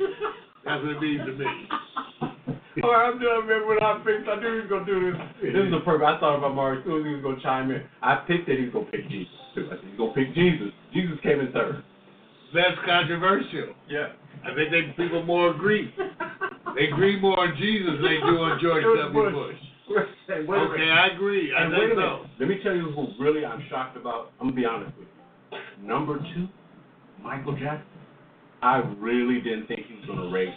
That's 0.64 0.84
what 0.84 0.96
it 0.96 1.02
means 1.02 1.24
to 1.26 1.34
me. 1.36 1.48
All 2.84 2.94
right, 2.94 3.10
I'm 3.10 3.18
done, 3.18 3.48
man. 3.50 3.66
When 3.66 3.82
I 3.82 3.98
picked, 4.06 4.30
I 4.30 4.38
knew 4.38 4.54
he 4.54 4.62
was 4.62 4.70
gonna 4.70 4.86
do 4.86 4.98
this. 5.12 5.18
This 5.42 5.66
is 5.66 5.72
the 5.74 5.82
perfect. 5.82 6.06
I 6.06 6.20
thought 6.22 6.38
about 6.38 6.54
Mario 6.54 6.78
as 6.80 6.86
soon 6.86 7.02
as 7.02 7.06
he 7.10 7.14
was 7.18 7.24
gonna 7.26 7.42
chime 7.42 7.72
in. 7.74 7.82
I 8.06 8.22
picked 8.30 8.46
that 8.48 8.58
he 8.62 8.70
was 8.70 8.74
gonna 8.74 8.92
pick 8.94 9.10
Jesus 9.10 9.34
too. 9.58 9.66
I 9.68 9.82
said 9.82 9.86
he's 9.90 9.98
gonna 9.98 10.14
pick 10.14 10.30
Jesus. 10.38 10.70
Jesus 10.94 11.18
came 11.26 11.42
in 11.42 11.50
third. 11.52 11.82
That's 12.54 12.78
controversial. 12.86 13.74
Yeah. 13.90 14.14
I 14.46 14.54
think 14.56 14.72
they 14.72 15.04
people 15.04 15.24
more 15.24 15.52
agree. 15.52 15.94
They 16.76 16.86
agree 16.86 17.20
more 17.20 17.40
on 17.40 17.56
Jesus 17.58 17.94
than 17.96 18.04
they 18.04 18.18
do 18.22 18.38
on 18.38 18.60
George 18.62 18.84
W. 18.84 19.32
Bush. 19.32 19.56
Hey, 20.28 20.46
Okay. 20.50 20.90
I 20.90 21.08
agree. 21.16 21.54
I 21.56 21.68
wait 21.70 21.90
think 21.90 22.00
so. 22.00 22.26
Let 22.40 22.50
me 22.50 22.60
tell 22.64 22.76
you 22.76 22.92
who 22.92 23.08
really 23.24 23.46
I'm 23.46 23.64
shocked 23.70 23.98
about. 23.98 24.32
I'm 24.40 24.48
gonna 24.48 24.56
be 24.56 24.66
honest 24.66 24.98
with 24.98 25.08
you. 25.08 25.88
Number 25.88 26.20
two, 26.20 26.48
Michael 27.24 27.54
Jackson. 27.54 27.86
I 28.62 28.78
really 29.00 29.40
didn't 29.42 29.68
think 29.68 29.86
he 29.88 29.96
was 29.96 30.06
gonna 30.08 30.30
race 30.30 30.50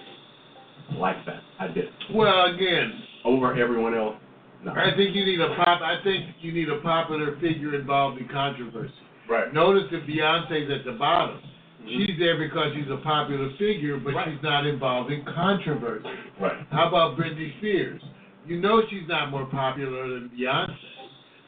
like 0.96 1.24
that. 1.26 1.40
I 1.58 1.68
did. 1.68 1.86
Well, 2.12 2.54
again, 2.54 2.92
Over 3.24 3.54
everyone 3.60 3.94
else. 3.94 4.16
No. 4.64 4.72
I 4.72 4.94
think 4.96 5.14
you 5.14 5.24
need 5.24 5.40
a 5.40 5.54
pop. 5.56 5.80
I 5.80 6.02
think 6.04 6.36
you 6.40 6.52
need 6.52 6.68
a 6.68 6.80
popular 6.80 7.38
figure 7.40 7.74
involved 7.78 8.20
in 8.20 8.28
controversy. 8.28 8.92
Right. 9.28 9.52
Notice 9.54 9.84
that 9.92 10.06
Beyonce's 10.06 10.70
at 10.70 10.84
the 10.84 10.98
bottom. 10.98 11.40
Mhm. 11.84 12.06
She's 12.06 12.18
there 12.18 12.36
because 12.36 12.72
she's 12.74 12.90
a 12.90 12.96
popular 12.98 13.50
figure, 13.50 13.96
but 13.98 14.14
Right. 14.14 14.28
she's 14.28 14.42
not 14.42 14.66
involved 14.66 15.10
in 15.12 15.24
controversy. 15.24 16.08
Right. 16.38 16.56
How 16.72 16.88
about 16.88 17.16
Britney 17.16 17.56
Spears? 17.58 18.02
You 18.46 18.60
know 18.60 18.82
she's 18.88 19.06
not 19.08 19.30
more 19.30 19.46
popular 19.46 20.08
than 20.08 20.30
Beyonce. 20.30 20.74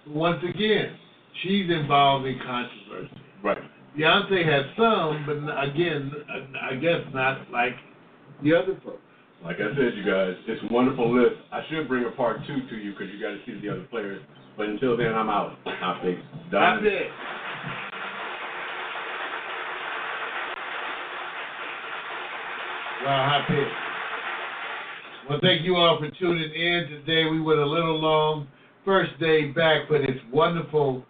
Once 0.06 0.42
again, 0.42 0.90
she's 1.42 1.70
involved 1.70 2.26
in 2.26 2.38
controversy. 2.40 3.14
Right. 3.42 3.58
Beyonce 3.96 4.44
has 4.44 4.64
some, 4.76 5.24
but 5.26 5.36
n- 5.36 5.48
again, 5.50 6.12
I 6.60 6.74
guess 6.76 7.02
not 7.12 7.50
like 7.50 7.76
the 8.42 8.54
other 8.54 8.74
folks. 8.84 8.98
Like 9.44 9.60
I 9.60 9.74
said, 9.74 9.94
you 9.96 10.04
guys, 10.04 10.36
it's 10.46 10.62
a 10.62 10.72
wonderful 10.72 11.10
list. 11.10 11.34
I 11.50 11.62
should 11.68 11.88
bring 11.88 12.04
a 12.04 12.10
part 12.10 12.44
two 12.46 12.60
to 12.68 12.76
you 12.76 12.92
because 12.92 13.12
you 13.12 13.20
got 13.20 13.30
to 13.32 13.40
see 13.44 13.58
the 13.60 13.70
other 13.70 13.82
players. 13.90 14.22
But 14.56 14.68
until 14.68 14.96
then, 14.96 15.14
I'm 15.14 15.28
out. 15.28 15.58
I 15.66 15.98
think. 16.02 16.18
That's 16.50 16.84
it. 16.84 17.10
Wow, 23.04 23.28
hot 23.28 23.48
pick. 23.48 23.66
Well, 25.28 25.40
thank 25.42 25.64
you 25.64 25.74
all 25.74 25.98
for 25.98 26.08
tuning 26.20 26.52
in 26.54 26.88
today. 26.88 27.28
We 27.28 27.40
went 27.40 27.58
a 27.58 27.66
little 27.66 28.00
long, 28.00 28.46
first 28.84 29.18
day 29.18 29.46
back, 29.46 29.88
but 29.88 30.02
it's 30.02 30.20
wonderful 30.32 31.04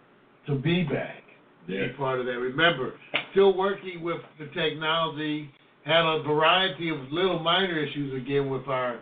to 0.47 0.55
be 0.55 0.83
back. 0.83 1.21
Yeah. 1.67 1.87
Be 1.87 1.93
part 1.93 2.19
of 2.19 2.25
that. 2.25 2.31
Remember, 2.31 2.93
still 3.31 3.55
working 3.55 4.01
with 4.01 4.17
the 4.39 4.47
technology. 4.59 5.51
Had 5.85 6.03
a 6.03 6.23
variety 6.23 6.89
of 6.89 6.97
little 7.11 7.37
minor 7.37 7.77
issues 7.77 8.19
again 8.19 8.49
with 8.49 8.67
our 8.67 8.99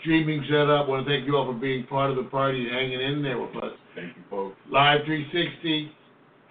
streaming 0.00 0.44
setup. 0.50 0.88
Want 0.88 1.06
to 1.06 1.10
thank 1.10 1.26
you 1.26 1.36
all 1.36 1.50
for 1.50 1.58
being 1.58 1.86
part 1.86 2.10
of 2.10 2.16
the 2.16 2.24
party 2.24 2.66
and 2.66 2.74
hanging 2.74 3.00
in 3.00 3.22
there 3.22 3.40
with 3.40 3.56
us. 3.56 3.72
Thank 3.94 4.14
you, 4.14 4.22
folks. 4.28 4.56
Live 4.70 5.00
360, 5.06 5.90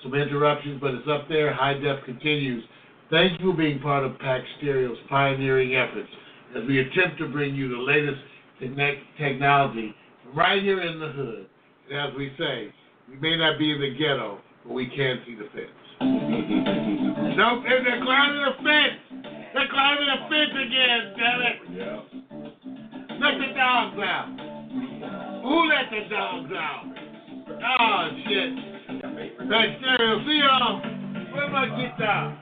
some 0.01 0.15
interruptions, 0.15 0.81
but 0.81 0.95
it's 0.95 1.07
up 1.07 1.29
there. 1.29 1.53
High 1.53 1.75
def 1.75 2.03
continues. 2.05 2.63
Thank 3.11 3.40
you 3.40 3.52
for 3.52 3.57
being 3.57 3.80
part 3.80 4.03
of 4.03 4.18
Pax 4.19 4.44
Stereo's 4.57 4.98
pioneering 5.10 5.76
efforts 5.76 6.10
as 6.57 6.64
we 6.68 6.80
attempt 6.80 7.19
to 7.19 7.27
bring 7.27 7.53
you 7.53 7.69
the 7.69 7.77
latest 7.77 8.22
techne- 8.61 8.99
technology 9.19 9.94
right 10.34 10.61
here 10.61 10.82
in 10.82 10.99
the 10.99 11.10
hood. 11.10 11.45
And 11.90 11.99
as 12.10 12.18
we 12.18 12.32
say, 12.40 12.73
we 13.10 13.18
may 13.18 13.38
not 13.38 13.60
be 13.60 13.72
in 13.72 13.80
the 13.80 13.94
ghetto, 13.94 14.40
but 14.65 14.73
we 14.73 14.88
can 14.88 15.22
see 15.26 15.36
the 15.36 15.48
fence. 15.53 15.69
Nope, 16.02 17.64
and 17.68 17.86
they're 17.86 18.02
climbing 18.03 18.41
the 18.41 18.56
fence. 18.64 18.99
They're 19.53 19.69
climbing 19.69 20.07
the 20.10 20.19
fence 20.26 20.53
again, 20.65 21.14
damn 21.15 21.41
it. 21.41 21.56
Yeah. 21.77 22.02
Let 23.22 23.38
the 23.38 23.53
dogs 23.53 23.99
out. 24.02 24.27
Who 25.44 25.69
let 25.69 25.91
the 25.91 26.10
dogs 26.10 26.52
out? 26.57 26.84
Oh, 27.80 28.10
shit. 28.26 28.49
Pax 29.48 29.68
Stereo, 29.80 30.26
see 30.26 30.41
y'all. 30.41 30.82
Where 31.36 31.49
my 31.49 31.68
guitar? 31.68 32.41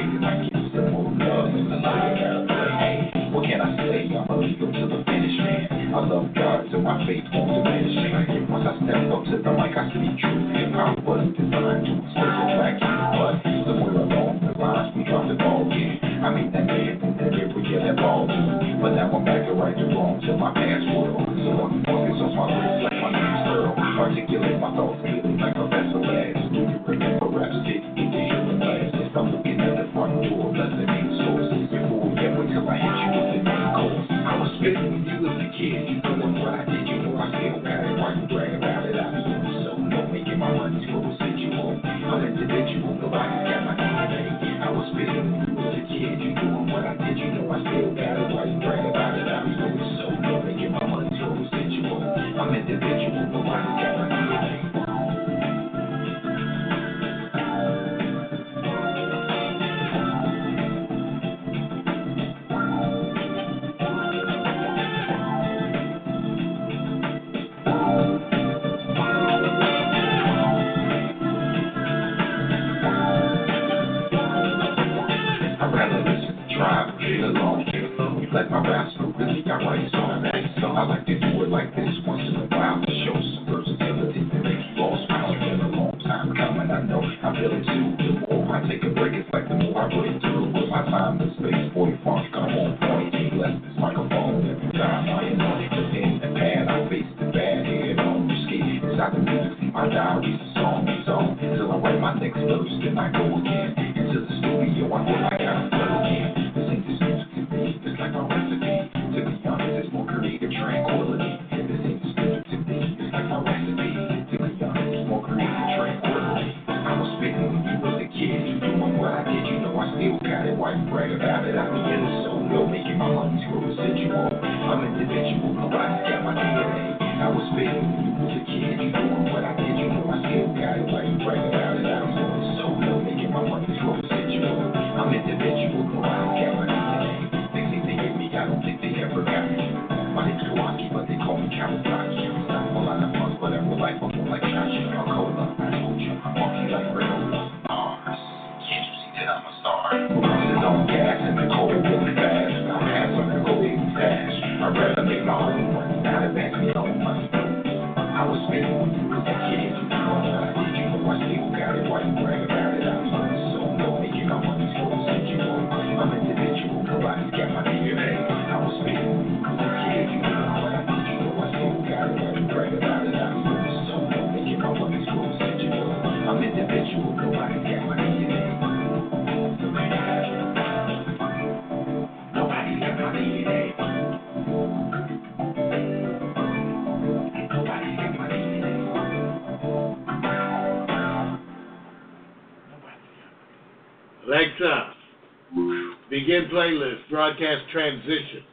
playlist, 196.51 197.09
broadcast 197.09 197.63
transition. 197.71 198.43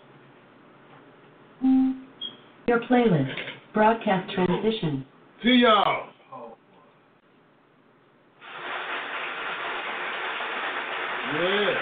Your 2.67 2.81
playlist, 2.81 3.35
broadcast 3.75 4.33
transition. 4.35 5.05
See 5.43 5.63
y'all. 5.63 6.09
Yeah. 11.35 11.75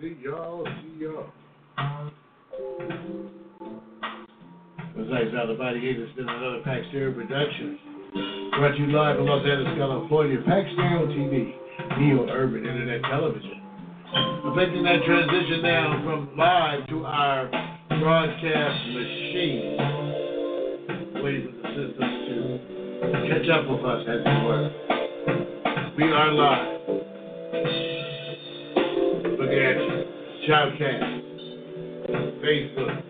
See 0.00 0.16
y'all, 0.22 0.64
see 0.64 1.04
y'all. 1.04 1.26
Besides, 4.96 5.34
out 5.34 5.50
of 5.50 5.58
body, 5.58 5.94
this 5.94 6.08
is 6.08 6.18
another 6.18 6.60
Pax 6.64 6.86
Stereo 6.90 7.12
production. 7.14 7.78
Brought 8.56 8.72
to 8.72 8.78
you 8.78 8.86
live 8.88 9.18
in 9.18 9.26
Los 9.26 9.44
Angeles, 9.46 9.76
California, 9.76 10.38
Paxtown 10.38 11.08
TV, 11.14 11.54
Neo 12.00 12.28
Urban 12.28 12.66
Internet 12.66 13.02
Television. 13.02 13.60
I'm 14.14 14.56
making 14.56 14.82
that 14.84 15.04
transition 15.04 15.62
now 15.62 16.02
from 16.04 16.36
live 16.36 16.86
to 16.88 17.04
our 17.04 17.48
broadcast 18.00 18.88
machine. 18.88 19.76
Waiting 21.22 21.44
for 21.46 21.68
the 21.68 21.68
system 21.76 22.08
to 23.02 23.28
catch 23.28 23.48
up 23.50 23.68
with 23.68 23.84
us, 23.84 24.02
as 24.08 24.20
it 24.24 24.44
were. 24.44 24.70
We 25.96 26.04
are 26.04 26.32
live. 26.32 26.78
Look 29.38 29.50
at 29.50 29.76
you. 29.78 30.04
Childcast. 30.48 31.28
Facebook. 32.42 33.07